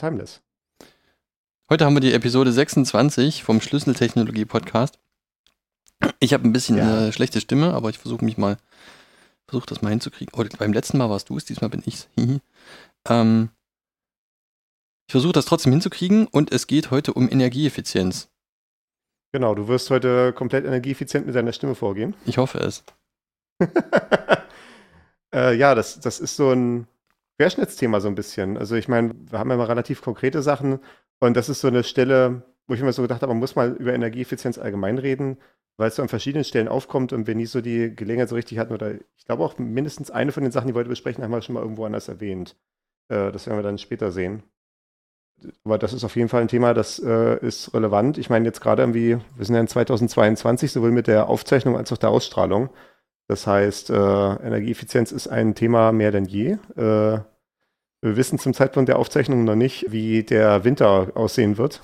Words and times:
Timeless. 0.00 0.40
Heute 1.68 1.84
haben 1.84 1.94
wir 1.94 2.00
die 2.00 2.14
Episode 2.14 2.52
26 2.52 3.44
vom 3.44 3.60
Schlüsseltechnologie 3.60 4.46
Podcast. 4.46 4.98
Ich 6.20 6.32
habe 6.32 6.48
ein 6.48 6.54
bisschen 6.54 6.78
Ja. 6.78 6.84
eine 6.84 7.12
schlechte 7.12 7.38
Stimme, 7.42 7.74
aber 7.74 7.90
ich 7.90 7.98
versuche 7.98 8.24
mich 8.24 8.38
mal, 8.38 8.56
versuche 9.46 9.66
das 9.66 9.82
mal 9.82 9.90
hinzukriegen. 9.90 10.32
Oh, 10.34 10.42
beim 10.58 10.72
letzten 10.72 10.96
Mal 10.96 11.10
warst 11.10 11.28
du 11.28 11.36
es, 11.36 11.44
diesmal 11.44 11.68
bin 11.70 11.82
ich's. 11.84 12.08
Ähm, 13.08 13.48
ich 15.08 15.12
versuche 15.12 15.32
das 15.32 15.46
trotzdem 15.46 15.72
hinzukriegen 15.72 16.26
und 16.26 16.52
es 16.52 16.66
geht 16.66 16.90
heute 16.90 17.14
um 17.14 17.30
Energieeffizienz. 17.30 18.28
Genau, 19.32 19.54
du 19.54 19.68
wirst 19.68 19.88
heute 19.88 20.34
komplett 20.34 20.66
energieeffizient 20.66 21.24
mit 21.24 21.34
deiner 21.34 21.54
Stimme 21.54 21.74
vorgehen. 21.74 22.14
Ich 22.26 22.36
hoffe 22.36 22.58
es. 22.58 22.84
äh, 25.34 25.56
ja, 25.56 25.74
das, 25.74 25.98
das 26.00 26.20
ist 26.20 26.36
so 26.36 26.50
ein 26.52 26.86
Querschnittsthema 27.40 28.00
so 28.00 28.08
ein 28.08 28.14
bisschen. 28.14 28.58
Also 28.58 28.76
ich 28.76 28.86
meine, 28.86 29.14
wir 29.14 29.38
haben 29.38 29.48
ja 29.48 29.56
mal 29.56 29.64
relativ 29.64 30.02
konkrete 30.02 30.42
Sachen 30.42 30.78
und 31.20 31.38
das 31.38 31.48
ist 31.48 31.62
so 31.62 31.68
eine 31.68 31.84
Stelle, 31.84 32.42
wo 32.66 32.74
ich 32.74 32.82
mir 32.82 32.92
so 32.92 33.00
gedacht 33.00 33.22
habe, 33.22 33.32
man 33.32 33.40
muss 33.40 33.56
mal 33.56 33.72
über 33.78 33.94
Energieeffizienz 33.94 34.58
allgemein 34.58 34.98
reden, 34.98 35.38
weil 35.78 35.88
es 35.88 35.96
so 35.96 36.02
an 36.02 36.10
verschiedenen 36.10 36.44
Stellen 36.44 36.68
aufkommt 36.68 37.14
und 37.14 37.26
wir 37.26 37.34
nie 37.34 37.46
so 37.46 37.62
die 37.62 37.96
Gelegenheit 37.96 38.28
so 38.28 38.34
richtig 38.34 38.58
hatten 38.58 38.74
oder 38.74 38.92
ich 39.16 39.24
glaube 39.24 39.42
auch 39.42 39.56
mindestens 39.56 40.10
eine 40.10 40.32
von 40.32 40.42
den 40.42 40.52
Sachen, 40.52 40.68
die 40.68 40.74
wir 40.74 40.80
heute 40.80 40.90
besprechen, 40.90 41.24
haben 41.24 41.30
wir 41.30 41.40
schon 41.40 41.54
mal 41.54 41.62
irgendwo 41.62 41.86
anders 41.86 42.08
erwähnt. 42.08 42.56
Äh, 43.08 43.32
das 43.32 43.46
werden 43.46 43.58
wir 43.58 43.62
dann 43.62 43.78
später 43.78 44.12
sehen. 44.12 44.42
Aber 45.64 45.78
das 45.78 45.94
ist 45.94 46.04
auf 46.04 46.16
jeden 46.16 46.28
Fall 46.28 46.42
ein 46.42 46.48
Thema, 46.48 46.74
das 46.74 46.98
äh, 46.98 47.38
ist 47.38 47.72
relevant. 47.72 48.18
Ich 48.18 48.28
meine, 48.28 48.44
jetzt 48.44 48.60
gerade 48.60 48.82
irgendwie, 48.82 49.16
wir 49.34 49.44
sind 49.46 49.54
ja 49.54 49.62
in 49.62 49.66
2022, 49.66 50.72
sowohl 50.72 50.90
mit 50.90 51.06
der 51.06 51.30
Aufzeichnung 51.30 51.78
als 51.78 51.90
auch 51.90 51.96
der 51.96 52.10
Ausstrahlung. 52.10 52.68
Das 53.30 53.46
heißt, 53.46 53.90
äh, 53.90 53.94
Energieeffizienz 53.94 55.12
ist 55.12 55.28
ein 55.28 55.54
Thema 55.54 55.92
mehr 55.92 56.10
denn 56.10 56.24
je. 56.24 56.54
Äh, 56.74 57.20
wir 58.02 58.16
wissen 58.16 58.40
zum 58.40 58.54
Zeitpunkt 58.54 58.88
der 58.88 58.98
Aufzeichnung 58.98 59.44
noch 59.44 59.54
nicht, 59.54 59.92
wie 59.92 60.24
der 60.24 60.64
Winter 60.64 61.12
aussehen 61.14 61.56
wird. 61.56 61.80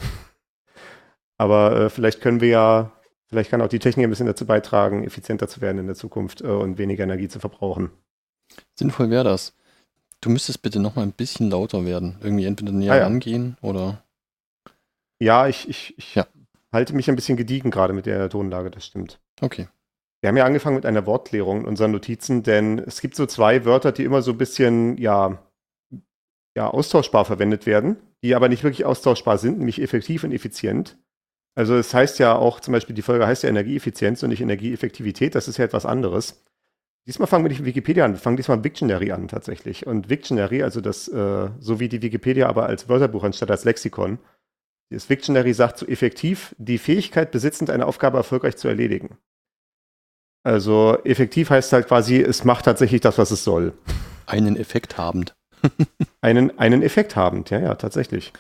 Aber 1.39 1.83
äh, 1.83 1.89
vielleicht 1.89 2.20
können 2.20 2.41
wir 2.41 2.48
ja, 2.48 2.92
vielleicht 3.28 3.50
kann 3.52 3.62
auch 3.62 3.69
die 3.69 3.78
Technik 3.78 4.05
ein 4.05 4.11
bisschen 4.11 4.27
dazu 4.27 4.44
beitragen, 4.44 5.05
effizienter 5.05 5.47
zu 5.47 5.61
werden 5.61 5.78
in 5.78 5.86
der 5.86 5.94
Zukunft 5.94 6.42
und 6.42 6.78
weniger 6.78 7.05
Energie 7.05 7.28
zu 7.28 7.39
verbrauchen. 7.39 7.91
Sinnvoll 8.74 9.08
wäre 9.11 9.22
das. 9.22 9.55
Du 10.20 10.28
müsstest 10.30 10.62
bitte 10.62 10.80
noch 10.80 10.97
mal 10.97 11.02
ein 11.02 11.12
bisschen 11.12 11.48
lauter 11.48 11.84
werden. 11.86 12.19
Irgendwie 12.24 12.47
entweder 12.47 12.72
näher 12.72 12.94
Ah, 12.94 12.97
ja. 12.97 13.02
rangehen 13.05 13.56
oder. 13.62 14.02
Ja, 15.20 15.47
ich, 15.47 15.69
ich, 15.69 15.94
ich 15.97 16.17
Ja. 16.17 16.27
halte 16.72 16.92
mich 16.92 17.08
ein 17.08 17.14
bisschen 17.14 17.36
gediegen 17.36 17.70
gerade 17.70 17.92
mit 17.92 18.06
der 18.06 18.28
Tonlage, 18.30 18.72
das 18.72 18.84
stimmt. 18.84 19.20
Okay. 19.41 19.69
Wir 20.20 20.28
haben 20.28 20.36
ja 20.36 20.45
angefangen 20.45 20.77
mit 20.77 20.86
einer 20.86 21.06
Wortklärung 21.06 21.61
in 21.61 21.67
unseren 21.67 21.92
Notizen, 21.92 22.42
denn 22.42 22.78
es 22.78 23.00
gibt 23.00 23.14
so 23.14 23.27
zwei 23.27 23.64
Wörter, 23.64 23.92
die 23.92 24.05
immer 24.05 24.23
so 24.23 24.33
ein 24.33 24.39
bisschen, 24.39 24.97
ja, 24.98 25.42
ja, 26.56 26.69
austauschbar 26.69 27.25
verwendet 27.25 27.67
werden, 27.67 27.97
die 28.23 28.34
aber 28.34 28.48
nicht 28.48 28.64
wirklich 28.64 28.86
austauschbar 28.86 29.39
sind, 29.39 29.58
nämlich 29.58 29.81
effektiv 29.81 30.24
und 30.24 30.33
effizient. 30.33 30.98
Also 31.55 31.74
es 31.77 31.92
heißt 31.92 32.18
ja 32.18 32.36
auch, 32.36 32.61
zum 32.61 32.73
Beispiel 32.73 32.95
die 32.95 33.02
Folge 33.02 33.27
heißt 33.27 33.42
ja 33.42 33.48
Energieeffizienz 33.48 34.23
und 34.23 34.30
nicht 34.30 34.41
Energieeffektivität, 34.41 35.35
das 35.35 35.48
ist 35.48 35.58
ja 35.58 35.64
etwas 35.64 35.86
anderes. 35.86 36.45
Diesmal 37.07 37.29
fangen 37.29 37.45
wir 37.45 37.51
nicht 37.51 37.61
mit 37.61 37.68
Wikipedia 37.68 38.05
an, 38.05 38.12
wir 38.12 38.18
fangen 38.18 38.36
diesmal 38.36 38.57
mit 38.57 38.64
Wiktionary 38.64 39.12
an 39.12 39.29
tatsächlich. 39.29 39.86
Und 39.86 40.11
Wiktionary, 40.11 40.62
also 40.62 40.80
das, 40.80 41.08
äh, 41.08 41.48
so 41.61 41.79
wie 41.79 41.89
die 41.89 42.02
Wikipedia, 42.02 42.48
aber 42.48 42.67
als 42.67 42.89
Wörterbuch 42.89 43.23
anstatt 43.23 43.51
als 43.51 43.64
Lexikon. 43.64 44.18
Das 44.91 45.08
Wiktionary 45.08 45.52
sagt 45.55 45.79
so 45.79 45.86
effektiv, 45.86 46.55
die 46.58 46.79
Fähigkeit 46.79 47.30
besitzend, 47.30 47.70
eine 47.70 47.86
Aufgabe 47.86 48.18
erfolgreich 48.18 48.57
zu 48.57 48.68
erledigen. 48.68 49.18
Also 50.46 50.96
effektiv 51.02 51.51
heißt 51.51 51.73
halt 51.73 51.89
quasi, 51.89 52.20
es 52.20 52.45
macht 52.45 52.67
tatsächlich 52.67 53.01
das, 53.01 53.18
was 53.18 53.33
es 53.33 53.42
soll. 53.42 53.73
Einen 54.27 54.57
Effekt 54.57 54.96
habend. 54.96 55.34
Einen, 56.20 56.57
einen 56.57 56.83
Effekt 56.83 57.17
habend, 57.17 57.51
ja, 57.51 57.58
ja, 57.58 57.74
tatsächlich. 57.74 58.33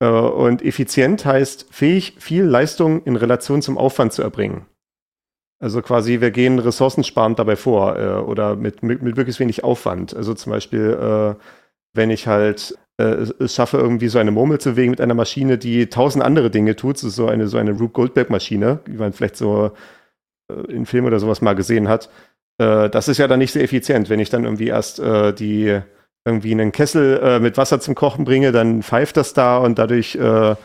Äh, 0.00 0.08
Und 0.08 0.62
effizient 0.62 1.24
heißt 1.24 1.66
fähig, 1.70 2.16
viel 2.18 2.44
Leistung 2.44 3.02
in 3.04 3.16
Relation 3.16 3.62
zum 3.62 3.78
Aufwand 3.78 4.12
zu 4.12 4.20
erbringen. 4.22 4.66
Also 5.60 5.80
quasi, 5.80 6.20
wir 6.20 6.30
gehen 6.30 6.58
ressourcensparend 6.58 7.38
dabei 7.38 7.56
vor 7.56 7.98
äh, 7.98 8.14
oder 8.20 8.54
mit, 8.54 8.82
mit, 8.82 9.00
mit 9.02 9.16
möglichst 9.16 9.40
wenig 9.40 9.64
Aufwand. 9.64 10.14
Also 10.14 10.34
zum 10.34 10.52
Beispiel, 10.52 10.90
äh, 10.92 11.42
wenn 11.94 12.10
ich 12.10 12.26
halt 12.26 12.76
es- 12.98 13.54
schaffe, 13.54 13.78
irgendwie 13.78 14.08
so 14.08 14.18
eine 14.18 14.30
Murmel 14.30 14.58
zu 14.60 14.72
bewegen 14.72 14.90
mit 14.90 15.00
einer 15.00 15.14
Maschine, 15.14 15.56
die 15.56 15.86
tausend 15.88 16.22
andere 16.22 16.50
Dinge 16.50 16.76
tut, 16.76 16.98
so 16.98 17.28
eine, 17.28 17.48
so 17.48 17.56
eine 17.56 17.72
Rube 17.72 17.90
Goldberg-Maschine, 17.90 18.80
die 18.86 18.92
man 18.98 19.14
vielleicht 19.14 19.36
so 19.36 19.72
in 20.68 20.86
Filmen 20.86 21.06
oder 21.06 21.20
sowas 21.20 21.40
mal 21.40 21.54
gesehen 21.54 21.88
hat. 21.88 22.08
Äh, 22.58 22.90
das 22.90 23.08
ist 23.08 23.18
ja 23.18 23.28
dann 23.28 23.38
nicht 23.38 23.52
sehr 23.52 23.64
effizient, 23.64 24.10
wenn 24.10 24.20
ich 24.20 24.30
dann 24.30 24.44
irgendwie 24.44 24.68
erst 24.68 25.00
äh, 25.00 25.32
die 25.32 25.80
irgendwie 26.24 26.52
einen 26.52 26.72
Kessel 26.72 27.20
äh, 27.22 27.40
mit 27.40 27.56
Wasser 27.56 27.80
zum 27.80 27.94
Kochen 27.94 28.24
bringe, 28.24 28.52
dann 28.52 28.82
pfeift 28.82 29.16
das 29.16 29.32
da 29.32 29.58
und 29.58 29.78
dadurch 29.78 30.14
äh, 30.16 30.56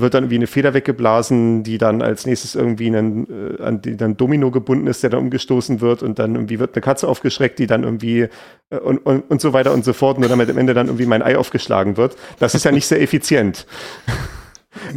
wird 0.00 0.14
dann 0.14 0.24
irgendwie 0.24 0.36
eine 0.36 0.46
Feder 0.46 0.72
weggeblasen, 0.72 1.62
die 1.62 1.76
dann 1.76 2.00
als 2.00 2.26
nächstes 2.26 2.54
irgendwie 2.54 2.86
einen, 2.86 3.58
äh, 3.58 3.62
an 3.62 3.82
die 3.82 3.96
dann 3.96 4.16
Domino 4.16 4.50
gebunden 4.50 4.86
ist, 4.86 5.02
der 5.02 5.10
dann 5.10 5.20
umgestoßen 5.20 5.80
wird 5.80 6.02
und 6.02 6.18
dann 6.18 6.34
irgendwie 6.34 6.58
wird 6.58 6.74
eine 6.74 6.80
Katze 6.80 7.06
aufgeschreckt, 7.06 7.58
die 7.58 7.66
dann 7.66 7.84
irgendwie 7.84 8.28
äh, 8.70 8.78
und, 8.78 8.98
und, 8.98 9.30
und 9.30 9.40
so 9.40 9.52
weiter 9.52 9.72
und 9.72 9.84
so 9.84 9.92
fort, 9.92 10.18
nur 10.18 10.28
damit 10.28 10.48
am 10.48 10.58
Ende 10.58 10.74
dann 10.74 10.86
irgendwie 10.86 11.06
mein 11.06 11.22
Ei 11.22 11.36
aufgeschlagen 11.36 11.96
wird. 11.96 12.16
Das 12.38 12.54
ist 12.54 12.64
ja 12.64 12.72
nicht 12.72 12.86
sehr 12.86 13.00
effizient. 13.00 13.66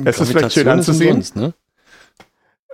Es 0.06 0.20
ist 0.20 0.30
vielleicht 0.30 0.54
schön 0.54 0.68
anzusehen. 0.68 1.16
umsonst, 1.16 1.36
ne? 1.36 1.54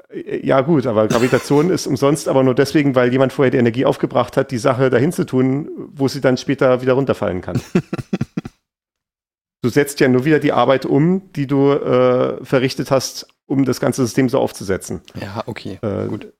Äh, 0.10 0.46
Ja, 0.46 0.62
gut, 0.62 0.86
aber 0.86 1.08
Gravitation 1.08 1.70
ist 1.70 1.88
umsonst, 1.88 2.28
aber 2.28 2.44
nur 2.44 2.56
deswegen, 2.56 2.96
weil 2.96 3.12
jemand 3.12 3.34
vorher 3.34 3.52
die 3.52 3.58
Energie 3.58 3.86
aufgebracht 3.86 4.38
hat, 4.38 4.52
die 4.52 4.58
Sache 4.58 4.90
dahin 4.90 5.12
zu 5.12 5.26
tun, 5.26 5.70
wo 5.94 6.08
sie 6.08 6.22
dann 6.22 6.38
später 6.38 6.82
wieder 6.82 6.94
runterfallen 6.94 7.42
kann. 7.42 7.62
du 9.62 9.70
setzt 9.70 10.00
ja 10.00 10.08
nur 10.08 10.26
wieder 10.26 10.40
die 10.40 10.52
Arbeit 10.54 10.86
um, 10.86 11.32
die 11.34 11.48
du 11.48 11.72
äh, 11.72 12.44
verrichtet 12.44 12.92
hast, 12.92 13.28
um 13.46 13.66
das 13.66 13.80
ganze 13.80 14.04
System 14.04 14.30
so 14.30 14.40
aufzusetzen. 14.40 15.02
Ja, 15.20 15.44
okay. 15.46 15.80
Äh, 15.82 16.08
Gut. 16.08 16.34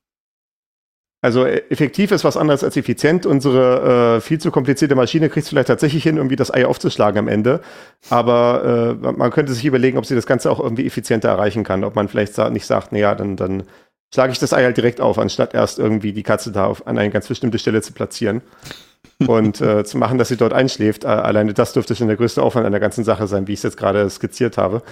Also 1.22 1.44
äh, 1.44 1.62
effektiv 1.68 2.12
ist 2.12 2.24
was 2.24 2.36
anderes 2.36 2.64
als 2.64 2.76
effizient. 2.76 3.26
Unsere 3.26 4.16
äh, 4.16 4.20
viel 4.20 4.38
zu 4.38 4.50
komplizierte 4.50 4.94
Maschine 4.94 5.28
kriegt 5.28 5.48
vielleicht 5.48 5.68
tatsächlich 5.68 6.02
hin, 6.02 6.16
irgendwie 6.16 6.36
das 6.36 6.52
Ei 6.52 6.66
aufzuschlagen 6.66 7.18
am 7.18 7.28
Ende. 7.28 7.60
Aber 8.08 8.96
äh, 9.02 9.12
man 9.12 9.30
könnte 9.30 9.52
sich 9.52 9.64
überlegen, 9.64 9.98
ob 9.98 10.06
sie 10.06 10.14
das 10.14 10.26
Ganze 10.26 10.50
auch 10.50 10.60
irgendwie 10.60 10.86
effizienter 10.86 11.28
erreichen 11.28 11.64
kann. 11.64 11.84
Ob 11.84 11.94
man 11.94 12.08
vielleicht 12.08 12.38
nicht 12.50 12.66
sagt, 12.66 12.92
naja, 12.92 13.14
dann, 13.14 13.36
dann 13.36 13.64
schlage 14.14 14.32
ich 14.32 14.38
das 14.38 14.52
Ei 14.52 14.64
halt 14.64 14.76
direkt 14.76 15.00
auf, 15.00 15.18
anstatt 15.18 15.54
erst 15.54 15.78
irgendwie 15.78 16.12
die 16.12 16.22
Katze 16.22 16.52
da 16.52 16.66
auf, 16.66 16.86
an 16.86 16.98
eine 16.98 17.10
ganz 17.10 17.28
bestimmte 17.28 17.58
Stelle 17.58 17.82
zu 17.82 17.92
platzieren. 17.92 18.42
und 19.26 19.60
äh, 19.60 19.84
zu 19.84 19.98
machen, 19.98 20.18
dass 20.18 20.28
sie 20.28 20.36
dort 20.36 20.52
einschläft. 20.52 21.04
Äh, 21.04 21.08
alleine 21.08 21.54
das 21.54 21.72
dürfte 21.72 21.94
schon 21.94 22.08
der 22.08 22.16
größte 22.16 22.42
Aufwand 22.42 22.66
an 22.66 22.72
der 22.72 22.80
ganzen 22.80 23.04
Sache 23.04 23.26
sein, 23.26 23.46
wie 23.46 23.52
ich 23.52 23.58
es 23.58 23.64
jetzt 23.64 23.76
gerade 23.76 24.08
skizziert 24.08 24.56
habe. 24.56 24.82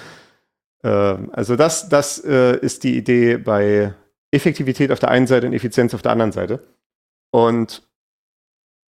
Ähm, 0.85 1.31
also 1.33 1.57
das, 1.57 1.89
das 1.89 2.23
äh, 2.25 2.57
ist 2.59 2.85
die 2.85 2.97
Idee 2.97 3.39
bei 3.39 3.95
Effektivität 4.31 4.93
auf 4.93 4.99
der 4.99 5.11
einen 5.11 5.27
Seite 5.27 5.47
und 5.47 5.53
Effizienz 5.53 5.95
auf 5.95 6.03
der 6.03 6.13
anderen 6.13 6.33
Seite. 6.33 6.67
Und 7.31 7.89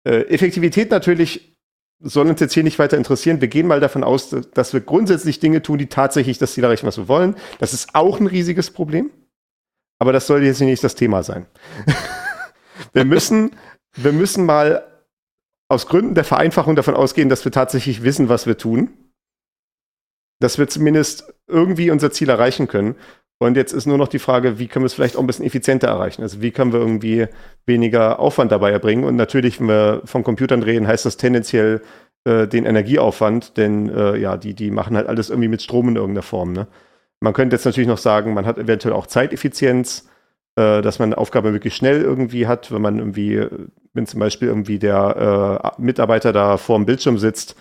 äh, 0.04 0.22
Effektivität 0.28 0.90
natürlich 0.90 1.56
soll 2.02 2.28
uns 2.28 2.40
jetzt 2.40 2.54
hier 2.54 2.62
nicht 2.62 2.78
weiter 2.78 2.96
interessieren. 2.96 3.40
Wir 3.40 3.48
gehen 3.48 3.66
mal 3.66 3.80
davon 3.80 4.04
aus, 4.04 4.30
dass 4.54 4.72
wir 4.72 4.80
grundsätzlich 4.80 5.38
Dinge 5.38 5.62
tun, 5.62 5.78
die 5.78 5.88
tatsächlich 5.88 6.38
das 6.38 6.54
Ziel 6.54 6.64
erreichen, 6.64 6.86
was 6.86 6.96
wir 6.96 7.08
wollen. 7.08 7.36
Das 7.58 7.74
ist 7.74 7.94
auch 7.94 8.18
ein 8.18 8.26
riesiges 8.26 8.70
Problem. 8.70 9.10
Aber 9.98 10.12
das 10.12 10.26
soll 10.26 10.42
jetzt 10.42 10.60
nicht 10.60 10.82
das 10.82 10.94
Thema 10.94 11.22
sein. 11.22 11.46
wir 12.94 13.04
müssen, 13.04 13.54
wir 13.94 14.12
müssen 14.12 14.46
mal 14.46 15.04
aus 15.68 15.86
Gründen 15.86 16.14
der 16.14 16.24
Vereinfachung 16.24 16.74
davon 16.74 16.94
ausgehen, 16.94 17.28
dass 17.28 17.44
wir 17.44 17.52
tatsächlich 17.52 18.02
wissen, 18.02 18.30
was 18.30 18.46
wir 18.46 18.56
tun. 18.56 18.90
Dass 20.40 20.56
wir 20.56 20.68
zumindest 20.68 21.34
irgendwie 21.46 21.90
unser 21.90 22.10
Ziel 22.10 22.30
erreichen 22.30 22.66
können. 22.66 22.96
Und 23.42 23.56
jetzt 23.56 23.72
ist 23.72 23.86
nur 23.86 23.96
noch 23.96 24.08
die 24.08 24.18
Frage, 24.18 24.58
wie 24.58 24.68
können 24.68 24.82
wir 24.82 24.86
es 24.86 24.92
vielleicht 24.92 25.16
auch 25.16 25.20
ein 25.20 25.26
bisschen 25.26 25.46
effizienter 25.46 25.88
erreichen? 25.88 26.20
Also 26.20 26.42
wie 26.42 26.50
können 26.50 26.74
wir 26.74 26.80
irgendwie 26.80 27.26
weniger 27.64 28.20
Aufwand 28.20 28.52
dabei 28.52 28.70
erbringen? 28.70 29.04
Und 29.04 29.16
natürlich, 29.16 29.58
wenn 29.60 29.68
wir 29.68 30.02
von 30.04 30.22
Computern 30.22 30.62
reden, 30.62 30.86
heißt 30.86 31.06
das 31.06 31.16
tendenziell 31.16 31.80
äh, 32.24 32.46
den 32.46 32.66
Energieaufwand, 32.66 33.56
denn 33.56 33.88
äh, 33.88 34.18
ja, 34.18 34.36
die, 34.36 34.52
die 34.52 34.70
machen 34.70 34.94
halt 34.94 35.06
alles 35.06 35.30
irgendwie 35.30 35.48
mit 35.48 35.62
Strom 35.62 35.88
in 35.88 35.96
irgendeiner 35.96 36.22
Form. 36.22 36.52
Ne? 36.52 36.66
Man 37.20 37.32
könnte 37.32 37.56
jetzt 37.56 37.64
natürlich 37.64 37.88
noch 37.88 37.96
sagen, 37.96 38.34
man 38.34 38.44
hat 38.44 38.58
eventuell 38.58 38.92
auch 38.92 39.06
Zeiteffizienz, 39.06 40.06
äh, 40.56 40.82
dass 40.82 40.98
man 40.98 41.08
eine 41.08 41.18
Aufgabe 41.18 41.54
wirklich 41.54 41.74
schnell 41.74 42.02
irgendwie 42.02 42.46
hat, 42.46 42.70
wenn 42.70 42.82
man 42.82 42.98
irgendwie, 42.98 43.46
wenn 43.94 44.06
zum 44.06 44.20
Beispiel 44.20 44.48
irgendwie 44.48 44.78
der 44.78 45.72
äh, 45.78 45.82
Mitarbeiter 45.82 46.34
da 46.34 46.58
vor 46.58 46.76
dem 46.76 46.84
Bildschirm 46.84 47.16
sitzt 47.16 47.56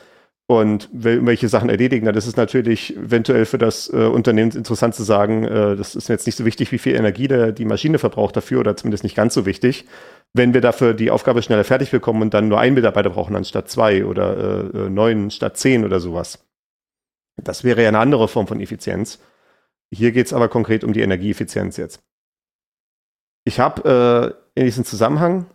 und 0.49 0.89
welche 0.91 1.47
Sachen 1.47 1.69
erledigen. 1.69 2.11
Das 2.11 2.25
ist 2.25 2.35
natürlich 2.35 2.97
eventuell 2.97 3.45
für 3.45 3.59
das 3.59 3.87
äh, 3.93 3.97
Unternehmen 3.97 4.49
interessant 4.49 4.95
zu 4.95 5.03
sagen, 5.03 5.43
äh, 5.43 5.75
das 5.75 5.93
ist 5.93 6.09
jetzt 6.09 6.25
nicht 6.25 6.37
so 6.37 6.43
wichtig, 6.43 6.71
wie 6.71 6.79
viel 6.79 6.95
Energie 6.95 7.27
der, 7.27 7.51
die 7.51 7.65
Maschine 7.65 7.99
verbraucht 7.99 8.35
dafür 8.35 8.61
oder 8.61 8.75
zumindest 8.75 9.03
nicht 9.03 9.15
ganz 9.15 9.35
so 9.35 9.45
wichtig. 9.45 9.85
Wenn 10.33 10.55
wir 10.55 10.61
dafür 10.61 10.95
die 10.95 11.11
Aufgabe 11.11 11.43
schneller 11.43 11.65
fertig 11.65 11.91
bekommen 11.91 12.23
und 12.23 12.33
dann 12.33 12.47
nur 12.47 12.59
einen 12.59 12.73
Mitarbeiter 12.73 13.11
brauchen 13.11 13.35
anstatt 13.35 13.69
zwei 13.69 14.03
oder 14.03 14.37
äh, 14.73 14.77
äh 14.85 14.89
neun 14.89 15.29
statt 15.29 15.55
zehn 15.55 15.85
oder 15.85 15.99
sowas. 15.99 16.43
Das 17.37 17.63
wäre 17.63 17.83
ja 17.83 17.89
eine 17.89 17.99
andere 17.99 18.27
Form 18.27 18.47
von 18.47 18.59
Effizienz. 18.59 19.19
Hier 19.93 20.11
geht 20.11 20.25
es 20.25 20.33
aber 20.33 20.49
konkret 20.49 20.83
um 20.83 20.93
die 20.93 21.01
Energieeffizienz 21.01 21.77
jetzt. 21.77 22.01
Ich 23.43 23.59
habe 23.59 24.35
äh, 24.55 24.59
in 24.59 24.65
diesem 24.65 24.83
Zusammenhang 24.83 25.45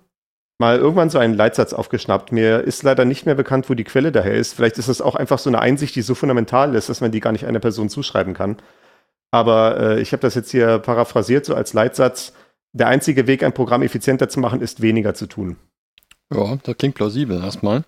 mal 0.58 0.78
irgendwann 0.78 1.10
so 1.10 1.18
einen 1.18 1.34
Leitsatz 1.34 1.72
aufgeschnappt. 1.72 2.32
Mir 2.32 2.60
ist 2.60 2.82
leider 2.82 3.04
nicht 3.04 3.26
mehr 3.26 3.34
bekannt, 3.34 3.68
wo 3.68 3.74
die 3.74 3.84
Quelle 3.84 4.12
daher 4.12 4.34
ist. 4.34 4.54
Vielleicht 4.54 4.78
ist 4.78 4.88
es 4.88 5.00
auch 5.00 5.14
einfach 5.14 5.38
so 5.38 5.50
eine 5.50 5.60
Einsicht, 5.60 5.96
die 5.96 6.02
so 6.02 6.14
fundamental 6.14 6.74
ist, 6.74 6.88
dass 6.88 7.00
man 7.00 7.12
die 7.12 7.20
gar 7.20 7.32
nicht 7.32 7.46
einer 7.46 7.60
Person 7.60 7.88
zuschreiben 7.88 8.34
kann. 8.34 8.56
Aber 9.30 9.80
äh, 9.80 10.00
ich 10.00 10.12
habe 10.12 10.20
das 10.20 10.34
jetzt 10.36 10.52
hier 10.52 10.78
paraphrasiert, 10.78 11.44
so 11.44 11.54
als 11.54 11.72
Leitsatz. 11.72 12.34
Der 12.72 12.88
einzige 12.88 13.26
Weg, 13.26 13.42
ein 13.42 13.52
Programm 13.52 13.82
effizienter 13.82 14.28
zu 14.28 14.40
machen, 14.40 14.60
ist 14.60 14.80
weniger 14.80 15.14
zu 15.14 15.26
tun. 15.26 15.56
Ja, 16.32 16.56
das 16.62 16.76
klingt 16.76 16.94
plausibel 16.94 17.40
erstmal. 17.42 17.84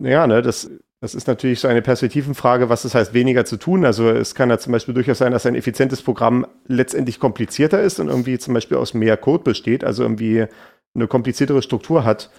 Ja, 0.00 0.26
ne, 0.26 0.42
das, 0.42 0.70
das 1.00 1.14
ist 1.14 1.26
natürlich 1.26 1.60
so 1.60 1.68
eine 1.68 1.82
Perspektivenfrage, 1.82 2.68
was 2.68 2.82
das 2.82 2.94
heißt, 2.94 3.14
weniger 3.14 3.44
zu 3.44 3.56
tun. 3.56 3.84
Also 3.84 4.08
es 4.10 4.34
kann 4.34 4.50
ja 4.50 4.58
zum 4.58 4.72
Beispiel 4.72 4.94
durchaus 4.94 5.18
sein, 5.18 5.32
dass 5.32 5.46
ein 5.46 5.54
effizientes 5.54 6.02
Programm 6.02 6.46
letztendlich 6.66 7.18
komplizierter 7.18 7.82
ist 7.82 7.98
und 7.98 8.08
irgendwie 8.08 8.38
zum 8.38 8.54
Beispiel 8.54 8.76
aus 8.76 8.94
mehr 8.94 9.16
Code 9.16 9.44
besteht, 9.44 9.84
also 9.84 10.02
irgendwie 10.02 10.46
eine 10.94 11.06
kompliziertere 11.06 11.62
Struktur 11.62 12.04
hat, 12.04 12.30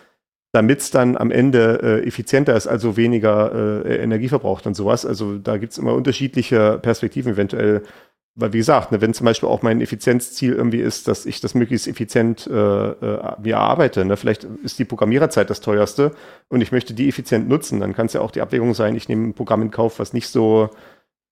damit 0.51 0.79
es 0.79 0.91
dann 0.91 1.17
am 1.17 1.31
Ende 1.31 1.79
äh, 1.83 2.07
effizienter 2.07 2.55
ist, 2.55 2.67
also 2.67 2.95
weniger 2.95 3.83
äh, 3.85 3.97
Energie 3.97 4.29
verbraucht 4.29 4.65
und 4.65 4.73
sowas. 4.73 5.05
Also 5.05 5.37
da 5.37 5.57
gibt 5.57 5.73
es 5.73 5.77
immer 5.77 5.93
unterschiedliche 5.93 6.79
Perspektiven 6.81 7.33
eventuell. 7.33 7.83
Weil 8.37 8.51
wie 8.51 8.57
gesagt, 8.57 8.91
ne, 8.91 8.99
wenn 8.99 9.13
zum 9.13 9.25
Beispiel 9.25 9.47
auch 9.47 9.61
mein 9.61 9.79
Effizienzziel 9.79 10.53
irgendwie 10.53 10.81
ist, 10.81 11.07
dass 11.07 11.25
ich 11.25 11.39
das 11.39 11.55
möglichst 11.55 11.87
effizient 11.87 12.47
äh, 12.47 12.51
äh, 12.53 13.35
mir 13.41 13.55
erarbeite, 13.55 14.03
ne? 14.03 14.17
vielleicht 14.17 14.43
ist 14.43 14.77
die 14.77 14.85
Programmiererzeit 14.85 15.49
das 15.49 15.61
teuerste 15.61 16.11
und 16.49 16.59
ich 16.59 16.73
möchte 16.73 16.93
die 16.93 17.07
effizient 17.07 17.47
nutzen, 17.47 17.79
dann 17.79 17.93
kann 17.93 18.07
es 18.07 18.13
ja 18.13 18.19
auch 18.19 18.31
die 18.31 18.41
Abwägung 18.41 18.73
sein, 18.73 18.95
ich 18.95 19.07
nehme 19.07 19.27
ein 19.27 19.33
Programm 19.33 19.61
in 19.61 19.71
Kauf, 19.71 19.99
was 19.99 20.11
nicht 20.11 20.27
so 20.27 20.69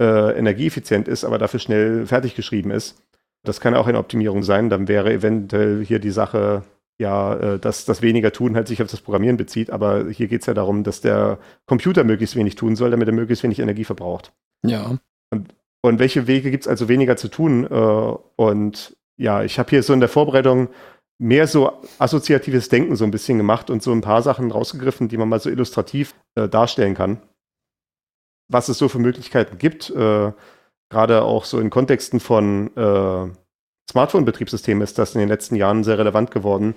äh, 0.02 0.38
energieeffizient 0.38 1.08
ist, 1.08 1.26
aber 1.26 1.38
dafür 1.38 1.60
schnell 1.60 2.06
fertig 2.06 2.36
geschrieben 2.36 2.72
ist. 2.72 3.02
Das 3.44 3.60
kann 3.60 3.76
auch 3.76 3.88
eine 3.88 4.00
Optimierung 4.00 4.44
sein. 4.44 4.70
Dann 4.70 4.88
wäre 4.88 5.12
eventuell 5.12 5.84
hier 5.84 6.00
die 6.00 6.12
Sache, 6.12 6.64
ja, 7.00 7.36
äh, 7.36 7.60
dass 7.60 7.86
das 7.86 8.02
weniger 8.02 8.32
tun 8.32 8.56
halt 8.56 8.68
sich 8.68 8.82
auf 8.82 8.90
das 8.90 9.02
Programmieren 9.02 9.38
bezieht, 9.38 9.70
aber 9.70 10.10
hier 10.10 10.28
geht 10.28 10.42
es 10.42 10.48
ja 10.48 10.54
darum, 10.54 10.84
dass 10.84 11.02
der 11.02 11.40
Computer 11.66 12.04
möglichst 12.04 12.36
wenig 12.36 12.56
tun 12.56 12.76
soll, 12.76 12.92
damit 12.92 13.08
er 13.08 13.14
möglichst 13.14 13.44
wenig 13.44 13.60
Energie 13.60 13.84
verbraucht. 13.84 14.34
Ja. 14.66 14.98
Und, 15.32 15.54
und 15.82 16.00
welche 16.00 16.28
Wege 16.28 16.52
gibt 16.52 16.64
es 16.64 16.68
also 16.68 16.88
weniger 16.88 17.18
zu 17.18 17.28
tun? 17.28 17.66
Äh, 17.66 18.16
und 18.36 18.96
ja, 19.18 19.44
ich 19.44 19.60
habe 19.60 19.70
hier 19.70 19.84
so 19.84 19.94
in 19.94 20.00
der 20.00 20.10
Vorbereitung 20.10 20.70
mehr 21.20 21.48
so 21.48 21.82
assoziatives 22.00 22.70
Denken 22.70 22.96
so 22.96 23.06
ein 23.06 23.12
bisschen 23.12 23.38
gemacht 23.38 23.70
und 23.70 23.84
so 23.84 23.92
ein 23.92 24.02
paar 24.02 24.22
Sachen 24.22 24.52
rausgegriffen, 24.52 25.08
die 25.08 25.18
man 25.18 25.30
mal 25.30 25.40
so 25.40 25.50
illustrativ 25.50 26.16
äh, 26.36 26.50
darstellen 26.50 26.96
kann. 26.96 27.22
Was 28.50 28.70
es 28.70 28.78
so 28.78 28.90
für 28.90 29.00
Möglichkeiten 29.00 29.58
gibt, 29.58 29.90
äh, 29.90 30.32
gerade 30.90 31.24
auch 31.24 31.46
so 31.46 31.60
in 31.60 31.70
Kontexten 31.70 32.20
von 32.20 32.76
äh, 32.76 33.32
Smartphone-Betriebssystem 33.90 34.82
ist 34.82 34.98
das 34.98 35.14
in 35.16 35.20
den 35.20 35.30
letzten 35.30 35.56
Jahren 35.56 35.84
sehr 35.84 35.98
relevant 35.98 36.32
geworden, 36.32 36.76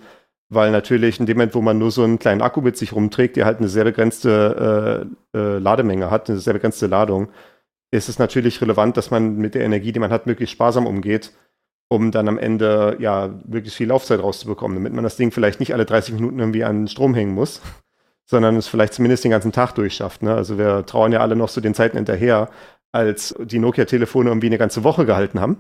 weil 0.49 0.71
natürlich 0.71 1.19
in 1.19 1.27
dem 1.27 1.37
Moment, 1.37 1.55
wo 1.55 1.63
man 1.63 1.79
nur 1.79 1.91
so 1.91 2.03
einen 2.05 2.19
kleinen 2.19 2.43
Akku 2.43 2.61
mit 2.61 2.77
sich 2.77 2.93
rumträgt, 2.93 3.37
der 3.37 3.47
halt 3.47 3.59
eine 3.59 3.69
sehr 3.69 3.85
begrenzte 3.85 5.09
äh, 5.35 5.39
äh, 5.39 5.59
Lademenge 5.59 6.11
hat, 6.11 6.29
eine 6.29 6.39
sehr 6.39 6.53
begrenzte 6.53 6.87
Ladung, 6.87 7.29
ist 7.91 8.09
es 8.09 8.19
natürlich 8.19 8.61
relevant, 8.61 8.97
dass 8.97 9.11
man 9.11 9.37
mit 9.37 9.55
der 9.55 9.65
Energie, 9.65 9.93
die 9.93 10.01
man 10.01 10.11
hat, 10.11 10.27
möglichst 10.27 10.53
sparsam 10.53 10.87
umgeht, 10.87 11.33
um 11.89 12.11
dann 12.11 12.29
am 12.29 12.39
Ende 12.39 12.97
ja 13.01 13.33
möglichst 13.47 13.77
viel 13.77 13.89
Laufzeit 13.89 14.21
rauszubekommen, 14.21 14.77
damit 14.77 14.93
man 14.93 15.05
das 15.05 15.17
Ding 15.17 15.31
vielleicht 15.31 15.61
nicht 15.61 15.73
alle 15.73 15.85
30 15.85 16.15
Minuten 16.15 16.39
irgendwie 16.39 16.65
an 16.65 16.89
Strom 16.89 17.15
hängen 17.15 17.35
muss, 17.35 17.61
sondern 18.25 18.57
es 18.57 18.69
vielleicht 18.69 18.95
zumindest 18.95 19.25
den 19.25 19.31
ganzen 19.31 19.53
Tag 19.53 19.75
durchschafft. 19.75 20.23
Ne? 20.23 20.35
Also 20.35 20.59
wir 20.59 20.85
trauern 20.87 21.13
ja 21.13 21.21
alle 21.21 21.37
noch 21.37 21.49
so 21.49 21.61
den 21.61 21.75
Zeiten 21.75 21.97
hinterher, 21.97 22.51
als 22.93 23.35
die 23.41 23.59
Nokia-Telefone 23.59 24.31
irgendwie 24.31 24.49
eine 24.49 24.59
ganze 24.59 24.85
Woche 24.85 25.07
gehalten 25.07 25.41
haben 25.41 25.59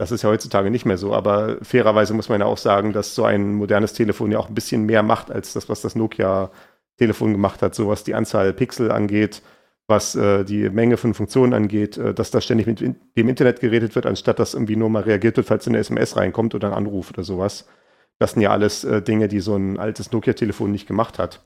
das 0.00 0.12
ist 0.12 0.22
ja 0.22 0.30
heutzutage 0.30 0.70
nicht 0.70 0.86
mehr 0.86 0.96
so, 0.96 1.12
aber 1.12 1.58
fairerweise 1.60 2.14
muss 2.14 2.30
man 2.30 2.40
ja 2.40 2.46
auch 2.46 2.56
sagen, 2.56 2.94
dass 2.94 3.14
so 3.14 3.24
ein 3.24 3.52
modernes 3.52 3.92
Telefon 3.92 4.32
ja 4.32 4.38
auch 4.38 4.48
ein 4.48 4.54
bisschen 4.54 4.86
mehr 4.86 5.02
macht 5.02 5.30
als 5.30 5.52
das, 5.52 5.68
was 5.68 5.82
das 5.82 5.94
Nokia-Telefon 5.94 7.32
gemacht 7.32 7.60
hat, 7.60 7.74
so 7.74 7.88
was 7.88 8.02
die 8.02 8.14
Anzahl 8.14 8.54
Pixel 8.54 8.90
angeht, 8.92 9.42
was 9.88 10.14
äh, 10.14 10.46
die 10.46 10.70
Menge 10.70 10.96
von 10.96 11.12
Funktionen 11.12 11.52
angeht, 11.52 11.98
äh, 11.98 12.14
dass 12.14 12.30
da 12.30 12.40
ständig 12.40 12.66
mit 12.66 12.80
in 12.80 12.96
dem 13.14 13.28
Internet 13.28 13.60
geredet 13.60 13.94
wird, 13.94 14.06
anstatt 14.06 14.38
dass 14.38 14.54
irgendwie 14.54 14.76
nur 14.76 14.88
mal 14.88 15.02
reagiert 15.02 15.36
wird, 15.36 15.48
falls 15.48 15.68
eine 15.68 15.76
SMS 15.76 16.16
reinkommt 16.16 16.54
oder 16.54 16.68
ein 16.68 16.74
Anruf 16.74 17.10
oder 17.10 17.22
sowas. 17.22 17.68
Das 18.18 18.32
sind 18.32 18.40
ja 18.40 18.52
alles 18.52 18.84
äh, 18.84 19.02
Dinge, 19.02 19.28
die 19.28 19.40
so 19.40 19.54
ein 19.54 19.78
altes 19.78 20.12
Nokia-Telefon 20.12 20.72
nicht 20.72 20.86
gemacht 20.86 21.18
hat. 21.18 21.44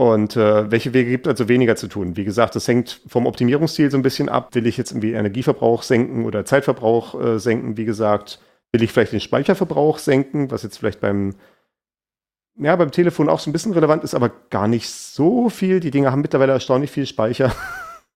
Und 0.00 0.34
äh, 0.34 0.70
welche 0.70 0.94
Wege 0.94 1.10
gibt 1.10 1.28
also 1.28 1.46
weniger 1.46 1.76
zu 1.76 1.86
tun? 1.86 2.16
Wie 2.16 2.24
gesagt, 2.24 2.56
das 2.56 2.66
hängt 2.66 3.02
vom 3.06 3.26
Optimierungsziel 3.26 3.90
so 3.90 3.98
ein 3.98 4.02
bisschen 4.02 4.30
ab. 4.30 4.54
Will 4.54 4.66
ich 4.66 4.78
jetzt 4.78 4.92
irgendwie 4.92 5.12
Energieverbrauch 5.12 5.82
senken 5.82 6.24
oder 6.24 6.46
Zeitverbrauch 6.46 7.20
äh, 7.20 7.38
senken? 7.38 7.76
Wie 7.76 7.84
gesagt, 7.84 8.40
will 8.72 8.82
ich 8.82 8.92
vielleicht 8.92 9.12
den 9.12 9.20
Speicherverbrauch 9.20 9.98
senken, 9.98 10.50
was 10.50 10.62
jetzt 10.62 10.78
vielleicht 10.78 11.02
beim 11.02 11.34
ja, 12.56 12.74
beim 12.76 12.92
Telefon 12.92 13.28
auch 13.28 13.40
so 13.40 13.50
ein 13.50 13.52
bisschen 13.52 13.74
relevant 13.74 14.02
ist, 14.02 14.14
aber 14.14 14.30
gar 14.48 14.68
nicht 14.68 14.88
so 14.88 15.50
viel. 15.50 15.80
Die 15.80 15.90
Dinge 15.90 16.10
haben 16.10 16.22
mittlerweile 16.22 16.52
erstaunlich 16.52 16.90
viel 16.90 17.04
Speicher. 17.04 17.54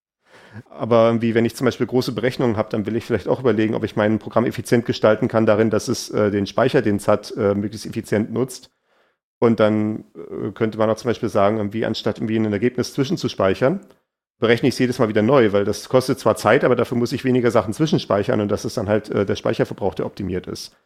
aber 0.70 1.08
irgendwie, 1.08 1.34
wenn 1.34 1.44
ich 1.44 1.54
zum 1.54 1.66
Beispiel 1.66 1.86
große 1.86 2.12
Berechnungen 2.12 2.56
habe, 2.56 2.70
dann 2.70 2.86
will 2.86 2.96
ich 2.96 3.04
vielleicht 3.04 3.28
auch 3.28 3.40
überlegen, 3.40 3.74
ob 3.74 3.84
ich 3.84 3.94
mein 3.94 4.18
Programm 4.18 4.46
effizient 4.46 4.86
gestalten 4.86 5.28
kann, 5.28 5.44
darin, 5.44 5.68
dass 5.68 5.88
es 5.88 6.08
äh, 6.08 6.30
den 6.30 6.46
Speicher, 6.46 6.80
den 6.80 6.96
es 6.96 7.08
hat, 7.08 7.34
äh, 7.36 7.54
möglichst 7.54 7.84
effizient 7.84 8.32
nutzt. 8.32 8.70
Und 9.38 9.60
dann 9.60 10.04
äh, 10.14 10.50
könnte 10.52 10.78
man 10.78 10.88
auch 10.90 10.96
zum 10.96 11.10
Beispiel 11.10 11.28
sagen, 11.28 11.58
irgendwie 11.58 11.84
anstatt 11.84 12.18
irgendwie 12.18 12.36
ein 12.36 12.52
Ergebnis 12.52 12.94
zwischenzuspeichern, 12.94 13.80
berechne 14.38 14.68
ich 14.68 14.74
es 14.74 14.78
jedes 14.78 14.98
Mal 14.98 15.08
wieder 15.08 15.22
neu, 15.22 15.52
weil 15.52 15.64
das 15.64 15.88
kostet 15.88 16.18
zwar 16.18 16.36
Zeit, 16.36 16.64
aber 16.64 16.76
dafür 16.76 16.98
muss 16.98 17.12
ich 17.12 17.24
weniger 17.24 17.50
Sachen 17.50 17.72
zwischenspeichern 17.72 18.40
und 18.40 18.48
das 18.48 18.64
ist 18.64 18.76
dann 18.76 18.88
halt 18.88 19.10
äh, 19.10 19.26
der 19.26 19.36
Speicherverbrauch, 19.36 19.94
der 19.94 20.06
optimiert 20.06 20.46
ist. 20.46 20.76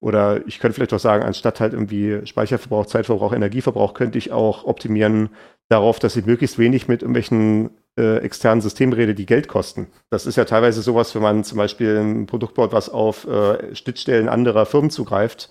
Oder 0.00 0.46
ich 0.46 0.58
könnte 0.58 0.74
vielleicht 0.74 0.92
auch 0.92 0.98
sagen, 0.98 1.24
anstatt 1.24 1.60
halt 1.60 1.72
irgendwie 1.72 2.26
Speicherverbrauch, 2.26 2.86
Zeitverbrauch, 2.86 3.32
Energieverbrauch, 3.32 3.94
könnte 3.94 4.18
ich 4.18 4.32
auch 4.32 4.64
optimieren 4.64 5.30
darauf, 5.68 5.98
dass 5.98 6.16
ich 6.16 6.26
möglichst 6.26 6.58
wenig 6.58 6.88
mit 6.88 7.00
irgendwelchen 7.00 7.70
äh, 7.98 8.18
externen 8.18 8.60
Systemen 8.60 8.92
rede, 8.92 9.14
die 9.14 9.24
Geld 9.24 9.48
kosten. 9.48 9.86
Das 10.10 10.26
ist 10.26 10.36
ja 10.36 10.44
teilweise 10.44 10.82
sowas, 10.82 11.14
wenn 11.14 11.22
man 11.22 11.42
zum 11.42 11.56
Beispiel 11.56 11.96
ein 11.96 12.26
Produkt 12.26 12.54
baut, 12.54 12.72
was 12.72 12.90
auf 12.90 13.26
äh, 13.26 13.74
Schnittstellen 13.74 14.28
anderer 14.28 14.66
Firmen 14.66 14.90
zugreift, 14.90 15.50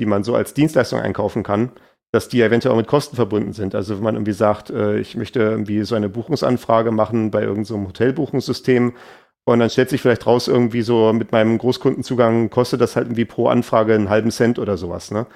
die 0.00 0.06
man 0.06 0.24
so 0.24 0.34
als 0.34 0.54
Dienstleistung 0.54 1.00
einkaufen 1.00 1.42
kann 1.42 1.72
dass 2.12 2.28
die 2.28 2.42
eventuell 2.42 2.74
auch 2.74 2.78
mit 2.78 2.86
Kosten 2.86 3.16
verbunden 3.16 3.54
sind. 3.54 3.74
Also 3.74 3.96
wenn 3.96 4.04
man 4.04 4.14
irgendwie 4.14 4.32
sagt, 4.32 4.70
äh, 4.70 4.98
ich 4.98 5.16
möchte 5.16 5.40
irgendwie 5.40 5.82
so 5.82 5.94
eine 5.94 6.10
Buchungsanfrage 6.10 6.92
machen 6.92 7.30
bei 7.30 7.40
irgendeinem 7.40 7.64
so 7.64 7.88
Hotelbuchungssystem 7.88 8.92
und 9.44 9.58
dann 9.58 9.70
stellt 9.70 9.88
sich 9.88 10.02
vielleicht 10.02 10.26
raus, 10.26 10.46
irgendwie 10.46 10.82
so 10.82 11.12
mit 11.14 11.32
meinem 11.32 11.58
Großkundenzugang 11.58 12.50
kostet 12.50 12.82
das 12.82 12.96
halt 12.96 13.06
irgendwie 13.06 13.24
pro 13.24 13.48
Anfrage 13.48 13.94
einen 13.94 14.10
halben 14.10 14.30
Cent 14.30 14.58
oder 14.58 14.76
sowas. 14.76 15.10
Ne? 15.10 15.26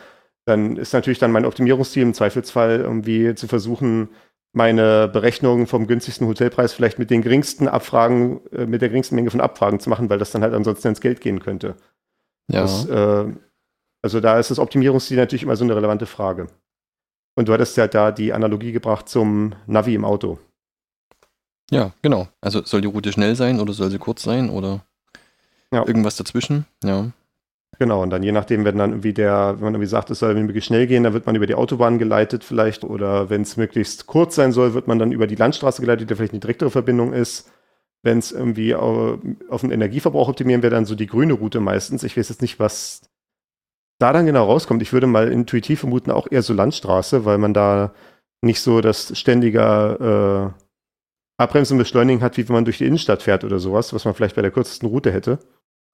Dann 0.44 0.76
ist 0.76 0.92
natürlich 0.92 1.18
dann 1.18 1.32
mein 1.32 1.46
Optimierungsziel 1.46 2.02
im 2.02 2.14
Zweifelsfall 2.14 2.80
irgendwie 2.80 3.34
zu 3.34 3.48
versuchen, 3.48 4.10
meine 4.52 5.08
Berechnungen 5.08 5.66
vom 5.66 5.86
günstigsten 5.86 6.26
Hotelpreis 6.26 6.72
vielleicht 6.72 6.98
mit 6.98 7.10
den 7.10 7.22
geringsten 7.22 7.68
Abfragen, 7.68 8.40
äh, 8.52 8.66
mit 8.66 8.82
der 8.82 8.90
geringsten 8.90 9.14
Menge 9.14 9.30
von 9.30 9.40
Abfragen 9.40 9.80
zu 9.80 9.88
machen, 9.88 10.10
weil 10.10 10.18
das 10.18 10.30
dann 10.30 10.42
halt 10.42 10.54
ansonsten 10.54 10.88
ins 10.88 11.00
Geld 11.00 11.22
gehen 11.22 11.40
könnte. 11.40 11.74
Ja. 12.52 12.60
Das, 12.62 12.86
äh, 12.86 13.24
also 14.06 14.20
da 14.20 14.38
ist 14.38 14.52
das 14.52 14.60
Optimierungsziel 14.60 15.16
natürlich 15.16 15.42
immer 15.42 15.56
so 15.56 15.64
eine 15.64 15.74
relevante 15.74 16.06
Frage. 16.06 16.46
Und 17.34 17.48
du 17.48 17.52
hattest 17.52 17.76
ja 17.76 17.88
da 17.88 18.12
die 18.12 18.32
Analogie 18.32 18.70
gebracht 18.70 19.08
zum 19.08 19.54
Navi 19.66 19.96
im 19.96 20.04
Auto. 20.04 20.38
Ja, 21.72 21.90
genau. 22.02 22.28
Also 22.40 22.64
soll 22.64 22.82
die 22.82 22.86
Route 22.86 23.10
schnell 23.10 23.34
sein 23.34 23.58
oder 23.58 23.72
soll 23.72 23.90
sie 23.90 23.98
kurz 23.98 24.22
sein 24.22 24.48
oder 24.48 24.84
ja. 25.72 25.84
irgendwas 25.84 26.14
dazwischen? 26.14 26.66
Ja. 26.84 27.10
Genau, 27.80 28.00
und 28.00 28.10
dann 28.10 28.22
je 28.22 28.30
nachdem, 28.30 28.64
wenn 28.64 28.78
dann 28.78 28.90
irgendwie 28.90 29.12
der, 29.12 29.56
wenn 29.56 29.64
man 29.64 29.74
irgendwie 29.74 29.90
sagt, 29.90 30.08
es 30.10 30.20
soll 30.20 30.36
möglichst 30.36 30.68
schnell 30.68 30.86
gehen, 30.86 31.02
dann 31.02 31.12
wird 31.12 31.26
man 31.26 31.34
über 31.34 31.48
die 31.48 31.56
Autobahn 31.56 31.98
geleitet 31.98 32.44
vielleicht 32.44 32.84
oder 32.84 33.28
wenn 33.28 33.42
es 33.42 33.56
möglichst 33.56 34.06
kurz 34.06 34.36
sein 34.36 34.52
soll, 34.52 34.72
wird 34.72 34.86
man 34.86 35.00
dann 35.00 35.10
über 35.10 35.26
die 35.26 35.34
Landstraße 35.34 35.80
geleitet, 35.80 36.10
der 36.10 36.16
vielleicht 36.16 36.32
eine 36.32 36.38
direktere 36.38 36.70
Verbindung 36.70 37.12
ist. 37.12 37.50
Wenn 38.04 38.20
es 38.20 38.30
irgendwie 38.30 38.72
auf 38.76 39.60
den 39.62 39.72
Energieverbrauch 39.72 40.28
optimieren 40.28 40.62
wäre, 40.62 40.72
dann 40.72 40.86
so 40.86 40.94
die 40.94 41.08
grüne 41.08 41.32
Route 41.32 41.58
meistens. 41.58 42.04
Ich 42.04 42.16
weiß 42.16 42.28
jetzt 42.28 42.40
nicht, 42.40 42.60
was 42.60 43.02
da 43.98 44.12
dann 44.12 44.26
genau 44.26 44.44
rauskommt, 44.44 44.82
ich 44.82 44.92
würde 44.92 45.06
mal 45.06 45.30
intuitiv 45.30 45.80
vermuten, 45.80 46.10
auch 46.10 46.26
eher 46.30 46.42
so 46.42 46.52
Landstraße, 46.52 47.24
weil 47.24 47.38
man 47.38 47.54
da 47.54 47.94
nicht 48.42 48.60
so 48.60 48.80
das 48.80 49.18
ständige 49.18 50.54
äh, 50.56 50.62
Abbremsen 51.42 51.74
und 51.74 51.78
Beschleunigen 51.78 52.22
hat, 52.22 52.36
wie 52.36 52.48
wenn 52.48 52.54
man 52.54 52.64
durch 52.64 52.78
die 52.78 52.86
Innenstadt 52.86 53.22
fährt 53.22 53.44
oder 53.44 53.58
sowas, 53.58 53.92
was 53.92 54.04
man 54.04 54.14
vielleicht 54.14 54.36
bei 54.36 54.42
der 54.42 54.50
kürzesten 54.50 54.88
Route 54.88 55.12
hätte. 55.12 55.38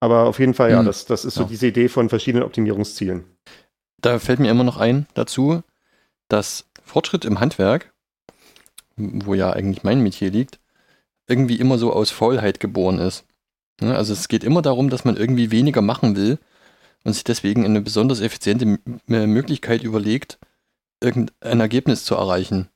Aber 0.00 0.25
auf 0.25 0.38
jeden 0.40 0.54
Fall, 0.54 0.71
ja, 0.71 0.80
hm. 0.80 0.87
das, 0.87 1.06
das 1.06 1.25
ist 1.25 1.35
so 1.35 1.42
ja. 1.42 1.49
diese 1.49 1.68
Idee 1.68 1.88
von 1.88 2.09
verschiedenen 2.09 2.44
Optimierungszielen. 2.44 3.25
Da 4.00 4.18
fällt 4.18 4.40
mir 4.40 4.50
immer 4.50 4.64
noch 4.64 4.78
ein 4.78 5.06
dazu, 5.14 5.62
dass 6.28 6.68
Fortschritt 6.85 7.25
im 7.25 7.38
Handwerk 7.38 7.92
wo 8.97 9.35
ja 9.35 9.52
eigentlich 9.52 9.82
mein 9.82 10.02
Metier 10.02 10.30
liegt, 10.30 10.59
irgendwie 11.26 11.56
immer 11.56 11.78
so 11.78 11.92
aus 11.92 12.11
Faulheit 12.11 12.61
geboren 12.61 12.99
ist. 12.99 13.25
Ne? 13.80 13.94
Also 13.97 14.12
es 14.12 14.28
geht 14.28 14.44
immer 14.44 14.62
darum, 14.62 14.90
dass 14.90 15.04
man 15.04 15.16
irgendwie 15.16 15.50
weniger 15.50 15.82
machen 15.82 16.16
will 16.16 16.38
und 17.04 17.12
sich 17.12 17.25
deswegen 17.25 17.64
eine 17.64 17.80
besonders 17.80 18.21
effiziente 18.21 18.78
Möglichkeit 19.06 19.82
überlegt, 19.82 20.38
irgendein 21.00 21.61
Ergebnis 21.61 22.04
zu 22.04 22.14
erreichen. 22.14 22.68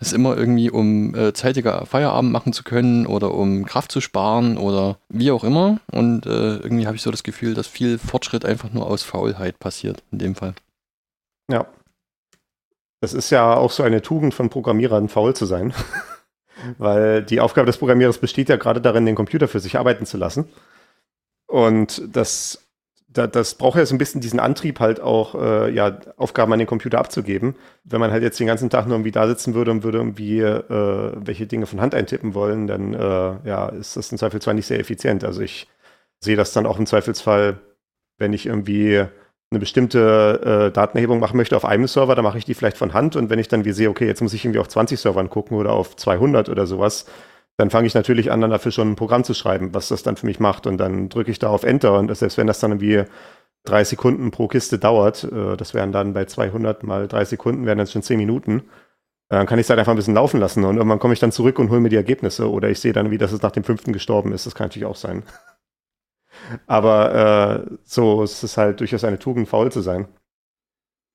Das 0.00 0.08
ist 0.08 0.14
immer 0.14 0.34
irgendwie, 0.34 0.70
um 0.70 1.14
äh, 1.14 1.34
zeitiger 1.34 1.84
Feierabend 1.84 2.32
machen 2.32 2.54
zu 2.54 2.64
können 2.64 3.06
oder 3.06 3.34
um 3.34 3.66
Kraft 3.66 3.92
zu 3.92 4.00
sparen 4.00 4.56
oder 4.56 4.96
wie 5.10 5.30
auch 5.30 5.44
immer. 5.44 5.78
Und 5.92 6.24
äh, 6.24 6.56
irgendwie 6.56 6.86
habe 6.86 6.96
ich 6.96 7.02
so 7.02 7.10
das 7.10 7.22
Gefühl, 7.22 7.52
dass 7.52 7.66
viel 7.66 7.98
Fortschritt 7.98 8.46
einfach 8.46 8.72
nur 8.72 8.86
aus 8.86 9.02
Faulheit 9.02 9.58
passiert, 9.58 10.02
in 10.10 10.18
dem 10.18 10.34
Fall. 10.34 10.54
Ja. 11.50 11.66
Das 13.02 13.12
ist 13.12 13.28
ja 13.28 13.54
auch 13.54 13.70
so 13.70 13.82
eine 13.82 14.00
Tugend 14.00 14.32
von 14.32 14.48
Programmierern, 14.48 15.10
faul 15.10 15.36
zu 15.36 15.44
sein. 15.44 15.74
Weil 16.78 17.22
die 17.22 17.40
Aufgabe 17.40 17.66
des 17.66 17.76
Programmierers 17.76 18.18
besteht 18.18 18.48
ja 18.48 18.56
gerade 18.56 18.80
darin, 18.80 19.04
den 19.04 19.14
Computer 19.14 19.48
für 19.48 19.60
sich 19.60 19.78
arbeiten 19.78 20.06
zu 20.06 20.16
lassen. 20.16 20.48
Und 21.46 22.02
das 22.10 22.69
da, 23.12 23.26
das 23.26 23.56
braucht 23.56 23.76
ja 23.76 23.84
so 23.86 23.94
ein 23.94 23.98
bisschen 23.98 24.20
diesen 24.20 24.38
Antrieb 24.38 24.78
halt 24.78 25.00
auch, 25.00 25.34
äh, 25.34 25.70
ja, 25.72 25.98
Aufgaben 26.16 26.52
an 26.52 26.60
den 26.60 26.68
Computer 26.68 26.98
abzugeben. 26.98 27.56
Wenn 27.84 28.00
man 28.00 28.12
halt 28.12 28.22
jetzt 28.22 28.38
den 28.38 28.46
ganzen 28.46 28.70
Tag 28.70 28.86
nur 28.86 28.94
irgendwie 28.96 29.10
da 29.10 29.26
sitzen 29.26 29.54
würde 29.54 29.72
und 29.72 29.82
würde 29.82 29.98
irgendwie 29.98 30.40
äh, 30.40 31.12
welche 31.16 31.46
Dinge 31.46 31.66
von 31.66 31.80
Hand 31.80 31.94
eintippen 31.94 32.34
wollen, 32.34 32.68
dann 32.68 32.94
äh, 32.94 33.48
ja, 33.48 33.68
ist 33.70 33.96
das 33.96 34.12
im 34.12 34.18
Zweifelsfall 34.18 34.54
nicht 34.54 34.66
sehr 34.66 34.78
effizient. 34.78 35.24
Also 35.24 35.40
ich 35.42 35.66
sehe 36.20 36.36
das 36.36 36.52
dann 36.52 36.66
auch 36.66 36.78
im 36.78 36.86
Zweifelsfall, 36.86 37.58
wenn 38.18 38.32
ich 38.32 38.46
irgendwie 38.46 39.04
eine 39.50 39.58
bestimmte 39.58 40.68
äh, 40.68 40.72
Datenerhebung 40.72 41.18
machen 41.18 41.36
möchte 41.36 41.56
auf 41.56 41.64
einem 41.64 41.88
Server, 41.88 42.14
dann 42.14 42.24
mache 42.24 42.38
ich 42.38 42.44
die 42.44 42.54
vielleicht 42.54 42.76
von 42.76 42.94
Hand 42.94 43.16
und 43.16 43.30
wenn 43.30 43.40
ich 43.40 43.48
dann 43.48 43.64
wie 43.64 43.72
sehe, 43.72 43.90
okay, 43.90 44.06
jetzt 44.06 44.20
muss 44.20 44.32
ich 44.32 44.44
irgendwie 44.44 44.60
auf 44.60 44.68
20 44.68 45.00
Servern 45.00 45.28
gucken 45.28 45.56
oder 45.56 45.72
auf 45.72 45.96
200 45.96 46.48
oder 46.48 46.66
sowas, 46.66 47.06
dann 47.60 47.70
fange 47.70 47.86
ich 47.86 47.94
natürlich 47.94 48.32
an, 48.32 48.40
dann 48.40 48.50
dafür 48.50 48.72
schon 48.72 48.92
ein 48.92 48.96
Programm 48.96 49.22
zu 49.22 49.34
schreiben, 49.34 49.74
was 49.74 49.88
das 49.88 50.02
dann 50.02 50.16
für 50.16 50.26
mich 50.26 50.40
macht. 50.40 50.66
Und 50.66 50.78
dann 50.78 51.10
drücke 51.10 51.30
ich 51.30 51.38
da 51.38 51.48
auf 51.50 51.62
Enter. 51.62 51.98
Und 51.98 52.14
selbst 52.16 52.38
wenn 52.38 52.46
das 52.46 52.58
dann 52.58 52.72
irgendwie 52.72 53.04
drei 53.64 53.84
Sekunden 53.84 54.30
pro 54.30 54.48
Kiste 54.48 54.78
dauert, 54.78 55.24
äh, 55.24 55.56
das 55.56 55.74
wären 55.74 55.92
dann 55.92 56.14
bei 56.14 56.24
200 56.24 56.82
mal 56.82 57.06
drei 57.06 57.24
Sekunden, 57.24 57.66
wären 57.66 57.78
das 57.78 57.92
schon 57.92 58.02
zehn 58.02 58.18
Minuten. 58.18 58.60
Äh, 59.28 59.36
dann 59.36 59.46
kann 59.46 59.58
ich 59.58 59.66
es 59.66 59.70
halt 59.70 59.78
einfach 59.78 59.92
ein 59.92 59.96
bisschen 59.96 60.14
laufen 60.14 60.40
lassen. 60.40 60.64
Und 60.64 60.76
irgendwann 60.78 60.98
komme 60.98 61.12
ich 61.12 61.20
dann 61.20 61.32
zurück 61.32 61.58
und 61.58 61.70
hole 61.70 61.80
mir 61.80 61.90
die 61.90 61.96
Ergebnisse. 61.96 62.50
Oder 62.50 62.70
ich 62.70 62.80
sehe 62.80 62.94
dann, 62.94 63.10
wie 63.10 63.18
das 63.18 63.32
es 63.32 63.42
nach 63.42 63.52
dem 63.52 63.64
fünften 63.64 63.92
gestorben 63.92 64.32
ist. 64.32 64.46
Das 64.46 64.54
kann 64.54 64.66
natürlich 64.66 64.86
auch 64.86 64.96
sein. 64.96 65.22
Aber 66.66 67.66
äh, 67.68 67.76
so 67.84 68.22
ist 68.22 68.42
es 68.42 68.56
halt 68.56 68.80
durchaus 68.80 69.04
eine 69.04 69.18
Tugend, 69.18 69.48
faul 69.48 69.70
zu 69.70 69.82
sein. 69.82 70.08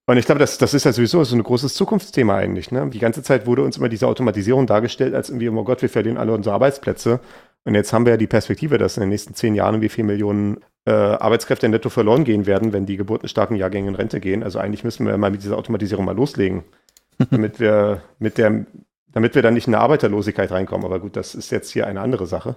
Und 0.08 0.18
ich 0.18 0.26
glaube, 0.26 0.40
das, 0.40 0.58
das 0.60 0.74
ist 0.74 0.84
ja 0.84 0.94
sowieso 0.94 1.24
so 1.24 1.36
ein 1.36 1.42
großes 1.42 1.74
Zukunftsthema 1.74 2.36
eigentlich. 2.36 2.72
Ne? 2.72 2.88
Die 2.92 3.00
ganze 3.00 3.24
Zeit 3.24 3.48
wurde 3.48 3.64
uns 3.64 3.78
immer 3.78 3.90
diese 3.90 4.08
Automatisierung 4.08 4.68
dargestellt, 4.68 5.16
als 5.16 5.30
irgendwie, 5.30 5.50
oh 5.50 5.64
Gott, 5.64 5.82
wir 5.82 5.90
verlieren 5.90 6.18
alle 6.18 6.34
unsere 6.34 6.54
Arbeitsplätze. 6.54 7.20
Und 7.64 7.74
jetzt 7.74 7.92
haben 7.92 8.06
wir 8.06 8.12
ja 8.12 8.18
die 8.18 8.28
Perspektive, 8.28 8.78
dass 8.78 8.98
in 8.98 9.02
den 9.02 9.10
nächsten 9.10 9.34
zehn 9.34 9.56
Jahren 9.56 9.82
wie 9.82 9.90
viele 9.90 10.06
Millionen 10.06 10.58
äh, 10.86 10.92
Arbeitskräfte 10.92 11.68
netto 11.68 11.90
verloren 11.90 12.24
gehen 12.24 12.46
werden, 12.46 12.72
wenn 12.72 12.86
die 12.86 12.98
geburtenstarken 12.98 13.58
Jahrgänge 13.58 13.90
in 13.90 13.96
Rente 13.96 14.20
gehen. 14.20 14.44
Also 14.44 14.60
eigentlich 14.60 14.84
müssen 14.84 15.08
wir 15.08 15.18
mal 15.18 15.32
mit 15.32 15.42
dieser 15.42 15.58
Automatisierung 15.58 16.06
mal 16.06 16.16
loslegen, 16.16 16.64
damit 17.32 17.60
wir 17.60 18.04
mit 18.20 18.38
der, 18.38 18.66
damit 19.12 19.34
wir 19.34 19.42
dann 19.42 19.56
nicht 19.56 19.68
in 19.68 19.74
eine 19.74 19.82
Arbeiterlosigkeit 19.82 20.52
reinkommen. 20.52 20.86
Aber 20.86 21.00
gut, 21.00 21.16
das 21.16 21.34
ist 21.34 21.50
jetzt 21.50 21.72
hier 21.72 21.88
eine 21.88 22.02
andere 22.02 22.28
Sache. 22.28 22.56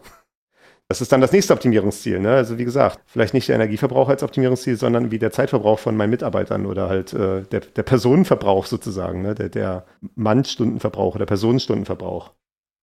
Das 0.90 1.02
ist 1.02 1.12
dann 1.12 1.20
das 1.20 1.32
nächste 1.32 1.52
Optimierungsziel. 1.52 2.18
Ne? 2.18 2.30
Also 2.30 2.56
wie 2.56 2.64
gesagt, 2.64 3.00
vielleicht 3.06 3.34
nicht 3.34 3.46
der 3.48 3.56
Energieverbrauch 3.56 4.08
als 4.08 4.22
Optimierungsziel, 4.22 4.76
sondern 4.76 5.10
wie 5.10 5.18
der 5.18 5.30
Zeitverbrauch 5.30 5.78
von 5.78 5.94
meinen 5.94 6.08
Mitarbeitern 6.08 6.64
oder 6.64 6.88
halt 6.88 7.12
äh, 7.12 7.42
der, 7.42 7.60
der 7.60 7.82
Personenverbrauch 7.82 8.64
sozusagen, 8.64 9.20
ne? 9.20 9.34
der, 9.34 9.50
der 9.50 9.84
Mannstundenverbrauch 10.14 11.14
oder 11.14 11.26
Personenstundenverbrauch. 11.26 12.32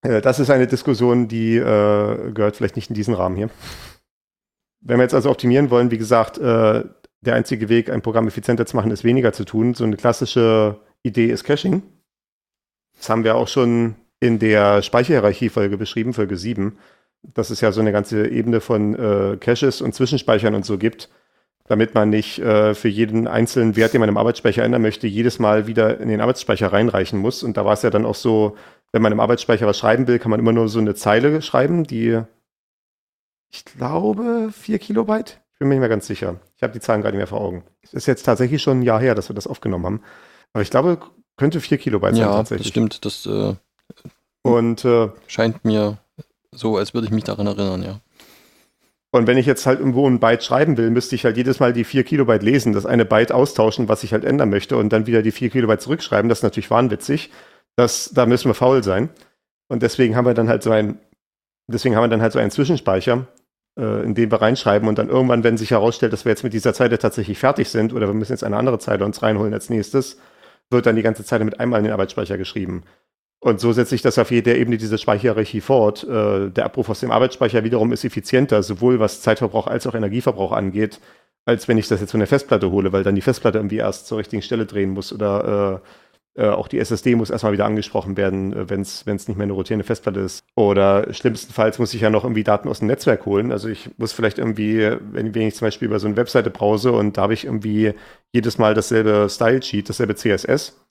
Äh, 0.04 0.22
das 0.22 0.40
ist 0.40 0.52
eine 0.52 0.68
Diskussion, 0.68 1.28
die 1.28 1.56
äh, 1.58 2.32
gehört 2.32 2.58
vielleicht 2.58 2.76
nicht 2.76 2.92
in 2.92 2.96
diesen 2.96 3.16
Rahmen 3.16 3.36
hier. 3.36 3.50
Wenn 4.82 5.00
wir 5.00 5.04
jetzt 5.04 5.16
also 5.16 5.32
optimieren 5.32 5.72
wollen, 5.72 5.90
wie 5.90 5.98
gesagt, 5.98 6.38
äh, 6.38 6.84
der 7.22 7.34
einzige 7.34 7.70
Weg, 7.70 7.90
ein 7.90 8.04
Programm 8.04 8.28
effizienter 8.28 8.68
zu 8.68 8.76
machen, 8.76 8.92
ist 8.92 9.04
weniger 9.04 9.34
zu 9.34 9.46
tun. 9.46 9.74
So 9.74 9.84
eine 9.84 9.98
klassische 9.98 10.80
Idee 11.02 11.32
ist 11.32 11.44
Caching. 11.44 11.82
Das 12.98 13.10
haben 13.10 13.24
wir 13.24 13.36
auch 13.36 13.48
schon 13.48 13.96
in 14.20 14.38
der 14.38 14.84
Speicherhierarchie-Folge 14.84 15.78
beschrieben, 15.78 16.14
Folge 16.14 16.38
7 16.38 16.78
dass 17.34 17.50
es 17.50 17.62
ja 17.62 17.72
so 17.72 17.82
eine 17.82 17.92
ganze 17.92 18.28
Ebene 18.28 18.62
von 18.62 18.96
äh, 18.96 19.38
Caches 19.38 19.82
und 19.82 19.94
Zwischenspeichern 19.94 20.56
und 20.56 20.66
so 20.66 20.78
gibt, 20.78 21.10
damit 21.68 21.96
man 21.96 22.10
nicht 22.10 22.40
äh, 22.40 22.74
für 22.76 22.88
jeden 22.88 23.28
einzelnen 23.28 23.76
Wert, 23.76 23.94
den 23.94 24.00
man 24.00 24.10
im 24.10 24.18
Arbeitsspeicher 24.18 24.64
ändern 24.64 24.82
möchte, 24.82 25.08
jedes 25.08 25.40
Mal 25.40 25.68
wieder 25.68 26.00
in 26.00 26.10
den 26.10 26.22
Arbeitsspeicher 26.22 26.72
reinreichen 26.72 27.20
muss. 27.20 27.44
Und 27.44 27.58
da 27.58 27.66
war 27.66 27.74
es 27.74 27.82
ja 27.82 27.90
dann 27.90 28.06
auch 28.06 28.16
so, 28.16 28.56
wenn 28.92 29.02
man 29.02 29.12
im 29.12 29.20
Arbeitsspeicher 29.20 29.66
was 29.66 29.78
schreiben 29.78 30.08
will, 30.08 30.20
kann 30.20 30.32
man 30.32 30.40
immer 30.40 30.54
nur 30.54 30.70
so 30.70 30.80
eine 30.80 30.96
Zeile 30.96 31.42
schreiben, 31.42 31.84
die, 31.84 32.22
ich 33.52 33.66
glaube, 33.66 34.50
vier 34.52 34.80
Kilobyte. 34.80 35.42
Ich 35.54 35.60
bin 35.60 35.70
mir 35.70 35.76
nicht 35.76 35.80
mehr 35.80 35.90
ganz 35.90 36.06
sicher. 36.06 36.40
Ich 36.56 36.64
habe 36.64 36.74
die 36.74 36.80
Zahlen 36.80 37.02
gar 37.02 37.12
nicht 37.12 37.18
mehr 37.18 37.28
vor 37.28 37.42
Augen. 37.42 37.64
Es 37.82 37.94
ist 37.94 38.06
jetzt 38.06 38.24
tatsächlich 38.24 38.62
schon 38.62 38.80
ein 38.80 38.84
Jahr 38.84 39.00
her, 39.00 39.16
dass 39.16 39.30
wir 39.30 39.36
das 39.36 39.48
aufgenommen 39.48 39.86
haben. 39.86 40.02
Aber 40.54 40.62
ich 40.62 40.70
glaube, 40.70 41.00
könnte 41.38 41.62
vier 41.62 41.78
Kilobyte 41.78 42.16
ja, 42.18 42.26
sein 42.26 42.34
tatsächlich. 42.34 42.76
Ja, 42.76 42.86
das 42.86 42.96
stimmt. 42.98 43.26
Das 43.26 43.26
äh, 43.26 43.56
und, 44.44 44.86
äh, 44.86 45.10
scheint 45.28 45.66
mir 45.66 45.98
so, 46.56 46.78
als 46.78 46.94
würde 46.94 47.08
ich 47.08 47.14
mich 47.14 47.24
daran 47.24 47.48
erinnern, 47.48 47.84
ja. 47.84 48.00
Und 49.12 49.28
wenn 49.28 49.38
ich 49.38 49.46
jetzt 49.46 49.66
halt 49.66 49.80
irgendwo 49.80 50.10
ein 50.10 50.20
Byte 50.20 50.44
schreiben 50.44 50.76
will, 50.76 50.90
müsste 50.90 51.16
ich 51.16 51.24
halt 51.24 51.38
jedes 51.38 51.62
Mal 51.62 51.72
die 51.72 51.86
4 51.86 52.04
Kilobyte 52.04 52.44
lesen, 52.44 52.74
das 52.74 52.86
eine 52.86 53.06
Byte 53.06 53.32
austauschen, 53.32 53.88
was 53.88 54.04
ich 54.04 54.12
halt 54.12 54.26
ändern 54.26 54.50
möchte, 54.50 54.76
und 54.76 54.92
dann 54.92 55.08
wieder 55.08 55.22
die 55.22 55.32
4 55.32 55.52
Kilobyte 55.52 55.80
zurückschreiben. 55.80 56.28
Das 56.28 56.40
ist 56.40 56.44
natürlich 56.44 56.70
wahnwitzig. 56.70 57.32
Das, 57.78 58.12
da 58.14 58.26
müssen 58.26 58.50
wir 58.50 58.56
faul 58.56 58.84
sein. 58.84 59.10
Und 59.70 59.84
deswegen 59.84 60.18
haben 60.18 60.26
wir 60.26 60.34
dann 60.34 60.50
halt 60.50 60.64
so 60.64 60.72
ein, 60.72 61.00
deswegen 61.68 61.96
haben 61.96 62.04
wir 62.04 62.10
dann 62.10 62.22
halt 62.22 62.34
so 62.34 62.40
einen 62.40 62.52
Zwischenspeicher, 62.52 63.28
äh, 63.80 64.04
in 64.04 64.16
den 64.16 64.32
wir 64.32 64.42
reinschreiben 64.42 64.88
und 64.90 64.98
dann 64.98 65.10
irgendwann, 65.10 65.46
wenn 65.46 65.58
sich 65.58 65.72
herausstellt, 65.72 66.12
dass 66.12 66.26
wir 66.26 66.32
jetzt 66.32 66.44
mit 66.44 66.54
dieser 66.54 66.74
Zeile 66.74 67.00
tatsächlich 67.00 67.40
fertig 67.40 67.70
sind 67.70 67.94
oder 67.94 68.08
wir 68.08 68.14
müssen 68.14 68.34
jetzt 68.34 68.44
eine 68.44 68.58
andere 68.58 68.80
Zeile 68.80 69.06
uns 69.06 69.22
reinholen 69.24 69.54
als 69.54 69.70
nächstes, 69.70 70.18
wird 70.70 70.86
dann 70.86 70.96
die 70.96 71.04
ganze 71.04 71.24
Zeile 71.24 71.46
mit 71.46 71.60
einmal 71.60 71.80
in 71.80 71.86
den 71.86 71.94
Arbeitsspeicher 71.94 72.38
geschrieben. 72.38 72.84
Und 73.46 73.60
so 73.60 73.72
setze 73.74 73.94
ich 73.94 74.02
das 74.02 74.18
auf 74.18 74.32
jeder 74.32 74.56
Ebene 74.56 74.78
diese 74.78 74.98
Speicherhierarchie 74.98 75.62
fort. 75.62 76.04
Äh, 76.04 76.50
der 76.50 76.66
Abruf 76.66 76.90
aus 76.90 77.02
dem 77.02 77.12
Arbeitsspeicher 77.12 77.64
wiederum 77.64 77.92
ist 77.92 78.04
effizienter, 78.04 78.64
sowohl 78.64 79.00
was 79.00 79.22
Zeitverbrauch 79.22 79.68
als 79.68 79.86
auch 79.86 79.94
Energieverbrauch 79.94 80.52
angeht, 80.52 81.00
als 81.46 81.68
wenn 81.68 81.78
ich 81.78 81.88
das 81.88 82.02
jetzt 82.02 82.10
von 82.10 82.20
der 82.20 82.26
Festplatte 82.26 82.72
hole, 82.72 82.92
weil 82.92 83.04
dann 83.04 83.14
die 83.14 83.22
Festplatte 83.22 83.60
irgendwie 83.60 83.78
erst 83.78 84.08
zur 84.08 84.18
richtigen 84.18 84.42
Stelle 84.42 84.66
drehen 84.66 84.90
muss 84.90 85.14
oder 85.14 85.82
äh, 86.36 86.42
äh, 86.42 86.50
auch 86.50 86.68
die 86.68 86.80
SSD 86.80 87.14
muss 87.14 87.30
erstmal 87.30 87.54
wieder 87.54 87.66
angesprochen 87.66 88.18
werden, 88.18 88.68
wenn 88.68 88.82
es 88.82 89.06
nicht 89.06 89.28
mehr 89.28 89.44
eine 89.44 89.54
rotierende 89.54 89.86
Festplatte 89.86 90.22
ist. 90.22 90.44
Oder 90.56 91.14
schlimmstenfalls 91.14 91.78
muss 91.78 91.94
ich 91.94 92.02
ja 92.02 92.10
noch 92.10 92.24
irgendwie 92.24 92.44
Daten 92.44 92.68
aus 92.68 92.80
dem 92.80 92.88
Netzwerk 92.88 93.28
holen. 93.28 93.52
Also 93.52 93.70
ich 93.70 93.92
muss 93.98 94.12
vielleicht 94.12 94.40
irgendwie, 94.40 94.90
wenn, 95.12 95.36
wenn 95.36 95.44
ich 95.44 95.54
zum 95.54 95.68
Beispiel 95.68 95.88
über 95.88 96.00
so 96.00 96.08
eine 96.08 96.18
Webseite 96.18 96.50
browse 96.50 96.92
und 96.92 97.16
da 97.16 97.22
habe 97.22 97.36
ich 97.36 97.46
irgendwie 97.46 97.94
jedes 98.34 98.58
Mal 98.58 98.74
dasselbe 98.74 99.28
Style-Sheet, 99.30 99.88
dasselbe 99.88 100.16
CSS, 100.16 100.85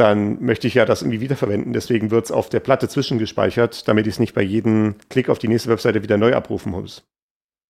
dann 0.00 0.42
möchte 0.42 0.66
ich 0.66 0.74
ja 0.74 0.86
das 0.86 1.02
irgendwie 1.02 1.20
wiederverwenden. 1.20 1.74
Deswegen 1.74 2.10
wird 2.10 2.24
es 2.24 2.32
auf 2.32 2.48
der 2.48 2.60
Platte 2.60 2.88
zwischengespeichert, 2.88 3.86
damit 3.86 4.06
ich 4.06 4.14
es 4.14 4.18
nicht 4.18 4.34
bei 4.34 4.40
jedem 4.40 4.94
Klick 5.10 5.28
auf 5.28 5.38
die 5.38 5.48
nächste 5.48 5.68
Webseite 5.68 6.02
wieder 6.02 6.16
neu 6.16 6.34
abrufen 6.34 6.72
muss. 6.72 7.04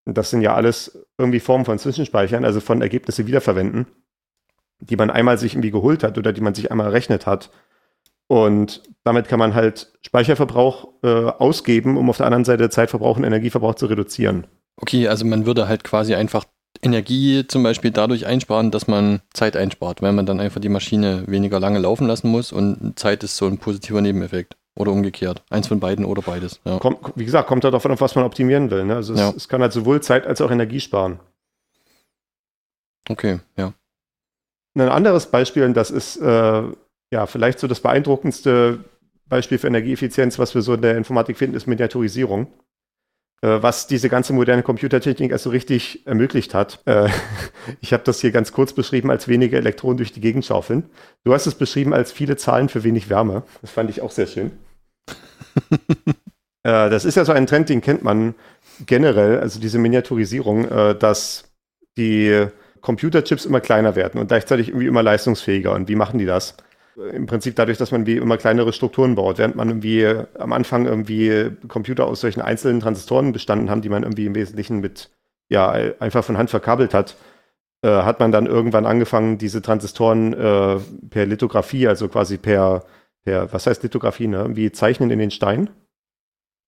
Und 0.05 0.17
das 0.17 0.31
sind 0.31 0.41
ja 0.41 0.55
alles 0.55 1.07
irgendwie 1.19 1.41
Formen 1.41 1.65
von 1.65 1.81
Zwischenspeichern, 1.81 2.45
also 2.45 2.61
von 2.61 2.83
Ergebnisse 2.83 3.27
wiederverwenden, 3.27 3.87
die 4.79 4.95
man 4.95 5.11
einmal 5.11 5.39
sich 5.39 5.55
irgendwie 5.55 5.73
geholt 5.73 6.05
hat 6.05 6.19
oder 6.19 6.33
die 6.33 6.41
man 6.41 6.55
sich 6.55 6.71
einmal 6.71 6.87
errechnet 6.87 7.27
hat. 7.27 7.51
Und 8.29 8.85
damit 9.03 9.27
kann 9.27 9.41
man 9.41 9.57
halt 9.57 9.93
Speicherverbrauch 10.07 10.89
äh, 11.03 11.09
ausgeben, 11.09 11.97
um 11.97 12.09
auf 12.09 12.19
der 12.19 12.27
anderen 12.27 12.45
Seite 12.45 12.71
Zeitverbrauch 12.71 13.17
und 13.17 13.25
Energieverbrauch 13.25 13.75
zu 13.75 13.87
reduzieren. 13.87 14.47
Okay, 14.77 15.09
also 15.09 15.27
man 15.27 15.47
würde 15.47 15.67
halt 15.67 15.83
quasi 15.83 16.15
einfach 16.15 16.45
Energie 16.83 17.47
zum 17.47 17.63
Beispiel 17.63 17.91
dadurch 17.91 18.27
einsparen, 18.27 18.71
dass 18.71 18.87
man 18.87 19.21
Zeit 19.33 19.57
einspart, 19.57 20.03
weil 20.03 20.13
man 20.13 20.27
dann 20.27 20.41
einfach 20.41 20.61
die 20.61 20.69
Maschine 20.69 21.25
weniger 21.27 21.61
lange 21.61 21.79
laufen 21.79 22.07
lassen 22.07 22.29
muss 22.29 22.53
und 22.53 22.99
Zeit 22.99 23.23
ist 23.23 23.37
so 23.37 23.47
ein 23.47 23.59
positiver 23.59 24.01
Nebeneffekt. 24.01 24.57
Oder 24.77 24.93
umgekehrt. 24.93 25.43
Eins 25.51 25.67
von 25.67 25.81
beiden 25.81 26.05
oder 26.05 26.23
beides. 26.23 26.61
Ja. 26.65 26.79
Kommt, 26.79 26.99
wie 27.17 27.25
gesagt, 27.25 27.49
kommt 27.49 27.65
halt 27.65 27.75
davon 27.75 27.91
auf, 27.91 28.01
was 28.01 28.15
man 28.15 28.25
optimieren 28.25 28.71
will. 28.71 28.85
Ne? 28.85 28.95
Also 28.95 29.13
es, 29.13 29.21
ja. 29.21 29.31
es, 29.37 29.49
kann 29.49 29.61
halt 29.61 29.73
sowohl 29.73 30.01
Zeit 30.01 30.27
als 30.27 30.41
auch 30.41 30.51
Energie 30.51 30.81
sparen. 30.81 31.19
Okay, 33.09 33.41
ja. 33.57 33.75
Ein 34.75 34.89
anderes 34.89 35.27
Beispiel, 35.27 35.65
und 35.65 35.75
das 35.75 35.91
ist 35.91 36.17
äh, 36.19 36.63
ja 37.13 37.27
vielleicht 37.27 37.59
so 37.59 37.67
das 37.67 37.81
beeindruckendste 37.81 38.85
Beispiel 39.29 39.59
für 39.59 39.67
Energieeffizienz, 39.67 40.39
was 40.39 40.55
wir 40.55 40.63
so 40.63 40.75
in 40.75 40.83
der 40.83 40.97
Informatik 40.97 41.37
finden, 41.37 41.57
ist 41.57 41.67
Miniaturisierung. 41.67 42.47
Äh, 43.43 43.63
was 43.63 43.87
diese 43.87 44.11
ganze 44.11 44.35
moderne 44.35 44.63
Computertechnik 44.63 45.33
also 45.33 45.49
richtig 45.51 46.07
ermöglicht 46.07 46.53
hat. 46.53 46.81
Äh, 46.85 47.09
ich 47.81 47.93
habe 47.93 48.03
das 48.05 48.21
hier 48.21 48.33
ganz 48.33 48.53
kurz 48.53 48.73
beschrieben 48.75 49.11
als 49.11 49.29
wenige 49.29 49.57
Elektronen 49.57 49.97
durch 49.97 50.13
die 50.13 50.21
Gegend 50.21 50.45
schaufeln. 50.45 50.85
Du 51.25 51.33
hast 51.33 51.47
es 51.47 51.55
beschrieben 51.55 51.95
als 51.95 52.13
viele 52.13 52.37
Zahlen 52.37 52.69
für 52.69 52.85
wenig 52.85 53.09
Wärme. 53.09 53.43
Das 53.63 53.71
fand 53.71 53.89
ich 53.89 54.03
auch 54.03 54.11
sehr 54.11 54.27
schön. 54.27 54.53
Äh, 56.63 56.91
das 56.91 57.07
ist 57.07 57.15
ja 57.15 57.25
so 57.25 57.33
ein 57.33 57.47
Trend, 57.47 57.71
den 57.71 57.81
kennt 57.81 58.05
man 58.05 58.35
generell, 58.85 59.41
also 59.41 59.59
diese 59.59 59.79
Miniaturisierung, 59.79 60.69
dass 60.99 61.45
die 61.97 62.49
Computerchips 62.83 63.47
immer 63.47 63.63
kleiner 63.63 63.97
werden 63.97 64.21
und 64.21 64.27
gleichzeitig 64.27 64.69
irgendwie 64.69 64.87
immer 64.87 65.03
leistungsfähiger. 65.03 65.73
Und 65.73 65.89
wie 65.89 65.95
machen 65.95 66.19
die 66.19 66.27
das? 66.27 66.59
Im 66.97 67.27
Prinzip 67.27 67.57
dadurch, 67.57 67.79
dass 67.79 67.93
man 67.93 68.07
wie 68.07 68.17
immer 68.17 68.37
kleinere 68.37 68.73
Strukturen 68.73 69.15
baut, 69.15 69.39
während 69.39 69.57
man 69.57 69.69
irgendwie 69.69 70.07
am 70.39 70.53
Anfang 70.53 70.87
irgendwie 70.87 71.51
Computer 71.69 72.07
aus 72.07 72.21
solchen 72.21 72.41
einzelnen 72.41 72.81
Transistoren 72.81 73.33
bestanden 73.33 73.71
haben, 73.71 73.83
die 73.83 73.89
man 73.89 74.03
irgendwie 74.03 74.27
im 74.27 74.35
Wesentlichen 74.35 74.81
mit, 74.81 75.11
ja, 75.49 75.71
einfach 75.71 76.25
von 76.25 76.37
Hand 76.37 76.51
verkabelt 76.51 76.93
hat, 76.95 77.17
äh, 77.83 77.89
hat 77.89 78.21
man 78.21 78.33
dann 78.33 78.47
irgendwann 78.47 78.87
angefangen, 78.87 79.39
diese 79.39 79.63
Transistoren 79.63 80.35
äh, 80.35 80.79
per 81.09 81.27
Lithografie, 81.27 81.89
also 81.89 82.09
quasi 82.09 82.37
per, 82.37 82.85
per, 83.25 83.53
was 83.53 83.67
heißt 83.67 83.83
Lithografie, 83.83 84.27
ne? 84.27 84.51
Wie 84.55 84.71
zeichnen 84.71 85.11
in 85.11 85.19
den 85.19 85.31
Stein. 85.31 85.71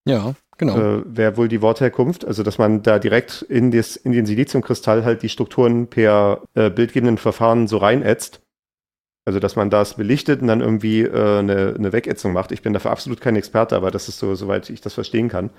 Ja, 0.04 0.34
genau. 0.58 0.76
Äh, 0.76 1.02
Wäre 1.06 1.36
wohl 1.36 1.48
die 1.48 1.62
Wortherkunft, 1.62 2.24
also 2.24 2.42
dass 2.42 2.58
man 2.58 2.82
da 2.82 2.98
direkt 2.98 3.42
in, 3.42 3.70
das, 3.70 3.96
in 3.96 4.12
den 4.12 4.26
Siliziumkristall 4.26 5.04
halt 5.04 5.22
die 5.22 5.28
Strukturen 5.28 5.86
per 5.88 6.42
äh, 6.54 6.70
bildgebenden 6.70 7.18
Verfahren 7.18 7.68
so 7.68 7.76
reinätzt. 7.76 8.41
Also 9.24 9.38
dass 9.38 9.56
man 9.56 9.70
das 9.70 9.94
belichtet 9.94 10.42
und 10.42 10.48
dann 10.48 10.60
irgendwie 10.60 11.02
äh, 11.02 11.38
eine, 11.38 11.74
eine 11.78 11.92
Wegätzung 11.92 12.32
macht. 12.32 12.52
Ich 12.52 12.62
bin 12.62 12.72
dafür 12.72 12.90
absolut 12.90 13.20
kein 13.20 13.36
Experte, 13.36 13.76
aber 13.76 13.90
das 13.90 14.08
ist 14.08 14.18
so, 14.18 14.34
soweit 14.34 14.68
ich 14.70 14.80
das 14.80 14.94
verstehen 14.94 15.28
kann. 15.28 15.50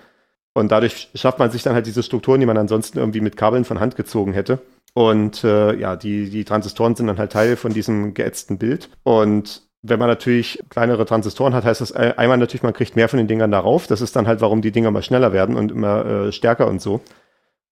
Und 0.54 0.72
dadurch 0.72 1.10
schafft 1.16 1.40
man 1.40 1.50
sich 1.50 1.64
dann 1.64 1.74
halt 1.74 1.88
diese 1.88 2.04
Strukturen, 2.04 2.40
die 2.40 2.46
man 2.46 2.58
ansonsten 2.58 3.00
irgendwie 3.00 3.22
mit 3.22 3.38
Kabeln 3.38 3.66
von 3.66 3.80
Hand 3.80 3.96
gezogen 3.96 4.34
hätte. 4.34 4.60
Und 4.94 5.44
äh, 5.44 5.76
ja, 5.76 5.96
die, 5.96 6.30
die 6.30 6.44
Transistoren 6.44 6.96
sind 6.96 7.08
dann 7.08 7.18
halt 7.18 7.32
Teil 7.32 7.56
von 7.56 7.74
diesem 7.74 8.14
geätzten 8.14 8.60
Bild. 8.60 8.90
Und 9.04 9.64
wenn 9.82 10.00
man 10.00 10.08
natürlich 10.08 10.60
kleinere 10.70 11.06
Transistoren 11.06 11.54
hat, 11.54 11.66
heißt 11.66 11.82
das 11.82 11.92
einmal 11.92 12.38
natürlich, 12.38 12.64
man 12.64 12.74
kriegt 12.74 12.96
mehr 12.96 13.10
von 13.10 13.18
den 13.18 13.28
Dingern 13.28 13.52
darauf. 13.52 13.88
Das 13.88 14.02
ist 14.02 14.16
dann 14.16 14.28
halt, 14.28 14.40
warum 14.42 14.62
die 14.62 14.72
Dinger 14.72 14.90
immer 14.90 15.02
schneller 15.02 15.34
werden 15.34 15.56
und 15.56 15.72
immer 15.72 16.06
äh, 16.06 16.32
stärker 16.32 16.68
und 16.68 16.82
so. 16.82 17.02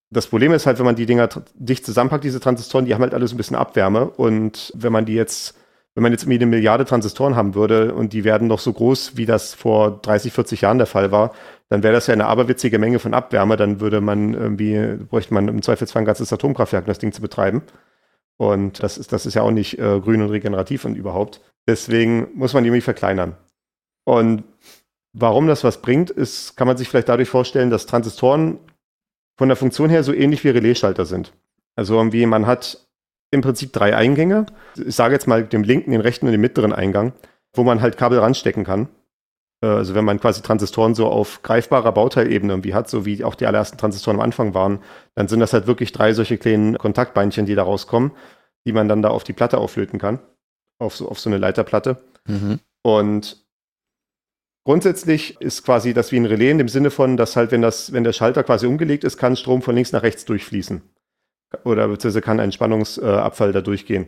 Das 0.10 0.28
Problem 0.28 0.52
ist 0.52 0.66
halt, 0.66 0.78
wenn 0.78 0.86
man 0.86 0.98
die 0.98 1.06
Dinger 1.06 1.30
dicht 1.56 1.86
zusammenpackt, 1.86 2.26
diese 2.26 2.42
Transistoren, 2.42 2.86
die 2.86 2.94
haben 2.94 3.02
halt 3.02 3.14
alles 3.14 3.34
ein 3.34 3.38
bisschen 3.38 3.56
Abwärme. 3.56 4.10
Und 4.10 4.74
wenn 4.76 4.92
man 4.92 5.06
die 5.06 5.14
jetzt, 5.14 5.56
wenn 5.94 6.04
man 6.04 6.12
jetzt 6.12 6.24
irgendwie 6.24 6.38
eine 6.38 6.46
Milliarde 6.46 6.86
Transistoren 6.86 7.36
haben 7.36 7.54
würde 7.54 7.94
und 7.94 8.14
die 8.14 8.24
werden 8.24 8.48
noch 8.48 8.60
so 8.60 8.72
groß, 8.72 9.18
wie 9.18 9.26
das 9.26 9.54
vor 9.54 10.00
30, 10.02 10.32
40 10.32 10.62
Jahren 10.62 10.78
der 10.78 10.88
Fall 10.88 11.12
war, 11.12 11.34
dann 11.70 11.84
wäre 11.84 11.94
das 11.94 12.08
ja 12.08 12.14
eine 12.14 12.28
aberwitzige 12.28 12.80
Menge 12.80 13.00
von 13.00 13.14
Abwärme. 13.14 13.58
Dann 13.58 13.80
würde 13.80 14.02
man 14.02 14.34
irgendwie, 14.34 14.98
bräuchte 15.06 15.34
man 15.34 15.48
im 15.48 15.62
Zweifelsfall 15.62 16.02
ein 16.02 16.06
ganzes 16.06 16.32
Atomkraftwerk, 16.32 16.86
um 16.86 16.88
das 16.88 17.00
Ding 17.00 17.12
zu 17.12 17.22
betreiben. 17.22 17.64
Und 18.38 18.82
das 18.82 18.98
ist, 18.98 19.12
das 19.12 19.26
ist 19.26 19.36
ja 19.36 19.42
auch 19.42 19.52
nicht 19.52 19.80
äh, 19.80 20.00
grün 20.00 20.22
und 20.22 20.32
regenerativ 20.32 20.86
und 20.86 20.96
überhaupt. 20.96 21.42
Deswegen 21.68 22.30
muss 22.34 22.54
man 22.54 22.64
die 22.64 22.70
irgendwie 22.70 22.82
verkleinern. 22.82 23.36
Und 24.04 24.44
warum 25.14 25.48
das 25.48 25.64
was 25.64 25.82
bringt, 25.82 26.10
ist, 26.10 26.58
kann 26.58 26.68
man 26.68 26.78
sich 26.78 26.90
vielleicht 26.90 27.10
dadurch 27.10 27.30
vorstellen, 27.30 27.70
dass 27.70 27.86
Transistoren 27.86 28.60
von 29.38 29.48
der 29.48 29.58
Funktion 29.58 29.90
her 29.90 30.04
so 30.04 30.14
ähnlich 30.14 30.44
wie 30.44 30.50
Relaisschalter 30.50 31.06
sind. 31.06 31.34
Also 31.76 31.96
irgendwie, 31.96 32.26
man 32.26 32.48
hat 32.48 32.88
im 33.32 33.42
Prinzip 33.42 33.74
drei 33.74 33.96
Eingänge. 33.96 34.46
Ich 34.76 34.96
sage 34.96 35.14
jetzt 35.14 35.28
mal 35.28 35.44
den 35.44 35.64
linken, 35.64 35.92
den 35.92 36.02
rechten 36.02 36.26
und 36.26 36.32
den 36.32 36.42
mittleren 36.42 36.74
Eingang, 36.74 37.14
wo 37.54 37.64
man 37.64 37.82
halt 37.82 37.98
Kabel 37.98 38.20
ranstecken 38.20 38.64
kann. 38.64 38.90
Äh, 39.64 39.68
also 39.68 39.96
wenn 39.96 40.06
man 40.06 40.20
quasi 40.20 40.42
Transistoren 40.42 40.94
so 40.96 41.08
auf 41.08 41.42
greifbarer 41.42 41.92
Bauteilebene 41.92 42.54
irgendwie 42.54 42.74
hat, 42.74 42.90
so 42.90 43.06
wie 43.06 43.24
auch 43.24 43.36
die 43.36 43.48
allerersten 43.48 43.78
Transistoren 43.78 44.18
am 44.18 44.24
Anfang 44.24 44.54
waren, 44.54 44.80
dann 45.16 45.28
sind 45.28 45.40
das 45.40 45.54
halt 45.54 45.68
wirklich 45.68 45.92
drei 45.92 46.14
solche 46.14 46.38
kleinen 46.38 46.78
Kontaktbeinchen, 46.78 47.46
die 47.46 47.56
da 47.56 47.64
rauskommen, 47.64 48.12
die 48.66 48.74
man 48.74 48.88
dann 48.88 49.02
da 49.02 49.10
auf 49.10 49.24
die 49.24 49.34
Platte 49.34 49.58
auflöten 49.58 49.98
kann 49.98 50.20
auf 50.82 50.96
so, 50.96 51.08
auf 51.08 51.20
so 51.20 51.30
eine 51.30 51.38
Leiterplatte. 51.38 52.04
Mhm. 52.26 52.60
Und 52.84 53.46
grundsätzlich 54.66 55.40
ist 55.40 55.64
quasi 55.64 55.94
das 55.94 56.12
wie 56.12 56.18
ein 56.18 56.26
Relais 56.26 56.52
in 56.52 56.58
dem 56.58 56.68
Sinne 56.68 56.90
von, 56.90 57.16
dass 57.16 57.36
halt, 57.36 57.52
wenn, 57.52 57.62
das, 57.62 57.94
wenn 57.94 58.04
der 58.04 58.14
Schalter 58.14 58.44
quasi 58.44 58.66
umgelegt 58.66 59.04
ist, 59.04 59.18
kann 59.18 59.38
Strom 59.38 59.62
von 59.62 59.76
links 59.76 59.92
nach 59.92 60.04
rechts 60.04 60.26
durchfließen. 60.26 60.82
Oder 61.64 61.88
beziehungsweise 61.88 62.22
kann 62.22 62.40
ein 62.40 62.52
Spannungsabfall 62.52 63.52
da 63.52 63.62
durchgehen. 63.62 64.08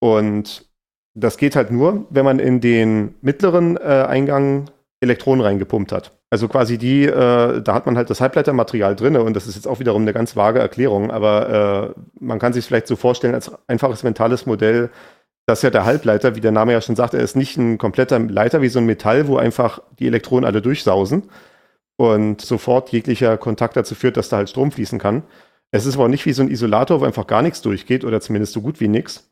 Und 0.00 0.66
das 1.14 1.38
geht 1.38 1.56
halt 1.56 1.70
nur, 1.70 2.06
wenn 2.10 2.24
man 2.24 2.38
in 2.38 2.60
den 2.60 3.14
mittleren 3.22 3.76
äh, 3.76 4.04
Eingang 4.06 4.70
Elektronen 5.00 5.44
reingepumpt 5.44 5.92
hat. 5.92 6.12
Also 6.30 6.48
quasi 6.48 6.78
die, 6.78 7.04
äh, 7.04 7.62
da 7.62 7.74
hat 7.74 7.86
man 7.86 7.96
halt 7.96 8.10
das 8.10 8.20
Halbleitermaterial 8.20 8.96
drin 8.96 9.16
und 9.16 9.34
das 9.34 9.46
ist 9.46 9.54
jetzt 9.54 9.68
auch 9.68 9.78
wiederum 9.78 10.02
eine 10.02 10.12
ganz 10.12 10.36
vage 10.36 10.58
Erklärung, 10.58 11.10
aber 11.10 11.94
äh, 11.96 12.00
man 12.18 12.38
kann 12.38 12.52
sich 12.52 12.64
vielleicht 12.66 12.88
so 12.88 12.96
vorstellen 12.96 13.34
als 13.34 13.52
einfaches 13.68 14.02
mentales 14.02 14.44
Modell, 14.46 14.90
das 15.46 15.60
ist 15.60 15.62
ja 15.62 15.70
der 15.70 15.84
Halbleiter, 15.84 16.34
wie 16.34 16.40
der 16.40 16.50
Name 16.50 16.72
ja 16.72 16.80
schon 16.80 16.96
sagt, 16.96 17.14
er 17.14 17.20
ist 17.20 17.36
nicht 17.36 17.56
ein 17.56 17.78
kompletter 17.78 18.18
Leiter 18.18 18.62
wie 18.62 18.68
so 18.68 18.80
ein 18.80 18.86
Metall, 18.86 19.28
wo 19.28 19.36
einfach 19.36 19.80
die 20.00 20.08
Elektronen 20.08 20.44
alle 20.44 20.60
durchsausen 20.60 21.30
und 21.96 22.40
sofort 22.40 22.90
jeglicher 22.90 23.36
Kontakt 23.38 23.76
dazu 23.76 23.94
führt, 23.94 24.16
dass 24.16 24.28
da 24.28 24.38
halt 24.38 24.50
Strom 24.50 24.72
fließen 24.72 24.98
kann. 24.98 25.22
Es 25.70 25.86
ist 25.86 25.96
aber 25.96 26.04
auch 26.04 26.08
nicht 26.08 26.26
wie 26.26 26.32
so 26.32 26.42
ein 26.42 26.50
Isolator, 26.50 27.00
wo 27.00 27.04
einfach 27.04 27.26
gar 27.26 27.42
nichts 27.42 27.62
durchgeht 27.62 28.04
oder 28.04 28.20
zumindest 28.20 28.52
so 28.52 28.62
gut 28.62 28.80
wie 28.80 28.88
nichts, 28.88 29.30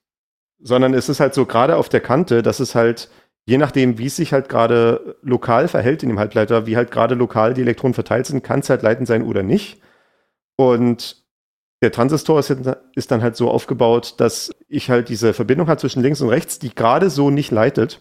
sondern 0.58 0.94
es 0.94 1.08
ist 1.08 1.20
halt 1.20 1.34
so 1.34 1.46
gerade 1.46 1.76
auf 1.76 1.88
der 1.88 2.00
Kante, 2.00 2.42
dass 2.42 2.60
es 2.60 2.74
halt, 2.74 3.10
je 3.46 3.58
nachdem, 3.58 3.98
wie 3.98 4.06
es 4.06 4.16
sich 4.16 4.32
halt 4.32 4.48
gerade 4.48 5.16
lokal 5.22 5.68
verhält 5.68 6.02
in 6.02 6.08
dem 6.08 6.18
Halbleiter, 6.18 6.66
wie 6.66 6.76
halt 6.76 6.90
gerade 6.90 7.14
lokal 7.14 7.54
die 7.54 7.62
Elektronen 7.62 7.94
verteilt 7.94 8.26
sind, 8.26 8.42
kann 8.42 8.60
es 8.60 8.70
halt 8.70 8.82
leitend 8.82 9.06
sein 9.06 9.22
oder 9.22 9.42
nicht. 9.42 9.80
Und 10.56 11.24
der 11.82 11.92
Transistor 11.92 12.38
ist, 12.40 13.10
dann 13.10 13.22
halt 13.22 13.36
so 13.36 13.50
aufgebaut, 13.50 14.14
dass 14.18 14.50
ich 14.68 14.88
halt 14.88 15.10
diese 15.10 15.34
Verbindung 15.34 15.68
habe 15.68 15.80
zwischen 15.80 16.02
links 16.02 16.22
und 16.22 16.30
rechts, 16.30 16.58
die 16.58 16.74
gerade 16.74 17.10
so 17.10 17.30
nicht 17.30 17.50
leitet. 17.50 18.00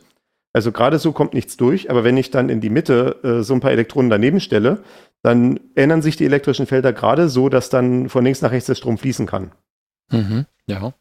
Also 0.54 0.72
gerade 0.72 1.00
so 1.00 1.12
kommt 1.12 1.34
nichts 1.34 1.58
durch, 1.58 1.90
aber 1.90 2.04
wenn 2.04 2.16
ich 2.16 2.32
dann 2.32 2.48
in 2.48 2.62
die 2.62 2.70
Mitte 2.70 3.20
äh, 3.24 3.44
so 3.44 3.54
ein 3.54 3.60
paar 3.60 3.72
Elektronen 3.72 4.10
daneben 4.10 4.40
stelle, 4.40 4.84
dann 5.24 5.60
ändern 5.74 6.02
sich 6.02 6.18
die 6.18 6.26
elektrischen 6.26 6.68
Felder 6.68 6.94
gerade 6.94 7.30
so, 7.30 7.50
dass 7.50 7.70
dann 7.70 8.10
von 8.10 8.24
links 8.24 8.42
nach 8.42 8.52
rechts 8.52 8.68
der 8.68 8.76
Strom 8.76 8.98
fließen 8.98 9.26
kann. 9.26 9.52
Mhm, 10.12 10.46
ja. 10.68 10.94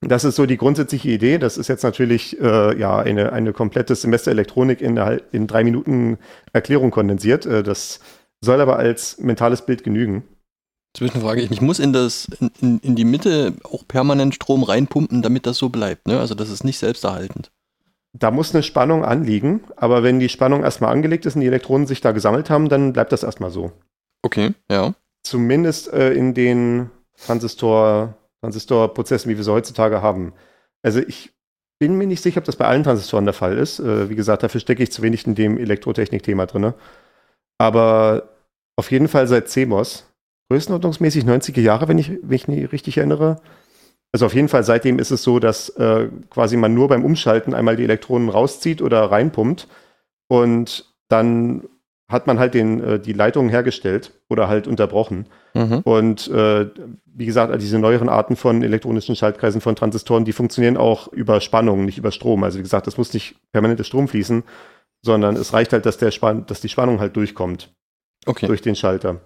Das 0.00 0.24
ist 0.24 0.34
so 0.34 0.46
die 0.46 0.56
grundsätzliche 0.56 1.10
Idee. 1.10 1.38
Das 1.38 1.56
ist 1.56 1.68
jetzt 1.68 1.84
natürlich 1.84 2.38
äh, 2.40 2.76
ja 2.76 2.98
eine, 2.98 3.32
eine 3.32 3.52
komplette 3.52 3.94
Semester 3.94 4.32
Elektronik 4.32 4.80
in, 4.80 4.96
in 5.30 5.46
drei 5.46 5.62
Minuten 5.62 6.18
Erklärung 6.52 6.90
kondensiert. 6.90 7.46
Äh, 7.46 7.62
das 7.62 8.00
soll 8.44 8.60
aber 8.60 8.76
als 8.76 9.18
mentales 9.18 9.64
Bild 9.64 9.84
genügen. 9.84 10.24
Zwischenfrage, 10.94 11.42
ich 11.42 11.60
muss 11.60 11.78
in, 11.78 11.92
das, 11.92 12.28
in, 12.60 12.80
in 12.80 12.96
die 12.96 13.04
Mitte 13.04 13.54
auch 13.62 13.86
permanent 13.86 14.34
Strom 14.34 14.64
reinpumpen, 14.64 15.22
damit 15.22 15.46
das 15.46 15.56
so 15.56 15.68
bleibt. 15.68 16.08
Ne? 16.08 16.18
Also 16.18 16.34
das 16.34 16.50
ist 16.50 16.64
nicht 16.64 16.78
selbsterhaltend. 16.78 17.52
Da 18.14 18.30
muss 18.30 18.54
eine 18.54 18.62
Spannung 18.62 19.04
anliegen, 19.04 19.64
aber 19.76 20.02
wenn 20.02 20.20
die 20.20 20.28
Spannung 20.28 20.62
erstmal 20.62 20.92
angelegt 20.92 21.24
ist 21.24 21.34
und 21.34 21.40
die 21.40 21.46
Elektronen 21.46 21.86
sich 21.86 22.00
da 22.00 22.12
gesammelt 22.12 22.50
haben, 22.50 22.68
dann 22.68 22.92
bleibt 22.92 23.12
das 23.12 23.22
erstmal 23.22 23.50
so. 23.50 23.72
Okay, 24.22 24.52
ja. 24.70 24.94
Zumindest 25.22 25.92
äh, 25.92 26.12
in 26.12 26.34
den 26.34 26.90
Transistor, 27.16 28.14
Transistorprozessen, 28.42 29.30
wie 29.30 29.36
wir 29.36 29.44
sie 29.44 29.52
heutzutage 29.52 30.02
haben. 30.02 30.34
Also 30.82 31.00
ich 31.00 31.32
bin 31.78 31.96
mir 31.96 32.06
nicht 32.06 32.22
sicher, 32.22 32.38
ob 32.38 32.44
das 32.44 32.56
bei 32.56 32.66
allen 32.66 32.84
Transistoren 32.84 33.24
der 33.24 33.34
Fall 33.34 33.56
ist. 33.56 33.80
Äh, 33.80 34.10
wie 34.10 34.14
gesagt, 34.14 34.42
dafür 34.42 34.60
stecke 34.60 34.82
ich 34.82 34.92
zu 34.92 35.02
wenig 35.02 35.26
in 35.26 35.34
dem 35.34 35.58
Elektrotechnik-Thema 35.58 36.46
drin. 36.46 36.74
Aber 37.58 38.28
auf 38.76 38.90
jeden 38.90 39.08
Fall 39.08 39.26
seit 39.26 39.48
CMOS 39.48 40.06
größenordnungsmäßig 40.50 41.24
90er 41.24 41.60
Jahre, 41.60 41.88
wenn 41.88 41.98
ich 41.98 42.22
mich 42.22 42.46
nicht 42.46 42.72
richtig 42.72 42.98
erinnere. 42.98 43.40
Also 44.12 44.26
auf 44.26 44.34
jeden 44.34 44.48
Fall 44.48 44.62
seitdem 44.62 44.98
ist 44.98 45.10
es 45.10 45.22
so, 45.22 45.38
dass 45.38 45.70
äh, 45.70 46.08
quasi 46.28 46.56
man 46.56 46.74
nur 46.74 46.88
beim 46.88 47.04
Umschalten 47.04 47.54
einmal 47.54 47.76
die 47.76 47.84
Elektronen 47.84 48.28
rauszieht 48.28 48.82
oder 48.82 49.10
reinpumpt 49.10 49.68
und 50.28 50.92
dann 51.08 51.64
hat 52.08 52.26
man 52.26 52.38
halt 52.38 52.52
den, 52.52 52.82
äh, 52.84 53.00
die 53.00 53.14
Leitung 53.14 53.48
hergestellt 53.48 54.12
oder 54.28 54.48
halt 54.48 54.66
unterbrochen. 54.66 55.26
Mhm. 55.54 55.78
Und 55.78 56.28
äh, 56.28 56.68
wie 57.06 57.26
gesagt, 57.26 57.60
diese 57.60 57.78
neueren 57.78 58.10
Arten 58.10 58.36
von 58.36 58.62
elektronischen 58.62 59.16
Schaltkreisen 59.16 59.62
von 59.62 59.76
Transistoren, 59.76 60.26
die 60.26 60.32
funktionieren 60.32 60.76
auch 60.76 61.08
über 61.08 61.40
Spannung, 61.40 61.86
nicht 61.86 61.98
über 61.98 62.12
Strom. 62.12 62.44
Also 62.44 62.58
wie 62.58 62.62
gesagt, 62.62 62.86
es 62.86 62.98
muss 62.98 63.14
nicht 63.14 63.36
permanenter 63.52 63.84
Strom 63.84 64.08
fließen, 64.08 64.44
sondern 65.00 65.36
es 65.36 65.54
reicht 65.54 65.72
halt, 65.72 65.86
dass, 65.86 65.96
der 65.96 66.10
Span 66.10 66.46
dass 66.46 66.60
die 66.60 66.68
Spannung 66.68 67.00
halt 67.00 67.16
durchkommt. 67.16 67.74
Okay. 68.26 68.46
Durch 68.46 68.62
den 68.62 68.76
Schalter. 68.76 69.20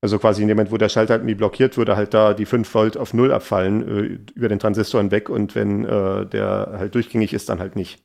Also 0.00 0.18
quasi 0.18 0.42
in 0.42 0.48
dem 0.48 0.56
Moment, 0.56 0.70
wo 0.70 0.76
der 0.76 0.88
Schalter 0.88 1.14
halt 1.14 1.22
irgendwie 1.22 1.34
blockiert, 1.34 1.76
würde 1.76 1.96
halt 1.96 2.14
da 2.14 2.32
die 2.34 2.46
5 2.46 2.72
Volt 2.72 2.96
auf 2.96 3.14
0 3.14 3.32
abfallen, 3.32 3.82
äh, 3.82 4.32
über 4.34 4.48
den 4.48 4.60
Transistor 4.60 5.00
hinweg 5.00 5.28
und 5.28 5.54
wenn 5.54 5.84
äh, 5.84 6.26
der 6.26 6.74
halt 6.78 6.94
durchgängig 6.94 7.32
ist, 7.32 7.48
dann 7.48 7.58
halt 7.58 7.74
nicht. 7.74 8.04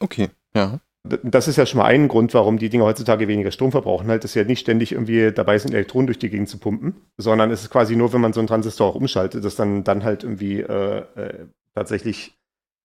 Okay, 0.00 0.30
ja. 0.54 0.80
Das 1.04 1.48
ist 1.48 1.56
ja 1.56 1.64
schon 1.64 1.78
mal 1.78 1.86
ein 1.86 2.08
Grund, 2.08 2.34
warum 2.34 2.58
die 2.58 2.68
Dinger 2.68 2.84
heutzutage 2.84 3.28
weniger 3.28 3.50
Strom 3.50 3.70
verbrauchen. 3.70 4.08
Halt, 4.08 4.24
dass 4.24 4.34
ja 4.34 4.44
nicht 4.44 4.60
ständig 4.60 4.92
irgendwie 4.92 5.32
dabei 5.32 5.58
sind, 5.58 5.72
Elektronen 5.72 6.06
durch 6.06 6.18
die 6.18 6.28
Gegend 6.28 6.48
zu 6.48 6.58
pumpen, 6.58 6.96
sondern 7.16 7.50
es 7.50 7.62
ist 7.62 7.70
quasi 7.70 7.96
nur, 7.96 8.12
wenn 8.12 8.20
man 8.20 8.32
so 8.32 8.40
einen 8.40 8.48
Transistor 8.48 8.88
auch 8.88 8.94
umschaltet, 8.94 9.44
dass 9.44 9.56
dann, 9.56 9.84
dann 9.84 10.04
halt 10.04 10.24
irgendwie 10.24 10.60
äh, 10.60 11.04
äh 11.14 11.46
tatsächlich 11.74 12.36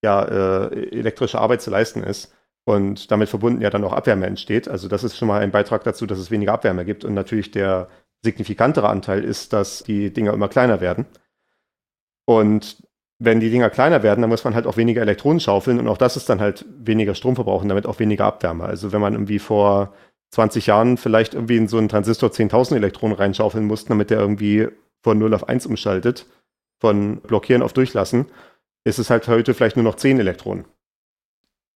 ja, 0.04 0.22
äh, 0.22 0.90
elektrische 0.92 1.40
Arbeit 1.40 1.62
zu 1.62 1.72
leisten 1.72 2.04
ist 2.04 2.34
und 2.66 3.10
damit 3.10 3.30
verbunden 3.30 3.62
ja 3.62 3.70
dann 3.70 3.84
auch 3.84 3.94
Abwärme 3.94 4.28
entsteht. 4.28 4.68
Also 4.68 4.88
das 4.88 5.04
ist 5.04 5.18
schon 5.18 5.28
mal 5.28 5.42
ein 5.42 5.52
Beitrag 5.52 5.84
dazu, 5.84 6.06
dass 6.06 6.20
es 6.20 6.30
weniger 6.30 6.54
Abwärme 6.54 6.86
gibt 6.86 7.04
und 7.06 7.14
natürlich 7.14 7.52
der 7.52 7.90
signifikantere 8.24 8.90
Anteil 8.90 9.24
ist, 9.24 9.54
dass 9.54 9.84
die 9.84 10.12
Dinger 10.12 10.34
immer 10.34 10.48
kleiner 10.48 10.82
werden. 10.82 11.06
Und 12.26 12.78
wenn 13.20 13.40
die 13.40 13.50
Dinger 13.50 13.70
kleiner 13.70 14.02
werden, 14.02 14.22
dann 14.22 14.30
muss 14.30 14.44
man 14.44 14.56
halt 14.56 14.66
auch 14.66 14.78
weniger 14.78 15.02
Elektronen 15.02 15.40
schaufeln 15.40 15.80
und 15.80 15.88
auch 15.88 15.98
das 15.98 16.18
ist 16.18 16.30
dann 16.30 16.40
halt 16.40 16.66
weniger 16.78 17.16
Stromverbrauch 17.16 17.62
und 17.62 17.70
damit 17.70 17.86
auch 17.86 18.00
weniger 18.00 18.26
Abwärme. 18.26 18.66
Also 18.66 18.92
wenn 18.92 19.02
man 19.02 19.14
irgendwie 19.14 19.40
vor 19.40 19.94
20 20.32 20.68
Jahren 20.68 20.98
vielleicht 20.98 21.34
irgendwie 21.34 21.58
in 21.58 21.68
so 21.68 21.78
einen 21.78 21.90
Transistor 21.90 22.30
10.000 22.30 22.76
Elektronen 22.76 23.16
reinschaufeln 23.16 23.66
musste, 23.66 23.90
damit 23.90 24.10
der 24.10 24.20
irgendwie 24.20 24.68
von 25.02 25.20
0 25.20 25.34
auf 25.34 25.48
1 25.48 25.68
umschaltet, 25.68 26.26
von 26.80 27.22
Blockieren 27.22 27.62
auf 27.62 27.74
Durchlassen, 27.74 28.26
ist 28.84 29.00
es 29.00 29.10
halt 29.10 29.28
heute 29.28 29.54
vielleicht 29.54 29.76
nur 29.76 29.84
noch 29.84 29.96
10 29.96 30.20
Elektronen. 30.20 30.66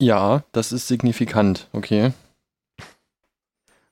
Ja, 0.01 0.43
das 0.51 0.71
ist 0.71 0.87
signifikant, 0.87 1.69
okay. 1.71 2.11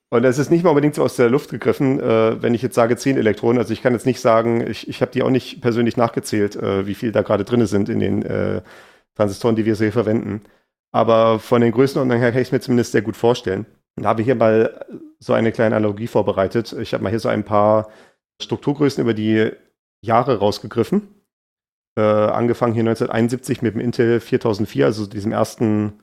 Und 0.10 0.24
es 0.24 0.38
ist 0.38 0.52
nicht 0.52 0.64
mal 0.64 0.70
unbedingt 0.70 0.96
so 0.96 1.04
aus 1.04 1.16
der 1.16 1.30
Luft 1.30 1.50
gegriffen, 1.50 2.00
äh, 2.00 2.42
wenn 2.42 2.54
ich 2.54 2.62
jetzt 2.62 2.76
sage 2.76 2.96
10 2.96 3.18
Elektronen. 3.18 3.58
Also 3.58 3.74
ich 3.74 3.82
kann 3.82 3.94
jetzt 3.94 4.06
nicht 4.06 4.22
sagen, 4.22 4.66
ich, 4.66 4.88
ich 4.88 5.02
habe 5.02 5.12
die 5.12 5.24
auch 5.24 5.30
nicht 5.30 5.62
persönlich 5.62 5.98
nachgezählt, 5.98 6.56
äh, 6.56 6.86
wie 6.86 6.96
viel 6.96 7.12
da 7.12 7.22
gerade 7.22 7.44
drin 7.44 7.66
sind 7.66 7.90
in 7.90 8.00
den 8.00 8.24
äh, 8.24 8.62
Transistoren, 9.16 9.56
die 9.56 9.66
wir 9.66 9.76
hier 9.76 9.92
verwenden. 9.92 10.42
Aber 10.92 11.40
von 11.40 11.62
den 11.62 11.72
Größenordnungen 11.72 12.22
her 12.22 12.32
kann 12.32 12.42
ich 12.42 12.50
es 12.50 12.52
mir 12.52 12.62
zumindest 12.62 12.92
sehr 12.92 13.02
gut 13.02 13.18
vorstellen. 13.18 13.66
Da 13.98 14.10
habe 14.10 14.22
ich 14.22 14.26
hier 14.26 14.36
mal 14.36 14.86
so 15.20 15.34
eine 15.34 15.52
kleine 15.52 15.76
Analogie 15.76 16.08
vorbereitet. 16.08 16.74
Ich 16.74 16.94
habe 16.94 17.04
mal 17.04 17.10
hier 17.10 17.20
so 17.20 17.30
ein 17.30 17.44
paar 17.44 17.90
Strukturgrößen 18.42 19.02
über 19.02 19.14
die 19.14 19.52
Jahre 20.02 20.38
rausgegriffen. 20.38 21.08
Äh, 21.98 22.02
angefangen 22.02 22.74
hier 22.74 22.82
1971 22.82 23.62
mit 23.62 23.74
dem 23.74 23.82
Intel 23.82 24.20
4004, 24.20 24.86
also 24.86 25.06
diesem 25.06 25.32
ersten, 25.32 26.02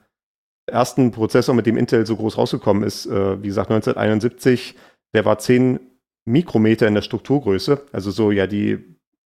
ersten 0.67 1.11
Prozessor, 1.11 1.55
mit 1.55 1.67
dem 1.67 1.77
Intel 1.77 2.07
so 2.07 2.17
groß 2.17 2.39
rausgekommen 2.39 2.83
ist. 2.83 3.07
Äh, 3.07 3.43
wie 3.43 3.49
gesagt, 3.49 3.71
1971, 3.71 4.77
der 5.15 5.25
war 5.25 5.39
10 5.39 5.81
Mikrometer 6.25 6.87
in 6.87 6.95
der 6.95 7.03
Strukturgröße, 7.03 7.81
also 7.93 8.11
so 8.11 8.31
ja 8.31 8.47
die 8.47 8.79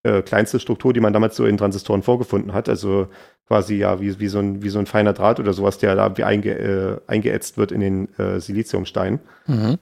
äh, 0.03 0.21
kleinste 0.21 0.59
Struktur, 0.59 0.93
die 0.93 0.99
man 0.99 1.13
damals 1.13 1.35
so 1.35 1.45
in 1.45 1.57
Transistoren 1.57 2.03
vorgefunden 2.03 2.53
hat. 2.53 2.69
Also 2.69 3.07
quasi 3.47 3.75
ja 3.75 3.99
wie, 3.99 4.19
wie, 4.19 4.27
so, 4.27 4.39
ein, 4.39 4.63
wie 4.63 4.69
so 4.69 4.79
ein 4.79 4.85
feiner 4.85 5.13
Draht 5.13 5.39
oder 5.39 5.51
sowas, 5.51 5.77
der 5.77 5.95
da 5.95 6.17
wie 6.17 6.23
einge, 6.23 6.51
äh, 6.51 6.97
eingeätzt 7.07 7.57
wird 7.57 7.71
in 7.71 7.81
den 7.81 8.15
äh, 8.17 8.39
Siliziumstein. 8.39 9.19
Mhm. 9.47 9.77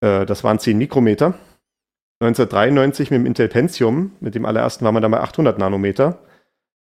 Äh, 0.00 0.26
das 0.26 0.44
waren 0.44 0.58
10 0.58 0.78
Mikrometer. 0.78 1.34
1993 2.20 3.10
mit 3.10 3.20
dem 3.20 3.26
Intel 3.26 3.48
Pentium, 3.48 4.12
mit 4.20 4.34
dem 4.34 4.46
allerersten 4.46 4.84
war 4.86 4.92
man 4.92 5.02
dann 5.02 5.12
bei 5.12 5.20
800 5.20 5.58
Nanometer. 5.58 6.18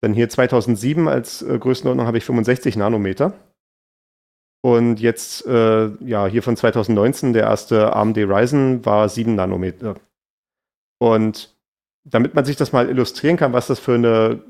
Dann 0.02 0.12
hier 0.12 0.28
2007 0.28 1.08
als 1.08 1.40
äh, 1.40 1.58
Größenordnung 1.58 2.06
habe 2.06 2.18
ich 2.18 2.24
65 2.24 2.76
Nanometer. 2.76 3.32
Und 4.64 4.98
jetzt, 4.98 5.44
äh, 5.44 5.90
ja, 6.06 6.26
hier 6.26 6.42
von 6.42 6.56
2019, 6.56 7.34
der 7.34 7.42
erste 7.42 7.94
AMD 7.94 8.16
Ryzen 8.16 8.82
war 8.86 9.10
7 9.10 9.34
Nanometer. 9.34 9.96
Und 10.98 11.54
damit 12.04 12.34
man 12.34 12.46
sich 12.46 12.56
das 12.56 12.72
mal 12.72 12.88
illustrieren 12.88 13.36
kann, 13.36 13.52
was 13.52 13.66
das 13.66 13.78
für 13.78 13.96
eine 13.96 14.42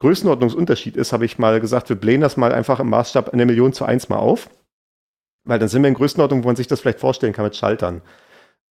Größenordnungsunterschied 0.00 0.96
ist, 0.98 1.14
habe 1.14 1.24
ich 1.24 1.38
mal 1.38 1.62
gesagt, 1.62 1.88
wir 1.88 1.96
blähen 1.96 2.20
das 2.20 2.36
mal 2.36 2.52
einfach 2.52 2.78
im 2.78 2.90
Maßstab 2.90 3.30
eine 3.30 3.46
Million 3.46 3.72
zu 3.72 3.86
eins 3.86 4.10
mal 4.10 4.18
auf. 4.18 4.50
Weil 5.44 5.58
dann 5.58 5.70
sind 5.70 5.80
wir 5.80 5.88
in 5.88 5.94
Größenordnung, 5.94 6.44
wo 6.44 6.48
man 6.48 6.56
sich 6.56 6.66
das 6.66 6.82
vielleicht 6.82 7.00
vorstellen 7.00 7.32
kann 7.32 7.46
mit 7.46 7.56
Schaltern. 7.56 8.02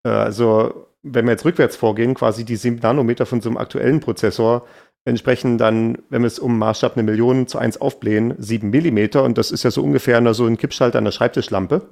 Äh, 0.04 0.10
also, 0.10 0.86
wenn 1.02 1.24
wir 1.24 1.32
jetzt 1.32 1.44
rückwärts 1.44 1.74
vorgehen, 1.74 2.14
quasi 2.14 2.44
die 2.44 2.54
7 2.54 2.76
Nanometer 2.76 3.26
von 3.26 3.40
so 3.40 3.48
einem 3.48 3.58
aktuellen 3.58 3.98
Prozessor 3.98 4.64
entsprechen 5.04 5.58
dann, 5.58 5.98
wenn 6.08 6.22
wir 6.22 6.26
es 6.26 6.38
um 6.38 6.58
Maßstab 6.58 6.94
eine 6.94 7.02
Million 7.02 7.46
zu 7.46 7.58
eins 7.58 7.80
aufblähen, 7.80 8.34
7 8.38 8.70
Millimeter. 8.70 9.22
Und 9.22 9.38
das 9.38 9.50
ist 9.50 9.62
ja 9.62 9.70
so 9.70 9.82
ungefähr 9.82 10.20
nur 10.20 10.34
so 10.34 10.46
ein 10.46 10.56
Kippschalter 10.56 10.98
an 10.98 11.04
der 11.04 11.12
Schreibtischlampe 11.12 11.82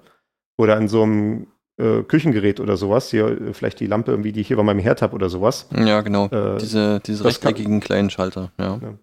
oder 0.57 0.77
an 0.77 0.89
so 0.89 1.03
einem 1.03 1.47
äh, 1.79 2.03
Küchengerät 2.03 2.61
oder 2.61 2.77
sowas. 2.77 3.11
Hier 3.11 3.29
äh, 3.29 3.53
vielleicht 3.53 3.81
die 3.81 3.87
Lampe 3.87 4.13
irgendwie, 4.13 4.33
die 4.33 4.41
ich 4.41 4.49
hier 4.49 4.57
bei 4.57 4.63
meinem 4.63 4.81
Herd 4.81 5.03
habe 5.03 5.15
oder 5.15 5.29
sowas. 5.29 5.69
Ja, 5.75 6.01
genau. 6.01 6.27
Äh, 6.27 6.59
diese 6.59 7.01
diese 7.01 7.25
rechteckigen 7.25 7.81
kann, 7.81 7.87
kleinen 7.87 8.11
Schalter, 8.11 8.53
ja. 8.59 8.81
ja. 8.81 8.99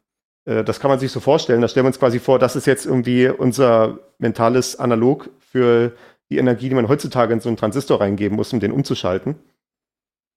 Äh, 0.45 0.63
das 0.63 0.79
kann 0.79 0.89
man 0.89 0.99
sich 0.99 1.11
so 1.11 1.19
vorstellen. 1.19 1.61
Da 1.61 1.67
stellen 1.67 1.85
wir 1.85 1.89
uns 1.89 1.99
quasi 1.99 2.19
vor, 2.19 2.39
das 2.39 2.55
ist 2.55 2.65
jetzt 2.65 2.85
irgendwie 2.85 3.29
unser 3.29 3.99
mentales 4.17 4.77
Analog 4.77 5.29
für 5.39 5.93
die 6.31 6.37
Energie, 6.37 6.69
die 6.69 6.75
man 6.75 6.87
heutzutage 6.87 7.33
in 7.33 7.39
so 7.39 7.49
einen 7.49 7.57
Transistor 7.57 8.01
reingeben 8.01 8.35
muss, 8.35 8.53
um 8.53 8.59
den 8.59 8.71
umzuschalten. 8.71 9.35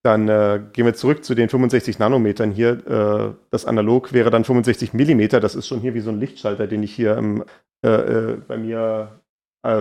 Dann 0.03 0.29
äh, 0.29 0.61
gehen 0.73 0.85
wir 0.85 0.95
zurück 0.95 1.25
zu 1.25 1.35
den 1.35 1.49
65 1.49 1.99
Nanometern 1.99 2.51
hier. 2.51 2.87
Äh, 2.87 3.35
das 3.51 3.67
Analog 3.67 4.13
wäre 4.13 4.31
dann 4.31 4.45
65 4.45 4.95
Millimeter. 4.95 5.39
Das 5.39 5.55
ist 5.55 5.69
schon 5.69 5.81
hier 5.81 5.95
wie 5.95 6.01
so 6.01 6.11
ein 6.11 6.19
Lichtschalter, 6.19 6.67
den 6.67 6.83
ich 6.83 6.93
hier 6.95 7.17
im, 7.17 7.45
äh, 7.83 8.35
bei 8.47 8.57
mir 8.57 9.19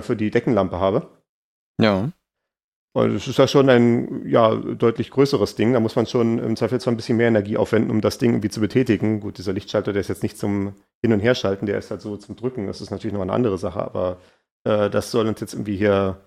für 0.01 0.15
die 0.15 0.29
Deckenlampe 0.29 0.79
habe. 0.79 1.07
Ja. 1.81 2.11
Und 2.93 3.15
es 3.15 3.27
ist 3.27 3.39
ja 3.39 3.47
schon 3.47 3.69
ein 3.69 4.27
ja, 4.27 4.53
deutlich 4.53 5.11
größeres 5.11 5.55
Ding. 5.55 5.73
Da 5.73 5.79
muss 5.79 5.95
man 5.95 6.05
schon 6.05 6.39
im 6.39 6.55
Zweifelsfall 6.57 6.93
ein 6.93 6.97
bisschen 6.97 7.17
mehr 7.17 7.29
Energie 7.29 7.57
aufwenden, 7.57 7.89
um 7.89 8.01
das 8.01 8.17
Ding 8.17 8.31
irgendwie 8.31 8.49
zu 8.49 8.59
betätigen. 8.59 9.21
Gut, 9.21 9.37
dieser 9.37 9.53
Lichtschalter, 9.53 9.93
der 9.93 10.01
ist 10.01 10.09
jetzt 10.09 10.23
nicht 10.23 10.37
zum 10.37 10.75
Hin- 11.01 11.13
und 11.13 11.21
Herschalten, 11.21 11.65
der 11.65 11.77
ist 11.77 11.89
halt 11.89 12.01
so 12.01 12.17
zum 12.17 12.35
Drücken. 12.35 12.67
Das 12.67 12.81
ist 12.81 12.91
natürlich 12.91 13.13
noch 13.13 13.21
eine 13.21 13.31
andere 13.31 13.57
Sache, 13.57 13.81
aber 13.81 14.17
äh, 14.65 14.89
das 14.89 15.09
soll 15.09 15.27
uns 15.27 15.39
jetzt 15.39 15.53
irgendwie 15.53 15.77
hier 15.77 16.17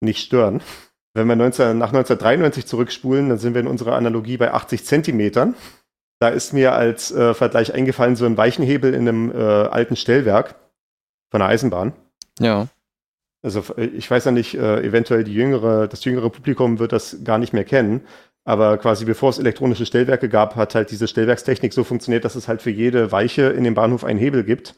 nicht 0.00 0.20
stören. 0.20 0.62
Wenn 1.14 1.28
wir 1.28 1.36
19, 1.36 1.78
nach 1.78 1.92
1993 1.92 2.66
zurückspulen, 2.66 3.28
dann 3.28 3.38
sind 3.38 3.54
wir 3.54 3.60
in 3.60 3.68
unserer 3.68 3.94
Analogie 3.94 4.36
bei 4.36 4.52
80 4.52 4.84
Zentimetern. 4.84 5.54
Da 6.18 6.28
ist 6.28 6.52
mir 6.52 6.72
als 6.72 7.12
äh, 7.12 7.34
Vergleich 7.34 7.72
eingefallen 7.72 8.16
so 8.16 8.26
ein 8.26 8.36
Weichenhebel 8.36 8.94
in 8.94 9.08
einem 9.08 9.30
äh, 9.30 9.34
alten 9.36 9.94
Stellwerk 9.94 10.56
von 11.30 11.40
der 11.40 11.48
Eisenbahn. 11.48 11.92
Ja. 12.40 12.66
Also 13.42 13.62
äh, 13.76 13.84
ich 13.84 14.10
weiß 14.10 14.24
ja 14.24 14.32
nicht, 14.32 14.54
äh, 14.54 14.80
eventuell 14.82 15.22
die 15.22 15.34
jüngere, 15.34 15.86
das 15.86 16.04
jüngere 16.04 16.30
Publikum 16.30 16.80
wird 16.80 16.92
das 16.92 17.18
gar 17.22 17.38
nicht 17.38 17.52
mehr 17.52 17.64
kennen. 17.64 18.02
Aber 18.44 18.76
quasi 18.78 19.04
bevor 19.04 19.30
es 19.30 19.38
elektronische 19.38 19.86
Stellwerke 19.86 20.28
gab, 20.28 20.56
hat 20.56 20.74
halt 20.74 20.90
diese 20.90 21.08
Stellwerkstechnik 21.08 21.72
so 21.72 21.84
funktioniert, 21.84 22.24
dass 22.24 22.34
es 22.34 22.48
halt 22.48 22.60
für 22.60 22.70
jede 22.70 23.12
Weiche 23.12 23.44
in 23.44 23.64
dem 23.64 23.74
Bahnhof 23.74 24.04
einen 24.04 24.18
Hebel 24.18 24.42
gibt. 24.42 24.74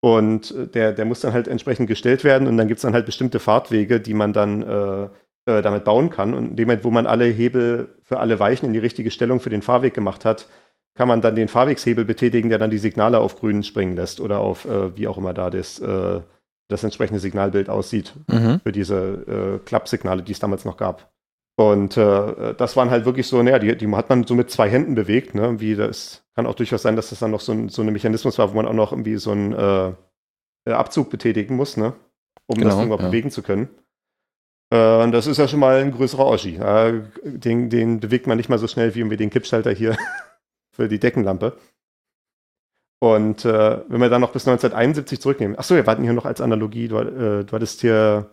Und 0.00 0.52
äh, 0.52 0.68
der, 0.68 0.92
der 0.92 1.04
muss 1.06 1.20
dann 1.20 1.32
halt 1.32 1.48
entsprechend 1.48 1.88
gestellt 1.88 2.22
werden 2.22 2.46
und 2.46 2.56
dann 2.56 2.68
gibt 2.68 2.78
es 2.78 2.82
dann 2.82 2.94
halt 2.94 3.06
bestimmte 3.06 3.40
Fahrtwege, 3.40 3.98
die 3.98 4.14
man 4.14 4.32
dann 4.32 5.10
äh, 5.46 5.62
damit 5.62 5.84
bauen 5.84 6.10
kann. 6.10 6.34
Und 6.34 6.50
in 6.50 6.56
dem 6.56 6.66
Moment, 6.66 6.84
wo 6.84 6.90
man 6.90 7.06
alle 7.06 7.24
Hebel 7.24 7.94
für 8.02 8.18
alle 8.18 8.38
Weichen 8.40 8.66
in 8.66 8.72
die 8.72 8.80
richtige 8.80 9.10
Stellung 9.10 9.40
für 9.40 9.50
den 9.50 9.62
Fahrweg 9.62 9.94
gemacht 9.94 10.24
hat, 10.24 10.48
kann 10.96 11.08
man 11.08 11.20
dann 11.20 11.36
den 11.36 11.48
Fahrwegshebel 11.48 12.04
betätigen, 12.04 12.48
der 12.48 12.58
dann 12.58 12.70
die 12.70 12.78
Signale 12.78 13.18
auf 13.18 13.38
grün 13.38 13.62
springen 13.62 13.94
lässt 13.94 14.20
oder 14.20 14.40
auf 14.40 14.64
äh, 14.64 14.96
wie 14.96 15.06
auch 15.06 15.18
immer 15.18 15.34
da 15.34 15.50
das 15.50 15.78
äh, 15.78 16.20
das 16.68 16.82
entsprechende 16.82 17.20
Signalbild 17.20 17.70
aussieht 17.70 18.14
mhm. 18.26 18.60
für 18.60 18.72
diese 18.72 19.60
äh, 19.62 19.64
Klappsignale, 19.64 20.24
die 20.24 20.32
es 20.32 20.40
damals 20.40 20.64
noch 20.64 20.76
gab. 20.76 21.12
Und 21.54 21.96
äh, 21.96 22.54
das 22.54 22.76
waren 22.76 22.90
halt 22.90 23.04
wirklich 23.04 23.28
so, 23.28 23.40
naja, 23.40 23.60
die, 23.60 23.76
die 23.76 23.88
hat 23.94 24.10
man 24.10 24.26
so 24.26 24.34
mit 24.34 24.50
zwei 24.50 24.68
Händen 24.68 24.96
bewegt, 24.96 25.36
ne? 25.36 25.60
Wie 25.60 25.76
das 25.76 26.24
kann 26.34 26.44
auch 26.44 26.56
durchaus 26.56 26.82
sein, 26.82 26.96
dass 26.96 27.10
das 27.10 27.20
dann 27.20 27.30
noch 27.30 27.40
so 27.40 27.52
ein, 27.52 27.68
so 27.68 27.82
ein 27.82 27.92
Mechanismus 27.92 28.36
war, 28.38 28.50
wo 28.50 28.56
man 28.56 28.66
auch 28.66 28.72
noch 28.72 28.92
irgendwie 28.92 29.16
so 29.16 29.30
einen 29.30 29.96
Abzug 30.66 31.08
betätigen 31.08 31.54
muss, 31.54 31.76
ne? 31.76 31.94
Um 32.46 32.56
genau, 32.58 32.70
das 32.70 32.78
Ding 32.80 32.88
mal 32.88 32.98
ja. 32.98 33.06
bewegen 33.06 33.30
zu 33.30 33.42
können. 33.42 33.68
Äh, 34.70 35.02
und 35.02 35.12
das 35.12 35.26
ist 35.26 35.38
ja 35.38 35.48
schon 35.48 35.60
mal 35.60 35.80
ein 35.80 35.92
größerer 35.92 36.26
Oschi. 36.26 36.56
Äh, 36.56 37.02
den, 37.22 37.70
den 37.70 38.00
bewegt 38.00 38.26
man 38.26 38.36
nicht 38.36 38.48
mal 38.48 38.58
so 38.58 38.68
schnell 38.68 38.94
wie 38.94 39.00
irgendwie 39.00 39.16
den 39.16 39.30
Kippschalter 39.30 39.72
hier 39.72 39.96
für 40.70 40.88
die 40.88 40.98
Deckenlampe. 40.98 41.56
Und 42.98 43.44
äh, 43.44 43.80
wenn 43.88 44.00
wir 44.00 44.08
dann 44.08 44.22
noch 44.22 44.32
bis 44.32 44.46
1971 44.48 45.20
zurücknehmen, 45.20 45.58
achso, 45.58 45.74
wir 45.74 45.86
warten 45.86 46.02
hier 46.02 46.14
noch 46.14 46.24
als 46.24 46.40
Analogie, 46.40 46.88
du, 46.88 46.98
äh, 46.98 47.44
du 47.44 47.52
hattest 47.52 47.80
hier 47.82 48.30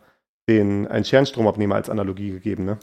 den, 0.48 0.88
einen 0.88 1.06
Scherenstromabnehmer 1.06 1.76
als 1.76 1.90
Analogie 1.90 2.32
gegeben, 2.32 2.66
ne? 2.66 2.78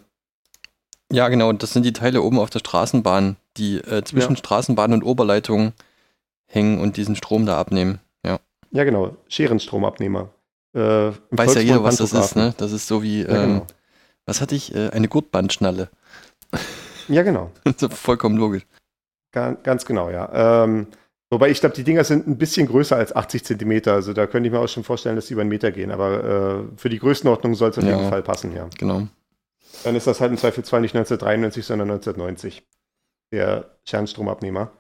Ja, 1.13 1.29
genau, 1.29 1.53
das 1.53 1.73
sind 1.73 1.85
die 1.85 1.93
Teile 1.93 2.23
oben 2.23 2.39
auf 2.39 2.51
der 2.51 2.61
Straßenbahn, 2.61 3.37
die 3.57 3.79
äh, 3.79 4.05
zwischen 4.05 4.35
ja. 4.35 4.39
Straßenbahn 4.39 4.93
und 4.93 5.03
Oberleitung 5.03 5.73
hängen 6.47 6.81
und 6.81 6.97
diesen 6.97 7.17
Strom 7.17 7.47
da 7.47 7.59
abnehmen. 7.59 7.99
Ja, 8.25 8.39
ja 8.71 8.85
genau, 8.85 9.17
Scherenstromabnehmer. 9.29 10.31
Äh, 10.75 11.13
Weiß 11.31 11.55
ja 11.55 11.61
jeder, 11.61 11.83
was 11.83 11.97
das 11.97 12.13
ist, 12.13 12.37
ne? 12.37 12.55
Das 12.57 12.73
ist 12.73 12.87
so 12.87 13.03
wie, 13.03 13.23
ja, 13.23 13.27
genau. 13.27 13.43
ähm, 13.43 13.63
was 14.25 14.41
hatte 14.41 14.55
ich? 14.55 14.75
Äh, 14.75 14.91
eine 14.91 15.09
Gurtbandschnalle. 15.09 15.91
Ja, 17.09 17.25
genau. 17.25 17.51
Vollkommen 17.91 18.37
logisch. 18.37 18.65
Ganz, 19.33 19.65
ganz 19.65 19.85
genau, 19.85 20.11
ja. 20.11 20.63
Ähm, 20.63 20.87
Wobei 21.33 21.49
ich 21.49 21.61
glaube, 21.61 21.77
die 21.77 21.85
Dinger 21.85 22.03
sind 22.03 22.27
ein 22.27 22.39
bisschen 22.39 22.67
größer 22.67 22.97
als 22.97 23.15
80 23.15 23.45
Zentimeter. 23.45 23.95
Also 23.95 24.13
da 24.13 24.27
könnte 24.27 24.49
ich 24.49 24.53
mir 24.53 24.59
auch 24.59 24.69
schon 24.69 24.83
vorstellen, 24.83 25.15
dass 25.15 25.29
sie 25.29 25.35
über 25.35 25.43
einen 25.43 25.51
Meter 25.51 25.71
gehen. 25.71 25.93
Aber 25.93 26.25
äh, 26.25 26.77
für 26.77 26.89
die 26.89 26.99
Größenordnung 26.99 27.55
soll 27.55 27.71
es 27.71 27.79
auf 27.79 27.85
ja, 27.85 27.97
jeden 27.97 28.11
Fall 28.11 28.23
passen, 28.23 28.53
ja. 28.55 28.69
Genau. 28.79 29.07
Dann 29.85 29.95
ist 29.95 30.09
das 30.09 30.21
halt 30.21 30.33
im 30.33 30.39
Zweifelsfall 30.39 30.81
nicht 30.81 30.97
1993, 30.97 31.65
sondern 31.65 31.89
1990. 31.93 32.67
Der 33.33 33.71
Kernstromabnehmer. 33.87 34.73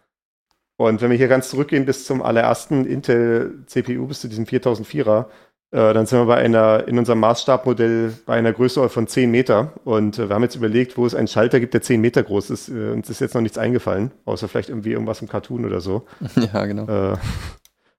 Und 0.77 1.01
wenn 1.01 1.11
wir 1.11 1.17
hier 1.17 1.29
ganz 1.29 1.51
zurückgehen 1.51 1.85
bis 1.85 2.05
zum 2.05 2.21
allerersten 2.21 2.85
Intel-CPU, 2.85 4.09
bis 4.09 4.23
zu 4.23 4.29
diesem 4.29 4.47
4004er, 4.47 5.27
äh, 5.73 5.95
dann 5.95 6.05
sind 6.07 6.19
wir 6.19 6.27
bei 6.27 6.37
einer, 6.37 6.89
in 6.89 6.99
unserem 6.99 7.21
Maßstabmodell 7.21 8.13
bei 8.27 8.35
einer 8.35 8.53
Größe 8.53 8.89
von 8.89 9.07
10 9.07 9.31
Meter. 9.31 9.73
Und 9.85 10.19
äh, 10.19 10.29
wir 10.29 10.35
haben 10.35 10.43
jetzt 10.43 10.57
überlegt, 10.57 10.97
wo 10.97 11.07
es 11.07 11.15
einen 11.15 11.29
Schalter 11.29 11.61
gibt, 11.61 11.75
der 11.75 11.83
10 11.83 12.01
Meter 12.01 12.25
groß 12.25 12.51
ist. 12.51 12.69
Äh, 12.69 12.91
uns 12.91 13.09
ist 13.09 13.21
jetzt 13.21 13.35
noch 13.35 13.41
nichts 13.41 13.57
eingefallen, 13.57 14.11
außer 14.25 14.49
vielleicht 14.49 14.69
irgendwie 14.69 14.93
irgendwas 14.93 15.23
im 15.23 15.29
Cartoon 15.29 15.65
oder 15.65 15.81
so. 15.81 16.07
Ja, 16.53 16.67
genau. 16.67 16.87
Äh, 16.87 17.17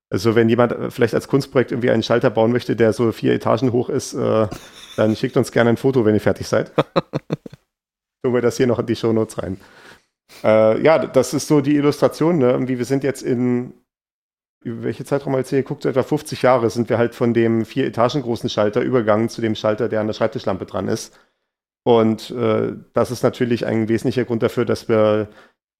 also 0.09 0.35
wenn 0.35 0.49
jemand 0.49 0.73
äh, 0.73 0.91
vielleicht 0.91 1.15
als 1.15 1.29
Kunstprojekt 1.29 1.71
irgendwie 1.71 1.91
einen 1.91 2.03
Schalter 2.03 2.29
bauen 2.29 2.51
möchte, 2.51 2.75
der 2.75 2.91
so 2.91 3.11
vier 3.13 3.33
Etagen 3.33 3.71
hoch 3.71 3.87
ist, 3.87 4.13
äh, 4.13 4.47
dann 4.97 5.15
schickt 5.15 5.37
uns 5.37 5.53
gerne 5.53 5.69
ein 5.69 5.77
Foto, 5.77 6.03
wenn 6.03 6.15
ihr 6.15 6.21
fertig 6.21 6.47
seid. 6.47 6.73
Tun 8.23 8.33
wir 8.33 8.41
das 8.41 8.57
hier 8.57 8.67
noch 8.67 8.79
in 8.79 8.85
die 8.85 8.95
Shownotes 8.95 9.37
rein. 9.41 9.57
ja, 10.43 10.97
das 10.99 11.33
ist 11.33 11.47
so 11.47 11.59
die 11.59 11.75
Illustration. 11.75 12.37
Ne? 12.37 12.51
Irgendwie, 12.51 12.77
wir 12.77 12.85
sind 12.85 13.03
jetzt 13.03 13.21
in 13.21 13.73
über 14.63 14.83
welche 14.83 15.05
Zeitraum 15.05 15.35
als 15.35 15.51
ihr 15.51 15.63
guckt, 15.63 15.85
etwa 15.85 16.03
50 16.03 16.41
Jahre, 16.41 16.69
sind 16.69 16.89
wir 16.89 16.97
halt 16.97 17.15
von 17.15 17.33
dem 17.33 17.65
vier 17.65 17.85
Etagen 17.85 18.21
großen 18.21 18.49
Schalter 18.49 18.81
übergegangen 18.81 19.29
zu 19.29 19.41
dem 19.41 19.55
Schalter, 19.55 19.89
der 19.89 20.01
an 20.01 20.07
der 20.07 20.13
Schreibtischlampe 20.13 20.65
dran 20.65 20.87
ist. 20.87 21.17
Und 21.83 22.29
äh, 22.31 22.73
das 22.93 23.09
ist 23.09 23.23
natürlich 23.23 23.65
ein 23.65 23.89
wesentlicher 23.89 24.25
Grund 24.25 24.43
dafür, 24.43 24.65
dass 24.65 24.87
wir 24.87 25.29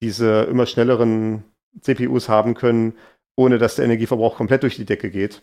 diese 0.02 0.44
immer 0.44 0.66
schnelleren 0.66 1.44
CPUs 1.80 2.28
haben 2.28 2.56
können, 2.56 2.94
ohne 3.36 3.60
dass 3.60 3.76
der 3.76 3.86
Energieverbrauch 3.86 4.36
komplett 4.36 4.64
durch 4.64 4.76
die 4.76 4.86
Decke 4.86 5.12
geht. 5.12 5.42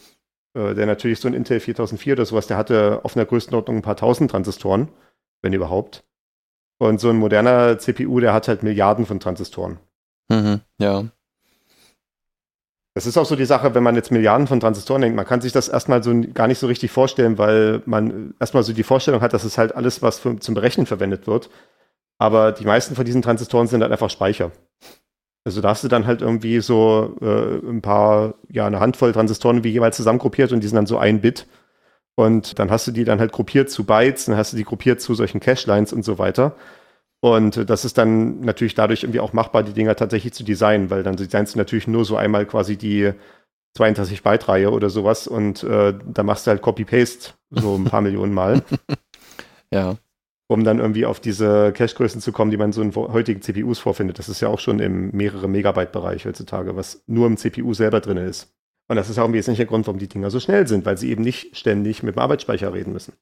Äh, 0.55 0.74
der 0.74 0.87
natürlich 0.87 1.20
so 1.20 1.29
ein 1.29 1.35
Intel 1.35 1.61
4004 1.61 2.14
oder 2.14 2.24
sowas, 2.24 2.48
der 2.48 2.57
hatte 2.57 3.01
auf 3.05 3.16
einer 3.16 3.27
Größenordnung 3.27 3.77
ein 3.77 3.83
paar 3.83 3.96
tausend 3.96 4.31
Transistoren, 4.31 4.88
wenn 5.42 5.53
überhaupt. 5.53 6.05
Und 6.79 7.01
so 7.01 7.09
ein 7.09 7.16
moderner 7.16 7.79
CPU, 7.79 8.20
der 8.20 8.33
hat 8.33 8.48
halt 8.48 8.62
Milliarden 8.62 9.07
von 9.07 9.20
Transistoren. 9.20 9.79
Mhm, 10.29 10.61
ja. 10.79 11.05
Das 12.99 13.07
ist 13.07 13.17
auch 13.17 13.27
so 13.27 13.37
die 13.37 13.45
Sache, 13.45 13.77
wenn 13.77 13.85
man 13.85 13.95
jetzt 13.95 14.11
Milliarden 14.11 14.49
von 14.49 14.59
Transistoren 14.59 15.03
denkt, 15.03 15.15
man 15.15 15.25
kann 15.25 15.41
sich 15.41 15.53
das 15.53 15.69
erstmal 15.69 16.03
so 16.03 16.13
gar 16.35 16.49
nicht 16.49 16.59
so 16.59 16.67
richtig 16.67 16.91
vorstellen, 16.91 17.39
weil 17.39 17.81
man 17.87 18.35
erstmal 18.41 18.65
so 18.65 18.73
die 18.73 18.83
Vorstellung 18.83 19.21
hat, 19.21 19.33
dass 19.33 19.45
es 19.45 19.57
halt 19.57 19.77
alles, 19.77 20.03
was 20.03 20.19
für, 20.19 20.37
zum 20.41 20.57
Berechnen 20.57 20.85
verwendet 20.85 21.29
wird. 21.29 21.49
Aber 22.19 22.51
die 22.51 22.65
meisten 22.65 22.97
von 22.97 23.05
diesen 23.05 23.23
Transistoren 23.23 23.69
sind 23.69 23.83
halt 23.83 23.93
einfach 23.93 24.11
Speicher. 24.11 24.51
Also 25.45 25.61
da 25.61 25.69
hast 25.69 25.85
du 25.85 25.89
dann 25.89 26.09
halt 26.09 26.23
irgendwie 26.23 26.59
so 26.59 27.17
äh, 27.21 27.59
ein 27.71 27.83
paar, 27.83 28.35
ja, 28.51 28.67
eine 28.67 28.81
Handvoll 28.81 29.13
Transistoren 29.13 29.63
wie 29.63 29.71
jeweils 29.71 29.97
zusammengruppiert 29.97 30.51
und 30.51 30.59
die 30.59 30.67
sind 30.67 30.75
dann 30.75 30.87
so 30.87 30.99
ein 30.99 31.21
Bit. 31.21 31.47
Und 32.17 32.59
dann 32.59 32.69
hast 32.69 32.89
du 32.89 32.91
die 32.91 33.05
dann 33.05 33.21
halt 33.21 33.31
gruppiert 33.31 33.71
zu 33.71 33.85
Bytes, 33.85 34.25
dann 34.25 34.37
hast 34.37 34.55
du 34.55 34.57
die 34.57 34.65
gruppiert 34.65 35.01
zu 35.01 35.15
solchen 35.15 35.39
Cache-Lines 35.39 35.93
und 35.93 36.05
so 36.05 36.19
weiter. 36.19 36.57
Und 37.20 37.68
das 37.68 37.85
ist 37.85 37.98
dann 37.98 38.40
natürlich 38.40 38.74
dadurch 38.74 39.02
irgendwie 39.02 39.20
auch 39.20 39.33
machbar, 39.33 39.64
die 39.64 39.72
Dinger 39.72 39.96
tatsächlich 39.96 40.33
zu 40.33 40.44
designen, 40.44 40.90
weil 40.90 41.02
dann 41.02 41.16
designst 41.16 41.54
du 41.54 41.59
natürlich 41.59 41.88
nur 41.88 42.04
so 42.04 42.16
einmal 42.16 42.46
quasi 42.46 42.76
die 42.76 43.12
32-Byte-Reihe 43.76 44.70
oder 44.70 44.90
sowas 44.90 45.26
und 45.26 45.62
äh, 45.62 45.94
da 46.04 46.22
machst 46.22 46.46
du 46.46 46.50
halt 46.50 46.62
Copy-Paste 46.62 47.35
so 47.50 47.76
ein 47.76 47.85
paar 47.85 48.00
Millionen 48.02 48.35
Mal. 48.35 48.62
Ja. 49.72 49.96
Um 50.50 50.64
dann 50.64 50.78
irgendwie 50.78 51.04
auf 51.04 51.20
diese 51.20 51.72
Cache-Größen 51.72 52.22
zu 52.22 52.33
kommen, 52.33 52.50
die 52.50 52.57
man 52.57 52.72
so 52.72 52.81
in 52.81 52.94
heutigen 52.94 53.42
CPUs 53.42 53.78
vorfindet. 53.78 54.18
Das 54.18 54.31
ist 54.31 54.40
ja 54.40 54.48
auch 54.48 54.61
schon 54.61 54.78
im 54.78 55.11
mehrere 55.11 55.46
Megabyte-Bereich 55.46 56.24
heutzutage, 56.24 56.74
was 56.74 57.02
nur 57.07 57.26
im 57.26 57.37
CPU 57.37 57.74
selber 57.74 58.00
drin 58.00 58.16
ist. 58.16 58.50
Und 58.88 58.96
das 58.96 59.11
ist 59.11 59.18
auch 59.18 59.26
ein 59.26 59.35
wesentlicher 59.35 59.68
Grund, 59.68 59.87
warum 59.87 59.98
die 59.98 60.09
Dinger 60.09 60.31
so 60.31 60.40
schnell 60.40 60.66
sind, 60.66 60.87
weil 60.87 60.96
sie 60.96 61.11
eben 61.11 61.22
nicht 61.22 61.57
ständig 61.57 62.02
mit 62.02 62.16
dem 62.16 62.20
Arbeitsspeicher 62.20 62.72
reden 62.72 62.94
müssen. 62.94 63.12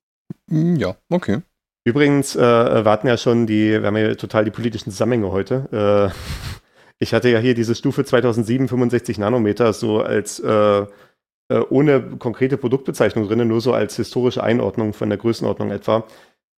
Ja, 0.48 0.96
okay. 1.10 1.40
Übrigens 1.86 2.34
äh, 2.34 2.40
warten 2.84 3.06
ja 3.06 3.16
schon 3.16 3.46
die, 3.46 3.70
wir 3.70 3.84
haben 3.84 3.96
ja 3.96 4.12
total 4.16 4.44
die 4.44 4.50
politischen 4.50 4.90
Zusammenhänge 4.90 5.30
heute. 5.30 6.10
Äh, 6.10 6.58
ich 6.98 7.14
hatte 7.14 7.28
ja 7.28 7.38
hier 7.38 7.54
diese 7.54 7.76
Stufe 7.76 8.04
2007 8.04 8.66
65 8.66 9.18
Nanometer 9.18 9.72
so 9.72 10.00
als 10.00 10.40
äh, 10.40 10.80
äh, 10.80 10.86
ohne 11.70 12.00
konkrete 12.18 12.56
Produktbezeichnung 12.56 13.28
drin, 13.28 13.46
nur 13.46 13.60
so 13.60 13.72
als 13.72 13.94
historische 13.94 14.42
Einordnung 14.42 14.94
von 14.94 15.10
der 15.10 15.18
Größenordnung 15.18 15.70
etwa. 15.70 16.08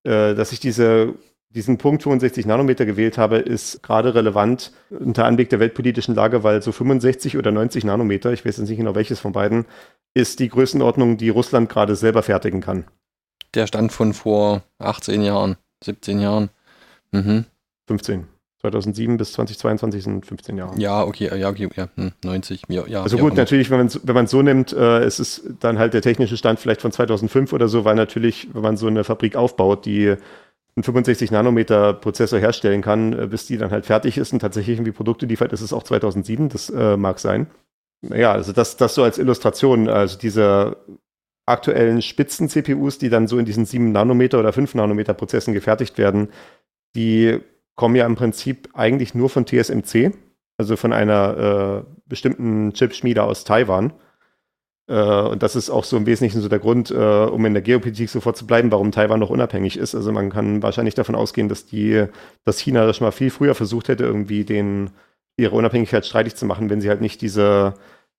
Äh, 0.02 0.34
dass 0.34 0.52
ich 0.52 0.60
diese, 0.60 1.12
diesen 1.50 1.76
Punkt 1.76 2.04
65 2.04 2.46
Nanometer 2.46 2.86
gewählt 2.86 3.18
habe, 3.18 3.36
ist 3.36 3.82
gerade 3.82 4.14
relevant 4.14 4.72
unter 4.88 5.26
Anblick 5.26 5.50
der 5.50 5.60
weltpolitischen 5.60 6.14
Lage, 6.14 6.42
weil 6.42 6.62
so 6.62 6.72
65 6.72 7.36
oder 7.36 7.52
90 7.52 7.84
Nanometer, 7.84 8.32
ich 8.32 8.46
weiß 8.46 8.56
jetzt 8.56 8.68
nicht 8.70 8.78
genau 8.78 8.94
welches 8.94 9.20
von 9.20 9.32
beiden, 9.32 9.66
ist 10.14 10.40
die 10.40 10.48
Größenordnung, 10.48 11.18
die 11.18 11.28
Russland 11.28 11.68
gerade 11.68 11.96
selber 11.96 12.22
fertigen 12.22 12.62
kann 12.62 12.86
der 13.54 13.66
Stand 13.66 13.92
von 13.92 14.12
vor 14.14 14.62
18 14.78 15.22
Jahren, 15.22 15.56
17 15.84 16.20
Jahren. 16.20 16.50
Mhm. 17.12 17.44
15. 17.86 18.26
2007 18.60 19.16
bis 19.16 19.32
2022 19.34 20.02
sind 20.02 20.26
15 20.26 20.58
Jahre. 20.58 20.78
Ja, 20.78 21.04
okay, 21.04 21.30
ja, 21.38 21.48
okay, 21.48 21.68
ja, 21.76 21.88
90, 22.24 22.62
hm, 22.66 22.74
ja, 22.74 22.86
ja. 22.88 23.02
Also 23.02 23.16
gut, 23.16 23.36
natürlich, 23.36 23.70
wenn 23.70 23.78
man 23.78 23.90
wenn 24.02 24.14
man 24.14 24.26
so 24.26 24.42
nimmt, 24.42 24.72
äh, 24.72 24.98
es 25.04 25.20
ist 25.20 25.42
dann 25.60 25.78
halt 25.78 25.94
der 25.94 26.02
technische 26.02 26.36
Stand 26.36 26.58
vielleicht 26.58 26.82
von 26.82 26.90
2005 26.90 27.52
oder 27.52 27.68
so, 27.68 27.84
weil 27.84 27.94
natürlich, 27.94 28.48
wenn 28.52 28.62
man 28.62 28.76
so 28.76 28.88
eine 28.88 29.04
Fabrik 29.04 29.36
aufbaut, 29.36 29.86
die 29.86 30.08
einen 30.74 30.82
65 30.82 31.30
Nanometer 31.30 31.92
Prozessor 31.92 32.40
herstellen 32.40 32.82
kann, 32.82 33.12
äh, 33.12 33.26
bis 33.28 33.46
die 33.46 33.58
dann 33.58 33.70
halt 33.70 33.86
fertig 33.86 34.18
ist 34.18 34.32
und 34.32 34.40
tatsächlich 34.40 34.76
irgendwie 34.76 34.92
Produkte 34.92 35.26
liefert, 35.26 35.52
ist 35.52 35.60
es 35.60 35.72
auch 35.72 35.84
2007, 35.84 36.48
das 36.48 36.68
äh, 36.70 36.96
mag 36.96 37.20
sein. 37.20 37.46
Ja, 38.02 38.32
also 38.32 38.52
das, 38.52 38.76
das 38.76 38.94
so 38.94 39.04
als 39.04 39.18
Illustration, 39.18 39.88
also 39.88 40.18
diese 40.18 40.76
aktuellen 41.48 42.02
Spitzen-CPUs, 42.02 42.98
die 42.98 43.08
dann 43.08 43.26
so 43.26 43.38
in 43.38 43.44
diesen 43.44 43.64
7 43.64 43.92
Nanometer 43.92 44.38
oder 44.38 44.52
5 44.52 44.74
Nanometer 44.74 45.14
Prozessen 45.14 45.54
gefertigt 45.54 45.98
werden, 45.98 46.28
die 46.94 47.40
kommen 47.74 47.96
ja 47.96 48.06
im 48.06 48.16
Prinzip 48.16 48.68
eigentlich 48.74 49.14
nur 49.14 49.30
von 49.30 49.46
TSMC, 49.46 50.12
also 50.58 50.76
von 50.76 50.92
einer 50.92 51.84
äh, 51.86 51.92
bestimmten 52.06 52.72
Chipschmiede 52.72 53.22
aus 53.22 53.44
Taiwan. 53.44 53.92
Äh, 54.88 54.94
und 54.94 55.42
das 55.42 55.54
ist 55.54 55.70
auch 55.70 55.84
so 55.84 55.96
im 55.96 56.06
Wesentlichen 56.06 56.40
so 56.40 56.48
der 56.48 56.58
Grund, 56.58 56.90
äh, 56.90 56.94
um 56.96 57.44
in 57.46 57.54
der 57.54 57.62
Geopolitik 57.62 58.10
sofort 58.10 58.36
zu 58.36 58.46
bleiben, 58.46 58.72
warum 58.72 58.90
Taiwan 58.90 59.20
noch 59.20 59.30
unabhängig 59.30 59.76
ist. 59.78 59.94
Also 59.94 60.10
man 60.10 60.30
kann 60.30 60.62
wahrscheinlich 60.62 60.94
davon 60.94 61.14
ausgehen, 61.14 61.48
dass 61.48 61.66
die, 61.66 62.06
dass 62.44 62.58
China 62.58 62.86
das 62.86 62.96
schon 62.96 63.06
mal 63.06 63.12
viel 63.12 63.30
früher 63.30 63.54
versucht 63.54 63.88
hätte, 63.88 64.04
irgendwie 64.04 64.44
den, 64.44 64.90
ihre 65.36 65.54
Unabhängigkeit 65.54 66.04
streitig 66.04 66.34
zu 66.34 66.46
machen, 66.46 66.70
wenn 66.70 66.80
sie 66.80 66.88
halt 66.88 67.00
nicht 67.00 67.20
diese 67.22 67.74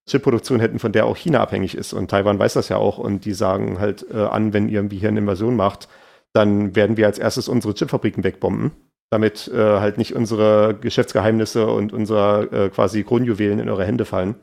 Chipproduktion 0.10 0.60
hätten, 0.60 0.80
von 0.80 0.92
der 0.92 1.06
auch 1.06 1.18
China 1.18 1.40
abhängig 1.42 1.76
ist. 1.76 1.94
Und 1.94 2.10
Taiwan 2.12 2.40
weiß 2.40 2.54
das 2.54 2.70
ja 2.70 2.78
auch. 2.78 2.98
Und 2.98 3.26
die 3.26 3.34
sagen 3.34 3.80
halt 3.80 4.06
äh, 4.12 4.18
an, 4.18 4.54
wenn 4.54 4.68
ihr 4.68 4.80
irgendwie 4.80 4.98
hier 4.98 5.10
eine 5.10 5.20
Invasion 5.20 5.56
macht, 5.56 5.88
dann 6.34 6.76
werden 6.76 6.98
wir 6.98 7.08
als 7.08 7.20
erstes 7.20 7.48
unsere 7.48 7.74
Chipfabriken 7.74 8.24
wegbomben, 8.24 8.72
damit 9.10 9.48
äh, 9.48 9.58
halt 9.58 9.98
nicht 9.98 10.16
unsere 10.16 10.76
Geschäftsgeheimnisse 10.80 11.68
und 11.68 11.94
unsere 11.94 12.44
äh, 12.52 12.70
quasi 12.70 13.04
Kronjuwelen 13.04 13.60
in 13.60 13.70
eure 13.70 13.86
Hände 13.86 14.06
fallen. 14.06 14.36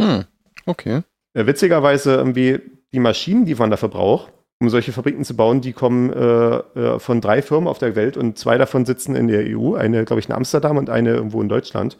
Hm, 0.00 0.24
okay. 0.66 1.02
Äh, 1.34 1.46
witzigerweise 1.46 2.14
irgendwie 2.14 2.60
die 2.92 3.00
Maschinen, 3.00 3.46
die 3.46 3.54
man 3.54 3.70
dafür 3.70 3.88
braucht, 3.88 4.32
um 4.60 4.70
solche 4.70 4.92
Fabriken 4.92 5.24
zu 5.24 5.34
bauen, 5.34 5.60
die 5.60 5.72
kommen 5.72 6.12
äh, 6.12 6.56
äh, 6.56 6.98
von 6.98 7.20
drei 7.20 7.42
Firmen 7.42 7.68
auf 7.68 7.78
der 7.78 7.96
Welt 7.96 8.16
und 8.16 8.38
zwei 8.38 8.58
davon 8.58 8.84
sitzen 8.84 9.16
in 9.16 9.26
der 9.26 9.44
EU. 9.46 9.74
Eine, 9.74 10.04
glaube 10.04 10.20
ich, 10.20 10.28
in 10.28 10.34
Amsterdam 10.34 10.76
und 10.76 10.88
eine 10.88 11.10
irgendwo 11.10 11.42
in 11.42 11.48
Deutschland. 11.48 11.96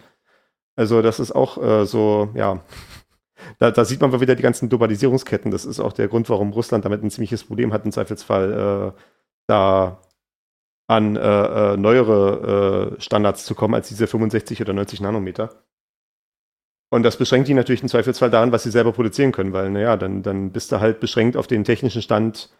Also 0.76 1.02
das 1.02 1.20
ist 1.20 1.32
auch 1.32 1.62
äh, 1.62 1.87
so, 1.87 2.30
ja, 2.35 2.62
da, 3.58 3.70
da, 3.70 3.85
sieht 3.85 4.00
man 4.00 4.11
mal 4.11 4.20
wieder 4.20 4.35
die 4.35 4.42
ganzen 4.42 4.68
Globalisierungsketten. 4.68 5.50
Das 5.50 5.64
ist 5.64 5.80
auch 5.80 5.92
der 5.92 6.08
Grund, 6.08 6.28
warum 6.30 6.52
Russland 6.52 6.85
damit 6.85 7.02
ein 7.02 7.11
ziemliches 7.11 7.44
Problem 7.44 7.72
hat, 7.72 7.85
im 7.85 7.92
Zweifelsfall 7.92 8.94
äh, 8.96 9.00
da 9.46 10.00
an 10.88 11.16
äh, 11.16 11.72
äh 11.72 11.76
neuere 11.76 12.96
äh, 12.96 13.00
Standards 13.00 13.44
zu 13.44 13.54
kommen 13.54 13.74
als 13.74 13.88
diese 13.88 14.06
65 14.06 14.61
oder 14.61 14.72
90 14.72 15.00
Nanometer. 15.00 15.62
Und 16.90 17.04
das 17.04 17.16
beschränkt 17.16 17.48
die 17.48 17.54
natürlich 17.54 17.80
im 17.82 17.88
Zweifelsfall 17.88 18.30
daran, 18.30 18.52
was 18.52 18.64
sie 18.64 18.70
selber 18.70 18.92
produzieren 18.92 19.32
können, 19.32 19.54
weil, 19.54 19.70
naja, 19.70 19.96
dann, 19.96 20.22
dann 20.22 20.50
bist 20.52 20.72
du 20.72 20.80
halt 20.80 21.00
beschränkt 21.00 21.38
auf 21.38 21.46
den 21.46 21.64
technischen 21.64 22.02
Stand, 22.02 22.50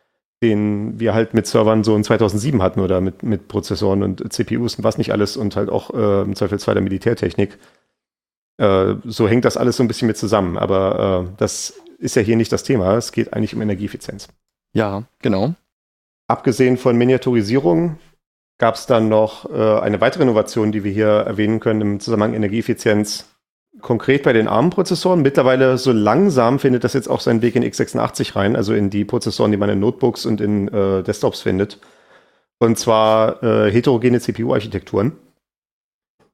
den 0.43 0.99
wir 0.99 1.13
halt 1.13 1.35
mit 1.35 1.47
Servern 1.47 1.85
so 1.85 1.95
in 1.95 2.03
2007 2.03 2.63
hatten 2.63 2.81
oder 2.81 3.03
mit, 3.03 3.23
mit 3.23 3.49
Prozessoren 3.49 4.03
und 4.03 4.33
CPUs 4.33 4.77
und 4.77 4.85
was 4.85 4.97
nicht 4.97 5.13
alles 5.13 5.37
und 5.37 5.55
halt 5.55 5.69
auch 5.69 5.93
äh, 5.93 6.23
im 6.23 6.35
Zweifelsfall 6.35 6.75
der 6.75 6.83
Militärtechnik. 6.83 7.59
Äh, 8.63 8.95
so 9.05 9.27
hängt 9.27 9.45
das 9.45 9.57
alles 9.57 9.77
so 9.77 9.83
ein 9.83 9.89
bisschen 9.89 10.07
mit 10.07 10.17
zusammen. 10.17 10.57
Aber 10.57 11.27
äh, 11.27 11.35
das 11.39 11.75
ist 11.99 12.15
ja 12.15 12.23
hier 12.23 12.37
nicht 12.37 12.53
das 12.53 12.63
Thema. 12.63 12.97
Es 12.97 13.11
geht 13.11 13.33
eigentlich 13.33 13.55
um 13.55 13.61
Energieeffizienz. 13.61 14.29
Ja, 14.73 15.03
genau. 15.21 15.55
Abgesehen 16.29 16.77
von 16.77 16.97
Miniaturisierung 16.97 17.99
gab 18.59 18.77
es 18.77 18.87
dann 18.87 19.09
noch 19.09 19.51
äh, 19.51 19.81
eine 19.81 20.01
weitere 20.01 20.23
Innovation, 20.23 20.71
die 20.71 20.85
wir 20.85 20.93
hier 20.93 21.09
erwähnen 21.09 21.59
können 21.59 21.81
im 21.81 22.01
Zusammenhang 22.01 22.35
Energieeffizienz. 22.35 23.27
Konkret 23.81 24.23
bei 24.23 24.33
den 24.33 24.47
ARM-Prozessoren. 24.47 25.23
Mittlerweile 25.23 25.77
so 25.77 25.91
langsam 25.91 26.61
findet 26.61 26.85
das 26.85 26.93
jetzt 26.93 27.09
auch 27.09 27.21
seinen 27.21 27.43
Weg 27.43 27.57
in 27.57 27.65
x86 27.65 28.37
rein, 28.37 28.55
also 28.55 28.75
in 28.75 28.91
die 28.91 29.05
Prozessoren, 29.05 29.51
die 29.51 29.57
man 29.57 29.71
in 29.71 29.81
Notebooks 29.81 30.25
und 30.25 30.41
in 30.41 30.69
äh, 30.69 31.03
Desktops 31.03 31.41
findet. 31.41 31.79
Und 32.59 32.79
zwar 32.79 33.43
äh, 33.43 33.73
heterogene 33.73 34.21
CPU-Architekturen. 34.21 35.13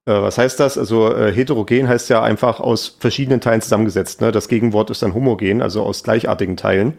Äh, 0.08 0.22
was 0.22 0.38
heißt 0.38 0.58
das? 0.58 0.78
Also 0.78 1.14
äh, 1.14 1.30
heterogen 1.30 1.86
heißt 1.86 2.08
ja 2.08 2.22
einfach 2.22 2.60
aus 2.60 2.96
verschiedenen 2.98 3.42
Teilen 3.42 3.60
zusammengesetzt. 3.60 4.22
Ne? 4.22 4.32
Das 4.32 4.48
Gegenwort 4.48 4.88
ist 4.88 5.02
dann 5.02 5.14
homogen, 5.14 5.60
also 5.60 5.82
aus 5.82 6.02
gleichartigen 6.02 6.56
Teilen. 6.56 6.96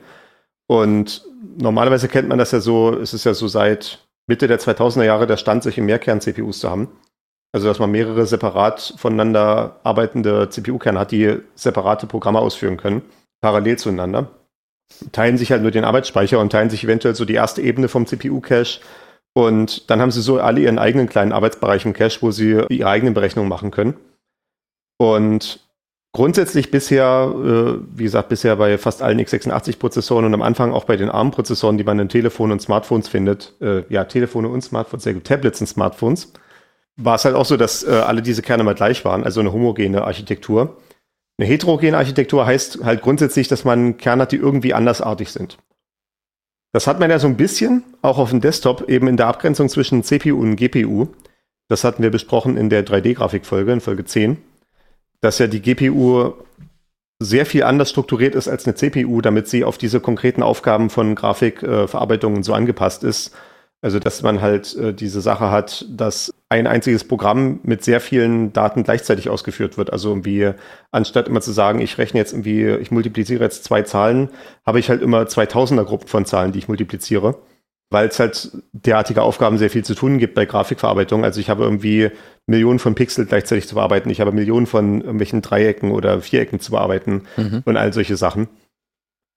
Und 0.67 1.26
normalerweise 1.58 2.08
kennt 2.08 2.30
man 2.30 2.38
das 2.38 2.52
ja 2.52 2.60
so, 2.60 2.93
es 2.93 3.15
ist 3.15 3.24
ja 3.24 3.34
so 3.34 3.48
seit 3.48 4.06
Mitte 4.28 4.48
der 4.48 4.60
2000er 4.60 5.04
Jahre 5.04 5.26
der 5.26 5.38
Stand, 5.38 5.63
solche 5.63 5.82
Mehrkern-CPUs 5.82 6.60
zu 6.60 6.69
haben. 6.69 6.89
Also 7.52 7.67
dass 7.67 7.80
man 7.80 7.89
mehrere 7.89 8.28
separat 8.28 8.93
voneinander 8.98 9.80
arbeitende 9.84 10.50
CPU-Kerne 10.52 11.00
hat, 11.00 11.12
die 11.12 11.38
separate 11.56 12.06
Programme 12.06 12.38
ausführen 12.38 12.78
können, 12.78 13.02
parallel 13.41 13.80
zueinander. 13.80 14.30
Teilen 15.12 15.39
sich 15.39 15.52
halt 15.52 15.63
nur 15.63 15.72
den 15.72 15.84
Arbeitsspeicher 15.84 16.39
und 16.39 16.52
teilen 16.52 16.69
sich 16.69 16.84
eventuell 16.84 17.15
so 17.15 17.26
die 17.26 17.34
erste 17.34 17.63
Ebene 17.63 17.88
vom 17.88 18.06
CPU-Cache 18.06 18.82
und 19.34 19.89
dann 19.89 20.02
haben 20.02 20.12
sie 20.12 20.22
so 20.22 20.39
alle 20.39 20.62
ihren 20.62 20.80
eigenen 20.80 21.08
kleinen 21.08 21.32
Arbeitsbereich 21.32 21.86
im 21.86 21.94
Cache, 21.94 22.22
wo 22.22 22.32
sie 22.32 22.62
ihre 22.70 22.89
eigenen 22.89 23.13
Berechnungen 23.13 23.50
machen 23.50 23.72
können. 23.72 23.96
Und 24.98 25.60
grundsätzlich 26.12 26.72
bisher, 26.72 27.34
äh, 27.34 27.80
wie 27.96 28.04
gesagt, 28.04 28.30
bisher 28.30 28.56
bei 28.56 28.78
fast 28.78 29.02
allen 29.02 29.20
x86-Prozessoren 29.20 30.26
und 30.26 30.34
am 30.34 30.42
Anfang 30.42 30.74
auch 30.74 30.86
bei 30.86 30.98
den 30.98 31.10
ARM-Prozessoren, 31.10 31.78
die 31.78 31.84
man 31.84 32.00
in 32.00 32.10
Telefonen 32.10 32.54
und 32.54 32.62
Smartphones 32.62 33.08
findet, 33.08 33.54
äh, 33.62 33.84
ja, 33.89 34.06
Telefone 34.06 34.50
und 34.50 34.62
Smartphones, 34.62 35.04
sehr 35.04 35.13
gut, 35.13 35.24
Tablets 35.24 35.62
und 35.62 35.68
Smartphones, 35.68 36.34
war 36.98 37.15
es 37.15 37.26
halt 37.26 37.36
auch 37.36 37.46
so, 37.46 37.56
dass 37.56 37.84
äh, 37.84 37.92
alle 37.92 38.22
diese 38.22 38.42
Kerne 38.42 38.63
mal 38.63 38.76
gleich 38.76 39.06
waren, 39.06 39.24
also 39.24 39.39
eine 39.39 39.54
homogene 39.54 40.04
Architektur. 40.04 40.78
Eine 41.38 41.48
heterogene 41.48 41.98
Architektur 41.98 42.46
heißt 42.46 42.84
halt 42.84 43.02
grundsätzlich, 43.02 43.48
dass 43.48 43.63
man 43.63 43.96
Kerne 43.96 44.24
hat, 44.24 44.34
die 44.34 44.38
irgendwie 44.38 44.74
andersartig 44.74 45.32
sind. 45.32 45.58
Das 46.72 46.86
hat 46.86 47.00
man 47.00 47.10
ja 47.10 47.20
so 47.20 47.28
ein 47.28 47.38
bisschen, 47.38 47.84
auch 48.02 48.18
auf 48.18 48.30
dem 48.30 48.42
Desktop, 48.42 48.90
eben 48.90 49.08
in 49.08 49.18
der 49.18 49.28
Abgrenzung 49.28 49.70
zwischen 49.70 50.04
CPU 50.04 50.40
und 50.40 50.56
GPU. 50.56 51.08
Das 51.68 51.84
hatten 51.84 52.04
wir 52.04 52.12
besprochen 52.12 52.58
in 52.58 52.70
der 52.70 52.86
3D-Grafikfolge, 52.86 53.74
in 53.74 53.82
Folge 53.82 54.06
10. 54.06 54.38
Dass 55.22 55.40
ja 55.40 55.48
die 55.48 55.62
GPU 55.62 56.34
sehr 57.22 57.46
viel 57.46 57.64
anders 57.64 57.90
strukturiert 57.90 58.36
ist 58.36 58.48
als 58.48 58.66
eine 58.66 58.76
CPU, 58.76 59.22
damit 59.22 59.48
sie 59.48 59.64
auf 59.64 59.78
diese 59.78 60.00
konkreten 60.00 60.42
Aufgaben 60.42 60.90
von 60.90 61.16
Grafikverarbeitung 61.16 62.38
äh, 62.38 62.44
so 62.44 62.54
angepasst 62.54 63.04
ist. 63.04 63.36
Also, 63.82 64.00
dass 64.00 64.22
man 64.22 64.42
halt 64.42 64.76
äh, 64.76 64.94
diese 64.94 65.22
Sache 65.22 65.52
hat, 65.52 65.86
dass 65.90 66.34
ein 66.50 66.66
einziges 66.66 67.04
Programm 67.04 67.60
mit 67.62 67.84
sehr 67.84 68.02
vielen 68.02 68.52
Daten 68.54 68.84
gleichzeitig 68.84 69.30
ausgeführt 69.30 69.78
wird. 69.78 69.94
Also 69.94 70.10
irgendwie, 70.10 70.52
anstatt 70.92 71.28
immer 71.28 71.42
zu 71.42 71.52
sagen, 71.52 71.80
ich 71.80 72.00
rechne 72.00 72.20
jetzt 72.20 72.34
irgendwie, 72.34 72.68
ich 72.68 72.90
multipliziere 72.90 73.44
jetzt 73.44 73.64
zwei 73.64 73.84
Zahlen, 73.84 74.30
habe 74.66 74.80
ich 74.80 74.90
halt 74.90 75.04
immer 75.04 75.22
2000er 75.24 75.84
Gruppen 75.84 76.08
von 76.08 76.26
Zahlen, 76.26 76.52
die 76.52 76.60
ich 76.60 76.68
multipliziere. 76.68 77.38
Weil 77.92 78.08
es 78.08 78.20
halt 78.20 78.52
derartige 78.72 79.24
Aufgaben 79.24 79.58
sehr 79.58 79.72
viel 79.72 79.84
zu 79.84 79.96
tun 79.96 80.20
gibt 80.20 80.36
bei 80.36 80.46
Grafikverarbeitung. 80.46 81.24
Also 81.24 81.40
ich 81.40 81.50
habe 81.50 81.64
irgendwie 81.64 82.12
Millionen 82.46 82.78
von 82.78 82.94
Pixel 82.94 83.26
gleichzeitig 83.26 83.68
zu 83.68 83.76
bearbeiten. 83.76 84.12
Ich 84.12 84.22
habe 84.22 84.32
Millionen 84.32 84.68
von 84.68 85.02
irgendwelchen 85.02 85.42
Dreiecken 85.42 85.92
oder 85.92 86.22
Vierecken 86.22 86.60
zu 86.60 86.72
bearbeiten 86.72 87.24
mhm. 87.36 87.64
und 87.66 87.78
all 87.78 87.92
solche 87.94 88.16
Sachen. 88.16 88.48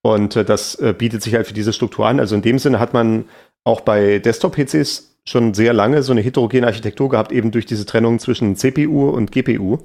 Und 0.02 0.36
äh, 0.36 0.44
das 0.44 0.74
äh, 0.76 0.94
bietet 0.96 1.22
sich 1.22 1.34
halt 1.34 1.46
für 1.46 1.54
diese 1.54 1.72
Struktur 1.72 2.06
an. 2.06 2.20
Also 2.20 2.34
in 2.34 2.42
dem 2.42 2.58
Sinne 2.58 2.78
hat 2.78 2.92
man 2.92 3.26
auch 3.64 3.80
bei 3.80 4.18
Desktop-PCs 4.18 5.11
schon 5.26 5.54
sehr 5.54 5.72
lange 5.72 6.02
so 6.02 6.12
eine 6.12 6.20
heterogene 6.20 6.66
Architektur 6.66 7.08
gehabt, 7.08 7.32
eben 7.32 7.50
durch 7.50 7.66
diese 7.66 7.86
Trennung 7.86 8.18
zwischen 8.18 8.56
CPU 8.56 9.08
und 9.08 9.32
GPU. 9.32 9.78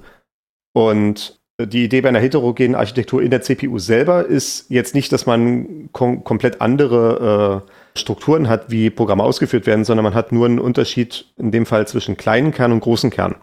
Und 0.72 1.38
die 1.60 1.84
Idee 1.84 2.00
bei 2.00 2.08
einer 2.08 2.20
heterogenen 2.20 2.76
Architektur 2.76 3.20
in 3.20 3.30
der 3.30 3.42
CPU 3.42 3.78
selber 3.78 4.26
ist 4.26 4.66
jetzt 4.68 4.94
nicht, 4.94 5.10
dass 5.12 5.26
man 5.26 5.90
kom 5.92 6.22
komplett 6.22 6.60
andere 6.60 7.64
äh, 7.66 7.98
Strukturen 7.98 8.48
hat, 8.48 8.70
wie 8.70 8.90
Programme 8.90 9.24
ausgeführt 9.24 9.66
werden, 9.66 9.84
sondern 9.84 10.04
man 10.04 10.14
hat 10.14 10.30
nur 10.30 10.46
einen 10.46 10.60
Unterschied 10.60 11.26
in 11.36 11.50
dem 11.50 11.66
Fall 11.66 11.88
zwischen 11.88 12.16
kleinen 12.16 12.52
Kern 12.52 12.72
und 12.72 12.80
großen 12.80 13.10
Kern. 13.10 13.34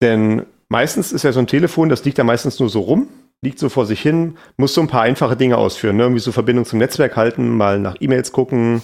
Denn 0.00 0.46
meistens 0.68 1.10
ist 1.10 1.24
ja 1.24 1.32
so 1.32 1.40
ein 1.40 1.48
Telefon, 1.48 1.88
das 1.88 2.04
liegt 2.04 2.18
ja 2.18 2.24
meistens 2.24 2.60
nur 2.60 2.68
so 2.68 2.80
rum, 2.80 3.08
liegt 3.42 3.58
so 3.58 3.68
vor 3.68 3.86
sich 3.86 4.00
hin, 4.00 4.36
muss 4.56 4.74
so 4.74 4.80
ein 4.80 4.88
paar 4.88 5.02
einfache 5.02 5.36
Dinge 5.36 5.58
ausführen, 5.58 5.96
ne? 5.96 6.04
irgendwie 6.04 6.20
so 6.20 6.30
Verbindung 6.30 6.64
zum 6.64 6.78
Netzwerk 6.78 7.16
halten, 7.16 7.56
mal 7.56 7.80
nach 7.80 7.96
E-Mails 7.98 8.30
gucken, 8.30 8.82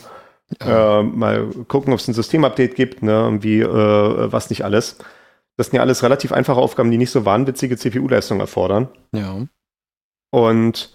ja. 0.61 1.00
äh, 1.00 1.02
mal 1.02 1.46
gucken, 1.68 1.92
ob 1.92 2.00
es 2.00 2.09
ein 2.09 2.14
Systemupdate 2.14 2.74
gibt, 2.74 3.02
ne? 3.02 3.12
irgendwie 3.12 3.61
äh, 3.61 4.33
was 4.33 4.50
nicht 4.50 4.64
alles. 4.64 4.98
Das 5.57 5.68
sind 5.68 5.76
ja 5.76 5.83
alles 5.83 6.02
relativ 6.02 6.33
einfache 6.33 6.61
Aufgaben, 6.61 6.90
die 6.90 6.98
nicht 6.98 7.11
so 7.11 7.24
wahnwitzige 7.24 7.76
CPU-Leistung 7.76 8.40
erfordern. 8.40 8.88
Ja. 9.12 9.46
Und 10.30 10.94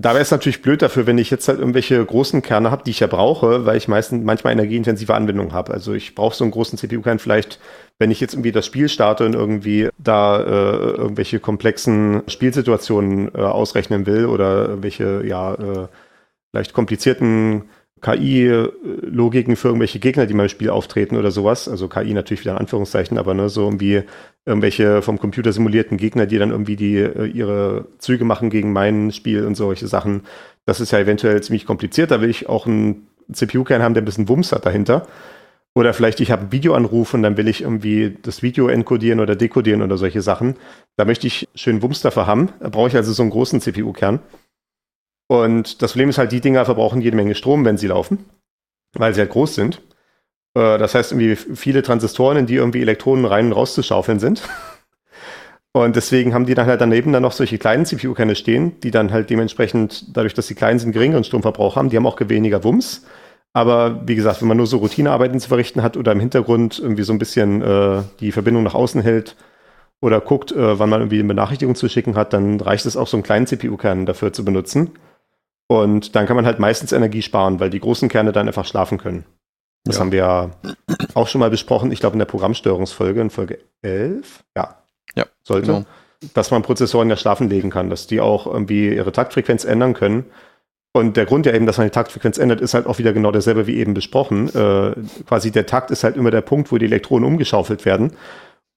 da 0.00 0.12
wäre 0.12 0.22
es 0.22 0.30
natürlich 0.30 0.62
blöd 0.62 0.80
dafür, 0.80 1.06
wenn 1.06 1.18
ich 1.18 1.30
jetzt 1.30 1.46
halt 1.48 1.58
irgendwelche 1.58 2.02
großen 2.02 2.40
Kerne 2.40 2.70
habe, 2.70 2.84
die 2.84 2.90
ich 2.90 3.00
ja 3.00 3.06
brauche, 3.06 3.66
weil 3.66 3.76
ich 3.76 3.86
meistens 3.86 4.24
manchmal 4.24 4.54
energieintensive 4.54 5.14
Anwendungen 5.14 5.52
habe. 5.52 5.74
Also 5.74 5.92
ich 5.92 6.14
brauche 6.14 6.34
so 6.34 6.44
einen 6.44 6.52
großen 6.52 6.78
CPU-Kern 6.78 7.18
vielleicht, 7.18 7.58
wenn 7.98 8.10
ich 8.10 8.18
jetzt 8.20 8.32
irgendwie 8.32 8.52
das 8.52 8.64
Spiel 8.64 8.88
starte 8.88 9.26
und 9.26 9.34
irgendwie 9.34 9.90
da 9.98 10.40
äh, 10.40 10.90
irgendwelche 10.92 11.38
komplexen 11.38 12.22
Spielsituationen 12.28 13.34
äh, 13.34 13.38
ausrechnen 13.40 14.06
will 14.06 14.24
oder 14.24 14.68
irgendwelche, 14.68 15.22
ja, 15.26 15.54
äh, 15.54 15.88
vielleicht 16.50 16.72
komplizierten 16.72 17.64
KI-Logiken 18.00 19.56
für 19.56 19.68
irgendwelche 19.68 19.98
Gegner, 19.98 20.26
die 20.26 20.34
mal 20.34 20.44
im 20.44 20.48
Spiel 20.48 20.70
auftreten 20.70 21.16
oder 21.16 21.30
sowas. 21.30 21.68
Also 21.68 21.88
KI 21.88 22.14
natürlich 22.14 22.40
wieder 22.40 22.52
in 22.52 22.58
Anführungszeichen, 22.58 23.18
aber 23.18 23.34
ne, 23.34 23.48
so 23.48 23.64
irgendwie 23.64 24.02
irgendwelche 24.46 25.02
vom 25.02 25.18
Computer 25.18 25.52
simulierten 25.52 25.96
Gegner, 25.96 26.26
die 26.26 26.38
dann 26.38 26.50
irgendwie 26.50 26.76
die 26.76 26.96
äh, 26.96 27.26
ihre 27.26 27.86
Züge 27.98 28.24
machen 28.24 28.50
gegen 28.50 28.72
mein 28.72 29.12
Spiel 29.12 29.44
und 29.44 29.54
solche 29.54 29.86
Sachen. 29.86 30.22
Das 30.64 30.80
ist 30.80 30.92
ja 30.92 30.98
eventuell 30.98 31.42
ziemlich 31.42 31.66
kompliziert. 31.66 32.10
Da 32.10 32.20
will 32.20 32.30
ich 32.30 32.48
auch 32.48 32.66
einen 32.66 33.06
CPU-Kern 33.32 33.82
haben, 33.82 33.94
der 33.94 34.02
ein 34.02 34.06
bisschen 34.06 34.28
Wumms 34.28 34.52
hat 34.52 34.66
dahinter. 34.66 35.06
Oder 35.74 35.94
vielleicht 35.94 36.20
ich 36.20 36.32
habe 36.32 36.42
einen 36.42 36.52
Videoanruf 36.52 37.14
und 37.14 37.22
dann 37.22 37.36
will 37.36 37.46
ich 37.46 37.62
irgendwie 37.62 38.16
das 38.22 38.42
Video 38.42 38.68
encodieren 38.68 39.20
oder 39.20 39.36
dekodieren 39.36 39.82
oder 39.82 39.98
solche 39.98 40.20
Sachen. 40.20 40.56
Da 40.96 41.04
möchte 41.04 41.28
ich 41.28 41.48
schön 41.54 41.80
Wumms 41.80 42.00
dafür 42.00 42.26
haben. 42.26 42.48
Da 42.58 42.70
brauche 42.70 42.88
ich 42.88 42.96
also 42.96 43.12
so 43.12 43.22
einen 43.22 43.30
großen 43.30 43.60
CPU-Kern. 43.60 44.18
Und 45.30 45.80
das 45.80 45.92
Problem 45.92 46.08
ist 46.08 46.18
halt, 46.18 46.32
die 46.32 46.40
Dinger 46.40 46.64
verbrauchen 46.64 47.00
jede 47.00 47.16
Menge 47.16 47.36
Strom, 47.36 47.64
wenn 47.64 47.76
sie 47.76 47.86
laufen, 47.86 48.24
weil 48.94 49.14
sie 49.14 49.20
halt 49.20 49.30
groß 49.30 49.54
sind. 49.54 49.80
Äh, 50.54 50.76
das 50.76 50.96
heißt, 50.96 51.12
irgendwie 51.12 51.36
viele 51.36 51.84
Transistoren, 51.84 52.36
in 52.36 52.46
die 52.46 52.56
irgendwie 52.56 52.80
Elektronen 52.80 53.24
rein 53.24 53.46
und 53.46 53.52
raus 53.52 53.74
zu 53.74 53.84
schaufeln 53.84 54.18
sind. 54.18 54.42
Und 55.72 55.94
deswegen 55.94 56.34
haben 56.34 56.46
die 56.46 56.54
dann 56.56 56.66
halt 56.66 56.80
daneben 56.80 57.12
dann 57.12 57.22
noch 57.22 57.30
solche 57.30 57.58
kleinen 57.58 57.86
CPU-Kerne 57.86 58.34
stehen, 58.34 58.80
die 58.80 58.90
dann 58.90 59.12
halt 59.12 59.30
dementsprechend, 59.30 60.16
dadurch, 60.16 60.34
dass 60.34 60.48
sie 60.48 60.56
klein 60.56 60.80
sind, 60.80 60.90
geringeren 60.90 61.22
Stromverbrauch 61.22 61.76
haben. 61.76 61.90
Die 61.90 61.96
haben 61.96 62.06
auch 62.06 62.18
weniger 62.20 62.64
Wumms. 62.64 63.06
Aber 63.52 64.02
wie 64.08 64.16
gesagt, 64.16 64.40
wenn 64.40 64.48
man 64.48 64.56
nur 64.56 64.66
so 64.66 64.78
Routinearbeiten 64.78 65.38
zu 65.38 65.46
verrichten 65.46 65.84
hat 65.84 65.96
oder 65.96 66.10
im 66.10 66.18
Hintergrund 66.18 66.80
irgendwie 66.80 67.04
so 67.04 67.12
ein 67.12 67.20
bisschen 67.20 67.62
äh, 67.62 68.02
die 68.18 68.32
Verbindung 68.32 68.64
nach 68.64 68.74
außen 68.74 69.00
hält 69.00 69.36
oder 70.00 70.20
guckt, 70.20 70.50
äh, 70.50 70.80
wann 70.80 70.90
man 70.90 71.02
irgendwie 71.02 71.20
eine 71.20 71.28
Benachrichtigung 71.28 71.76
zu 71.76 71.88
schicken 71.88 72.16
hat, 72.16 72.32
dann 72.32 72.60
reicht 72.60 72.84
es 72.84 72.96
auch, 72.96 73.06
so 73.06 73.16
einen 73.16 73.22
kleinen 73.22 73.46
CPU-Kern 73.46 74.06
dafür 74.06 74.32
zu 74.32 74.44
benutzen. 74.44 74.90
Und 75.70 76.16
dann 76.16 76.26
kann 76.26 76.34
man 76.34 76.46
halt 76.46 76.58
meistens 76.58 76.90
Energie 76.90 77.22
sparen, 77.22 77.60
weil 77.60 77.70
die 77.70 77.78
großen 77.78 78.08
Kerne 78.08 78.32
dann 78.32 78.48
einfach 78.48 78.64
schlafen 78.64 78.98
können. 78.98 79.24
Das 79.84 79.94
ja. 79.94 80.00
haben 80.00 80.10
wir 80.10 80.18
ja 80.18 80.50
auch 81.14 81.28
schon 81.28 81.38
mal 81.38 81.48
besprochen, 81.48 81.92
ich 81.92 82.00
glaube 82.00 82.14
in 82.14 82.18
der 82.18 82.26
Programmsteuerungsfolge, 82.26 83.20
in 83.20 83.30
Folge 83.30 83.60
11, 83.82 84.42
ja, 84.56 84.82
ja 85.14 85.26
sollte, 85.44 85.66
genau. 85.68 85.84
dass 86.34 86.50
man 86.50 86.62
Prozessoren 86.62 87.08
ja 87.08 87.16
schlafen 87.16 87.48
legen 87.48 87.70
kann, 87.70 87.88
dass 87.88 88.08
die 88.08 88.20
auch 88.20 88.48
irgendwie 88.48 88.92
ihre 88.92 89.12
Taktfrequenz 89.12 89.64
ändern 89.64 89.94
können. 89.94 90.24
Und 90.92 91.16
der 91.16 91.24
Grund 91.24 91.46
ja 91.46 91.54
eben, 91.54 91.66
dass 91.66 91.78
man 91.78 91.86
die 91.86 91.92
Taktfrequenz 91.92 92.38
ändert, 92.38 92.60
ist 92.60 92.74
halt 92.74 92.86
auch 92.86 92.98
wieder 92.98 93.12
genau 93.12 93.30
derselbe 93.30 93.68
wie 93.68 93.76
eben 93.76 93.94
besprochen. 93.94 94.48
Äh, 94.48 94.96
quasi 95.28 95.52
der 95.52 95.66
Takt 95.66 95.92
ist 95.92 96.02
halt 96.02 96.16
immer 96.16 96.32
der 96.32 96.40
Punkt, 96.40 96.72
wo 96.72 96.78
die 96.78 96.86
Elektronen 96.86 97.28
umgeschaufelt 97.28 97.84
werden. 97.84 98.16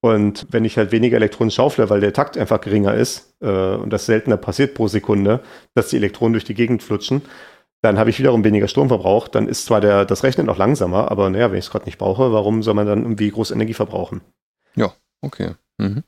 Und 0.03 0.47
wenn 0.49 0.65
ich 0.65 0.77
halt 0.77 0.91
weniger 0.91 1.15
Elektronen 1.15 1.49
schaufle, 1.49 1.89
weil 1.89 2.01
der 2.01 2.11
Takt 2.11 2.37
einfach 2.37 2.59
geringer 2.59 2.93
ist 2.93 3.37
äh, 3.39 3.75
und 3.75 3.89
das 3.89 4.05
seltener 4.05 4.35
passiert 4.35 4.73
pro 4.73 4.89
Sekunde, 4.89 5.39
dass 5.75 5.87
die 5.87 5.95
Elektronen 5.95 6.33
durch 6.33 6.43
die 6.43 6.55
Gegend 6.55 6.83
flutschen, 6.83 7.21
dann 7.81 7.97
habe 7.97 8.09
ich 8.09 8.19
wiederum 8.19 8.43
weniger 8.43 8.67
Stromverbrauch. 8.67 9.29
Dann 9.29 9.47
ist 9.47 9.65
zwar 9.65 9.79
der, 9.79 10.03
das 10.03 10.25
Rechnen 10.25 10.45
noch 10.45 10.57
langsamer, 10.57 11.09
aber 11.09 11.29
naja, 11.29 11.51
wenn 11.51 11.57
ich 11.57 11.65
es 11.65 11.71
gerade 11.71 11.85
nicht 11.85 11.99
brauche, 11.99 12.33
warum 12.33 12.63
soll 12.63 12.73
man 12.73 12.85
dann 12.85 13.03
irgendwie 13.03 13.31
groß 13.31 13.51
Energie 13.51 13.73
verbrauchen? 13.73 14.19
Ja, 14.75 14.91
okay. 15.21 15.51
Mhm. 15.77 16.03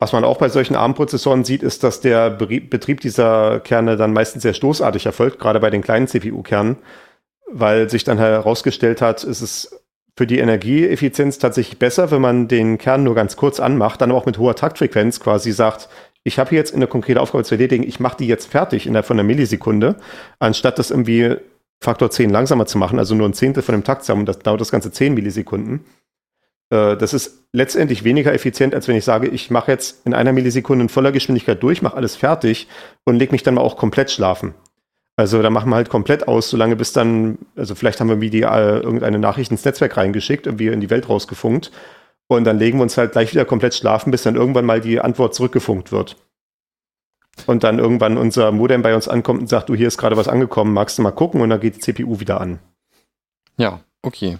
Was 0.00 0.12
man 0.12 0.24
auch 0.24 0.38
bei 0.38 0.48
solchen 0.48 0.74
ARM-Prozessoren 0.74 1.44
sieht, 1.44 1.62
ist, 1.62 1.84
dass 1.84 2.00
der 2.00 2.30
Betrieb 2.30 3.00
dieser 3.00 3.60
Kerne 3.60 3.96
dann 3.96 4.12
meistens 4.12 4.42
sehr 4.42 4.54
stoßartig 4.54 5.06
erfolgt, 5.06 5.38
gerade 5.38 5.60
bei 5.60 5.70
den 5.70 5.82
kleinen 5.82 6.08
CPU-Kernen, 6.08 6.78
weil 7.46 7.88
sich 7.90 8.02
dann 8.02 8.18
herausgestellt 8.18 9.00
hat, 9.00 9.22
ist 9.22 9.40
es 9.40 9.80
für 10.16 10.26
die 10.26 10.38
Energieeffizienz 10.38 11.38
tatsächlich 11.38 11.78
besser, 11.78 12.10
wenn 12.10 12.20
man 12.20 12.48
den 12.48 12.78
Kern 12.78 13.04
nur 13.04 13.14
ganz 13.14 13.36
kurz 13.36 13.60
anmacht, 13.60 14.00
dann 14.00 14.10
aber 14.10 14.18
auch 14.18 14.26
mit 14.26 14.38
hoher 14.38 14.56
Taktfrequenz 14.56 15.20
quasi 15.20 15.52
sagt, 15.52 15.88
ich 16.22 16.38
habe 16.38 16.54
jetzt 16.54 16.74
eine 16.74 16.86
konkrete 16.86 17.20
Aufgabe 17.20 17.44
zu 17.44 17.54
erledigen, 17.54 17.84
ich 17.86 18.00
mache 18.00 18.18
die 18.18 18.26
jetzt 18.26 18.50
fertig 18.50 18.86
innerhalb 18.86 19.06
von 19.06 19.18
einer 19.18 19.26
Millisekunde, 19.26 19.96
anstatt 20.38 20.78
das 20.78 20.90
irgendwie 20.90 21.36
Faktor 21.82 22.10
10 22.10 22.28
langsamer 22.28 22.66
zu 22.66 22.76
machen, 22.76 22.98
also 22.98 23.14
nur 23.14 23.28
ein 23.28 23.32
Zehntel 23.32 23.62
von 23.62 23.74
dem 23.74 23.84
Takt 23.84 24.04
zu 24.04 24.12
haben 24.12 24.20
und 24.20 24.26
das 24.26 24.38
dauert 24.38 24.60
das 24.60 24.70
Ganze 24.70 24.92
10 24.92 25.14
Millisekunden. 25.14 25.86
Äh, 26.70 26.96
das 26.96 27.14
ist 27.14 27.44
letztendlich 27.52 28.04
weniger 28.04 28.34
effizient, 28.34 28.74
als 28.74 28.86
wenn 28.88 28.96
ich 28.96 29.04
sage, 29.04 29.28
ich 29.28 29.50
mache 29.50 29.70
jetzt 29.70 30.06
in 30.06 30.14
einer 30.14 30.32
Millisekunde 30.32 30.82
in 30.84 30.88
voller 30.88 31.12
Geschwindigkeit 31.12 31.62
durch, 31.62 31.82
mache 31.82 31.96
alles 31.96 32.16
fertig 32.16 32.68
und 33.04 33.16
lege 33.16 33.32
mich 33.32 33.42
dann 33.42 33.54
mal 33.54 33.62
auch 33.62 33.76
komplett 33.76 34.10
schlafen. 34.10 34.54
Also 35.20 35.42
da 35.42 35.50
machen 35.50 35.68
wir 35.68 35.76
halt 35.76 35.90
komplett 35.90 36.28
aus, 36.28 36.48
solange 36.48 36.76
bis 36.76 36.94
dann, 36.94 37.36
also 37.54 37.74
vielleicht 37.74 38.00
haben 38.00 38.08
wir 38.08 38.22
wie 38.22 38.30
die, 38.30 38.40
äh, 38.40 38.78
irgendeine 38.78 39.18
Nachricht 39.18 39.50
ins 39.50 39.66
Netzwerk 39.66 39.98
reingeschickt, 39.98 40.46
irgendwie 40.46 40.68
in 40.68 40.80
die 40.80 40.88
Welt 40.88 41.10
rausgefunkt. 41.10 41.70
Und 42.26 42.44
dann 42.44 42.58
legen 42.58 42.78
wir 42.78 42.84
uns 42.84 42.96
halt 42.96 43.12
gleich 43.12 43.30
wieder 43.32 43.44
komplett 43.44 43.74
schlafen, 43.74 44.12
bis 44.12 44.22
dann 44.22 44.34
irgendwann 44.34 44.64
mal 44.64 44.80
die 44.80 44.98
Antwort 44.98 45.34
zurückgefunkt 45.34 45.92
wird. 45.92 46.16
Und 47.46 47.64
dann 47.64 47.78
irgendwann 47.78 48.16
unser 48.16 48.50
Modem 48.50 48.80
bei 48.80 48.94
uns 48.94 49.08
ankommt 49.08 49.42
und 49.42 49.48
sagt, 49.48 49.68
du, 49.68 49.74
hier 49.74 49.88
ist 49.88 49.98
gerade 49.98 50.16
was 50.16 50.26
angekommen, 50.26 50.72
magst 50.72 50.96
du 50.96 51.02
mal 51.02 51.10
gucken? 51.10 51.42
Und 51.42 51.50
dann 51.50 51.60
geht 51.60 51.76
die 51.76 51.80
CPU 51.80 52.18
wieder 52.20 52.40
an. 52.40 52.58
Ja, 53.58 53.80
okay. 54.00 54.38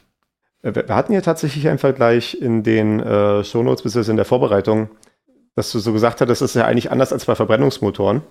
Äh, 0.62 0.74
wir 0.74 0.96
hatten 0.96 1.12
ja 1.12 1.20
tatsächlich 1.20 1.68
einen 1.68 1.78
Vergleich 1.78 2.40
in 2.40 2.62
den 2.62 3.00
äh, 3.00 3.44
Shownotes, 3.44 3.82
beziehungsweise 3.82 4.12
in 4.12 4.16
der 4.16 4.24
Vorbereitung, 4.24 4.88
dass 5.56 5.72
du 5.72 5.78
so 5.78 5.92
gesagt 5.92 6.22
hast, 6.22 6.28
das 6.28 6.40
ist 6.40 6.54
ja 6.54 6.64
eigentlich 6.64 6.90
anders 6.90 7.12
als 7.12 7.26
bei 7.26 7.34
Verbrennungsmotoren 7.34 8.22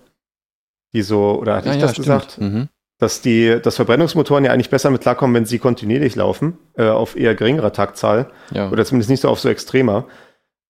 die 0.94 1.02
so, 1.02 1.40
oder 1.40 1.56
hatte 1.56 1.70
ja, 1.70 1.76
ich 1.76 1.82
das 1.82 1.92
ja, 1.92 1.98
gesagt? 1.98 2.38
Mhm. 2.40 2.70
Dass 2.98 3.22
die, 3.22 3.60
dass 3.62 3.78
Verbrennungsmotoren 3.78 4.44
ja 4.44 4.52
eigentlich 4.52 4.70
besser 4.70 4.90
mit 4.90 5.02
klarkommen, 5.02 5.36
wenn 5.36 5.46
sie 5.46 5.60
kontinuierlich 5.60 6.16
laufen, 6.16 6.58
äh, 6.76 6.90
auf 6.90 7.16
eher 7.16 7.34
geringerer 7.36 7.72
Taktzahl. 7.72 8.30
Ja. 8.52 8.70
Oder 8.70 8.84
zumindest 8.84 9.10
nicht 9.10 9.22
so 9.22 9.30
auf 9.30 9.40
so 9.40 9.48
extremer. 9.48 10.06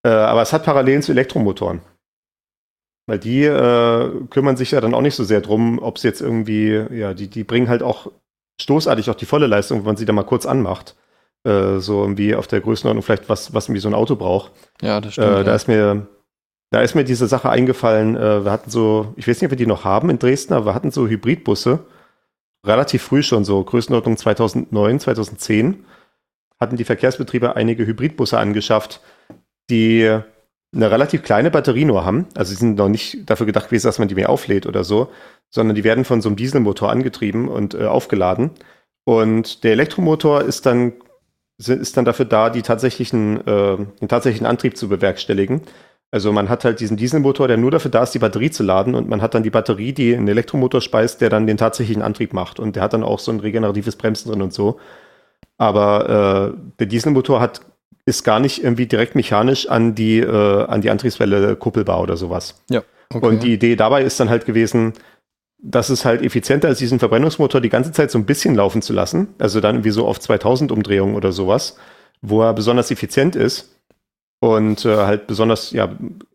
Äh, 0.04 0.10
aber 0.10 0.42
es 0.42 0.54
hat 0.54 0.64
Parallelen 0.64 1.02
zu 1.02 1.12
Elektromotoren. 1.12 1.82
Weil 3.08 3.18
die 3.18 3.44
äh, 3.44 4.12
kümmern 4.30 4.58
sich 4.58 4.72
ja 4.72 4.82
dann 4.82 4.94
auch 4.94 5.02
nicht 5.02 5.16
so 5.16 5.24
sehr 5.24 5.42
drum, 5.42 5.80
ob 5.80 5.98
sie 5.98 6.08
jetzt 6.08 6.22
irgendwie, 6.22 6.86
ja, 6.92 7.16
die, 7.16 7.28
die 7.28 7.44
bringen 7.44 7.68
halt 7.68 7.82
auch 7.82 8.12
stoßartig 8.62 9.10
auch 9.10 9.16
die 9.16 9.26
volle 9.26 9.48
Leistung, 9.48 9.80
wenn 9.80 9.86
man 9.86 9.98
sie 9.98 10.06
da 10.06 10.14
mal 10.14 10.24
kurz 10.24 10.46
anmacht. 10.46 10.96
Äh, 11.44 11.80
so 11.80 12.02
irgendwie 12.02 12.36
auf 12.36 12.46
der 12.48 12.62
Größenordnung 12.62 13.02
vielleicht 13.02 13.30
was, 13.30 13.54
was 13.54 13.68
irgendwie 13.68 13.82
so 13.82 13.88
ein 13.88 13.96
Auto 13.96 14.16
braucht. 14.16 14.52
Ja, 14.82 15.02
das 15.02 15.14
stimmt. 15.14 15.28
Äh, 15.28 15.44
da 15.44 15.52
ja. 15.52 15.56
ist 15.56 15.68
mir, 15.68 16.08
da 16.72 16.82
ist 16.82 16.96
mir 16.96 17.04
diese 17.04 17.28
Sache 17.28 17.50
eingefallen, 17.50 18.16
äh, 18.16 18.46
wir 18.46 18.52
hatten 18.52 18.70
so, 18.70 19.14
ich 19.16 19.28
weiß 19.28 19.42
nicht, 19.42 19.48
ob 19.48 19.52
wir 19.52 19.58
die 19.58 19.66
noch 19.66 19.86
haben 19.86 20.10
in 20.10 20.20
Dresden, 20.20 20.54
aber 20.54 20.68
wir 20.68 20.76
hatten 20.76 20.92
so 20.92 21.08
Hybridbusse, 21.08 21.80
relativ 22.66 23.04
früh 23.04 23.24
schon, 23.24 23.44
so 23.44 23.64
Größenordnung 23.64 24.18
2009, 24.18 25.00
2010, 25.00 25.86
hatten 26.60 26.78
die 26.78 26.84
Verkehrsbetriebe 26.84 27.56
einige 27.56 27.86
Hybridbusse 27.86 28.38
angeschafft, 28.38 29.02
die 29.70 30.20
eine 30.76 30.92
relativ 30.92 31.24
kleine 31.24 31.50
Batterie 31.50 31.86
nur 31.86 32.06
haben. 32.06 32.28
Also 32.36 32.52
sie 32.52 32.60
sind 32.60 32.78
noch 32.78 32.90
nicht 32.90 33.30
dafür 33.30 33.46
gedacht 33.46 33.68
gewesen, 33.68 33.88
dass 33.88 33.98
man 33.98 34.08
die 34.08 34.16
mehr 34.16 34.30
auflädt 34.30 34.68
oder 34.68 34.84
so, 34.84 35.10
sondern 35.50 35.76
die 35.76 35.84
werden 35.84 36.06
von 36.06 36.22
so 36.22 36.30
einem 36.30 36.36
Dieselmotor 36.36 36.92
angetrieben 36.92 37.48
und 37.48 37.74
äh, 37.74 37.86
aufgeladen. 37.86 38.52
Und 39.04 39.64
der 39.64 39.72
Elektromotor 39.72 40.44
ist 40.44 40.66
dann, 40.66 40.94
ist 41.58 41.98
dann 41.98 42.06
dafür 42.06 42.26
da, 42.26 42.52
die 42.52 42.62
tatsächlichen, 42.62 43.38
äh, 43.48 43.78
den 43.78 44.08
tatsächlichen 44.08 44.46
Antrieb 44.46 44.78
zu 44.78 44.90
bewerkstelligen. 44.90 45.62
Also 46.12 46.32
man 46.32 46.50
hat 46.50 46.66
halt 46.66 46.80
diesen 46.80 46.98
Dieselmotor, 46.98 47.48
der 47.48 47.58
nur 47.58 47.70
dafür 47.70 47.92
da 47.92 48.02
ist, 48.02 48.12
die 48.12 48.20
Batterie 48.20 48.50
zu 48.50 48.64
laden 48.64 48.96
und 48.96 49.08
man 49.08 49.22
hat 49.22 49.36
dann 49.36 49.44
die 49.44 49.52
Batterie, 49.52 49.94
die 49.94 50.16
einen 50.16 50.28
Elektromotor 50.28 50.82
speist, 50.82 51.22
der 51.22 51.30
dann 51.30 51.46
den 51.46 51.58
tatsächlichen 51.58 52.02
Antrieb 52.02 52.34
macht. 52.34 52.60
Und 52.60 52.76
der 52.76 52.84
hat 52.84 52.94
dann 52.94 53.04
auch 53.04 53.20
so 53.20 53.32
ein 53.32 53.40
regeneratives 53.40 53.96
Bremsen 53.96 54.32
drin 54.32 54.42
und 54.42 54.52
so. 54.52 54.80
Aber 55.58 56.56
äh, 56.56 56.60
der 56.80 56.88
Dieselmotor 56.88 57.40
hat 57.40 57.62
ist 58.06 58.24
gar 58.24 58.40
nicht 58.40 58.64
irgendwie 58.64 58.88
direkt 58.88 59.14
mechanisch 59.14 59.70
an 59.70 59.94
die, 59.94 60.20
äh, 60.20 60.66
an 60.66 60.82
die 60.82 60.90
Antriebswelle 60.90 61.56
kuppelbar 61.56 62.02
oder 62.02 62.18
sowas. 62.18 62.62
Ja. 62.70 62.84
Okay. 63.14 63.26
Und 63.26 63.44
die 63.44 63.54
Idee 63.54 63.76
dabei 63.76 64.04
ist 64.04 64.20
dann 64.20 64.30
halt 64.30 64.46
gewesen, 64.46 64.94
dass 65.62 65.90
es 65.90 66.06
halt 66.06 66.22
effizienter 66.22 66.70
ist, 66.70 66.82
diesen 66.82 67.00
Verbrennungsmotor 67.00 67.62
die 67.62 67.70
ganze 67.70 67.92
Zeit 67.92 68.12
so 68.12 68.18
ein 68.18 68.26
bisschen 68.26 68.56
laufen 68.56 68.82
zu 68.82 68.94
lassen. 68.94 69.30
Also 69.40 69.62
dann 69.62 69.84
wie 69.84 69.90
so 69.90 70.08
auf 70.08 70.20
2000 70.20 70.72
Umdrehungen 70.72 71.16
oder 71.16 71.32
sowas, 71.32 71.78
wo 72.22 72.42
er 72.42 72.54
besonders 72.54 72.92
effizient 72.92 73.36
ist 73.36 73.79
und 74.40 74.86
äh, 74.86 74.96
halt 74.96 75.28
besonders, 75.28 75.72
ja, 75.72 75.86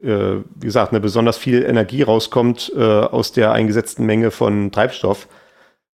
äh, 0.02 0.36
wie 0.54 0.66
gesagt, 0.66 0.92
eine 0.92 1.00
besonders 1.00 1.38
viel 1.38 1.62
Energie 1.62 2.02
rauskommt 2.02 2.72
äh, 2.76 2.80
aus 2.80 3.32
der 3.32 3.52
eingesetzten 3.52 4.04
Menge 4.04 4.30
von 4.30 4.70
Treibstoff. 4.70 5.28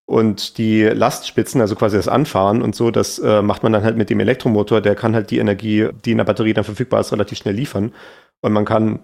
Und 0.06 0.58
die 0.58 0.82
Lastspitzen, 0.82 1.60
also 1.60 1.76
quasi 1.76 1.96
das 1.96 2.08
Anfahren 2.08 2.62
und 2.62 2.74
so, 2.74 2.90
das 2.90 3.20
äh, 3.20 3.42
macht 3.42 3.62
man 3.62 3.72
dann 3.72 3.84
halt 3.84 3.96
mit 3.96 4.10
dem 4.10 4.18
Elektromotor. 4.18 4.80
Der 4.80 4.96
kann 4.96 5.14
halt 5.14 5.30
die 5.30 5.38
Energie, 5.38 5.88
die 6.04 6.10
in 6.10 6.18
der 6.18 6.24
Batterie 6.24 6.52
dann 6.52 6.64
verfügbar 6.64 6.98
ist, 6.98 7.12
relativ 7.12 7.38
schnell 7.38 7.54
liefern. 7.54 7.94
Und 8.40 8.52
man 8.52 8.64
kann 8.64 8.98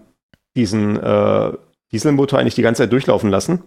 diesen 0.57 1.01
äh, 1.01 1.53
Dieselmotor 1.93 2.39
eigentlich 2.39 2.55
die 2.55 2.61
ganze 2.61 2.83
Zeit 2.83 2.91
durchlaufen 2.91 3.29
lassen. 3.29 3.63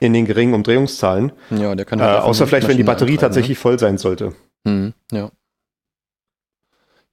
In 0.00 0.12
den 0.12 0.24
geringen 0.24 0.54
Umdrehungszahlen. 0.54 1.32
Ja, 1.50 1.74
der 1.74 1.84
kann 1.84 1.98
äh, 1.98 2.04
halt 2.04 2.22
Außer 2.22 2.46
vielleicht, 2.46 2.68
wenn 2.68 2.76
die 2.76 2.84
Batterie 2.84 3.14
antreiben, 3.14 3.32
tatsächlich 3.32 3.58
voll 3.58 3.80
sein 3.80 3.98
sollte. 3.98 4.32
Ne? 4.64 4.72
Mhm, 4.72 4.94
ja. 5.10 5.30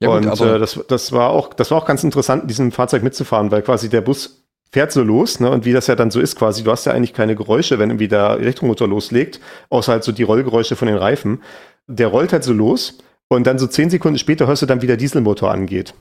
Ja, 0.00 0.10
und 0.10 0.24
gut, 0.24 0.40
aber 0.40 0.56
äh, 0.56 0.58
das, 0.58 0.78
das, 0.88 1.12
war 1.12 1.30
auch, 1.30 1.52
das 1.54 1.70
war 1.70 1.78
auch 1.78 1.86
ganz 1.86 2.04
interessant, 2.04 2.42
in 2.42 2.48
diesem 2.48 2.72
Fahrzeug 2.72 3.02
mitzufahren, 3.02 3.50
weil 3.50 3.62
quasi 3.62 3.88
der 3.88 4.00
Bus 4.00 4.44
fährt 4.70 4.92
so 4.92 5.02
los, 5.02 5.40
ne? 5.40 5.50
Und 5.50 5.64
wie 5.64 5.72
das 5.72 5.86
ja 5.86 5.96
dann 5.96 6.10
so 6.10 6.20
ist, 6.20 6.36
quasi, 6.36 6.62
du 6.62 6.70
hast 6.70 6.84
ja 6.84 6.92
eigentlich 6.92 7.14
keine 7.14 7.34
Geräusche, 7.34 7.78
wenn 7.78 7.90
irgendwie 7.90 8.08
der 8.08 8.38
Elektromotor 8.38 8.86
loslegt, 8.86 9.40
außer 9.70 9.92
halt 9.92 10.04
so 10.04 10.12
die 10.12 10.22
Rollgeräusche 10.22 10.76
von 10.76 10.88
den 10.88 10.96
Reifen. 10.96 11.42
Der 11.86 12.08
rollt 12.08 12.32
halt 12.32 12.44
so 12.44 12.52
los 12.52 12.98
und 13.28 13.46
dann 13.46 13.58
so 13.58 13.66
zehn 13.66 13.90
Sekunden 13.90 14.18
später 14.18 14.46
hörst 14.46 14.62
du 14.62 14.66
dann, 14.66 14.82
wie 14.82 14.86
der 14.86 14.98
Dieselmotor 14.98 15.50
angeht. 15.50 15.94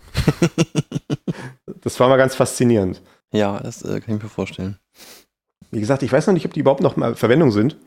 das 1.81 1.99
war 1.99 2.09
mal 2.09 2.17
ganz 2.17 2.35
faszinierend. 2.35 3.01
ja, 3.31 3.59
das 3.59 3.83
äh, 3.83 3.99
kann 4.01 4.17
ich 4.17 4.23
mir 4.23 4.29
vorstellen. 4.29 4.77
Wie 5.71 5.79
gesagt, 5.79 6.03
ich 6.03 6.11
weiß 6.11 6.27
noch 6.27 6.33
nicht, 6.33 6.45
ob 6.45 6.53
die 6.53 6.59
überhaupt 6.59 6.81
noch 6.81 6.97
mal 6.97 7.15
Verwendung 7.15 7.51
sind 7.51 7.77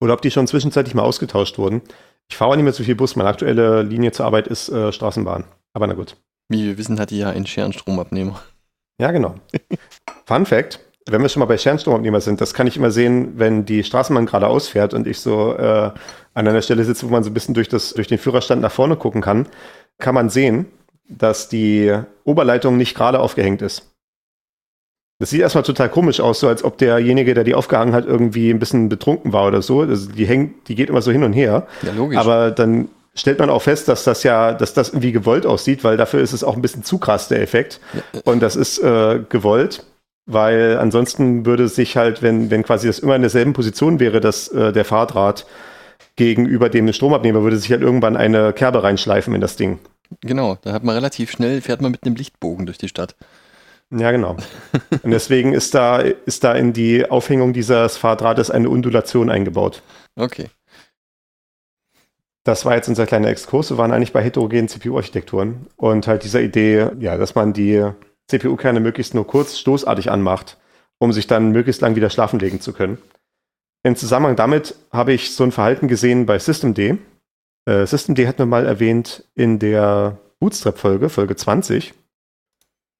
oder 0.00 0.14
ob 0.14 0.22
die 0.22 0.30
schon 0.30 0.46
zwischenzeitlich 0.46 0.94
mal 0.94 1.02
ausgetauscht 1.02 1.58
wurden. 1.58 1.82
Ich 2.30 2.36
fahre 2.36 2.50
auch 2.50 2.56
nicht 2.56 2.64
mehr 2.64 2.72
so 2.72 2.84
viel 2.84 2.94
Bus. 2.94 3.16
Meine 3.16 3.28
aktuelle 3.28 3.82
Linie 3.82 4.12
zur 4.12 4.26
Arbeit 4.26 4.48
ist 4.48 4.68
äh, 4.68 4.92
Straßenbahn. 4.92 5.44
Aber 5.72 5.86
na 5.86 5.94
gut. 5.94 6.16
Wie 6.48 6.64
wir 6.64 6.78
wissen, 6.78 6.98
hat 7.00 7.10
die 7.10 7.18
ja 7.18 7.30
einen 7.30 7.46
Scherenstromabnehmer. 7.46 8.40
Ja, 9.00 9.10
genau. 9.10 9.34
Fun 10.26 10.46
Fact: 10.46 10.80
Wenn 11.06 11.22
wir 11.22 11.28
schon 11.28 11.40
mal 11.40 11.46
bei 11.46 11.58
Schernstromabnehmer 11.58 12.20
sind, 12.20 12.40
das 12.40 12.54
kann 12.54 12.66
ich 12.66 12.76
immer 12.76 12.90
sehen, 12.90 13.38
wenn 13.38 13.64
die 13.64 13.84
Straßenbahn 13.84 14.26
gerade 14.26 14.46
ausfährt 14.46 14.94
und 14.94 15.06
ich 15.06 15.20
so 15.20 15.54
äh, 15.54 15.90
an 16.34 16.48
einer 16.48 16.62
Stelle 16.62 16.84
sitze, 16.84 17.06
wo 17.06 17.10
man 17.10 17.24
so 17.24 17.30
ein 17.30 17.34
bisschen 17.34 17.54
durch, 17.54 17.68
das, 17.68 17.94
durch 17.94 18.08
den 18.08 18.18
Führerstand 18.18 18.62
nach 18.62 18.72
vorne 18.72 18.96
gucken 18.96 19.20
kann, 19.20 19.46
kann 19.98 20.14
man 20.14 20.28
sehen, 20.28 20.66
dass 21.08 21.48
die 21.48 21.96
Oberleitung 22.24 22.76
nicht 22.76 22.94
gerade 22.94 23.20
aufgehängt 23.20 23.62
ist. 23.62 23.93
Das 25.20 25.30
sieht 25.30 25.40
erstmal 25.40 25.64
total 25.64 25.88
komisch 25.88 26.20
aus, 26.20 26.40
so 26.40 26.48
als 26.48 26.64
ob 26.64 26.76
derjenige, 26.78 27.34
der 27.34 27.44
die 27.44 27.54
aufgehangen 27.54 27.94
hat, 27.94 28.04
irgendwie 28.04 28.50
ein 28.50 28.58
bisschen 28.58 28.88
betrunken 28.88 29.32
war 29.32 29.46
oder 29.46 29.62
so. 29.62 29.82
Also 29.82 30.10
die 30.10 30.26
hängt, 30.26 30.68
die 30.68 30.74
geht 30.74 30.90
immer 30.90 31.02
so 31.02 31.12
hin 31.12 31.22
und 31.22 31.32
her. 31.32 31.66
Ja, 31.82 31.92
logisch. 31.92 32.18
Aber 32.18 32.50
dann 32.50 32.88
stellt 33.14 33.38
man 33.38 33.48
auch 33.48 33.62
fest, 33.62 33.86
dass 33.86 34.02
das 34.04 34.24
ja, 34.24 34.52
dass 34.52 34.74
das 34.74 34.88
irgendwie 34.88 35.12
gewollt 35.12 35.46
aussieht, 35.46 35.84
weil 35.84 35.96
dafür 35.96 36.20
ist 36.20 36.32
es 36.32 36.42
auch 36.42 36.56
ein 36.56 36.62
bisschen 36.62 36.82
zu 36.82 36.98
krass, 36.98 37.28
der 37.28 37.40
Effekt. 37.42 37.80
Und 38.24 38.42
das 38.42 38.56
ist 38.56 38.78
äh, 38.80 39.20
gewollt, 39.28 39.84
weil 40.26 40.78
ansonsten 40.78 41.46
würde 41.46 41.68
sich 41.68 41.96
halt, 41.96 42.22
wenn, 42.22 42.50
wenn 42.50 42.64
quasi 42.64 42.88
das 42.88 42.98
immer 42.98 43.14
in 43.14 43.22
derselben 43.22 43.52
Position 43.52 44.00
wäre, 44.00 44.20
dass 44.20 44.48
äh, 44.48 44.72
der 44.72 44.84
Fahrdraht 44.84 45.46
gegenüber 46.16 46.68
dem 46.68 46.92
Stromabnehmer, 46.92 47.42
würde 47.42 47.56
sich 47.56 47.70
halt 47.70 47.82
irgendwann 47.82 48.16
eine 48.16 48.52
Kerbe 48.52 48.82
reinschleifen 48.82 49.34
in 49.34 49.40
das 49.40 49.56
Ding. 49.56 49.78
genau, 50.20 50.58
da 50.62 50.72
hat 50.72 50.84
man 50.84 50.94
relativ 50.94 51.30
schnell, 51.30 51.60
fährt 51.60 51.80
man 51.80 51.92
mit 51.92 52.04
einem 52.04 52.16
Lichtbogen 52.16 52.66
durch 52.66 52.78
die 52.78 52.88
Stadt. 52.88 53.14
Ja, 53.90 54.10
genau. 54.10 54.36
Und 55.02 55.10
deswegen 55.10 55.52
ist 55.52 55.74
da, 55.74 55.98
ist 55.98 56.42
da 56.44 56.54
in 56.54 56.72
die 56.72 57.08
Aufhängung 57.08 57.52
dieses 57.52 57.96
Fahrdrahtes 57.96 58.50
eine 58.50 58.68
Undulation 58.68 59.30
eingebaut. 59.30 59.82
Okay. 60.16 60.48
Das 62.44 62.64
war 62.64 62.74
jetzt 62.74 62.88
unser 62.88 63.06
kleiner 63.06 63.28
Exkurs. 63.28 63.70
Wir 63.70 63.78
waren 63.78 63.92
eigentlich 63.92 64.12
bei 64.12 64.22
heterogenen 64.22 64.68
CPU-Architekturen 64.68 65.66
und 65.76 66.06
halt 66.06 66.24
dieser 66.24 66.42
Idee, 66.42 66.90
ja, 66.98 67.16
dass 67.16 67.34
man 67.34 67.52
die 67.52 67.90
CPU-Kerne 68.28 68.80
möglichst 68.80 69.14
nur 69.14 69.26
kurz 69.26 69.58
stoßartig 69.58 70.10
anmacht, 70.10 70.58
um 70.98 71.12
sich 71.12 71.26
dann 71.26 71.52
möglichst 71.52 71.80
lang 71.80 71.96
wieder 71.96 72.10
schlafen 72.10 72.38
legen 72.38 72.60
zu 72.60 72.72
können. 72.72 72.98
Im 73.82 73.96
Zusammenhang 73.96 74.36
damit 74.36 74.76
habe 74.90 75.12
ich 75.12 75.34
so 75.34 75.44
ein 75.44 75.52
Verhalten 75.52 75.88
gesehen 75.88 76.26
bei 76.26 76.38
Systemd. 76.38 76.78
Äh, 76.78 77.86
Systemd 77.86 78.18
hatten 78.26 78.38
wir 78.38 78.46
mal 78.46 78.66
erwähnt 78.66 79.24
in 79.34 79.58
der 79.58 80.18
Bootstrap-Folge, 80.40 81.08
Folge 81.08 81.36
20. 81.36 81.94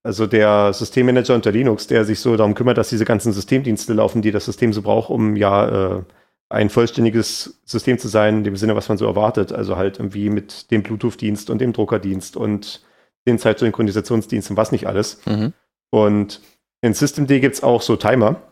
Also 0.05 0.27
der 0.27 0.73
Systemmanager 0.75 1.35
unter 1.35 1.51
Linux, 1.51 1.87
der 1.87 2.05
sich 2.05 2.21
so 2.21 2.37
darum 2.37 2.55
kümmert, 2.55 2.77
dass 2.77 2.91
diese 2.91 3.07
ganzen 3.07 3.33
Systemdienste 3.33 3.95
laufen, 3.95 4.21
die 4.21 4.33
das 4.33 4.45
System 4.45 4.73
so 4.75 4.83
braucht, 4.83 5.09
um 5.09 5.35
ja 5.35 5.97
äh, 5.97 6.03
ein 6.51 6.69
vollständiges 6.69 7.59
System 7.65 7.99
zu 7.99 8.09
sein, 8.09 8.39
in 8.39 8.45
dem 8.45 8.57
Sinne, 8.57 8.77
was 8.77 8.89
man 8.91 8.99
so 8.99 9.07
erwartet. 9.07 9.53
Also 9.53 9.77
halt 9.77 9.99
irgendwie 9.99 10.29
mit 10.29 10.71
dem 10.71 10.83
Bluetooth-Dienst 10.83 11.49
und 11.49 11.59
dem 11.59 11.73
Druckerdienst 11.73 12.37
und 12.37 12.85
den 13.27 13.39
Zeitsynchronisationsdienst 13.39 14.51
und 14.51 14.57
was 14.59 14.73
nicht 14.73 14.87
alles. 14.87 15.21
Mhm. 15.25 15.55
Und 15.91 16.43
in 16.83 16.93
Systemd 16.93 17.29
gibt 17.29 17.55
es 17.55 17.63
auch 17.63 17.81
so 17.81 17.97
Timer, 17.97 18.43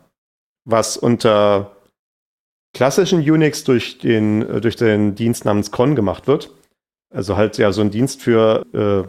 was 0.65 0.97
unter 0.97 1.75
klassischen 2.73 3.19
Unix 3.19 3.63
durch 3.63 3.99
den, 3.99 4.41
äh, 4.41 4.59
durch 4.59 4.75
den 4.75 5.13
Dienst 5.13 5.45
namens 5.45 5.71
Cron 5.71 5.95
gemacht 5.95 6.25
wird. 6.25 6.49
Also 7.13 7.37
halt 7.37 7.59
ja 7.59 7.71
so 7.71 7.81
ein 7.81 7.91
Dienst 7.91 8.23
für, 8.23 8.65
äh, 8.73 9.07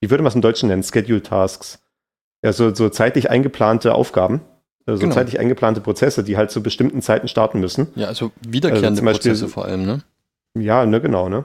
wie 0.00 0.10
würde 0.10 0.24
man 0.24 0.30
es 0.30 0.34
im 0.34 0.40
Deutschen 0.40 0.68
nennen, 0.68 0.82
Schedule 0.82 1.22
Tasks. 1.22 1.78
Ja, 2.44 2.52
so, 2.52 2.74
so 2.74 2.88
zeitlich 2.90 3.30
eingeplante 3.30 3.94
Aufgaben, 3.94 4.42
also 4.86 5.00
Genau. 5.00 5.14
zeitlich 5.14 5.40
eingeplante 5.40 5.80
Prozesse, 5.80 6.22
die 6.22 6.36
halt 6.36 6.50
zu 6.50 6.62
bestimmten 6.62 7.00
Zeiten 7.00 7.26
starten 7.26 7.58
müssen. 7.58 7.88
Ja, 7.94 8.08
also 8.08 8.32
wiederkehrende 8.46 8.88
Also 8.88 8.96
zum 8.98 9.06
Beispiel- 9.06 9.30
Prozesse 9.32 9.48
vor 9.48 9.64
allem, 9.64 9.86
ne? 9.86 10.02
Ja, 10.56 10.84
ne, 10.84 11.00
genau, 11.00 11.28
ne? 11.30 11.44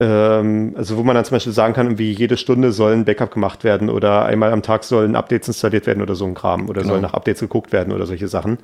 Ähm, 0.00 0.74
also 0.76 0.96
wo 0.96 1.02
man 1.04 1.14
dann 1.14 1.24
zum 1.24 1.36
Beispiel 1.36 1.52
sagen 1.52 1.72
kann, 1.74 1.98
wie 1.98 2.10
jede 2.12 2.36
Stunde 2.36 2.72
soll 2.72 2.92
ein 2.92 3.04
Backup 3.04 3.32
gemacht 3.32 3.62
werden 3.64 3.88
oder 3.90 4.24
einmal 4.24 4.52
am 4.52 4.62
Tag 4.62 4.82
sollen 4.84 5.14
Updates 5.14 5.48
installiert 5.48 5.86
werden 5.86 6.02
oder 6.02 6.14
so 6.16 6.24
ein 6.26 6.34
Kram 6.34 6.68
oder 6.68 6.82
Genau. 6.82 6.94
soll 6.94 7.00
nach 7.00 7.14
Updates 7.14 7.40
geguckt 7.40 7.72
werden 7.72 7.92
oder 7.92 8.06
solche 8.06 8.26
Sachen. 8.28 8.58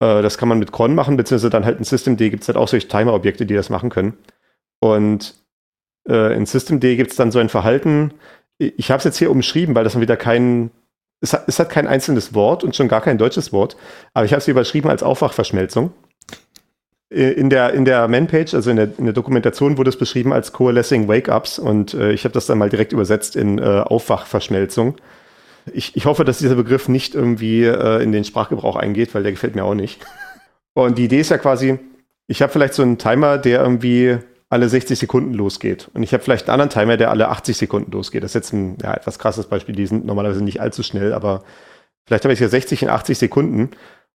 Äh, 0.00 0.20
das 0.22 0.36
kann 0.38 0.48
man 0.48 0.58
mit 0.58 0.70
Cron 0.72 0.94
machen, 0.94 1.16
beziehungsweise 1.16 1.50
dann 1.50 1.64
halt 1.64 1.78
in 1.78 1.84
Systemd 1.84 2.18
gibt 2.18 2.42
es 2.42 2.48
halt 2.48 2.58
auch 2.58 2.68
solche 2.68 2.88
Timer-Objekte, 2.88 3.46
die 3.46 3.54
das 3.54 3.70
machen 3.70 3.88
können. 3.90 4.18
Und 4.80 5.34
äh, 6.08 6.34
in 6.36 6.44
Systemd 6.46 6.82
gibt 6.82 7.10
es 7.10 7.16
dann 7.16 7.32
so 7.32 7.38
ein 7.38 7.48
Verhalten, 7.48 8.12
ich, 8.60 8.90
habe 8.90 8.98
es 8.98 9.04
jetzt 9.04 9.18
hier 9.18 9.30
umschrieben, 9.30 9.74
weil 9.74 9.84
das 9.84 9.94
dann 9.94 10.02
wieder 10.02 10.16
kein, 10.16 10.70
es 11.20 11.32
hat, 11.32 11.44
es 11.48 11.58
hat 11.58 11.70
kein 11.70 11.86
einzelnes 11.86 12.34
Wort 12.34 12.62
und 12.62 12.76
schon 12.76 12.88
gar 12.88 13.00
kein 13.00 13.18
deutsches 13.18 13.52
Wort, 13.52 13.76
aber 14.12 14.26
ich 14.26 14.32
habe 14.32 14.40
es 14.40 14.48
überschrieben 14.48 14.90
als 14.90 15.02
Aufwachverschmelzung. 15.02 15.92
Äh, 17.10 17.30
In 17.32 17.48
der, 17.50 17.72
in 17.72 17.84
der 17.84 18.06
Man-Page, 18.06 18.54
also 18.54 18.70
in 18.70 18.76
der, 18.76 18.90
in 18.98 19.04
der 19.04 19.14
Dokumentation, 19.14 19.78
wurde 19.78 19.88
es 19.90 19.96
beschrieben 19.96 20.32
als 20.32 20.52
Coalescing 20.52 21.08
Wake-Ups 21.08 21.58
und 21.58 21.94
äh, 21.94 22.12
ich 22.12 22.24
habe 22.24 22.34
das 22.34 22.46
dann 22.46 22.58
mal 22.58 22.68
direkt 22.68 22.92
übersetzt 22.92 23.34
in 23.34 23.58
äh, 23.58 23.62
Aufwachverschmelzung. 23.62 24.96
Ich, 25.72 25.96
ich 25.96 26.04
hoffe, 26.04 26.24
dass 26.24 26.38
dieser 26.38 26.54
Begriff 26.54 26.88
nicht 26.88 27.14
irgendwie 27.14 27.64
äh, 27.64 28.02
in 28.02 28.12
den 28.12 28.24
Sprachgebrauch 28.24 28.76
eingeht, 28.76 29.14
weil 29.14 29.22
der 29.22 29.32
gefällt 29.32 29.54
mir 29.54 29.64
auch 29.64 29.74
nicht. 29.74 30.04
Und 30.74 30.98
die 30.98 31.04
Idee 31.04 31.20
ist 31.20 31.30
ja 31.30 31.38
quasi, 31.38 31.78
ich 32.26 32.42
habe 32.42 32.52
vielleicht 32.52 32.74
so 32.74 32.82
einen 32.82 32.98
Timer, 32.98 33.38
der 33.38 33.62
irgendwie 33.62 34.18
alle 34.50 34.68
60 34.68 34.98
Sekunden 34.98 35.32
losgeht. 35.32 35.88
Und 35.94 36.02
ich 36.02 36.12
habe 36.12 36.22
vielleicht 36.22 36.48
einen 36.48 36.60
anderen 36.60 36.70
Timer, 36.70 36.96
der 36.96 37.10
alle 37.10 37.28
80 37.28 37.56
Sekunden 37.56 37.92
losgeht. 37.92 38.24
Das 38.24 38.32
ist 38.32 38.34
jetzt 38.34 38.52
ein 38.52 38.76
ja, 38.82 38.94
etwas 38.94 39.18
krasses 39.18 39.46
Beispiel. 39.46 39.76
Die 39.76 39.86
sind 39.86 40.04
normalerweise 40.04 40.42
nicht 40.42 40.60
allzu 40.60 40.82
schnell, 40.82 41.12
aber 41.12 41.44
vielleicht 42.04 42.24
habe 42.24 42.34
ich 42.34 42.40
ja 42.40 42.48
60 42.48 42.82
und 42.82 42.90
80 42.90 43.16
Sekunden. 43.16 43.70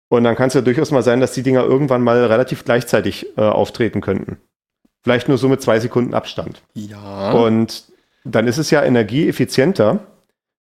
Und 0.09 0.25
dann 0.25 0.35
kann 0.35 0.49
es 0.49 0.53
ja 0.53 0.61
durchaus 0.61 0.91
mal 0.91 1.03
sein, 1.03 1.21
dass 1.21 1.33
die 1.33 1.41
Dinger 1.41 1.63
irgendwann 1.63 2.03
mal 2.03 2.23
relativ 2.25 2.65
gleichzeitig 2.65 3.27
äh, 3.37 3.41
auftreten 3.41 4.01
könnten. 4.01 4.37
Vielleicht 5.03 5.29
nur 5.29 5.37
so 5.37 5.47
mit 5.47 5.61
zwei 5.61 5.79
Sekunden 5.79 6.13
Abstand. 6.13 6.61
Ja. 6.73 7.31
Und 7.31 7.85
dann 8.25 8.47
ist 8.47 8.57
es 8.57 8.71
ja 8.71 8.83
energieeffizienter, 8.83 9.99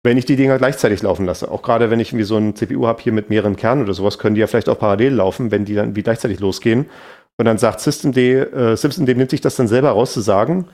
wenn 0.03 0.17
ich 0.17 0.25
die 0.25 0.37
Dinger 0.37 0.59
gleichzeitig 0.59 1.03
laufen 1.03 1.27
lasse. 1.27 1.51
Auch 1.51 1.63
gerade 1.63 1.91
wenn 1.91 2.01
ich 2.01 2.09
irgendwie 2.09 2.25
so 2.25 2.37
ein 2.37 2.57
CPU 2.57 2.87
habe 2.87 3.03
hier 3.03 3.13
mit 3.13 3.31
mehreren 3.31 3.55
Kernen 3.55 3.83
oder 3.83 3.95
sowas, 3.95 4.19
können 4.19 4.35
die 4.35 4.41
ja 4.41 4.47
vielleicht 4.47 4.69
auch 4.69 4.79
parallel 4.79 5.15
laufen, 5.15 5.51
wenn 5.51 5.65
die 5.65 5.75
dann 5.75 5.95
wie 5.95 6.03
gleichzeitig 6.03 6.41
losgehen. 6.41 6.87
Und 7.41 7.47
dann 7.47 7.57
sagt 7.57 7.81
Systemd, 7.81 8.19
äh, 8.19 8.77
Systemd 8.77 9.09
nimmt 9.17 9.31
sich 9.31 9.41
das 9.41 9.57
dann 9.57 9.67
selber 9.67 9.93
raus 9.93 10.13
zu 10.13 10.21
sagen, 10.21 10.69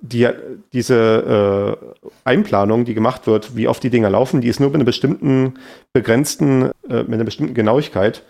die, 0.00 0.28
diese 0.72 1.80
äh, 2.04 2.08
Einplanung, 2.22 2.84
die 2.84 2.94
gemacht 2.94 3.26
wird, 3.26 3.56
wie 3.56 3.66
oft 3.66 3.82
die 3.82 3.90
Dinger 3.90 4.08
laufen, 4.08 4.40
die 4.40 4.46
ist 4.46 4.60
nur 4.60 4.68
mit 4.68 4.76
einer 4.76 4.84
bestimmten 4.84 5.54
begrenzten, 5.92 6.70
äh, 6.88 7.02
mit 7.02 7.14
einer 7.14 7.24
bestimmten 7.24 7.54
Genauigkeit. 7.54 8.22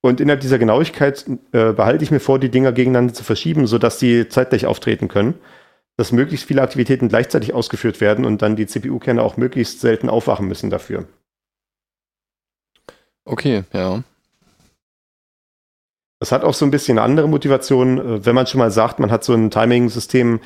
Und 0.00 0.20
innerhalb 0.20 0.40
dieser 0.40 0.58
Genauigkeit 0.58 1.24
äh, 1.52 1.72
behalte 1.72 2.02
ich 2.02 2.10
mir 2.10 2.18
vor, 2.18 2.40
die 2.40 2.48
Dinger 2.48 2.72
gegeneinander 2.72 3.14
zu 3.14 3.22
verschieben, 3.22 3.68
sodass 3.68 3.98
die 3.98 4.28
zeitgleich 4.28 4.66
auftreten 4.66 5.06
können, 5.06 5.34
dass 5.96 6.10
möglichst 6.10 6.48
viele 6.48 6.62
Aktivitäten 6.62 7.06
gleichzeitig 7.06 7.54
ausgeführt 7.54 8.00
werden 8.00 8.24
und 8.24 8.42
dann 8.42 8.56
die 8.56 8.66
CPU-Kerne 8.66 9.22
auch 9.22 9.36
möglichst 9.36 9.78
selten 9.80 10.08
aufwachen 10.08 10.48
müssen 10.48 10.70
dafür. 10.70 11.06
Okay, 13.24 13.62
ja. 13.72 14.02
Das 16.22 16.30
hat 16.30 16.44
auch 16.44 16.54
so 16.54 16.64
ein 16.64 16.70
bisschen 16.70 16.98
eine 16.98 17.04
andere 17.04 17.28
Motivation, 17.28 17.98
äh, 17.98 18.24
wenn 18.24 18.36
man 18.36 18.46
schon 18.46 18.60
mal 18.60 18.70
sagt, 18.70 19.00
man 19.00 19.10
hat 19.10 19.24
so 19.24 19.34
ein 19.34 19.50
Timing-System, 19.50 20.38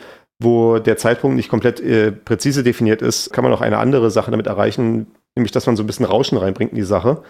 wo 0.43 0.79
der 0.79 0.97
Zeitpunkt 0.97 1.37
nicht 1.37 1.51
komplett 1.51 1.81
äh, 1.81 2.13
präzise 2.13 2.63
definiert 2.63 3.03
ist, 3.03 3.31
kann 3.31 3.45
man 3.45 3.53
auch 3.53 3.61
eine 3.61 3.77
andere 3.77 4.11
Sache 4.11 4.31
damit 4.31 4.47
erreichen, 4.47 5.09
nämlich 5.37 5.53
dass 5.53 5.67
man 5.67 5.77
so 5.77 5.83
ein 5.83 5.87
bisschen 5.87 6.07
Rauschen 6.07 6.39
reinbringt 6.39 6.71
in 6.71 6.79
die 6.79 6.83
Sache. 6.83 7.23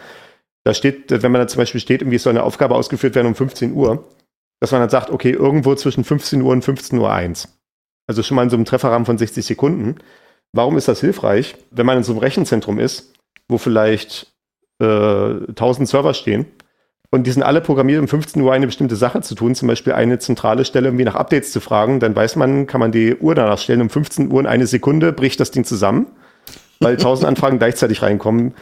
Da 0.63 0.75
steht, 0.75 1.11
wenn 1.11 1.33
man 1.33 1.41
da 1.41 1.49
zum 1.49 1.59
Beispiel 1.59 1.81
steht, 1.81 2.03
irgendwie 2.03 2.19
soll 2.19 2.35
eine 2.35 2.45
Aufgabe 2.45 2.77
ausgeführt 2.77 3.17
werden 3.17 3.27
um 3.27 3.35
15 3.35 3.73
Uhr, 3.73 4.05
dass 4.61 4.71
man 4.71 4.81
dann 4.81 4.91
sagt, 4.91 5.11
okay, 5.11 5.33
irgendwo 5.33 5.75
zwischen 5.75 6.05
15 6.05 6.41
Uhr 6.41 6.53
und 6.53 6.63
15 6.63 7.01
Uhr 7.01 7.13
1. 7.13 7.49
Also 8.09 8.23
schon 8.23 8.37
mal 8.37 8.45
in 8.45 8.51
so 8.51 8.57
einem 8.57 8.65
Trefferrahmen 8.65 9.07
von 9.07 9.19
60 9.19 9.45
Sekunden. 9.45 9.97
Warum 10.53 10.77
ist 10.77 10.87
das 10.87 11.01
hilfreich? 11.01 11.57
Wenn 11.73 11.87
man 11.87 11.97
in 11.97 12.05
so 12.05 12.13
einem 12.13 12.21
Rechenzentrum 12.21 12.79
ist, 12.79 13.13
wo 13.49 13.59
vielleicht 13.59 14.33
äh, 14.81 14.85
1000 14.87 15.89
Server 15.89 16.15
stehen 16.15 16.47
und 17.17 17.27
die 17.27 17.33
sind 17.33 17.43
alle 17.43 17.61
programmiert, 17.61 18.01
um 18.01 18.09
15 18.09 18.41
Uhr 18.41 18.53
eine 18.53 18.67
bestimmte 18.67 18.95
Sache 18.95 19.21
zu 19.23 19.35
tun, 19.35 19.55
zum 19.55 19.69
Beispiel 19.69 19.95
eine 19.95 20.19
zentrale 20.19 20.65
Stelle 20.65 20.89
irgendwie 20.89 21.05
nach 21.05 21.15
Updates 21.15 21.51
zu 21.51 21.61
fragen, 21.61 21.99
dann 21.99 22.15
weiß 22.15 22.37
man, 22.37 22.67
kann 22.67 22.81
man 22.81 22.93
die 22.93 23.17
Uhr 23.17 23.35
danach 23.35 23.59
stellen, 23.59 23.81
um 23.81 23.91
15 23.91 24.31
Uhr 24.31 24.41
in 24.41 24.47
eine 24.47 24.67
Sekunde 24.67 25.13
bricht 25.13 25.41
das 25.41 25.51
Ding 25.51 25.65
zusammen, 25.65 26.07
weil 26.79 26.93
1000 26.97 27.27
Anfragen 27.27 27.59
gleichzeitig 27.59 28.03
reinkommen, 28.03 28.55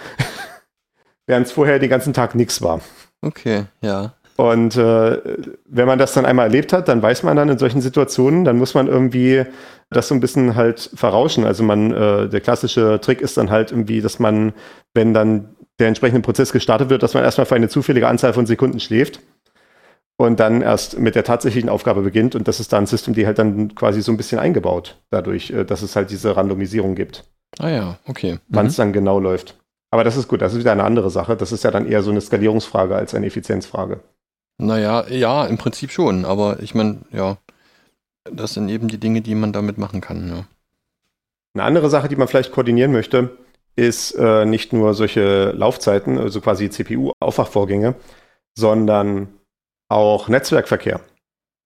während 1.26 1.46
es 1.46 1.52
vorher 1.52 1.78
den 1.78 1.90
ganzen 1.90 2.14
Tag 2.14 2.34
nichts 2.34 2.62
war. 2.62 2.80
Okay, 3.20 3.64
ja. 3.82 4.14
Und 4.36 4.76
äh, 4.76 5.20
wenn 5.66 5.86
man 5.86 5.98
das 5.98 6.12
dann 6.12 6.26
einmal 6.26 6.46
erlebt 6.46 6.72
hat, 6.72 6.88
dann 6.88 7.00
weiß 7.00 7.22
man 7.22 7.36
dann 7.36 7.48
in 7.48 7.58
solchen 7.58 7.80
Situationen, 7.80 8.44
dann 8.44 8.58
muss 8.58 8.74
man 8.74 8.88
irgendwie 8.88 9.44
das 9.90 10.08
so 10.08 10.14
ein 10.14 10.20
bisschen 10.20 10.56
halt 10.56 10.90
verrauschen. 10.94 11.44
Also 11.44 11.62
man, 11.62 11.92
äh, 11.92 12.28
der 12.28 12.40
klassische 12.40 13.00
Trick 13.00 13.20
ist 13.20 13.36
dann 13.36 13.50
halt 13.50 13.70
irgendwie, 13.70 14.00
dass 14.00 14.18
man, 14.18 14.52
wenn 14.92 15.14
dann 15.14 15.54
der 15.78 15.88
entsprechende 15.88 16.22
Prozess 16.22 16.52
gestartet 16.52 16.90
wird, 16.90 17.02
dass 17.02 17.14
man 17.14 17.24
erstmal 17.24 17.46
für 17.46 17.54
eine 17.54 17.68
zufällige 17.68 18.08
Anzahl 18.08 18.32
von 18.32 18.46
Sekunden 18.46 18.80
schläft 18.80 19.20
und 20.16 20.38
dann 20.38 20.62
erst 20.62 20.98
mit 20.98 21.14
der 21.14 21.24
tatsächlichen 21.24 21.68
Aufgabe 21.68 22.02
beginnt. 22.02 22.34
Und 22.34 22.46
das 22.46 22.60
ist 22.60 22.72
dann 22.72 22.84
ein 22.84 22.86
System, 22.86 23.14
die 23.14 23.26
halt 23.26 23.38
dann 23.38 23.74
quasi 23.74 24.02
so 24.02 24.12
ein 24.12 24.16
bisschen 24.16 24.38
eingebaut, 24.38 24.96
dadurch, 25.10 25.50
äh, 25.50 25.64
dass 25.64 25.82
es 25.82 25.96
halt 25.96 26.10
diese 26.10 26.36
Randomisierung 26.36 26.94
gibt. 26.94 27.24
Ah 27.58 27.68
ja, 27.68 27.98
okay. 28.06 28.38
Wann 28.48 28.66
es 28.66 28.76
mhm. 28.78 28.82
dann 28.82 28.92
genau 28.92 29.18
läuft. 29.18 29.56
Aber 29.90 30.02
das 30.02 30.16
ist 30.16 30.26
gut, 30.26 30.42
das 30.42 30.52
ist 30.52 30.58
wieder 30.58 30.72
eine 30.72 30.84
andere 30.84 31.10
Sache. 31.10 31.36
Das 31.36 31.52
ist 31.52 31.62
ja 31.62 31.70
dann 31.70 31.86
eher 31.86 32.02
so 32.02 32.10
eine 32.10 32.20
Skalierungsfrage 32.20 32.96
als 32.96 33.14
eine 33.14 33.26
Effizienzfrage. 33.26 34.00
Naja, 34.58 35.06
ja, 35.08 35.46
im 35.46 35.58
Prinzip 35.58 35.90
schon, 35.90 36.24
aber 36.24 36.60
ich 36.60 36.74
meine, 36.74 37.00
ja, 37.10 37.38
das 38.24 38.54
sind 38.54 38.68
eben 38.68 38.88
die 38.88 38.98
Dinge, 38.98 39.20
die 39.20 39.34
man 39.34 39.52
damit 39.52 39.78
machen 39.78 40.00
kann. 40.00 40.28
Ja. 40.28 40.44
Eine 41.54 41.64
andere 41.64 41.90
Sache, 41.90 42.08
die 42.08 42.16
man 42.16 42.28
vielleicht 42.28 42.52
koordinieren 42.52 42.92
möchte, 42.92 43.36
ist 43.76 44.12
äh, 44.12 44.44
nicht 44.44 44.72
nur 44.72 44.94
solche 44.94 45.50
Laufzeiten, 45.50 46.18
also 46.18 46.40
quasi 46.40 46.70
CPU-Aufwachvorgänge, 46.70 47.94
sondern 48.56 49.28
auch 49.88 50.28
Netzwerkverkehr. 50.28 51.00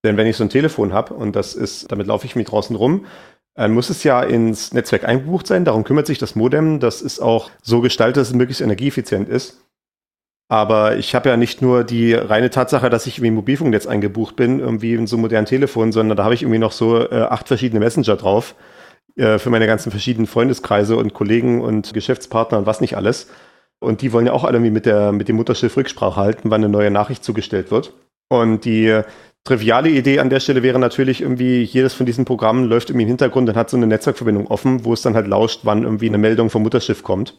Denn 0.05 0.17
wenn 0.17 0.27
ich 0.27 0.37
so 0.37 0.45
ein 0.45 0.51
Telefon 0.51 0.93
habe 0.93 1.15
und 1.15 1.35
das 1.37 1.55
ist, 1.55 1.91
damit 1.91 2.07
laufe 2.07 2.27
ich 2.27 2.37
mich 2.37 2.47
draußen 2.47 2.77
rum, 2.77 3.07
dann 3.55 3.73
muss 3.73 3.91
es 3.91 4.05
ja 4.05 4.23
ins 4.23 4.73
Netzwerk 4.73 5.05
eingebucht 5.05 5.47
sein. 5.47 5.65
Darum 5.65 5.83
kümmert 5.83 6.07
sich 6.07 6.19
das 6.19 6.37
Modem. 6.37 6.79
Das 6.79 7.03
ist 7.03 7.19
auch 7.19 7.51
so 7.61 7.81
gestaltet, 7.81 8.19
dass 8.19 8.29
es 8.29 8.35
möglichst 8.35 8.61
energieeffizient 8.61 9.29
ist. 9.29 9.65
Aber 10.49 10.97
ich 10.97 11.15
habe 11.15 11.29
ja 11.29 11.37
nicht 11.37 11.61
nur 11.61 11.85
die 11.85 12.15
reine 12.15 12.51
Tatsache, 12.51 12.89
dass 12.89 13.07
ich 13.07 13.21
im 13.21 13.35
Mobilfunknetz 13.35 13.87
eingebucht 13.87 14.37
bin, 14.37 14.61
irgendwie 14.61 14.95
in 14.95 15.07
so 15.07 15.17
einem 15.17 15.23
modernen 15.23 15.47
Telefon, 15.47 15.93
sondern 15.93 16.17
da 16.17 16.25
habe 16.25 16.35
ich 16.35 16.43
irgendwie 16.43 16.61
noch 16.61 16.73
so 16.73 17.11
äh, 17.11 17.23
acht 17.23 17.49
verschiedene 17.49 17.81
Messenger 17.81 18.17
drauf 18.17 18.55
äh, 19.19 19.39
für 19.39 19.51
meine 19.51 19.67
ganzen 19.67 19.91
verschiedenen 19.91 20.27
Freundeskreise 20.27 20.97
und 20.97 21.13
Kollegen 21.13 21.61
und 21.61 21.93
Geschäftspartner 21.93 22.59
und 22.59 22.67
was 22.67 22.81
nicht 22.81 22.97
alles. 22.97 23.29
Und 23.81 24.03
die 24.03 24.13
wollen 24.13 24.27
ja 24.27 24.33
auch 24.33 24.45
alle 24.45 24.59
mit, 24.61 24.87
der, 24.87 25.13
mit 25.13 25.29
dem 25.29 25.37
Mutterschiff 25.37 25.77
Rücksprache 25.77 26.17
halten, 26.17 26.51
wann 26.51 26.63
eine 26.63 26.73
neue 26.73 26.91
Nachricht 26.91 27.23
zugestellt 27.23 27.71
wird. 27.71 27.93
Und 28.29 28.65
die 28.65 29.03
triviale 29.45 29.89
Idee 29.89 30.19
an 30.19 30.31
der 30.31 30.41
Stelle 30.41 30.63
wäre 30.63 30.79
natürlich 30.79 31.21
irgendwie, 31.21 31.63
jedes 31.63 31.95
von 31.95 32.07
diesen 32.07 32.25
Programmen 32.25 32.65
läuft 32.65 32.91
irgendwie 32.91 33.05
im 33.05 33.09
Hintergrund 33.09 33.49
und 33.49 33.57
hat 33.57 33.71
so 33.71 33.77
eine 33.77 33.87
Netzwerkverbindung 33.87 34.47
offen, 34.49 34.85
wo 34.85 34.93
es 34.93 35.03
dann 35.03 35.15
halt 35.15 35.27
lauscht, 35.27 35.61
wann 35.63 35.85
irgendwie 35.85 36.09
eine 36.09 36.19
Meldung 36.19 36.51
vom 36.51 36.63
Mutterschiff 36.63 37.03
kommt, 37.03 37.35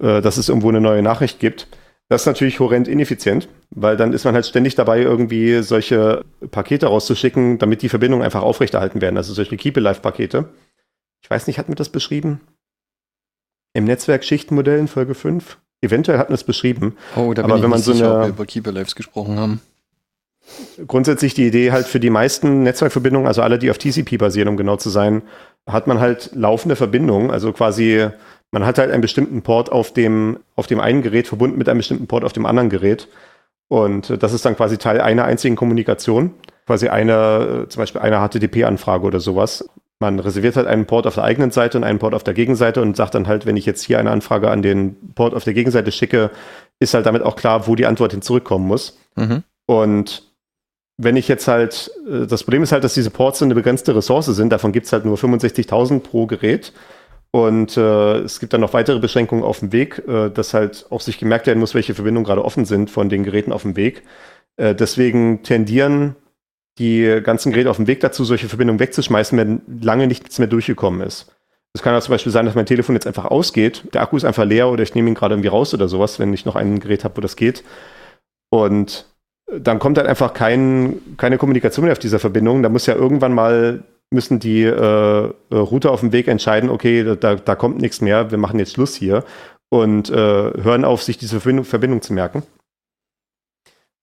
äh, 0.00 0.20
dass 0.20 0.36
es 0.36 0.48
irgendwo 0.48 0.68
eine 0.68 0.80
neue 0.80 1.02
Nachricht 1.02 1.40
gibt. 1.40 1.66
Das 2.08 2.22
ist 2.22 2.26
natürlich 2.26 2.58
horrend 2.58 2.88
ineffizient, 2.88 3.48
weil 3.70 3.96
dann 3.96 4.14
ist 4.14 4.24
man 4.24 4.34
halt 4.34 4.46
ständig 4.46 4.74
dabei, 4.76 5.02
irgendwie 5.02 5.62
solche 5.62 6.24
Pakete 6.50 6.86
rauszuschicken, 6.86 7.58
damit 7.58 7.82
die 7.82 7.90
Verbindungen 7.90 8.24
einfach 8.24 8.42
aufrechterhalten 8.42 9.02
werden. 9.02 9.18
Also 9.18 9.34
solche 9.34 9.56
Keep-Alive-Pakete. 9.58 10.46
Ich 11.22 11.30
weiß 11.30 11.46
nicht, 11.46 11.58
hat 11.58 11.68
mir 11.68 11.74
das 11.74 11.88
beschrieben? 11.88 12.40
Im 13.74 13.84
Netzwerk 13.84 14.24
Schichtenmodell 14.24 14.78
in 14.78 14.88
Folge 14.88 15.14
5? 15.14 15.58
Eventuell 15.80 16.18
hat 16.18 16.28
man 16.28 16.34
es 16.34 16.44
beschrieben. 16.44 16.96
Oh, 17.16 17.32
da 17.34 17.42
bin 17.42 17.50
aber 17.50 17.56
ich 17.56 17.62
wenn 17.62 17.70
man 17.70 17.80
so 17.80 17.92
sicher, 17.92 18.06
eine, 18.06 18.14
ob 18.16 18.22
wir 18.22 18.28
über 18.30 18.46
Keep-Alives 18.46 18.94
gesprochen 18.94 19.38
haben. 19.38 19.60
Grundsätzlich 20.86 21.34
die 21.34 21.46
Idee 21.46 21.72
halt 21.72 21.86
für 21.86 22.00
die 22.00 22.10
meisten 22.10 22.62
Netzwerkverbindungen, 22.62 23.28
also 23.28 23.42
alle, 23.42 23.58
die 23.58 23.70
auf 23.70 23.78
TCP 23.78 24.16
basieren, 24.16 24.48
um 24.48 24.56
genau 24.56 24.76
zu 24.76 24.88
sein, 24.88 25.22
hat 25.66 25.86
man 25.86 26.00
halt 26.00 26.30
laufende 26.34 26.74
Verbindungen, 26.74 27.30
also 27.30 27.52
quasi 27.52 28.08
man 28.50 28.64
hat 28.64 28.78
halt 28.78 28.90
einen 28.90 29.02
bestimmten 29.02 29.42
Port 29.42 29.70
auf 29.70 29.92
dem, 29.92 30.38
auf 30.56 30.66
dem 30.66 30.80
einen 30.80 31.02
Gerät 31.02 31.28
verbunden 31.28 31.58
mit 31.58 31.68
einem 31.68 31.78
bestimmten 31.78 32.06
Port 32.06 32.24
auf 32.24 32.32
dem 32.32 32.46
anderen 32.46 32.70
Gerät. 32.70 33.08
Und 33.68 34.22
das 34.22 34.32
ist 34.32 34.44
dann 34.46 34.56
quasi 34.56 34.78
Teil 34.78 35.00
einer 35.00 35.24
einzigen 35.24 35.56
Kommunikation. 35.56 36.32
Quasi 36.66 36.88
eine, 36.88 37.66
zum 37.68 37.80
Beispiel 37.80 38.00
eine 38.00 38.26
HTTP-Anfrage 38.26 39.06
oder 39.06 39.20
sowas. 39.20 39.68
Man 40.00 40.18
reserviert 40.20 40.56
halt 40.56 40.66
einen 40.66 40.86
Port 40.86 41.06
auf 41.06 41.14
der 41.14 41.24
eigenen 41.24 41.50
Seite 41.50 41.76
und 41.76 41.84
einen 41.84 41.98
Port 41.98 42.14
auf 42.14 42.22
der 42.22 42.34
Gegenseite 42.34 42.80
und 42.80 42.96
sagt 42.96 43.14
dann 43.14 43.26
halt, 43.26 43.46
wenn 43.46 43.56
ich 43.56 43.66
jetzt 43.66 43.82
hier 43.82 43.98
eine 43.98 44.10
Anfrage 44.10 44.50
an 44.50 44.62
den 44.62 45.14
Port 45.14 45.34
auf 45.34 45.44
der 45.44 45.54
Gegenseite 45.54 45.90
schicke, 45.90 46.30
ist 46.78 46.94
halt 46.94 47.06
damit 47.06 47.22
auch 47.22 47.36
klar, 47.36 47.66
wo 47.66 47.74
die 47.74 47.86
Antwort 47.86 48.12
hin 48.12 48.22
zurückkommen 48.22 48.66
muss. 48.66 48.98
Mhm. 49.16 49.42
Und 49.66 50.22
wenn 50.98 51.16
ich 51.16 51.28
jetzt 51.28 51.48
halt, 51.48 51.90
äh, 52.08 52.26
das 52.26 52.44
Problem 52.44 52.62
ist 52.62 52.72
halt, 52.72 52.84
dass 52.84 52.94
diese 52.94 53.10
Ports 53.10 53.42
eine 53.42 53.54
begrenzte 53.54 53.94
Ressource 53.94 54.26
sind, 54.26 54.50
davon 54.50 54.72
gibt 54.72 54.86
es 54.86 54.92
halt 54.92 55.04
nur 55.04 55.16
65.000 55.16 56.00
pro 56.00 56.26
Gerät. 56.26 56.72
Und 57.30 57.76
äh, 57.76 58.18
es 58.20 58.40
gibt 58.40 58.52
dann 58.52 58.62
noch 58.62 58.72
weitere 58.72 59.00
Beschränkungen 59.00 59.44
auf 59.44 59.60
dem 59.60 59.72
Weg, 59.72 60.02
äh, 60.08 60.30
dass 60.30 60.54
halt 60.54 60.86
auch 60.90 61.00
sich 61.00 61.18
gemerkt 61.18 61.46
werden 61.46 61.58
muss, 61.58 61.74
welche 61.74 61.94
Verbindungen 61.94 62.24
gerade 62.24 62.44
offen 62.44 62.64
sind 62.64 62.90
von 62.90 63.08
den 63.08 63.22
Geräten 63.22 63.52
auf 63.52 63.62
dem 63.62 63.76
Weg. 63.76 64.02
Äh, 64.56 64.74
deswegen 64.74 65.42
tendieren 65.42 66.16
die 66.78 67.20
ganzen 67.22 67.52
Geräte 67.52 67.70
auf 67.70 67.76
dem 67.76 67.86
Weg 67.86 68.00
dazu, 68.00 68.24
solche 68.24 68.48
Verbindungen 68.48 68.80
wegzuschmeißen, 68.80 69.38
wenn 69.38 69.62
lange 69.82 70.06
nichts 70.06 70.38
mehr 70.38 70.48
durchgekommen 70.48 71.00
ist. 71.00 71.32
Es 71.74 71.82
kann 71.82 71.94
auch 71.94 72.00
zum 72.00 72.12
Beispiel 72.12 72.32
sein, 72.32 72.46
dass 72.46 72.54
mein 72.54 72.66
Telefon 72.66 72.94
jetzt 72.96 73.06
einfach 73.06 73.26
ausgeht, 73.26 73.84
der 73.92 74.02
Akku 74.02 74.16
ist 74.16 74.24
einfach 74.24 74.44
leer 74.44 74.68
oder 74.68 74.82
ich 74.82 74.94
nehme 74.94 75.08
ihn 75.08 75.14
gerade 75.14 75.34
irgendwie 75.34 75.48
raus 75.48 75.74
oder 75.74 75.88
sowas, 75.88 76.18
wenn 76.18 76.32
ich 76.32 76.44
noch 76.44 76.56
ein 76.56 76.80
Gerät 76.80 77.04
habe, 77.04 77.16
wo 77.16 77.20
das 77.20 77.36
geht. 77.36 77.62
Und 78.50 79.06
dann 79.50 79.78
kommt 79.78 79.98
halt 79.98 80.08
einfach 80.08 80.34
kein, 80.34 81.00
keine 81.16 81.38
Kommunikation 81.38 81.84
mehr 81.84 81.92
auf 81.92 81.98
dieser 81.98 82.18
Verbindung. 82.18 82.62
Da 82.62 82.68
muss 82.68 82.86
ja 82.86 82.94
irgendwann 82.94 83.34
mal 83.34 83.82
müssen 84.10 84.40
die 84.40 84.62
äh, 84.62 85.32
Router 85.52 85.90
auf 85.90 86.00
dem 86.00 86.12
Weg 86.12 86.28
entscheiden, 86.28 86.70
okay, 86.70 87.14
da, 87.18 87.34
da 87.34 87.54
kommt 87.54 87.78
nichts 87.78 88.00
mehr, 88.00 88.30
wir 88.30 88.38
machen 88.38 88.58
jetzt 88.58 88.72
Schluss 88.72 88.94
hier 88.94 89.24
und 89.68 90.10
äh, 90.10 90.14
hören 90.14 90.84
auf, 90.84 91.02
sich 91.02 91.18
diese 91.18 91.40
Verbindung, 91.40 91.64
Verbindung 91.66 92.02
zu 92.02 92.14
merken. 92.14 92.42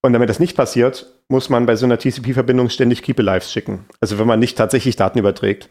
Und 0.06 0.14
damit 0.14 0.30
das 0.30 0.40
nicht 0.40 0.56
passiert, 0.56 1.08
muss 1.30 1.50
man 1.50 1.66
bei 1.66 1.76
so 1.76 1.86
einer 1.86 1.98
TCP-Verbindung 1.98 2.70
ständig 2.70 3.02
Keep-Alives 3.02 3.52
schicken. 3.52 3.86
Also 4.00 4.20
wenn 4.20 4.28
man 4.28 4.40
nicht 4.40 4.56
tatsächlich 4.56 4.96
Daten 4.96 5.18
überträgt, 5.18 5.70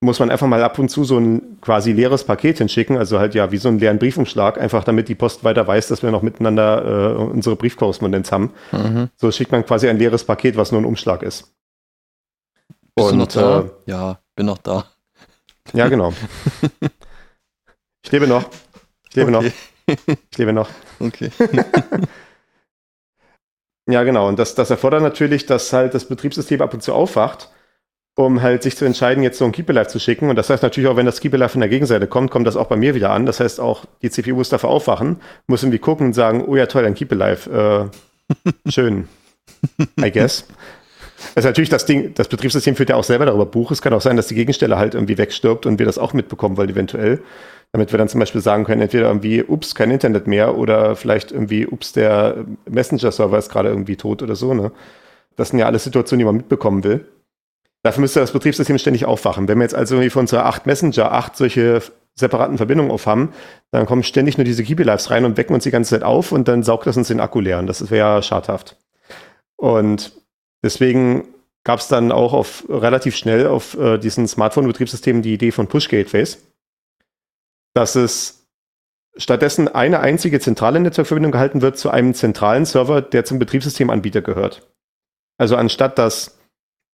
muss 0.00 0.20
man 0.20 0.30
einfach 0.30 0.46
mal 0.46 0.62
ab 0.62 0.78
und 0.78 0.88
zu 0.88 1.02
so 1.02 1.18
ein 1.18 1.58
quasi 1.60 1.92
leeres 1.92 2.22
Paket 2.22 2.58
hinschicken, 2.58 2.96
also 2.96 3.18
halt 3.18 3.34
ja 3.34 3.50
wie 3.50 3.56
so 3.56 3.68
einen 3.68 3.80
leeren 3.80 3.98
Briefumschlag, 3.98 4.60
einfach 4.60 4.84
damit 4.84 5.08
die 5.08 5.16
Post 5.16 5.42
weiter 5.42 5.66
weiß, 5.66 5.88
dass 5.88 6.04
wir 6.04 6.12
noch 6.12 6.22
miteinander 6.22 7.16
äh, 7.16 7.16
unsere 7.16 7.56
Briefkorrespondenz 7.56 8.30
haben. 8.30 8.52
Mhm. 8.70 9.08
So 9.16 9.32
schickt 9.32 9.50
man 9.50 9.66
quasi 9.66 9.88
ein 9.88 9.98
leeres 9.98 10.22
Paket, 10.22 10.56
was 10.56 10.70
nur 10.70 10.80
ein 10.80 10.84
Umschlag 10.84 11.24
ist. 11.24 11.52
Bist 12.94 13.10
und, 13.10 13.14
du 13.14 13.16
noch 13.16 13.26
da? 13.26 13.60
Äh, 13.60 13.90
ja, 13.90 14.18
bin 14.36 14.46
noch 14.46 14.58
da. 14.58 14.84
Ja, 15.72 15.88
genau. 15.88 16.12
ich 18.04 18.12
lebe 18.12 18.28
noch. 18.28 18.44
Ich 19.08 19.16
lebe 19.16 19.36
okay. 19.36 19.52
noch. 19.86 19.96
Ich 20.30 20.38
lebe 20.38 20.52
noch. 20.52 20.68
Okay. 20.98 21.30
ja, 23.86 24.02
genau. 24.02 24.28
Und 24.28 24.38
das, 24.38 24.54
das 24.54 24.70
erfordert 24.70 25.02
natürlich, 25.02 25.46
dass 25.46 25.72
halt 25.72 25.94
das 25.94 26.06
Betriebssystem 26.06 26.60
ab 26.60 26.74
und 26.74 26.82
zu 26.82 26.92
aufwacht, 26.92 27.50
um 28.16 28.42
halt 28.42 28.62
sich 28.62 28.76
zu 28.76 28.84
entscheiden, 28.84 29.22
jetzt 29.22 29.38
so 29.38 29.44
ein 29.44 29.52
Keep 29.52 29.70
Alive 29.70 29.88
zu 29.88 30.00
schicken. 30.00 30.28
Und 30.28 30.36
das 30.36 30.50
heißt 30.50 30.62
natürlich 30.62 30.88
auch, 30.88 30.96
wenn 30.96 31.06
das 31.06 31.20
Keep 31.20 31.34
Alive 31.34 31.50
von 31.50 31.60
der 31.60 31.70
Gegenseite 31.70 32.06
kommt, 32.06 32.30
kommt 32.30 32.46
das 32.46 32.56
auch 32.56 32.66
bei 32.66 32.76
mir 32.76 32.94
wieder 32.94 33.10
an. 33.10 33.26
Das 33.26 33.40
heißt 33.40 33.60
auch, 33.60 33.84
die 34.02 34.10
CPU 34.10 34.36
muss 34.36 34.48
dafür 34.48 34.70
aufwachen, 34.70 35.20
muss 35.46 35.62
irgendwie 35.62 35.78
gucken 35.78 36.08
und 36.08 36.12
sagen, 36.14 36.44
oh 36.46 36.56
ja, 36.56 36.66
toll, 36.66 36.84
ein 36.84 36.94
Keep 36.94 37.12
Alive. 37.12 37.90
Äh, 38.66 38.70
schön. 38.70 39.08
I 40.00 40.10
guess. 40.10 40.46
Also 41.34 41.48
natürlich 41.48 41.70
das 41.70 41.86
Ding, 41.86 42.14
das 42.14 42.28
Betriebssystem 42.28 42.76
führt 42.76 42.90
ja 42.90 42.96
auch 42.96 43.04
selber 43.04 43.26
darüber 43.26 43.46
Buch. 43.46 43.70
Es 43.70 43.82
kann 43.82 43.92
auch 43.92 44.00
sein, 44.00 44.16
dass 44.16 44.28
die 44.28 44.34
Gegenstelle 44.34 44.76
halt 44.76 44.94
irgendwie 44.94 45.18
wegstirbt 45.18 45.66
und 45.66 45.78
wir 45.78 45.86
das 45.86 45.98
auch 45.98 46.12
mitbekommen 46.12 46.56
wollen 46.56 46.70
eventuell. 46.70 47.22
Damit 47.72 47.92
wir 47.92 47.98
dann 47.98 48.08
zum 48.08 48.20
Beispiel 48.20 48.40
sagen 48.40 48.64
können, 48.64 48.80
entweder 48.80 49.08
irgendwie, 49.08 49.42
ups, 49.42 49.74
kein 49.74 49.90
Internet 49.90 50.26
mehr 50.26 50.56
oder 50.56 50.96
vielleicht 50.96 51.32
irgendwie, 51.32 51.66
ups, 51.66 51.92
der 51.92 52.44
Messenger-Server 52.68 53.38
ist 53.38 53.50
gerade 53.50 53.68
irgendwie 53.68 53.96
tot 53.96 54.22
oder 54.22 54.34
so. 54.34 54.54
Ne? 54.54 54.72
Das 55.36 55.50
sind 55.50 55.58
ja 55.58 55.66
alles 55.66 55.84
Situationen, 55.84 56.20
die 56.20 56.24
man 56.24 56.36
mitbekommen 56.36 56.84
will. 56.84 57.06
Dafür 57.82 58.00
müsste 58.00 58.20
das 58.20 58.32
Betriebssystem 58.32 58.78
ständig 58.78 59.04
aufwachen. 59.04 59.46
Wenn 59.46 59.58
wir 59.58 59.64
jetzt 59.64 59.74
also 59.74 59.94
irgendwie 59.96 60.10
von 60.10 60.20
unserer 60.22 60.46
acht 60.46 60.66
Messenger 60.66 61.12
acht 61.12 61.36
solche 61.36 61.82
separaten 62.16 62.56
Verbindungen 62.56 62.90
aufhaben, 62.90 63.32
dann 63.70 63.86
kommen 63.86 64.02
ständig 64.02 64.38
nur 64.38 64.44
diese 64.44 64.64
Keepy 64.64 64.82
Lives 64.82 65.10
rein 65.10 65.24
und 65.24 65.36
wecken 65.36 65.54
uns 65.54 65.64
die 65.64 65.70
ganze 65.70 65.90
Zeit 65.90 66.02
auf 66.02 66.32
und 66.32 66.48
dann 66.48 66.62
saugt 66.62 66.86
das 66.86 66.96
uns 66.96 67.08
den 67.08 67.20
Akku 67.20 67.40
leer. 67.40 67.58
Und 67.58 67.66
das 67.66 67.90
wäre 67.90 68.22
schadhaft. 68.22 68.76
Und 69.56 70.12
deswegen 70.64 71.28
gab 71.62 71.80
es 71.80 71.88
dann 71.88 72.12
auch 72.12 72.32
auf 72.32 72.64
relativ 72.68 73.16
schnell 73.16 73.46
auf 73.46 73.78
äh, 73.78 73.98
diesen 73.98 74.26
Smartphone-Betriebssystemen 74.26 75.22
die 75.22 75.34
Idee 75.34 75.50
von 75.50 75.66
Push-Gateways, 75.66 76.38
dass 77.76 77.94
es 77.94 78.48
stattdessen 79.18 79.68
eine 79.68 80.00
einzige 80.00 80.40
zentrale 80.40 80.80
Netzwerkverbindung 80.80 81.32
gehalten 81.32 81.60
wird 81.60 81.76
zu 81.76 81.90
einem 81.90 82.14
zentralen 82.14 82.64
Server, 82.64 83.02
der 83.02 83.24
zum 83.24 83.38
Betriebssystemanbieter 83.38 84.22
gehört. 84.22 84.66
Also 85.38 85.56
anstatt 85.56 85.98
dass 85.98 86.38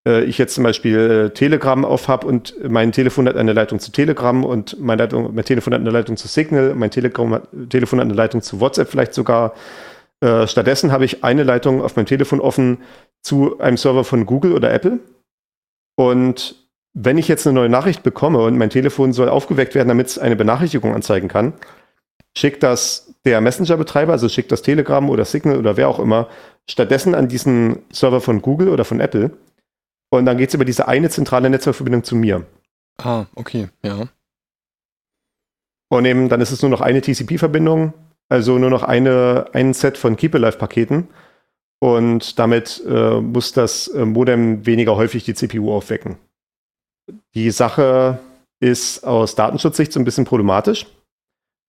äh, 0.07 0.25
ich 0.25 0.39
jetzt 0.39 0.55
zum 0.55 0.65
Beispiel 0.65 0.99
äh, 0.99 1.31
Telegram 1.35 1.85
auf 1.85 2.09
habe 2.09 2.27
und 2.27 2.55
mein 2.67 2.93
Telefon 2.93 3.29
hat 3.29 3.37
eine 3.37 3.53
Leitung 3.53 3.79
zu 3.79 3.93
Telegram 3.93 4.43
und 4.43 4.81
mein, 4.81 4.99
Leitung, 4.99 5.35
mein 5.35 5.45
Telefon 5.45 5.75
hat 5.75 5.81
eine 5.81 5.91
Leitung 5.91 6.17
zu 6.17 6.29
Signal, 6.29 6.75
mein 6.75 6.91
Telegram 6.91 7.43
Telefon 7.69 8.01
hat 8.01 8.07
eine 8.07 8.15
Leitung 8.15 8.41
zu 8.41 8.61
WhatsApp 8.61 8.89
vielleicht 8.89 9.13
sogar. 9.13 9.55
Äh, 10.23 10.47
stattdessen 10.47 10.93
habe 10.93 11.05
ich 11.05 11.25
eine 11.25 11.43
Leitung 11.43 11.83
auf 11.83 11.97
meinem 11.97 12.07
Telefon 12.07 12.41
offen 12.41 12.79
zu 13.23 13.59
einem 13.61 13.77
Server 13.77 14.05
von 14.05 14.25
Google 14.25 14.53
oder 14.53 14.73
Apple. 14.73 15.01
Und 15.97 16.60
wenn 16.95 17.19
ich 17.19 17.29
jetzt 17.29 17.47
eine 17.47 17.55
neue 17.55 17.69
Nachricht 17.69 18.03
bekomme 18.03 18.43
und 18.43 18.59
mein 18.59 18.71
Telefon 18.71 19.13
soll 19.13 19.29
aufgeweckt 19.29 19.75
werden, 19.75 19.89
damit 19.89 20.09
es 20.09 20.19
eine 20.19 20.37
Benachrichtigung 20.37 20.95
anzeigen 20.95 21.29
kann, 21.29 21.55
schickt 22.37 22.63
das 22.63 23.15
der 23.25 23.41
Messenger-Betreiber, 23.41 24.13
also 24.13 24.29
schickt 24.29 24.53
das 24.53 24.63
Telegram 24.63 25.09
oder 25.11 25.25
Signal 25.25 25.59
oder 25.59 25.77
wer 25.77 25.89
auch 25.89 25.99
immer, 25.99 26.29
stattdessen 26.69 27.15
an 27.15 27.29
diesen 27.29 27.81
Server 27.93 28.21
von 28.21 28.43
Google 28.43 28.69
oder 28.69 28.85
von 28.85 29.01
Apple. 29.01 29.31
Und 30.11 30.27
dann 30.27 30.39
geht 30.39 30.49
es 30.49 30.55
über 30.55 30.65
diese 30.65 30.89
eine 30.89 31.11
zentrale 31.11 31.51
Netzwerkverbindung 31.51 32.03
zu 32.03 32.17
mir. 32.17 32.45
Ah, 32.99 33.27
okay, 33.35 33.69
ja. 33.85 34.09
Und 35.89 36.05
eben, 36.05 36.29
dann 36.29 36.41
ist 36.41 36.53
es 36.53 36.63
nur 36.63 36.71
noch 36.71 36.81
eine 36.81 37.01
TCP-Verbindung, 37.01 37.93
also 38.29 38.59
nur 38.59 38.71
noch 38.71 38.83
eine, 38.83 39.47
ein 39.53 39.75
Set 39.75 39.99
von 39.99 40.17
Keep 40.17 40.35
Alive-Paketen. 40.35 41.09
Und 41.81 42.39
damit 42.39 42.83
äh, 42.87 43.21
muss 43.21 43.53
das 43.53 43.89
äh, 43.89 44.05
Modem 44.05 44.67
weniger 44.67 44.97
häufig 44.97 45.25
die 45.25 45.35
CPU 45.35 45.73
aufwecken. 45.73 46.17
Die 47.35 47.51
Sache 47.51 48.19
ist 48.61 49.05
aus 49.05 49.35
Datenschutzsicht 49.35 49.93
so 49.93 50.01
ein 50.01 50.05
bisschen 50.05 50.25
problematisch. 50.25 50.87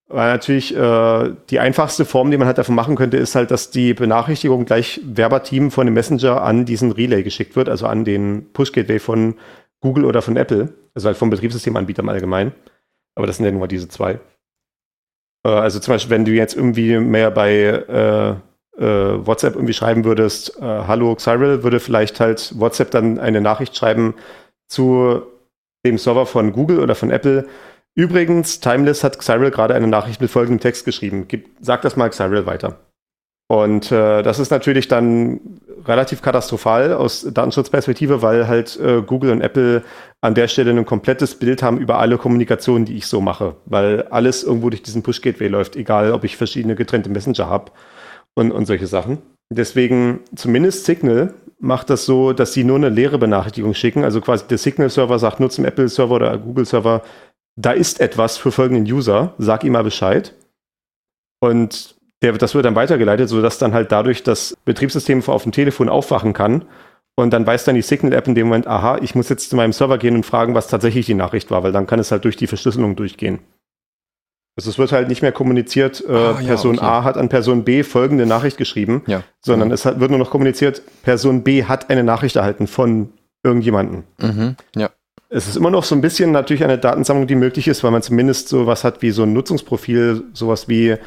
Weil 0.07 0.33
natürlich 0.33 0.75
äh, 0.75 1.31
die 1.49 1.59
einfachste 1.59 2.03
Form, 2.03 2.31
die 2.31 2.37
man 2.37 2.45
halt 2.45 2.57
davon 2.57 2.75
machen 2.75 2.97
könnte, 2.97 3.15
ist 3.15 3.35
halt, 3.35 3.49
dass 3.49 3.71
die 3.71 3.93
Benachrichtigung 3.93 4.65
gleich 4.65 4.99
verbatim 5.05 5.71
von 5.71 5.87
dem 5.87 5.93
Messenger 5.93 6.41
an 6.41 6.65
diesen 6.65 6.91
Relay 6.91 7.23
geschickt 7.23 7.55
wird, 7.55 7.69
also 7.69 7.87
an 7.87 8.03
den 8.03 8.51
Push-Gateway 8.51 8.99
von 8.99 9.35
Google 9.79 10.03
oder 10.03 10.21
von 10.21 10.35
Apple, 10.35 10.73
also 10.93 11.07
halt 11.07 11.17
vom 11.17 11.29
Betriebssystemanbieter 11.29 12.03
im 12.03 12.09
Allgemeinen. 12.09 12.51
Aber 13.15 13.25
das 13.25 13.37
sind 13.37 13.45
ja 13.45 13.53
nur 13.53 13.69
diese 13.69 13.87
zwei. 13.87 14.19
Äh, 15.45 15.49
also 15.49 15.79
zum 15.79 15.93
Beispiel, 15.93 16.11
wenn 16.11 16.25
du 16.25 16.31
jetzt 16.31 16.57
irgendwie 16.57 16.97
mehr 16.97 17.31
bei 17.31 17.53
äh, 17.53 18.31
äh, 18.77 19.25
WhatsApp 19.25 19.55
irgendwie 19.55 19.73
schreiben 19.73 20.03
würdest, 20.03 20.57
äh, 20.59 20.63
Hallo 20.63 21.15
Cyril, 21.15 21.63
würde 21.63 21.79
vielleicht 21.79 22.19
halt 22.19 22.53
WhatsApp 22.59 22.91
dann 22.91 23.17
eine 23.17 23.39
Nachricht 23.39 23.77
schreiben 23.77 24.15
zu 24.71 25.21
dem 25.85 25.97
Server 25.97 26.25
von 26.25 26.53
Google 26.53 26.79
oder 26.79 26.95
von 26.95 27.11
Apple. 27.11 27.47
Übrigens, 27.93 28.59
Timeless 28.61 29.03
hat 29.03 29.21
Cyril 29.21 29.51
gerade 29.51 29.75
eine 29.75 29.87
Nachricht 29.87 30.21
mit 30.21 30.31
folgendem 30.31 30.61
Text 30.61 30.85
geschrieben. 30.85 31.25
Gib, 31.27 31.49
sag 31.59 31.81
das 31.81 31.97
mal 31.97 32.11
Cyril 32.11 32.45
weiter. 32.45 32.79
Und 33.49 33.91
äh, 33.91 34.23
das 34.23 34.39
ist 34.39 34.49
natürlich 34.49 34.87
dann 34.87 35.59
relativ 35.85 36.21
katastrophal 36.21 36.93
aus 36.93 37.27
Datenschutzperspektive, 37.29 38.21
weil 38.21 38.47
halt 38.47 38.79
äh, 38.79 39.01
Google 39.01 39.31
und 39.31 39.41
Apple 39.41 39.83
an 40.21 40.35
der 40.35 40.47
Stelle 40.47 40.71
ein 40.71 40.85
komplettes 40.85 41.35
Bild 41.35 41.61
haben 41.61 41.77
über 41.77 41.99
alle 41.99 42.17
Kommunikationen, 42.17 42.85
die 42.85 42.95
ich 42.95 43.07
so 43.07 43.19
mache, 43.19 43.57
weil 43.65 44.03
alles 44.03 44.43
irgendwo 44.43 44.69
durch 44.69 44.83
diesen 44.83 45.03
Push-Gateway 45.03 45.49
läuft, 45.49 45.75
egal 45.75 46.13
ob 46.13 46.23
ich 46.23 46.37
verschiedene 46.37 46.75
getrennte 46.75 47.09
Messenger 47.09 47.47
habe 47.47 47.73
und, 48.35 48.53
und 48.53 48.67
solche 48.67 48.87
Sachen. 48.87 49.17
Deswegen 49.53 50.21
zumindest 50.33 50.85
Signal 50.85 51.33
macht 51.59 51.89
das 51.89 52.05
so, 52.05 52.31
dass 52.31 52.53
sie 52.53 52.63
nur 52.63 52.77
eine 52.77 52.87
leere 52.87 53.17
Benachrichtigung 53.17 53.73
schicken. 53.73 54.05
Also 54.05 54.21
quasi 54.21 54.47
der 54.47 54.57
Signal-Server 54.57 55.19
sagt 55.19 55.41
nur 55.41 55.49
zum 55.49 55.65
Apple-Server 55.65 56.15
oder 56.15 56.37
Google-Server, 56.37 57.03
da 57.57 57.71
ist 57.71 57.99
etwas 57.99 58.37
für 58.37 58.53
folgenden 58.53 58.85
User, 58.85 59.33
sag 59.37 59.65
ihm 59.65 59.73
mal 59.73 59.83
Bescheid. 59.83 60.33
Und 61.41 61.95
der, 62.21 62.31
das 62.33 62.55
wird 62.55 62.63
dann 62.63 62.75
weitergeleitet, 62.75 63.27
sodass 63.27 63.57
dann 63.57 63.73
halt 63.73 63.91
dadurch 63.91 64.23
das 64.23 64.55
Betriebssystem 64.63 65.21
auf 65.27 65.43
dem 65.43 65.51
Telefon 65.51 65.89
aufwachen 65.89 66.31
kann. 66.31 66.63
Und 67.15 67.31
dann 67.33 67.45
weiß 67.45 67.65
dann 67.65 67.75
die 67.75 67.81
Signal-App 67.81 68.27
in 68.29 68.35
dem 68.35 68.47
Moment, 68.47 68.67
aha, 68.67 68.99
ich 69.01 69.15
muss 69.15 69.27
jetzt 69.27 69.49
zu 69.49 69.57
meinem 69.57 69.73
Server 69.73 69.97
gehen 69.97 70.15
und 70.15 70.25
fragen, 70.25 70.55
was 70.55 70.69
tatsächlich 70.69 71.07
die 71.07 71.13
Nachricht 71.13 71.51
war, 71.51 71.61
weil 71.61 71.73
dann 71.73 71.87
kann 71.87 71.99
es 71.99 72.11
halt 72.11 72.23
durch 72.23 72.37
die 72.37 72.47
Verschlüsselung 72.47 72.95
durchgehen. 72.95 73.39
Also 74.57 74.69
es 74.69 74.77
wird 74.77 74.91
halt 74.91 75.07
nicht 75.07 75.21
mehr 75.21 75.31
kommuniziert, 75.31 76.03
äh, 76.07 76.13
ah, 76.13 76.33
Person 76.33 76.75
ja, 76.75 76.81
okay. 76.81 76.91
A 76.91 77.03
hat 77.03 77.17
an 77.17 77.29
Person 77.29 77.63
B 77.63 77.83
folgende 77.83 78.25
Nachricht 78.25 78.57
geschrieben, 78.57 79.01
ja. 79.07 79.23
sondern 79.39 79.69
mhm. 79.69 79.73
es 79.73 79.85
hat, 79.85 79.99
wird 79.99 80.11
nur 80.11 80.19
noch 80.19 80.29
kommuniziert, 80.29 80.81
Person 81.03 81.43
B 81.43 81.63
hat 81.63 81.89
eine 81.89 82.03
Nachricht 82.03 82.35
erhalten 82.35 82.67
von 82.67 83.13
irgendjemandem. 83.43 84.03
Mhm. 84.19 84.55
Ja. 84.75 84.89
Es 85.29 85.47
ist 85.47 85.55
immer 85.55 85.71
noch 85.71 85.85
so 85.85 85.95
ein 85.95 86.01
bisschen 86.01 86.33
natürlich 86.33 86.65
eine 86.65 86.77
Datensammlung, 86.77 87.27
die 87.27 87.35
möglich 87.35 87.69
ist, 87.69 87.83
weil 87.85 87.91
man 87.91 88.01
zumindest 88.01 88.49
sowas 88.49 88.83
hat 88.83 89.01
wie 89.01 89.11
so 89.11 89.23
ein 89.23 89.31
Nutzungsprofil, 89.31 90.25
sowas 90.33 90.67
wie 90.67 90.97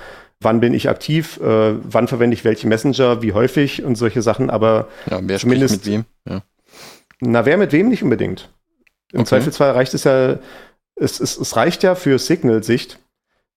wann 0.41 0.61
bin 0.61 0.73
ich 0.73 0.89
aktiv, 0.89 1.39
äh, 1.43 1.75
wann 1.83 2.09
verwende 2.09 2.35
ich 2.35 2.45
welche 2.45 2.67
Messenger, 2.67 3.23
wie 3.23 3.35
häufig 3.35 3.85
und 3.85 3.97
solche 3.97 4.23
Sachen, 4.23 4.49
aber 4.49 4.89
ja, 5.11 5.21
wer 5.23 5.39
zumindest 5.39 5.85
mit 5.85 5.87
wem? 5.87 6.05
Ja. 6.29 6.43
Na, 7.21 7.45
wer 7.45 7.59
mit 7.59 7.73
wem 7.73 7.89
nicht 7.89 8.03
unbedingt. 8.03 8.51
Im 9.13 9.21
okay. 9.21 9.29
Zweifelsfall 9.29 9.73
reicht 9.73 9.95
es 9.95 10.05
ja, 10.05 10.39
es, 10.97 11.21
es, 11.21 11.37
es 11.37 11.57
reicht 11.57 11.83
ja 11.83 11.95
für 11.95 12.19
Signal-Sicht, 12.19 12.99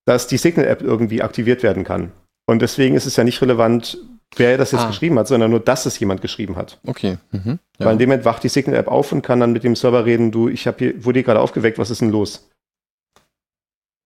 dass 0.08 0.26
die 0.26 0.38
Signal-App 0.38 0.82
irgendwie 0.82 1.22
aktiviert 1.22 1.64
werden 1.64 1.84
kann. 1.84 2.14
Und 2.50 2.62
deswegen 2.62 2.96
ist 2.96 3.06
es 3.06 3.18
ja 3.18 3.26
nicht 3.26 3.42
relevant, 3.42 3.98
wer 4.38 4.58
das 4.58 4.72
jetzt 4.72 4.86
ah. 4.86 4.88
geschrieben 4.88 5.20
hat, 5.20 5.28
sondern 5.28 5.52
nur, 5.52 5.60
dass 5.60 5.86
es 5.86 6.00
jemand 6.00 6.22
geschrieben 6.22 6.56
hat. 6.56 6.80
Okay. 6.88 7.18
Mhm. 7.32 7.60
Ja. 7.78 7.86
Weil 7.86 7.94
in 7.94 8.00
dem 8.00 8.10
Moment 8.10 8.24
wacht 8.24 8.42
die 8.42 8.50
Signal-App 8.50 8.88
auf 8.88 9.12
und 9.12 9.22
kann 9.22 9.42
dann 9.42 9.52
mit 9.52 9.66
dem 9.66 9.76
Server 9.76 10.06
reden, 10.06 10.32
du, 10.32 10.48
ich 10.48 10.66
habe 10.66 10.78
hier, 10.80 11.04
wurde 11.04 11.20
hier 11.20 11.26
gerade 11.26 11.42
aufgeweckt, 11.42 11.78
was 11.78 11.90
ist 11.90 12.00
denn 12.00 12.12
los? 12.12 12.50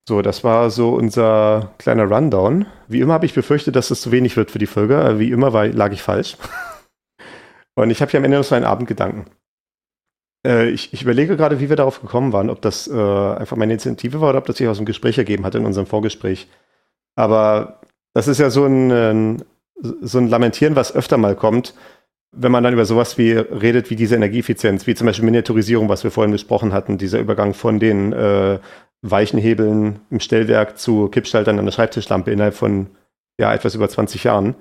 So, 0.10 0.24
das 0.24 0.44
war 0.44 0.72
so 0.72 0.90
unser 0.96 1.72
kleiner 1.78 2.06
Rundown. 2.06 2.66
Wie 2.88 3.00
immer 3.00 3.14
habe 3.14 3.28
ich 3.28 3.36
befürchtet, 3.36 3.76
dass 3.76 3.92
es 3.92 4.02
zu 4.02 4.12
wenig 4.12 4.36
wird 4.36 4.50
für 4.50 4.58
die 4.58 4.66
Folge. 4.66 5.20
Wie 5.20 5.30
immer 5.30 5.54
war, 5.54 5.68
lag 5.68 5.92
ich 5.92 6.02
falsch. 6.02 6.36
Und 7.76 7.92
ich 7.92 8.02
habe 8.02 8.10
hier 8.10 8.18
am 8.20 8.24
Ende 8.24 8.38
noch 8.38 8.44
so 8.44 8.56
einen 8.56 8.66
Abendgedanken. 8.66 9.26
Äh, 10.46 10.70
ich, 10.70 10.94
ich, 10.94 11.04
überlege 11.04 11.38
gerade, 11.38 11.60
wie 11.60 11.70
wir 11.70 11.76
darauf 11.76 12.02
gekommen 12.02 12.34
waren, 12.34 12.50
ob 12.50 12.62
das 12.62 12.88
äh, 12.88 12.94
einfach 12.94 13.58
meine 13.58 13.74
Initiative 13.74 14.22
war 14.22 14.30
oder 14.30 14.40
ob 14.40 14.46
das 14.46 14.58
sich 14.58 14.68
aus 14.68 14.78
dem 14.78 14.86
Gespräch 14.86 15.18
ergeben 15.18 15.46
hat 15.46 15.56
in 15.56 15.66
unserem 15.66 15.88
Vorgespräch. 15.88 16.48
Aber 17.16 17.82
das 18.14 18.28
ist 18.28 18.40
ja 18.40 18.50
so 18.50 18.66
ein, 18.66 18.92
ein, 18.92 19.44
so 20.02 20.18
ein 20.18 20.28
Lamentieren, 20.28 20.76
was 20.76 20.96
öfter 20.96 21.18
mal 21.18 21.36
kommt, 21.36 21.74
wenn 22.32 22.52
man 22.52 22.64
dann 22.64 22.74
über 22.74 22.86
sowas 22.86 23.18
wie 23.18 23.32
redet, 23.34 23.90
wie 23.90 23.96
diese 23.96 24.16
Energieeffizienz, 24.16 24.88
wie 24.88 24.96
zum 24.96 25.08
Beispiel 25.08 25.26
Miniaturisierung, 25.26 25.90
was 25.90 26.04
wir 26.04 26.12
vorhin 26.12 26.32
besprochen 26.32 26.74
hatten, 26.74 26.98
dieser 26.98 27.20
Übergang 27.20 27.54
von 27.54 27.80
den 27.80 28.14
äh, 28.14 28.60
weichen 29.02 29.40
Hebeln 29.40 30.00
im 30.10 30.20
Stellwerk 30.20 30.78
zu 30.78 31.10
Kippschaltern 31.10 31.60
an 31.60 31.66
der 31.66 31.72
Schreibtischlampe 31.72 32.32
innerhalb 32.32 32.54
von 32.54 32.88
ja, 33.40 33.54
etwas 33.54 33.76
über 33.76 33.90
20 33.90 34.24
Jahren. 34.24 34.56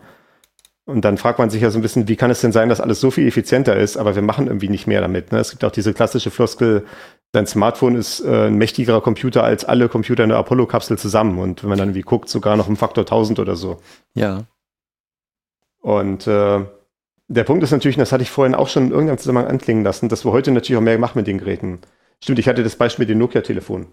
Und 0.91 1.05
dann 1.05 1.19
fragt 1.19 1.39
man 1.39 1.51
sich 1.51 1.63
ja 1.63 1.71
so 1.71 1.79
ein 1.79 1.83
bisschen, 1.83 2.09
wie 2.09 2.17
kann 2.17 2.31
es 2.31 2.41
denn 2.41 2.51
sein, 2.51 2.69
dass 2.69 2.81
alles 2.81 3.01
so 3.01 3.11
viel 3.11 3.27
effizienter 3.27 3.77
ist, 3.77 3.97
aber 3.97 4.17
wir 4.17 4.23
machen 4.23 4.49
irgendwie 4.49 4.69
nicht 4.69 4.89
mehr 4.89 5.01
damit. 5.01 5.31
Ne? 5.31 5.39
Es 5.39 5.51
gibt 5.51 5.65
auch 5.65 5.71
diese 5.71 5.95
klassische 5.95 6.31
Floskel, 6.31 6.85
dein 7.33 7.47
Smartphone 7.47 7.95
ist 7.95 8.21
äh, 8.21 8.49
ein 8.49 8.57
mächtigerer 8.57 9.01
Computer 9.01 9.45
als 9.45 9.65
alle 9.65 9.89
Computer 9.89 10.25
in 10.25 10.31
der 10.31 10.39
Apollo-Kapsel 10.39 10.99
zusammen. 10.99 11.39
Und 11.39 11.63
wenn 11.63 11.69
man 11.69 11.79
dann 11.79 11.89
irgendwie 11.89 12.03
guckt, 12.03 12.29
sogar 12.29 12.57
noch 12.57 12.69
im 12.69 12.77
Faktor 12.77 13.03
1000 13.03 13.39
oder 13.39 13.55
so. 13.55 13.79
Ja. 14.15 14.43
Und 15.81 16.27
äh, 16.27 16.61
der 17.29 17.45
Punkt 17.45 17.63
ist 17.63 17.71
natürlich, 17.71 17.97
und 17.97 18.01
das 18.01 18.11
hatte 18.11 18.25
ich 18.25 18.31
vorhin 18.31 18.57
auch 18.57 18.69
schon 18.69 18.87
in 18.87 18.91
irgendeinem 18.91 19.19
Zusammenhang 19.19 19.47
anklingen 19.47 19.85
lassen, 19.85 20.09
dass 20.09 20.25
wir 20.25 20.33
heute 20.33 20.51
natürlich 20.51 20.77
auch 20.77 20.83
mehr 20.83 20.99
machen 20.99 21.19
mit 21.19 21.29
den 21.29 21.39
Geräten. 21.39 21.79
Stimmt, 22.21 22.41
ich 22.41 22.49
hatte 22.49 22.65
das 22.65 22.75
Beispiel 22.75 23.05
mit 23.05 23.11
dem 23.11 23.19
Nokia-Telefon. 23.19 23.87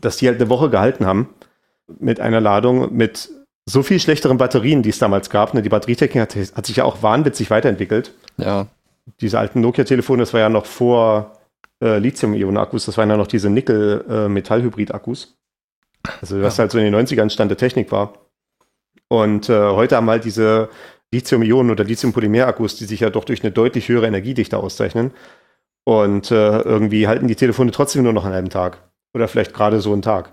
Dass 0.00 0.18
die 0.18 0.28
halt 0.28 0.38
eine 0.38 0.50
Woche 0.50 0.68
gehalten 0.68 1.06
haben 1.06 1.30
mit 1.98 2.20
einer 2.20 2.40
Ladung 2.40 2.94
mit 2.94 3.30
so 3.66 3.82
viel 3.82 3.98
schlechteren 3.98 4.36
Batterien, 4.36 4.82
die 4.82 4.90
es 4.90 4.98
damals 4.98 5.30
gab. 5.30 5.54
Ne? 5.54 5.62
Die 5.62 5.68
Batterietechnik 5.68 6.20
hat, 6.20 6.36
hat, 6.36 6.66
sich 6.66 6.76
ja 6.76 6.84
auch 6.84 7.02
wahnwitzig 7.02 7.50
weiterentwickelt. 7.50 8.12
Ja. 8.36 8.66
Diese 9.20 9.38
alten 9.38 9.60
Nokia-Telefone, 9.60 10.22
das 10.22 10.32
war 10.32 10.40
ja 10.40 10.48
noch 10.48 10.66
vor 10.66 11.38
äh, 11.82 11.98
Lithium-Ionen-Akkus, 11.98 12.86
das 12.86 12.96
waren 12.98 13.10
ja 13.10 13.16
noch 13.16 13.26
diese 13.26 13.50
Nickel-Metall-Hybrid-Akkus. 13.50 15.36
Äh, 16.04 16.10
also 16.20 16.42
was 16.42 16.56
ja. 16.56 16.62
halt 16.62 16.72
so 16.72 16.78
in 16.78 16.90
den 16.90 16.94
90ern 16.94 17.30
Stand 17.30 17.50
der 17.50 17.58
Technik 17.58 17.90
war. 17.92 18.14
Und 19.08 19.48
äh, 19.48 19.70
heute 19.70 19.96
haben 19.96 20.08
halt 20.10 20.24
diese 20.24 20.68
Lithium-Ionen- 21.12 21.70
oder 21.70 21.84
Lithium-Polymer-Akkus, 21.84 22.76
die 22.76 22.84
sich 22.84 23.00
ja 23.00 23.10
doch 23.10 23.24
durch 23.24 23.42
eine 23.42 23.52
deutlich 23.52 23.88
höhere 23.88 24.06
Energiedichte 24.06 24.58
auszeichnen. 24.58 25.12
Und 25.84 26.30
äh, 26.30 26.60
irgendwie 26.60 27.06
halten 27.06 27.28
die 27.28 27.36
Telefone 27.36 27.70
trotzdem 27.70 28.02
nur 28.02 28.12
noch 28.12 28.24
einen 28.24 28.34
halben 28.34 28.50
Tag. 28.50 28.78
Oder 29.14 29.28
vielleicht 29.28 29.52
gerade 29.54 29.80
so 29.80 29.92
einen 29.92 30.02
Tag. 30.02 30.30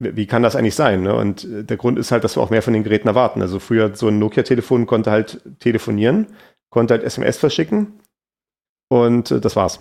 Wie 0.00 0.26
kann 0.26 0.42
das 0.42 0.56
eigentlich 0.56 0.74
sein? 0.74 1.02
Ne? 1.02 1.14
Und 1.14 1.44
äh, 1.44 1.62
der 1.62 1.76
Grund 1.76 1.98
ist 1.98 2.10
halt, 2.10 2.24
dass 2.24 2.36
wir 2.36 2.42
auch 2.42 2.50
mehr 2.50 2.62
von 2.62 2.72
den 2.72 2.82
Geräten 2.82 3.06
erwarten. 3.06 3.42
Also 3.42 3.58
früher 3.58 3.94
so 3.94 4.08
ein 4.08 4.18
Nokia-Telefon 4.18 4.86
konnte 4.86 5.10
halt 5.10 5.42
telefonieren, 5.60 6.26
konnte 6.70 6.94
halt 6.94 7.04
SMS 7.04 7.36
verschicken 7.36 8.00
und 8.88 9.30
äh, 9.30 9.40
das 9.40 9.56
war's. 9.56 9.80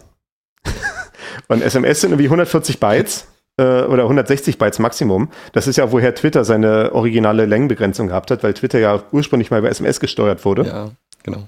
und 1.48 1.62
SMS 1.62 2.02
sind 2.02 2.12
irgendwie 2.12 2.26
140 2.26 2.82
Bytes 2.82 3.28
äh, 3.58 3.84
oder 3.84 4.04
160 4.04 4.58
Bytes 4.58 4.80
Maximum. 4.80 5.30
Das 5.54 5.68
ist 5.68 5.78
ja, 5.78 5.92
woher 5.92 6.14
Twitter 6.14 6.44
seine 6.44 6.94
originale 6.94 7.46
Längenbegrenzung 7.46 8.08
gehabt 8.08 8.30
hat, 8.30 8.44
weil 8.44 8.54
Twitter 8.54 8.80
ja 8.80 9.02
ursprünglich 9.12 9.52
mal 9.52 9.60
über 9.60 9.70
SMS 9.70 10.02
gesteuert 10.02 10.44
wurde. 10.44 10.66
Ja, 10.66 10.92
genau. 11.24 11.48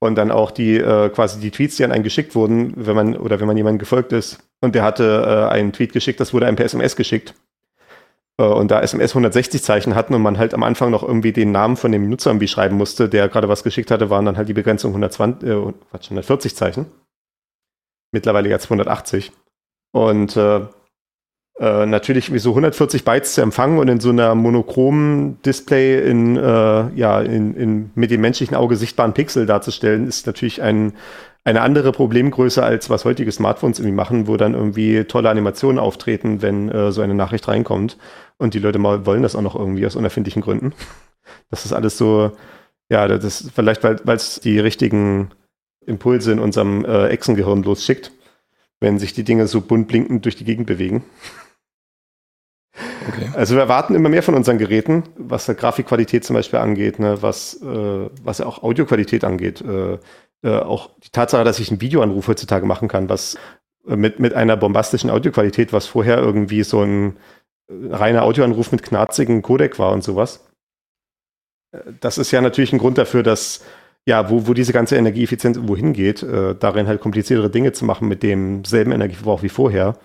Und 0.00 0.16
dann 0.16 0.30
auch 0.30 0.50
die 0.50 0.76
äh, 0.76 1.10
quasi 1.10 1.40
die 1.40 1.50
Tweets, 1.50 1.76
die 1.76 1.84
an 1.84 1.92
einen 1.92 2.04
geschickt 2.04 2.34
wurden, 2.34 2.74
wenn 2.76 2.96
man 2.96 3.16
oder 3.16 3.40
wenn 3.40 3.46
man 3.46 3.56
jemandem 3.56 3.78
gefolgt 3.78 4.12
ist 4.12 4.38
und 4.60 4.74
der 4.74 4.82
hatte 4.82 5.48
äh, 5.48 5.52
einen 5.52 5.72
Tweet 5.72 5.92
geschickt, 5.92 6.20
das 6.20 6.34
wurde 6.34 6.46
einem 6.46 6.56
per 6.56 6.66
SMS 6.66 6.96
geschickt. 6.96 7.34
Äh, 8.38 8.44
und 8.44 8.70
da 8.70 8.80
SMS 8.80 9.12
160 9.12 9.62
Zeichen 9.62 9.94
hatten 9.94 10.14
und 10.14 10.22
man 10.22 10.38
halt 10.38 10.54
am 10.54 10.62
Anfang 10.62 10.90
noch 10.90 11.02
irgendwie 11.02 11.32
den 11.32 11.52
Namen 11.52 11.76
von 11.76 11.92
dem 11.92 12.08
Nutzer 12.08 12.30
irgendwie 12.30 12.48
schreiben 12.48 12.76
musste, 12.76 13.08
der 13.08 13.28
gerade 13.28 13.48
was 13.48 13.64
geschickt 13.64 13.90
hatte, 13.90 14.10
waren 14.10 14.24
dann 14.24 14.36
halt 14.36 14.48
die 14.48 14.54
Begrenzung 14.54 14.92
120, 14.92 15.48
äh, 15.48 15.72
140 15.92 16.56
Zeichen. 16.56 16.86
Mittlerweile 18.12 18.48
jetzt 18.48 18.64
280. 18.64 19.32
Und 19.92 20.36
äh, 20.36 20.66
äh, 21.58 21.86
natürlich 21.86 22.32
so 22.36 22.50
140 22.50 23.04
Bytes 23.04 23.34
zu 23.34 23.40
empfangen 23.40 23.78
und 23.78 23.88
in 23.88 24.00
so 24.00 24.10
einer 24.10 24.34
monochromen 24.34 25.40
Display 25.42 26.10
in, 26.10 26.36
äh, 26.36 26.90
ja, 26.94 27.20
in, 27.20 27.54
in, 27.54 27.90
mit 27.94 28.10
dem 28.10 28.20
menschlichen 28.20 28.56
Auge 28.56 28.76
sichtbaren 28.76 29.12
Pixel 29.12 29.46
darzustellen, 29.46 30.08
ist 30.08 30.26
natürlich 30.26 30.62
ein, 30.62 30.94
eine 31.44 31.60
andere 31.60 31.92
Problemgröße, 31.92 32.62
als 32.62 32.90
was 32.90 33.04
heutige 33.04 33.30
Smartphones 33.30 33.78
irgendwie 33.78 33.94
machen, 33.94 34.26
wo 34.26 34.36
dann 34.36 34.54
irgendwie 34.54 35.04
tolle 35.04 35.30
Animationen 35.30 35.78
auftreten, 35.78 36.42
wenn 36.42 36.70
äh, 36.70 36.90
so 36.90 37.02
eine 37.02 37.14
Nachricht 37.14 37.46
reinkommt. 37.46 37.98
Und 38.36 38.54
die 38.54 38.58
Leute 38.58 38.80
mal 38.80 39.06
wollen 39.06 39.22
das 39.22 39.36
auch 39.36 39.42
noch 39.42 39.54
irgendwie 39.54 39.86
aus 39.86 39.94
unerfindlichen 39.94 40.42
Gründen. 40.42 40.72
Das 41.50 41.64
ist 41.64 41.72
alles 41.72 41.96
so, 41.96 42.32
ja, 42.90 43.06
das 43.06 43.24
ist 43.24 43.52
vielleicht, 43.54 43.84
weil 43.84 44.16
es 44.16 44.40
die 44.40 44.58
richtigen 44.58 45.30
Impulse 45.86 46.32
in 46.32 46.38
unserem 46.38 46.84
äh, 46.84 47.08
Echsengehirn 47.08 47.62
losschickt, 47.62 48.10
wenn 48.80 48.98
sich 48.98 49.12
die 49.12 49.24
Dinge 49.24 49.46
so 49.46 49.60
bunt 49.60 49.86
blinkend 49.86 50.24
durch 50.24 50.36
die 50.36 50.44
Gegend 50.44 50.66
bewegen. 50.66 51.04
Okay. 53.08 53.30
Also 53.34 53.54
wir 53.54 53.62
erwarten 53.62 53.94
immer 53.94 54.08
mehr 54.08 54.22
von 54.22 54.34
unseren 54.34 54.58
Geräten, 54.58 55.04
was 55.16 55.46
der 55.46 55.54
Grafikqualität 55.54 56.24
zum 56.24 56.34
Beispiel 56.34 56.58
angeht, 56.58 56.98
ne, 56.98 57.20
was, 57.20 57.60
äh, 57.62 58.10
was 58.22 58.38
ja 58.38 58.46
auch 58.46 58.62
Audioqualität 58.62 59.24
angeht. 59.24 59.60
Äh, 59.62 59.98
äh, 60.44 60.58
auch 60.58 60.90
die 61.02 61.08
Tatsache, 61.10 61.42
dass 61.42 61.58
ich 61.58 61.70
einen 61.70 61.80
Videoanruf 61.80 62.28
heutzutage 62.28 62.66
machen 62.66 62.86
kann, 62.86 63.08
was 63.08 63.36
äh, 63.88 63.96
mit, 63.96 64.20
mit 64.20 64.34
einer 64.34 64.56
bombastischen 64.56 65.08
Audioqualität, 65.08 65.72
was 65.72 65.86
vorher 65.86 66.18
irgendwie 66.18 66.62
so 66.62 66.82
ein 66.82 67.16
äh, 67.68 67.72
reiner 67.90 68.24
Audioanruf 68.24 68.70
mit 68.70 68.82
knarzigen 68.82 69.40
Codec 69.40 69.78
war 69.78 69.92
und 69.92 70.04
sowas. 70.04 70.46
Äh, 71.72 71.78
das 72.00 72.18
ist 72.18 72.30
ja 72.30 72.42
natürlich 72.42 72.74
ein 72.74 72.78
Grund 72.78 72.98
dafür, 72.98 73.22
dass 73.22 73.64
ja, 74.06 74.28
wo, 74.28 74.46
wo 74.46 74.52
diese 74.52 74.74
ganze 74.74 74.96
Energieeffizienz 74.96 75.58
wohin 75.62 75.94
geht, 75.94 76.22
darin 76.22 76.86
halt 76.86 77.00
kompliziertere 77.00 77.48
Dinge 77.48 77.72
zu 77.72 77.86
machen 77.86 78.06
mit 78.06 78.22
demselben 78.22 78.92
Energieverbrauch 78.92 79.42
wie 79.42 79.48
vorher 79.48 79.96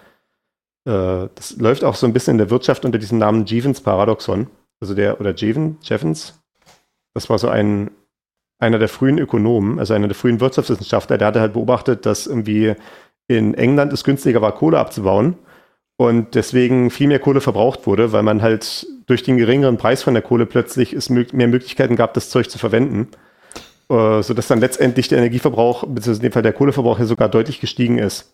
das 0.86 1.58
läuft 1.58 1.84
auch 1.84 1.96
so 1.96 2.08
ein 2.08 2.14
bisschen 2.14 2.34
in 2.34 2.38
der 2.40 2.50
Wirtschaft 2.50 2.86
unter 2.86 2.98
diesem 2.98 3.18
Namen 3.18 3.46
Jevons 3.46 3.82
Paradoxon. 3.82 4.48
Also 4.82 4.94
der, 4.94 5.20
oder 5.20 5.36
Jeven, 5.36 5.78
Jevons. 5.82 6.40
Das 7.14 7.30
war 7.30 7.38
so 7.38 7.50
ein, 7.50 7.92
einer 8.60 8.80
der 8.80 8.90
frühen 8.90 9.18
Ökonomen, 9.18 9.80
also 9.80 9.94
einer 9.94 10.08
der 10.08 10.16
frühen 10.16 10.40
Wirtschaftswissenschaftler, 10.40 11.18
der 11.18 11.28
hatte 11.28 11.42
halt 11.42 11.54
beobachtet, 11.54 12.06
dass 12.06 12.28
irgendwie 12.28 12.76
in 13.28 13.54
England 13.54 13.94
es 13.94 14.04
günstiger 14.04 14.42
war, 14.42 14.54
Kohle 14.54 14.80
abzubauen 14.80 15.36
und 15.98 16.36
deswegen 16.36 16.92
viel 16.92 17.08
mehr 17.08 17.20
Kohle 17.20 17.42
verbraucht 17.42 17.86
wurde, 17.88 18.12
weil 18.12 18.24
man 18.24 18.42
halt 18.42 18.88
durch 19.06 19.24
den 19.24 19.38
geringeren 19.38 19.78
Preis 19.78 20.04
von 20.04 20.14
der 20.14 20.24
Kohle 20.24 20.46
plötzlich 20.46 20.94
es 20.94 21.10
mehr 21.10 21.48
Möglichkeiten 21.48 21.96
gab, 21.96 22.14
das 22.14 22.30
Zeug 22.30 22.50
zu 22.50 22.58
verwenden, 22.58 23.10
äh, 23.90 24.22
sodass 24.22 24.48
dann 24.48 24.60
letztendlich 24.60 25.10
der 25.10 25.18
Energieverbrauch, 25.18 25.82
beziehungsweise 25.82 26.20
in 26.20 26.30
dem 26.30 26.32
Fall 26.32 26.44
der 26.44 26.54
Kohleverbrauch 26.54 27.00
ja 27.00 27.06
sogar 27.06 27.28
deutlich 27.28 27.60
gestiegen 27.60 27.98
ist. 27.98 28.34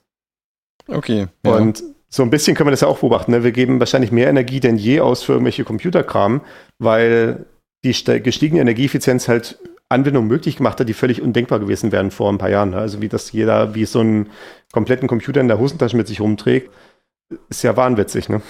Okay. 0.88 1.28
Ja. 1.44 1.56
Und 1.56 1.84
so 2.10 2.24
ein 2.24 2.30
bisschen 2.30 2.56
können 2.56 2.68
wir 2.68 2.72
das 2.72 2.82
ja 2.82 2.88
auch 2.88 3.00
beobachten. 3.00 3.32
Ne? 3.32 3.44
Wir 3.44 3.52
geben 3.52 3.80
wahrscheinlich 3.80 4.12
mehr 4.12 4.30
Energie 4.30 4.60
denn 4.60 4.78
je 4.78 5.00
aus 5.00 5.24
für 5.24 5.34
irgendwelche 5.34 5.64
Computerkram, 5.64 6.42
weil 6.80 7.46
die 7.84 7.92
gestiegene 8.22 8.62
Energieeffizienz 8.62 9.28
halt 9.28 9.60
Anwendungen 9.90 10.28
möglich 10.28 10.58
gemacht 10.58 10.80
hat, 10.80 10.90
die 10.90 10.94
völlig 10.94 11.22
undenkbar 11.22 11.60
gewesen 11.60 11.92
wären 11.92 12.12
vor 12.12 12.32
ein 12.32 12.38
paar 12.38 12.50
Jahren. 12.50 12.72
Ne? 12.72 12.78
Also 12.78 13.02
wie 13.02 13.10
das 13.10 13.32
jeder, 13.32 13.76
wie 13.76 13.86
so 13.86 14.00
einen 14.00 14.30
kompletten 14.72 15.08
Computer 15.08 15.42
in 15.42 15.48
der 15.48 15.60
Hosentasche 15.60 15.96
mit 15.96 16.08
sich 16.08 16.22
rumträgt, 16.22 16.72
ist 17.50 17.64
ja 17.64 17.76
wahnwitzig, 17.76 18.30
ne? 18.30 18.42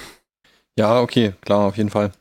Ja, 0.77 0.99
okay, 1.01 1.33
klar, 1.41 1.61
auf 1.67 1.77
jeden 1.77 1.89
Fall. 1.89 2.11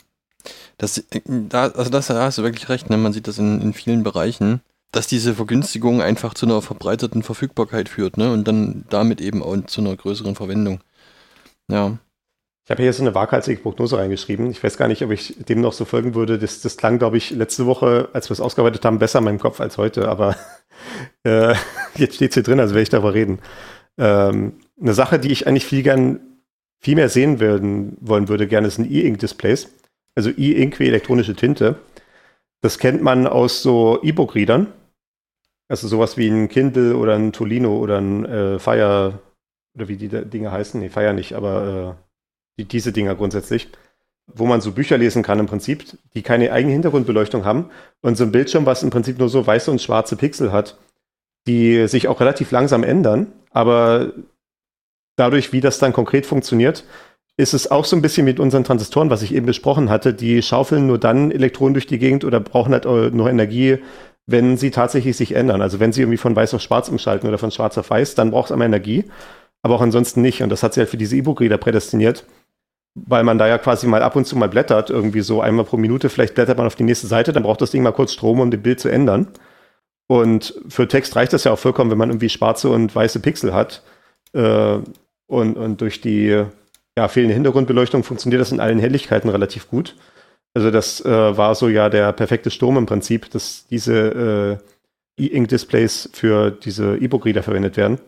Das, 0.79 1.03
da, 1.25 1.69
also 1.69 1.91
das, 1.91 2.09
da 2.09 2.23
hast 2.23 2.39
du 2.39 2.43
wirklich 2.43 2.69
recht, 2.69 2.91
ne? 2.91 2.97
Man 2.97 3.13
sieht 3.13 3.27
das 3.27 3.39
in, 3.39 3.61
in 3.61 3.73
vielen 3.73 4.03
Bereichen, 4.03 4.61
dass 4.93 5.07
diese 5.07 5.35
Vergünstigung 5.35 6.03
einfach 6.03 6.35
zu 6.35 6.47
einer 6.47 6.63
verbreiterten 6.63 7.23
Verfügbarkeit 7.23 7.89
führt, 7.89 8.17
ne? 8.17 8.33
Und 8.33 8.47
dann 8.47 8.85
damit 8.91 9.21
eben 9.21 9.43
auch 9.43 9.57
zu 9.67 9.81
einer 9.81 9.97
größeren 9.97 10.35
Verwendung. 10.37 10.81
Ja. 11.71 11.99
Ich 12.65 12.71
habe 12.71 12.83
hier 12.83 12.93
so 12.95 13.03
eine 13.03 13.15
waghalsige 13.15 13.61
Prognose 13.61 13.99
reingeschrieben. 13.99 14.51
Ich 14.51 14.65
weiß 14.65 14.79
gar 14.79 14.89
nicht, 14.89 15.03
ob 15.03 15.11
ich 15.11 15.37
dem 15.45 15.61
noch 15.61 15.75
so 15.75 15.85
folgen 15.85 16.15
würde. 16.15 16.39
Das, 16.39 16.63
das 16.63 16.79
klang, 16.79 16.99
glaube 16.99 17.19
ich, 17.19 17.31
letzte 17.31 17.67
Woche, 17.67 18.09
als 18.15 18.31
wir 18.31 18.33
es 18.33 18.41
ausgearbeitet 18.41 18.85
haben, 18.87 18.99
besser 18.99 19.19
in 19.19 19.27
meinem 19.27 19.39
Kopf 19.39 19.61
als 19.61 19.77
heute. 19.77 20.09
Aber 20.09 20.35
äh, 21.25 21.55
jetzt 21.97 22.17
steht 22.17 22.31
es 22.31 22.35
hier 22.35 22.43
drin, 22.43 22.61
also 22.61 22.75
werde 22.75 22.85
ich 22.85 22.89
darüber 22.89 23.13
reden. 23.13 23.41
Ähm, 23.99 24.55
eine 24.81 24.95
Sache, 24.95 25.19
die 25.19 25.31
ich 25.31 25.47
eigentlich 25.47 25.67
viel 25.67 25.83
gern, 25.83 26.21
viel 26.81 26.95
mehr 26.95 27.11
sehen 27.11 27.39
werden, 27.39 27.99
wollen 28.01 28.29
würde, 28.29 28.47
gerne 28.47 28.71
sind 28.71 28.91
E-Ink-Displays. 28.91 29.69
Also 30.15 30.31
E-Ink 30.31 30.79
wie 30.81 30.89
elektronische 30.89 31.35
Tinte. 31.35 31.77
Das 32.63 32.79
kennt 32.79 33.03
man 33.03 33.27
aus 33.27 33.63
so 33.63 34.01
E-Book-Readern. 34.03 34.69
Also 35.69 35.87
sowas 35.87 36.17
wie 36.17 36.29
ein 36.29 36.49
Kindle 36.49 36.97
oder 36.97 37.15
ein 37.15 37.33
Tolino 37.33 37.77
oder 37.77 37.99
ein 37.99 38.25
äh, 38.25 38.59
Fire 38.59 39.19
oder 39.75 39.89
wie 39.89 39.97
die 39.97 40.09
Dinge 40.09 40.53
heißen, 40.53 40.81
nee, 40.81 40.89
Feier 40.89 41.13
nicht, 41.13 41.35
aber 41.35 41.97
äh, 41.97 42.61
die, 42.63 42.65
diese 42.67 42.93
Dinger 42.93 43.15
grundsätzlich, 43.15 43.69
wo 44.27 44.47
man 44.47 44.61
so 44.61 44.73
Bücher 44.73 44.97
lesen 44.97 45.23
kann 45.23 45.41
im 45.41 45.47
Prinzip, 45.47 45.85
die 46.15 46.23
keine 46.23 46.53
eigene 46.53 46.73
Hintergrundbeleuchtung 46.73 47.45
haben 47.45 47.71
und 48.01 48.17
so 48.17 48.25
ein 48.25 48.33
Bildschirm, 48.33 48.67
was 48.67 48.83
im 48.83 48.91
Prinzip 48.91 49.19
nur 49.19 49.29
so 49.29 49.47
weiße 49.47 49.71
und 49.71 49.83
schwarze 49.83 50.17
Pixel 50.17 50.53
hat, 50.53 50.79
die 51.47 51.89
sich 51.89 52.09
auch 52.09 52.21
relativ 52.21 52.51
langsam 52.51 52.85
ändern, 52.85 53.33
aber 53.51 54.13
dadurch, 55.17 55.53
wie 55.53 55.61
das 55.61 55.79
dann 55.79 55.93
konkret 55.93 56.27
funktioniert, 56.27 56.85
ist 57.37 57.53
es 57.53 57.71
auch 57.71 57.85
so 57.85 57.97
ein 57.97 58.03
bisschen 58.03 58.25
mit 58.25 58.39
unseren 58.39 58.65
Transistoren, 58.65 59.11
was 59.11 59.23
ich 59.23 59.35
eben 59.35 59.47
besprochen 59.47 59.91
hatte, 59.91 60.15
die 60.15 60.41
schaufeln 60.41 60.87
nur 60.87 60.99
dann 60.99 61.33
Elektronen 61.33 61.75
durch 61.75 61.87
die 61.87 61.99
Gegend 61.99 62.25
oder 62.25 62.39
brauchen 62.39 62.73
halt 62.73 62.85
nur 62.85 63.29
Energie, 63.29 63.79
wenn 64.27 64.57
sie 64.57 64.71
tatsächlich 64.71 65.17
sich 65.17 65.35
ändern. 65.35 65.61
Also 65.61 65.81
wenn 65.81 65.93
sie 65.93 66.03
irgendwie 66.03 66.17
von 66.17 66.37
weiß 66.37 66.55
auf 66.55 66.63
schwarz 66.63 66.89
umschalten 66.89 67.29
oder 67.29 67.39
von 67.39 67.51
schwarz 67.51 67.77
auf 67.77 67.91
weiß, 67.91 68.15
dann 68.15 68.31
braucht 68.31 68.47
es 68.47 68.53
einmal 68.53 68.69
Energie 68.69 69.05
aber 69.65 69.77
auch 69.77 69.81
ansonsten 69.81 70.21
nicht. 70.21 70.43
Und 70.43 70.51
das 70.51 70.63
hat 70.63 70.75
sie 70.75 70.81
halt 70.81 70.91
für 70.91 70.99
diese 70.99 71.17
E-Book-Reader 71.17 71.57
prädestiniert, 71.57 72.27
weil 72.95 73.25
man 73.25 73.39
da 73.39 73.49
ja 73.49 73.57
quasi 73.57 73.87
mal 73.87 74.03
ab 74.03 74.15
und 74.15 74.27
zu 74.27 74.37
mal 74.37 74.49
blättert, 74.51 74.91
irgendwie 74.91 75.23
so 75.23 75.41
einmal 75.41 75.65
pro 75.65 75.79
Minute, 75.79 76.11
vielleicht 76.11 76.35
blättert 76.35 76.59
man 76.59 76.67
auf 76.67 76.75
die 76.75 76.85
nächste 76.85 77.07
Seite, 77.07 77.33
dann 77.33 77.43
braucht 77.43 77.63
das 77.63 77.71
Ding 77.71 77.83
mal 77.83 77.93
kurz 77.93 78.13
Strom, 78.13 78.41
um 78.41 78.51
das 78.51 78.61
Bild 78.61 78.79
zu 78.79 78.91
ändern. 78.91 79.29
Und 80.07 80.55
für 80.69 80.87
Text 80.87 81.17
reicht 81.17 81.33
das 81.33 81.45
ja 81.45 81.53
auch 81.53 81.59
vollkommen, 81.59 81.91
wenn 81.91 81.97
man 81.97 82.11
irgendwie 82.11 82.29
schwarze 82.29 82.69
und 82.69 82.95
weiße 82.95 83.21
Pixel 83.21 83.55
hat. 83.55 83.83
Äh, 84.35 84.81
und, 85.27 85.57
und 85.57 85.81
durch 85.81 86.03
die 86.03 86.45
ja, 86.99 87.09
fehlende 87.09 87.35
Hintergrundbeleuchtung 87.35 88.05
funktioniert 88.05 88.43
das 88.43 88.53
in 88.53 88.61
allen 88.61 88.79
Helligkeiten 88.79 89.31
relativ 89.31 89.71
gut. 89.71 89.97
Also 90.53 90.71
das 90.71 91.03
äh, 91.07 91.37
war 91.39 91.55
so 91.55 91.71
ja 91.71 91.89
der 91.89 92.13
perfekte 92.13 92.51
Sturm 92.51 92.77
im 92.77 92.85
Prinzip, 92.85 93.31
dass 93.31 93.67
diese 93.71 94.61
äh, 95.19 95.25
E-Ink-Displays 95.25 96.11
für 96.13 96.51
diese 96.51 96.99
E-Book-Reader 96.99 97.43
verwendet 97.43 97.79
werden. 97.79 97.99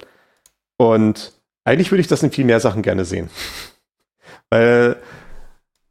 Und 0.77 1.33
eigentlich 1.67 1.91
würde 1.91 2.01
ich 2.01 2.07
das 2.07 2.23
in 2.23 2.31
viel 2.31 2.45
mehr 2.45 2.61
Sachen 2.61 2.83
gerne 2.83 3.05
sehen. 3.05 3.29
Weil, 4.51 4.97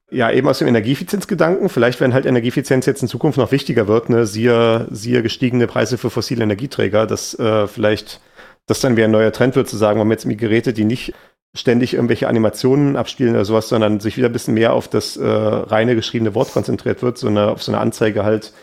ja, 0.09 0.31
eben 0.31 0.47
aus 0.47 0.59
dem 0.59 0.67
Energieeffizienzgedanken, 0.67 1.67
vielleicht 1.67 1.99
wenn 1.99 2.13
halt 2.13 2.25
Energieeffizienz 2.25 2.85
jetzt 2.85 3.01
in 3.01 3.09
Zukunft 3.09 3.37
noch 3.37 3.51
wichtiger 3.51 3.87
wird, 3.87 4.09
ne, 4.09 4.25
siehe, 4.25 4.87
siehe 4.89 5.21
gestiegene 5.21 5.67
Preise 5.67 5.97
für 5.97 6.09
fossile 6.09 6.43
Energieträger, 6.43 7.05
dass 7.05 7.37
äh, 7.37 7.67
vielleicht 7.67 8.21
das 8.67 8.79
dann 8.79 8.95
wieder 8.95 9.05
ein 9.05 9.11
neuer 9.11 9.33
Trend 9.33 9.55
wird, 9.55 9.67
zu 9.67 9.75
sagen, 9.75 9.97
wir 9.97 10.01
haben 10.01 10.11
jetzt 10.11 10.27
Geräte, 10.27 10.71
die 10.71 10.85
nicht 10.85 11.13
ständig 11.53 11.93
irgendwelche 11.93 12.29
Animationen 12.29 12.95
abspielen 12.95 13.33
oder 13.33 13.45
sowas, 13.45 13.67
sondern 13.67 13.99
sich 13.99 14.17
wieder 14.17 14.29
ein 14.29 14.33
bisschen 14.33 14.53
mehr 14.53 14.73
auf 14.73 14.87
das 14.87 15.17
äh, 15.17 15.25
reine 15.27 15.95
geschriebene 15.95 16.35
Wort 16.35 16.53
konzentriert 16.53 17.01
wird, 17.01 17.17
so 17.17 17.27
eine, 17.27 17.49
auf 17.49 17.63
so 17.63 17.71
eine 17.71 17.81
Anzeige 17.81 18.23
halt, 18.23 18.53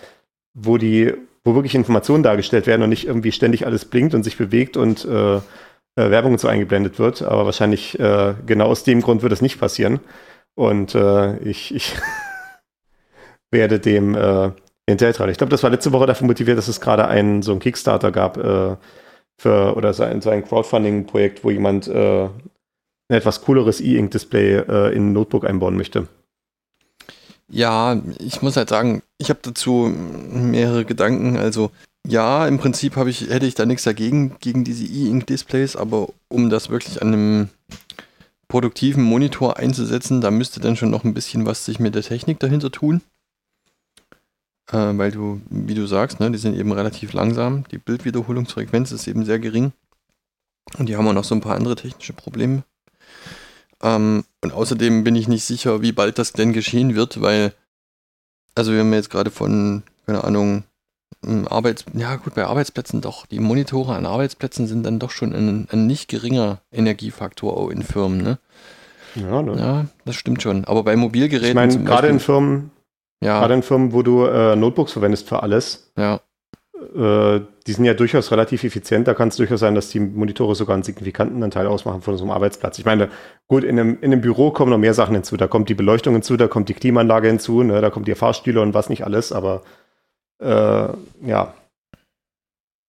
wo 0.54 0.78
die, 0.78 1.12
wo 1.44 1.54
wirklich 1.54 1.74
Informationen 1.74 2.22
dargestellt 2.22 2.66
werden 2.66 2.82
und 2.82 2.90
nicht 2.90 3.06
irgendwie 3.06 3.32
ständig 3.32 3.66
alles 3.66 3.84
blinkt 3.84 4.14
und 4.14 4.24
sich 4.24 4.38
bewegt 4.38 4.76
und 4.76 5.04
äh, 5.04 5.40
äh, 5.97 6.11
Werbung 6.11 6.38
so 6.38 6.49
eingeblendet 6.49 6.99
wird. 6.99 7.22
Aber 7.22 7.47
wahrscheinlich 7.47 7.99
äh, 7.99 8.34
genau 8.47 8.66
aus 8.66 8.84
dem 8.84 9.03
Grund 9.03 9.22
wird 9.22 9.32
es 9.32 9.43
nicht 9.43 9.61
passieren. 9.61 10.01
Und 10.55 10.95
äh, 10.95 11.38
ich, 11.38 11.74
ich 11.74 11.95
werde 13.51 13.78
dem 13.78 14.14
äh, 14.14 14.51
hinterher. 14.88 15.28
Ich 15.28 15.38
glaube, 15.38 15.51
das 15.51 15.62
war 15.62 15.70
letzte 15.70 15.93
Woche 15.93 16.07
davon 16.07 16.26
motiviert, 16.26 16.59
dass 16.59 16.68
es 16.68 16.80
gerade 16.80 17.09
einen 17.09 17.43
so 17.43 17.53
einen 17.53 17.61
Kickstarter 17.61 18.12
gab 18.12 18.36
äh, 18.36 18.76
für 19.38 19.76
oder 19.76 19.93
so 19.93 20.03
ein, 20.03 20.20
so 20.20 20.30
ein 20.30 20.45
Crowdfunding-Projekt, 20.45 21.45
wo 21.45 21.51
jemand 21.51 21.88
äh, 21.88 22.24
ein 22.24 22.30
etwas 23.09 23.43
cooleres 23.43 23.80
E-Ink-Display 23.80 24.57
äh, 24.57 24.95
in 24.95 25.09
ein 25.09 25.12
Notebook 25.12 25.45
einbauen 25.45 25.76
möchte. 25.76 26.09
Ja, 27.49 28.01
ich 28.18 28.40
muss 28.40 28.57
halt 28.57 28.70
sagen, 28.70 29.03
ich 29.18 29.28
habe 29.28 29.40
dazu 29.43 29.93
mehrere 29.95 30.84
Gedanken. 30.84 31.36
Also 31.36 31.70
ja, 32.07 32.46
im 32.46 32.59
Prinzip 32.59 32.96
ich, 33.07 33.28
hätte 33.28 33.46
ich 33.46 33.55
da 33.55 33.64
nichts 33.64 33.84
dagegen, 33.84 34.36
gegen 34.40 34.64
diese 34.64 34.84
E-Ink-Displays, 34.84 35.76
aber 35.76 36.09
um 36.28 36.50
das 36.50 36.68
wirklich 36.68 37.00
an 37.00 37.09
einem 37.09 37.48
produktiven 38.48 39.03
Monitor 39.03 39.57
einzusetzen, 39.57 40.20
da 40.20 40.30
müsste 40.30 40.61
dann 40.61 40.76
schon 40.76 40.90
noch 40.90 41.05
ein 41.05 41.14
bisschen 41.14 41.46
was 41.46 41.64
sich 41.64 41.78
mit 41.78 41.94
der 41.94 42.03
Technik 42.03 42.38
dahinter 42.40 42.70
tun. 42.70 43.00
Äh, 44.70 44.98
weil 44.98 45.11
du, 45.11 45.40
wie 45.48 45.74
du 45.74 45.86
sagst, 45.86 46.20
ne, 46.20 46.30
die 46.30 46.38
sind 46.38 46.55
eben 46.55 46.72
relativ 46.72 47.12
langsam. 47.12 47.64
Die 47.70 47.78
Bildwiederholungsfrequenz 47.78 48.92
ist 48.92 49.07
eben 49.07 49.24
sehr 49.24 49.38
gering. 49.38 49.72
Und 50.78 50.88
die 50.88 50.96
haben 50.96 51.07
auch 51.09 51.12
noch 51.12 51.24
so 51.24 51.34
ein 51.34 51.40
paar 51.40 51.57
andere 51.57 51.76
technische 51.76 52.12
Probleme. 52.12 52.64
Ähm, 53.82 54.24
und 54.42 54.53
außerdem 54.53 55.05
bin 55.05 55.16
ich 55.16 55.28
nicht 55.28 55.44
sicher, 55.44 55.82
wie 55.82 55.92
bald 55.92 56.18
das 56.18 56.32
denn 56.32 56.53
geschehen 56.53 56.94
wird, 56.94 57.20
weil, 57.20 57.55
also 58.55 58.72
wir 58.72 58.80
haben 58.80 58.92
jetzt 58.92 59.11
gerade 59.11 59.30
von, 59.30 59.82
keine 60.07 60.24
Ahnung, 60.24 60.64
Arbeits, 61.48 61.84
ja 61.94 62.16
gut, 62.16 62.34
bei 62.34 62.44
Arbeitsplätzen 62.44 63.00
doch. 63.00 63.26
Die 63.26 63.40
Monitore 63.40 63.94
an 63.94 64.06
Arbeitsplätzen 64.06 64.66
sind 64.66 64.84
dann 64.84 64.98
doch 64.98 65.10
schon 65.10 65.32
ein, 65.32 65.68
ein 65.70 65.86
nicht 65.86 66.08
geringer 66.08 66.60
Energiefaktor 66.72 67.56
auch 67.56 67.70
in 67.70 67.82
Firmen, 67.82 68.22
ne? 68.22 68.38
Ja, 69.14 69.42
ne? 69.42 69.58
ja, 69.58 69.86
das 70.04 70.16
stimmt 70.16 70.42
schon. 70.42 70.64
Aber 70.64 70.82
bei 70.84 70.96
Mobilgeräten. 70.96 71.48
Ich 71.48 71.54
meine, 71.54 71.84
gerade 71.84 72.08
in 72.08 72.20
Firmen, 72.20 72.70
ja. 73.20 73.40
gerade 73.40 73.54
in 73.54 73.62
Firmen, 73.62 73.92
wo 73.92 74.02
du 74.02 74.24
äh, 74.24 74.56
Notebooks 74.56 74.92
verwendest 74.92 75.28
für 75.28 75.42
alles, 75.42 75.92
ja. 75.96 76.20
Äh, 76.94 77.40
die 77.66 77.72
sind 77.72 77.84
ja 77.84 77.94
durchaus 77.94 78.32
relativ 78.32 78.64
effizient. 78.64 79.06
Da 79.06 79.14
kann 79.14 79.28
es 79.28 79.36
durchaus 79.36 79.60
sein, 79.60 79.74
dass 79.74 79.88
die 79.88 80.00
Monitore 80.00 80.54
sogar 80.54 80.74
einen 80.74 80.82
signifikanten 80.82 81.42
Anteil 81.42 81.66
ausmachen 81.66 82.02
von 82.02 82.16
so 82.16 82.24
einem 82.24 82.32
Arbeitsplatz. 82.32 82.78
Ich 82.78 82.84
meine, 82.84 83.08
gut, 83.46 83.62
in 83.62 83.78
einem, 83.78 83.98
in 84.00 84.12
einem 84.12 84.20
Büro 84.20 84.50
kommen 84.50 84.70
noch 84.70 84.78
mehr 84.78 84.94
Sachen 84.94 85.14
hinzu. 85.14 85.36
Da 85.36 85.46
kommt 85.46 85.68
die 85.68 85.74
Beleuchtung 85.74 86.14
hinzu, 86.14 86.36
da 86.36 86.48
kommt 86.48 86.68
die 86.68 86.74
Klimaanlage 86.74 87.28
hinzu, 87.28 87.62
ne? 87.62 87.80
da 87.80 87.90
kommt 87.90 88.08
die 88.08 88.14
Fahrstühle 88.14 88.60
und 88.60 88.74
was 88.74 88.88
nicht 88.88 89.04
alles. 89.04 89.32
Aber 89.32 89.62
äh, 90.43 90.88
ja. 91.26 91.55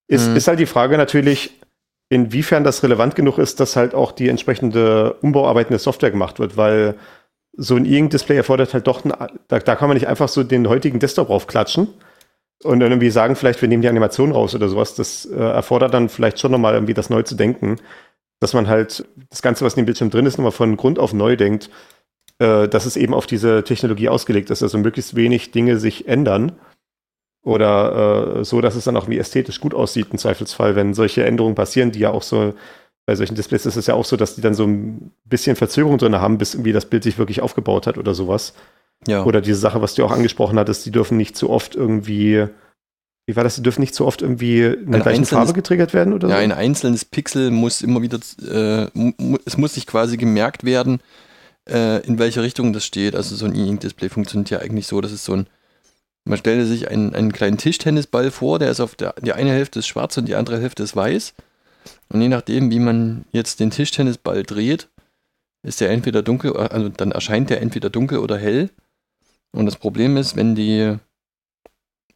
Ist, 0.08 0.30
mhm. 0.30 0.36
ist 0.36 0.48
halt 0.48 0.60
die 0.60 0.66
Frage 0.66 0.98
natürlich, 0.98 1.54
inwiefern 2.10 2.64
das 2.64 2.84
relevant 2.84 3.16
genug 3.16 3.38
ist, 3.38 3.60
dass 3.60 3.76
halt 3.76 3.96
auch 3.96 4.12
die 4.12 4.30
entsprechende 4.30 5.14
umbauarbeitende 5.22 5.80
Software 5.80 6.12
gemacht 6.12 6.40
wird, 6.40 6.58
weil 6.58 6.96
so 7.56 7.76
ein 7.76 7.86
E-Ink-Display 7.86 8.36
erfordert 8.36 8.74
halt 8.74 8.88
doch, 8.88 9.06
ein, 9.06 9.14
da, 9.48 9.60
da 9.60 9.76
kann 9.76 9.88
man 9.88 9.96
nicht 9.96 10.08
einfach 10.08 10.28
so 10.28 10.44
den 10.44 10.68
heutigen 10.68 11.00
Desktop 11.00 11.30
raufklatschen 11.30 11.88
und 12.64 12.80
dann 12.80 12.92
irgendwie 12.92 13.10
sagen, 13.10 13.36
vielleicht 13.36 13.62
wir 13.62 13.70
nehmen 13.70 13.82
die 13.82 13.90
Animation 13.90 14.32
raus 14.32 14.56
oder 14.56 14.70
sowas. 14.70 14.96
Das 14.96 15.26
äh, 15.26 15.36
erfordert 15.36 15.94
dann 15.94 16.10
vielleicht 16.10 16.40
schon 16.40 16.52
nochmal 16.52 16.74
irgendwie 16.74 16.94
das 16.94 17.10
neu 17.10 17.24
zu 17.24 17.36
denken, 17.36 17.78
dass 18.40 18.54
man 18.54 18.68
halt 18.68 19.06
das 19.30 19.42
Ganze, 19.42 19.66
was 19.66 19.74
in 19.74 19.84
dem 19.84 19.86
Bildschirm 19.86 20.10
drin 20.10 20.26
ist, 20.26 20.38
nochmal 20.38 20.52
von 20.52 20.78
Grund 20.78 21.00
auf 21.00 21.14
neu 21.14 21.36
denkt, 21.36 21.70
äh, 22.40 22.68
dass 22.68 22.86
es 22.86 22.98
eben 22.98 23.14
auf 23.14 23.28
diese 23.28 23.64
Technologie 23.64 24.10
ausgelegt 24.10 24.50
ist, 24.50 24.64
also 24.64 24.78
möglichst 24.78 25.16
wenig 25.16 25.52
Dinge 25.52 25.78
sich 25.78 26.08
ändern 26.08 26.54
oder 27.44 28.38
äh, 28.40 28.46
so, 28.46 28.62
dass 28.62 28.76
es 28.76 28.86
dann 28.86 28.98
auch 28.98 29.10
wie 29.10 29.18
ästhetisch 29.18 29.60
gut 29.60 29.74
aussieht 29.74 30.08
im 30.12 30.18
Zweifelsfall, 30.18 30.76
wenn 30.76 30.94
solche 30.94 31.26
Änderungen 31.26 31.56
passieren, 31.56 31.92
die 31.92 32.00
ja 32.00 32.12
auch 32.12 32.24
so 32.24 32.54
bei 33.06 33.16
solchen 33.16 33.36
Displays 33.36 33.66
ist 33.66 33.76
es 33.76 33.88
ja 33.88 33.96
auch 33.96 34.06
so, 34.06 34.16
dass 34.16 34.36
die 34.36 34.42
dann 34.42 34.54
so 34.54 34.66
ein 34.66 35.12
bisschen 35.26 35.56
Verzögerung 35.56 35.98
drin 35.98 36.16
haben, 36.16 36.38
bis 36.38 36.54
irgendwie 36.54 36.72
das 36.72 36.86
Bild 36.86 37.04
sich 37.04 37.18
wirklich 37.18 37.42
aufgebaut 37.42 37.86
hat 37.86 37.98
oder 37.98 38.14
sowas. 38.14 38.54
Ja. 39.08 39.26
Oder 39.26 39.42
diese 39.42 39.60
Sache, 39.60 39.82
was 39.82 39.96
du 39.96 40.06
auch 40.06 40.12
angesprochen 40.12 40.58
hattest, 40.58 40.86
die 40.86 40.92
dürfen 40.92 41.18
nicht 41.18 41.36
zu 41.36 41.50
oft 41.50 41.76
irgendwie, 41.76 42.48
wie 43.26 43.36
war 43.36 43.44
das, 43.44 43.56
die 43.56 43.62
dürfen 43.62 43.82
nicht 43.82 43.94
zu 43.94 44.06
oft 44.06 44.22
irgendwie 44.22 44.62
in 44.64 44.92
der 44.92 45.02
gleichen 45.02 45.26
Farbe 45.26 45.52
getriggert 45.52 45.94
werden 45.94 46.14
oder 46.14 46.30
ja, 46.30 46.36
so? 46.36 46.42
ein 46.42 46.54
einzelnes 46.54 47.04
Pixel 47.04 47.52
muss 47.52 47.82
immer 47.82 48.02
wieder, 48.02 48.20
äh, 48.42 48.88
es 49.46 49.58
muss 49.58 49.74
sich 49.74 49.86
quasi 49.86 50.16
gemerkt 50.16 50.64
werden, 50.64 51.02
äh, 51.70 52.06
in 52.06 52.20
welche 52.20 52.42
Richtung 52.42 52.72
das 52.72 52.86
steht. 52.86 53.16
Also 53.16 53.36
so 53.36 53.46
ein 53.46 53.56
E-Ink-Display 53.56 54.08
funktioniert 54.08 54.50
ja 54.50 54.60
eigentlich 54.60 54.88
so, 54.88 55.02
dass 55.02 55.12
es 55.12 55.26
so 55.26 55.34
ein, 55.34 55.48
man 56.26 56.38
stellt 56.38 56.68
sich 56.68 56.90
einen, 56.90 57.14
einen 57.14 57.34
kleinen 57.34 57.58
Tischtennisball 57.58 58.32
vor, 58.32 58.60
der 58.60 58.72
ist 58.72 58.80
auf 58.80 58.96
der, 58.96 59.14
die 59.22 59.34
eine 59.34 59.52
Hälfte 59.52 59.80
ist 59.80 59.88
schwarz 59.88 60.18
und 60.18 60.28
die 60.28 60.36
andere 60.36 60.60
Hälfte 60.60 60.84
ist 60.84 60.96
weiß. 60.96 61.34
Und 62.10 62.22
je 62.22 62.30
nachdem, 62.30 62.72
wie 62.72 62.80
man 62.80 63.26
jetzt 63.32 63.60
den 63.60 63.72
Tischtennisball 63.72 64.44
dreht, 64.44 64.88
ist 65.64 65.82
der 65.82 65.90
entweder 65.90 66.22
dunkel, 66.22 66.56
also 66.56 66.90
dann 66.90 67.12
erscheint 67.12 67.50
der 67.50 67.62
entweder 67.62 67.90
dunkel 67.90 68.20
oder 68.20 68.38
hell. 68.38 68.70
Und 69.52 69.66
das 69.66 69.76
Problem 69.76 70.18
ist, 70.18 70.36
wenn 70.36 70.56
die, 70.56 70.98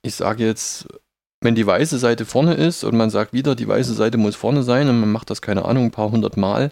ich 0.01 0.15
sage 0.15 0.45
jetzt, 0.45 0.87
wenn 1.41 1.55
die 1.55 1.67
weiße 1.67 1.99
Seite 1.99 2.25
vorne 2.25 2.55
ist 2.55 2.83
und 2.83 2.97
man 2.97 3.09
sagt 3.09 3.33
wieder, 3.33 3.55
die 3.55 3.67
weiße 3.67 3.93
Seite 3.93 4.17
muss 4.17 4.35
vorne 4.35 4.63
sein 4.63 4.89
und 4.89 4.99
man 4.99 5.11
macht 5.11 5.29
das, 5.29 5.41
keine 5.41 5.65
Ahnung, 5.65 5.85
ein 5.85 5.91
paar 5.91 6.11
hundert 6.11 6.37
Mal, 6.37 6.71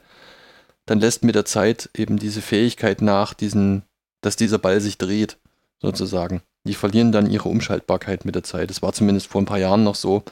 dann 0.86 1.00
lässt 1.00 1.24
mit 1.24 1.36
der 1.36 1.46
Zeit 1.46 1.90
eben 1.96 2.18
diese 2.18 2.42
Fähigkeit 2.42 3.02
nach, 3.02 3.34
diesen, 3.34 3.84
dass 4.22 4.36
dieser 4.36 4.58
Ball 4.58 4.82
sich 4.82 4.98
dreht, 4.98 5.38
sozusagen. 5.86 6.42
Die 6.66 6.74
verlieren 6.74 7.12
dann 7.12 7.30
ihre 7.30 7.50
Umschaltbarkeit 7.50 8.26
mit 8.26 8.36
der 8.36 8.44
Zeit. 8.44 8.70
Das 8.70 8.82
war 8.82 8.94
zumindest 8.94 9.28
vor 9.28 9.42
ein 9.42 9.46
paar 9.46 9.60
Jahren 9.60 9.84
noch 9.84 9.96
so. 9.96 10.24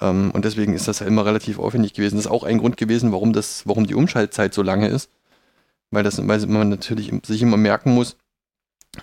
Ähm, 0.00 0.30
und 0.32 0.44
deswegen 0.44 0.74
ist 0.74 0.88
das 0.88 1.00
ja 1.00 1.06
immer 1.06 1.26
relativ 1.26 1.58
aufwendig 1.58 1.94
gewesen. 1.94 2.16
Das 2.16 2.26
ist 2.26 2.30
auch 2.30 2.44
ein 2.44 2.58
Grund 2.58 2.76
gewesen, 2.76 3.12
warum, 3.12 3.32
das, 3.32 3.66
warum 3.66 3.86
die 3.86 3.94
Umschaltzeit 3.94 4.54
so 4.54 4.62
lange 4.62 4.88
ist. 4.88 5.10
Weil, 5.90 6.02
das, 6.02 6.26
weil 6.26 6.46
man 6.46 6.68
natürlich 6.68 7.12
sich 7.24 7.42
immer 7.42 7.56
merken 7.56 7.94
muss, 7.94 8.16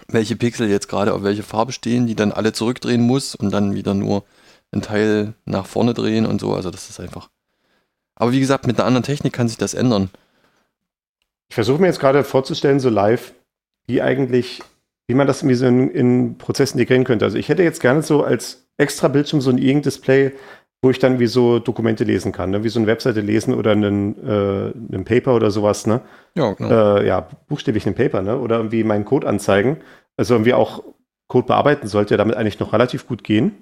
welche 0.07 0.35
Pixel 0.35 0.69
jetzt 0.69 0.87
gerade 0.87 1.13
auf 1.13 1.23
welche 1.23 1.43
Farbe 1.43 1.71
stehen, 1.71 2.07
die 2.07 2.15
dann 2.15 2.31
alle 2.31 2.53
zurückdrehen 2.53 3.01
muss 3.01 3.35
und 3.35 3.51
dann 3.51 3.75
wieder 3.75 3.93
nur 3.93 4.23
ein 4.71 4.81
Teil 4.81 5.33
nach 5.45 5.65
vorne 5.65 5.93
drehen 5.93 6.25
und 6.25 6.41
so. 6.41 6.53
Also 6.53 6.69
das 6.69 6.89
ist 6.89 6.99
einfach. 6.99 7.29
Aber 8.15 8.31
wie 8.31 8.39
gesagt, 8.39 8.67
mit 8.67 8.79
einer 8.79 8.87
anderen 8.87 9.03
Technik 9.03 9.33
kann 9.33 9.47
sich 9.47 9.57
das 9.57 9.73
ändern. 9.73 10.09
Ich 11.49 11.55
versuche 11.55 11.79
mir 11.79 11.87
jetzt 11.87 11.99
gerade 11.99 12.23
vorzustellen, 12.23 12.79
so 12.79 12.89
live, 12.89 13.33
wie 13.87 14.01
eigentlich, 14.01 14.63
wie 15.07 15.15
man 15.15 15.27
das 15.27 15.41
irgendwie 15.41 15.55
so 15.55 15.65
in, 15.65 15.89
in 15.91 16.37
Prozessen 16.37 16.79
integrieren 16.79 17.03
könnte. 17.03 17.25
Also 17.25 17.37
ich 17.37 17.49
hätte 17.49 17.63
jetzt 17.63 17.81
gerne 17.81 18.01
so 18.01 18.23
als 18.23 18.67
extra 18.77 19.07
Bildschirm 19.07 19.41
so 19.41 19.49
ein 19.49 19.57
E-Ink-Display, 19.57 20.33
wo 20.81 20.89
ich 20.89 20.99
dann 20.99 21.19
wie 21.19 21.27
so 21.27 21.59
Dokumente 21.59 22.03
lesen 22.03 22.31
kann, 22.31 22.51
ne? 22.51 22.63
wie 22.63 22.69
so 22.69 22.79
eine 22.79 22.87
Webseite 22.87 23.21
lesen 23.21 23.53
oder 23.53 23.71
einen, 23.71 24.17
äh, 24.23 24.93
einen 24.93 25.05
Paper 25.05 25.35
oder 25.35 25.49
sowas, 25.49 25.87
ne? 25.87 26.01
Ja, 26.35 26.53
genau. 26.53 26.97
Äh, 26.97 27.07
ja, 27.07 27.27
buchstäblich 27.47 27.85
einen 27.85 27.95
Paper, 27.95 28.21
ne? 28.21 28.37
Oder 28.37 28.57
irgendwie 28.57 28.83
meinen 28.83 29.05
Code 29.05 29.27
anzeigen. 29.27 29.77
Also 30.17 30.35
irgendwie 30.35 30.53
auch 30.53 30.83
Code 31.27 31.47
bearbeiten 31.47 31.87
sollte 31.87 32.17
damit 32.17 32.35
eigentlich 32.35 32.59
noch 32.59 32.73
relativ 32.73 33.07
gut 33.07 33.23
gehen. 33.23 33.53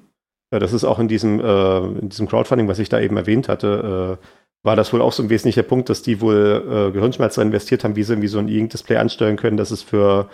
Ja, 0.52 0.60
das 0.60 0.74
ist 0.74 0.84
auch 0.84 1.00
in 1.00 1.08
diesem, 1.08 1.39
äh, 1.39 1.78
in 2.00 2.10
diesem 2.10 2.28
Crowdfunding, 2.28 2.68
was 2.68 2.80
ich 2.80 2.89
da 2.89 3.00
eben 3.00 3.18
erwähnt 3.18 3.48
hatte, 3.48 4.20
äh, 4.20 4.26
war 4.66 4.76
das 4.76 4.94
wohl 4.94 5.02
auch 5.02 5.12
so 5.12 5.24
ein 5.24 5.30
wesentlicher 5.30 5.64
Punkt, 5.64 5.89
dass 5.89 6.02
die 6.02 6.22
wohl 6.22 6.64
äh, 6.66 6.91
Gehirnschmerz 6.91 7.38
investiert 7.38 7.84
haben, 7.84 7.96
wie 7.96 8.04
sie 8.04 8.14
irgendwie 8.14 8.28
so 8.28 8.39
ein 8.39 8.48
E-Ink-Display 8.48 8.98
ansteuern 8.98 9.36
können, 9.36 9.58
dass 9.58 9.72
es 9.72 9.82
für 9.82 10.30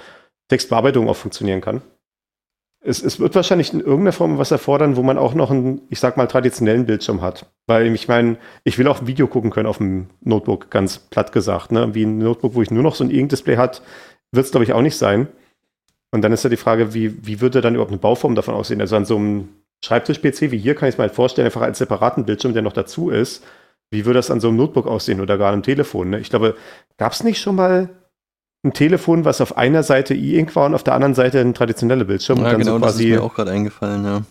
Textbearbeitung 0.49 1.07
auch 1.07 1.15
funktionieren 1.15 1.61
kann 1.61 1.81
es, 2.81 3.03
es 3.03 3.19
wird 3.19 3.35
wahrscheinlich 3.35 3.73
in 3.73 3.81
irgendeiner 3.81 4.13
Form 4.13 4.37
was 4.37 4.51
erfordern, 4.51 4.95
wo 4.95 5.03
man 5.03 5.17
auch 5.17 5.33
noch 5.33 5.51
einen, 5.51 5.81
ich 5.89 5.99
sag 5.99 6.17
mal, 6.17 6.27
traditionellen 6.27 6.85
Bildschirm 6.85 7.21
hat. 7.21 7.45
Weil 7.67 7.87
ich 7.93 8.07
meine, 8.07 8.37
ich 8.63 8.77
will 8.77 8.87
auch 8.87 9.01
ein 9.01 9.07
Video 9.07 9.27
gucken 9.27 9.51
können 9.51 9.67
auf 9.67 9.77
dem 9.79 10.07
Notebook, 10.21 10.71
ganz 10.71 10.97
platt 10.97 11.31
gesagt. 11.31 11.71
Ne? 11.71 11.93
Wie 11.93 12.03
ein 12.03 12.17
Notebook, 12.19 12.55
wo 12.55 12.61
ich 12.61 12.71
nur 12.71 12.83
noch 12.83 12.95
so 12.95 13.03
ein 13.03 13.11
E-Ink-Display 13.11 13.57
hat, 13.57 13.81
wird 14.31 14.45
es, 14.45 14.51
glaube 14.51 14.63
ich, 14.63 14.73
auch 14.73 14.81
nicht 14.81 14.97
sein. 14.97 15.27
Und 16.11 16.21
dann 16.21 16.31
ist 16.31 16.43
ja 16.43 16.49
die 16.49 16.57
Frage, 16.57 16.93
wie, 16.93 17.25
wie 17.25 17.41
würde 17.41 17.61
dann 17.61 17.75
überhaupt 17.75 17.91
eine 17.91 17.99
Bauform 17.99 18.35
davon 18.35 18.55
aussehen? 18.55 18.81
Also 18.81 18.95
an 18.95 19.05
so 19.05 19.17
einem 19.17 19.49
Schreibtisch-PC 19.83 20.51
wie 20.51 20.57
hier 20.57 20.75
kann 20.75 20.89
ich 20.89 20.95
es 20.95 20.97
mir 20.97 21.03
halt 21.03 21.15
vorstellen, 21.15 21.45
einfach 21.45 21.61
als 21.61 21.77
separaten 21.77 22.25
Bildschirm, 22.25 22.53
der 22.53 22.61
noch 22.61 22.73
dazu 22.73 23.09
ist. 23.09 23.43
Wie 23.91 24.05
würde 24.05 24.19
das 24.19 24.31
an 24.31 24.39
so 24.39 24.47
einem 24.47 24.57
Notebook 24.57 24.87
aussehen 24.87 25.19
oder 25.19 25.37
gar 25.37 25.51
einem 25.51 25.63
Telefon? 25.63 26.11
Ne? 26.11 26.19
Ich 26.19 26.29
glaube, 26.29 26.55
gab 26.97 27.11
es 27.11 27.23
nicht 27.23 27.41
schon 27.41 27.55
mal 27.55 27.89
ein 28.64 28.74
Telefon, 28.74 29.26
was 29.26 29.41
auf 29.41 29.57
einer 29.57 29.84
Seite 29.84 30.14
E-Ink 30.14 30.55
war 30.55 30.66
und 30.66 30.76
auf 30.76 30.84
der 30.84 30.93
anderen 30.93 31.14
Seite 31.14 31.39
ein 31.39 31.53
traditioneller 31.53 32.03
Bildschirm. 32.03 32.39
Ja, 32.39 32.53
genau, 32.53 32.74
so 32.74 32.80
das 32.80 32.95
ist 32.95 33.01
mir 33.01 33.24
auch 33.24 33.34
gerade 33.34 33.51
eingefallen, 33.51 34.03
ja. 34.03 34.22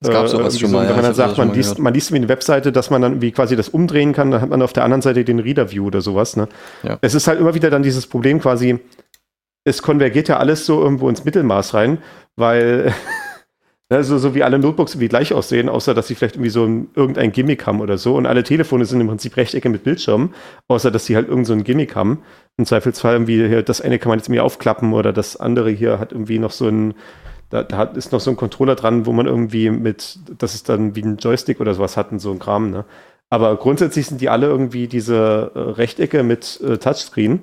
Es 0.00 0.10
gab 0.10 0.28
sowas 0.28 0.54
äh, 0.54 0.58
schon 0.58 0.70
mal. 0.70 0.86
Wenn 0.86 0.94
man 0.94 1.04
dann 1.04 1.14
sagt, 1.14 1.38
man 1.38 1.54
liest, 1.54 1.78
man 1.78 1.94
liest 1.94 2.12
wie 2.12 2.16
eine 2.16 2.28
Webseite, 2.28 2.70
dass 2.70 2.90
man 2.90 3.02
dann 3.02 3.22
wie 3.22 3.32
quasi 3.32 3.56
das 3.56 3.70
umdrehen 3.70 4.12
kann, 4.12 4.30
dann 4.30 4.42
hat 4.42 4.50
man 4.50 4.62
auf 4.62 4.72
der 4.72 4.84
anderen 4.84 5.02
Seite 5.02 5.24
den 5.24 5.40
Reader-View 5.40 5.86
oder 5.86 6.02
sowas. 6.02 6.36
Ne? 6.36 6.48
Ja. 6.82 6.98
Es 7.00 7.14
ist 7.14 7.26
halt 7.26 7.40
immer 7.40 7.54
wieder 7.54 7.70
dann 7.70 7.82
dieses 7.82 8.06
Problem 8.06 8.40
quasi, 8.40 8.78
es 9.64 9.82
konvergiert 9.82 10.28
ja 10.28 10.36
alles 10.36 10.66
so 10.66 10.82
irgendwo 10.82 11.08
ins 11.08 11.24
Mittelmaß 11.24 11.74
rein, 11.74 11.98
weil 12.36 12.94
Also 13.88 14.18
so 14.18 14.34
wie 14.34 14.42
alle 14.42 14.58
Notebooks 14.58 14.94
irgendwie 14.94 15.08
gleich 15.08 15.32
aussehen, 15.32 15.68
außer 15.68 15.94
dass 15.94 16.08
sie 16.08 16.16
vielleicht 16.16 16.34
irgendwie 16.34 16.50
so 16.50 16.64
ein, 16.64 16.88
irgendein 16.96 17.30
Gimmick 17.30 17.66
haben 17.66 17.80
oder 17.80 17.98
so. 17.98 18.16
Und 18.16 18.26
alle 18.26 18.42
Telefone 18.42 18.84
sind 18.84 19.00
im 19.00 19.06
Prinzip 19.06 19.36
Rechtecke 19.36 19.68
mit 19.68 19.84
Bildschirm, 19.84 20.34
außer 20.66 20.90
dass 20.90 21.06
sie 21.06 21.14
halt 21.14 21.28
irgend 21.28 21.46
so 21.46 21.52
ein 21.52 21.62
Gimmick 21.62 21.94
haben. 21.94 22.22
Im 22.56 22.64
Zweifelsfall 22.64 23.14
irgendwie, 23.14 23.46
hier, 23.46 23.62
das 23.62 23.80
eine 23.80 24.00
kann 24.00 24.08
man 24.08 24.18
jetzt 24.18 24.26
irgendwie 24.26 24.40
aufklappen 24.40 24.92
oder 24.92 25.12
das 25.12 25.36
andere 25.36 25.70
hier 25.70 26.00
hat 26.00 26.10
irgendwie 26.10 26.40
noch 26.40 26.50
so 26.50 26.66
ein, 26.66 26.94
da, 27.50 27.62
da 27.62 27.84
ist 27.84 28.10
noch 28.10 28.18
so 28.18 28.30
ein 28.30 28.36
Controller 28.36 28.74
dran, 28.74 29.06
wo 29.06 29.12
man 29.12 29.26
irgendwie 29.26 29.70
mit, 29.70 30.18
das 30.36 30.56
ist 30.56 30.68
dann 30.68 30.96
wie 30.96 31.02
ein 31.02 31.18
Joystick 31.18 31.60
oder 31.60 31.72
sowas 31.74 31.96
hat 31.96 32.10
und 32.10 32.18
so 32.18 32.32
ein 32.32 32.40
Kram, 32.40 32.70
ne? 32.70 32.84
Aber 33.28 33.56
grundsätzlich 33.56 34.06
sind 34.06 34.20
die 34.20 34.28
alle 34.28 34.46
irgendwie 34.46 34.86
diese 34.86 35.50
äh, 35.54 35.58
Rechtecke 35.58 36.22
mit 36.22 36.60
äh, 36.60 36.78
Touchscreen. 36.78 37.40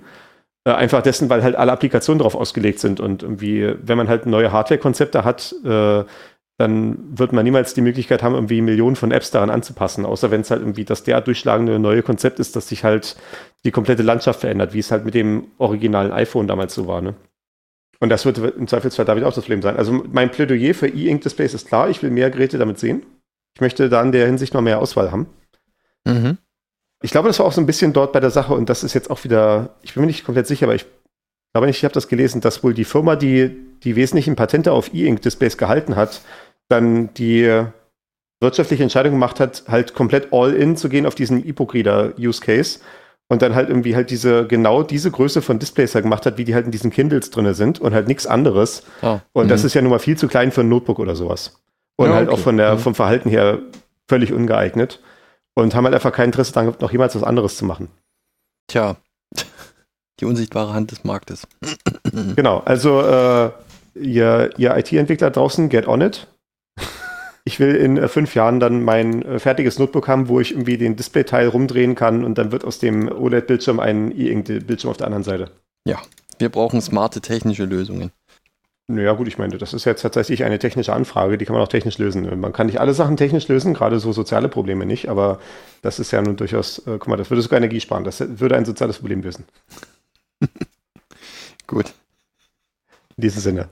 Äh, 0.66 0.72
einfach 0.72 1.02
dessen, 1.02 1.30
weil 1.30 1.44
halt 1.44 1.56
alle 1.58 1.74
Applikationen 1.74 2.20
darauf 2.20 2.36
ausgelegt 2.36 2.80
sind 2.80 3.02
und 3.02 3.22
irgendwie, 3.22 3.76
wenn 3.82 3.98
man 3.98 4.08
halt 4.08 4.26
neue 4.26 4.52
Hardware-Konzepte 4.52 5.26
hat, 5.26 5.54
äh, 5.66 6.04
dann 6.58 7.18
wird 7.18 7.34
man 7.34 7.44
niemals 7.44 7.74
die 7.74 7.82
Möglichkeit 7.82 8.22
haben, 8.22 8.36
irgendwie 8.36 8.62
Millionen 8.62 8.96
von 8.96 9.12
Apps 9.12 9.32
daran 9.32 9.50
anzupassen, 9.50 10.06
außer 10.06 10.30
wenn 10.30 10.42
es 10.42 10.52
halt 10.52 10.62
irgendwie 10.62 10.86
das 10.86 11.04
derart 11.04 11.28
durchschlagende 11.28 11.80
neue 11.80 12.04
Konzept 12.04 12.40
ist, 12.40 12.56
dass 12.56 12.68
sich 12.68 12.84
halt 12.84 13.16
die 13.66 13.72
komplette 13.72 14.04
Landschaft 14.04 14.42
verändert, 14.42 14.74
wie 14.74 14.80
es 14.80 14.92
halt 14.92 15.06
mit 15.06 15.16
dem 15.16 15.48
originalen 15.58 16.12
iPhone 16.12 16.48
damals 16.48 16.76
so 16.76 16.88
war. 16.88 17.02
Ne? 17.02 17.16
Und 18.00 18.10
das 18.10 18.26
wird 18.26 18.38
im 18.38 18.68
Zweifelsfall 18.68 19.06
David 19.06 19.24
auch 19.24 19.34
das 19.34 19.46
Problem 19.46 19.62
sein. 19.62 19.78
Also 19.78 20.04
mein 20.12 20.30
Plädoyer 20.30 20.74
für 20.74 20.88
E-Ink-Displays 20.88 21.54
ist 21.54 21.68
klar, 21.68 21.90
ich 21.90 22.04
will 22.04 22.12
mehr 22.12 22.30
Geräte 22.30 22.58
damit 22.58 22.78
sehen. 22.78 23.04
Ich 23.56 23.62
möchte 23.62 23.90
da 23.90 24.02
in 24.02 24.12
der 24.12 24.26
Hinsicht 24.28 24.54
noch 24.54 24.62
mehr 24.62 24.80
Auswahl 24.80 25.12
haben. 25.12 25.28
Mhm. 26.06 26.38
Ich 27.02 27.12
glaube, 27.12 27.28
das 27.28 27.40
war 27.40 27.46
auch 27.46 27.52
so 27.52 27.62
ein 27.62 27.66
bisschen 27.66 27.94
dort 27.94 28.14
bei 28.14 28.20
der 28.20 28.32
Sache 28.32 28.54
und 28.54 28.70
das 28.70 28.84
ist 28.84 28.94
jetzt 28.94 29.10
auch 29.10 29.24
wieder, 29.24 29.76
ich 29.82 29.94
bin 29.94 30.02
mir 30.02 30.08
nicht 30.08 30.24
komplett 30.24 30.48
sicher, 30.48 30.66
aber 30.66 30.76
ich 30.76 30.86
glaube 31.54 31.68
nicht, 31.68 31.78
ich 31.78 31.84
habe 31.84 31.94
das 31.94 32.08
gelesen, 32.08 32.42
dass 32.42 32.64
wohl 32.64 32.74
die 32.74 32.84
Firma, 32.84 33.16
die 33.16 33.56
die 33.84 33.96
wesentlichen 33.96 34.36
Patente 34.36 34.72
auf 34.72 34.94
E-Ink-Displays 34.94 35.58
gehalten 35.58 35.96
hat, 35.96 36.22
dann 36.70 37.14
die 37.14 37.64
wirtschaftliche 38.42 38.84
Entscheidung 38.84 39.14
gemacht 39.14 39.40
hat, 39.40 39.64
halt 39.68 39.94
komplett 39.94 40.32
all-in 40.32 40.76
zu 40.76 40.90
gehen 40.90 41.06
auf 41.06 41.16
diesen 41.16 41.46
E-Book-Reader-Use-Case 41.46 42.80
und 43.30 43.42
dann 43.42 43.56
halt 43.56 43.70
irgendwie 43.70 43.96
halt 43.96 44.10
diese, 44.10 44.46
genau 44.48 44.84
diese 44.84 45.12
Größe 45.12 45.42
von 45.42 45.60
Displays 45.60 45.96
halt 45.96 46.04
gemacht 46.04 46.26
hat, 46.26 46.38
wie 46.38 46.44
die 46.44 46.54
halt 46.54 46.66
in 46.66 46.72
diesen 46.72 46.92
Kindles 46.92 47.30
drin 47.30 47.54
sind 47.54 47.80
und 47.80 47.94
halt 47.94 48.08
nichts 48.08 48.28
anderes. 48.28 48.84
Oh. 49.02 49.20
Und 49.34 49.46
mhm. 49.46 49.50
das 49.50 49.64
ist 49.64 49.74
ja 49.74 49.82
nun 49.82 49.92
mal 49.92 50.00
viel 50.00 50.18
zu 50.18 50.28
klein 50.28 50.52
für 50.52 50.62
ein 50.62 50.70
Notebook 50.70 51.00
oder 51.00 51.16
sowas. 51.16 51.62
Und 51.96 52.10
ja, 52.10 52.16
halt 52.16 52.30
auch 52.30 52.40
von 52.40 52.58
der, 52.58 52.76
mhm. 52.76 52.80
vom 52.80 52.96
Verhalten 52.96 53.30
her 53.30 53.60
völlig 54.10 54.34
ungeeignet. 54.34 55.02
Und 55.56 55.76
haben 55.76 55.84
halt 55.86 55.94
einfach 55.94 56.12
kein 56.12 56.26
Interesse 56.26 56.52
daran, 56.52 56.74
noch 56.80 56.92
jemals 56.92 57.16
was 57.16 57.24
anderes 57.24 57.58
zu 57.58 57.66
machen. 57.66 57.90
Tja, 58.68 58.98
die 60.20 60.26
unsichtbare 60.26 60.74
Hand 60.74 60.92
des 60.92 61.04
Marktes. 61.04 61.48
genau, 62.36 62.60
also 62.60 63.02
äh, 63.02 63.52
ihr, 63.96 64.52
ihr 64.58 64.78
IT-Entwickler 64.78 65.32
draußen, 65.32 65.70
get 65.70 65.88
on 65.88 66.02
it. 66.02 66.28
Ich 67.46 67.60
will 67.60 67.76
in 67.76 67.98
äh, 67.98 68.08
fünf 68.08 68.36
Jahren 68.36 68.60
dann 68.60 68.84
mein 68.84 69.22
äh, 69.24 69.40
fertiges 69.40 69.78
Notebook 69.78 70.08
haben, 70.08 70.30
wo 70.30 70.40
ich 70.40 70.52
irgendwie 70.52 70.78
den 70.78 70.96
Displayteil 70.96 71.48
rumdrehen 71.48 71.96
kann 71.96 72.24
und 72.24 72.38
dann 72.38 72.52
wird 72.52 72.64
aus 72.64 72.80
dem 72.80 73.12
OLED-Bildschirm 73.12 73.80
ein 73.80 74.12
E-Ink-Bildschirm 74.18 74.92
auf 74.92 74.98
der 74.98 75.08
anderen 75.08 75.24
Seite. 75.24 75.52
Ja, 75.86 76.02
wir 76.40 76.50
brauchen 76.50 76.82
smarte 76.82 77.20
technische 77.20 77.66
Lösungen. 77.66 78.12
Naja, 78.88 79.14
gut, 79.14 79.30
ich 79.30 79.38
meine, 79.38 79.58
das 79.58 79.74
ist 79.74 79.86
jetzt 79.86 80.02
tatsächlich 80.02 80.44
eine 80.44 80.60
technische 80.60 80.92
Anfrage, 80.92 81.38
die 81.38 81.46
kann 81.46 81.54
man 81.54 81.64
auch 81.64 81.70
technisch 81.70 81.98
lösen. 81.98 82.40
Man 82.40 82.52
kann 82.52 82.68
nicht 82.68 82.82
alle 82.82 82.94
Sachen 82.94 83.16
technisch 83.16 83.48
lösen, 83.48 83.74
gerade 83.74 84.00
so 84.00 84.12
soziale 84.12 84.50
Probleme 84.50 84.86
nicht, 84.86 85.08
aber 85.08 85.40
das 85.82 86.00
ist 86.00 86.12
ja 86.12 86.22
nun 86.22 86.36
durchaus, 86.36 86.80
äh, 86.80 86.98
guck 87.00 87.08
mal, 87.08 87.16
das 87.16 87.30
würde 87.30 87.42
sogar 87.42 87.58
Energie 87.58 87.80
sparen, 87.80 88.04
das 88.04 88.22
würde 88.40 88.58
ein 88.58 88.66
soziales 88.66 89.00
Problem 89.00 89.22
lösen. 89.22 89.46
Gut. 91.74 91.94
In 93.18 93.22
diesem 93.22 93.42
Sinne 93.42 93.70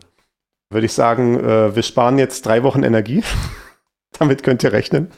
würde 0.72 0.86
ich 0.86 0.94
sagen, 0.94 1.40
äh, 1.40 1.76
wir 1.76 1.84
sparen 1.84 2.18
jetzt 2.18 2.46
drei 2.46 2.64
Wochen 2.64 2.84
Energie. 2.84 3.24
Damit 4.20 4.44
könnt 4.44 4.64
ihr 4.64 4.72
rechnen. 4.72 5.12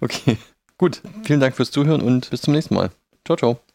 Okay, 0.00 0.38
gut. 0.78 1.02
Vielen 1.24 1.40
Dank 1.40 1.56
fürs 1.56 1.70
Zuhören 1.70 2.00
und 2.00 2.30
bis 2.30 2.42
zum 2.42 2.54
nächsten 2.54 2.74
Mal. 2.74 2.90
Ciao, 3.24 3.36
ciao. 3.36 3.67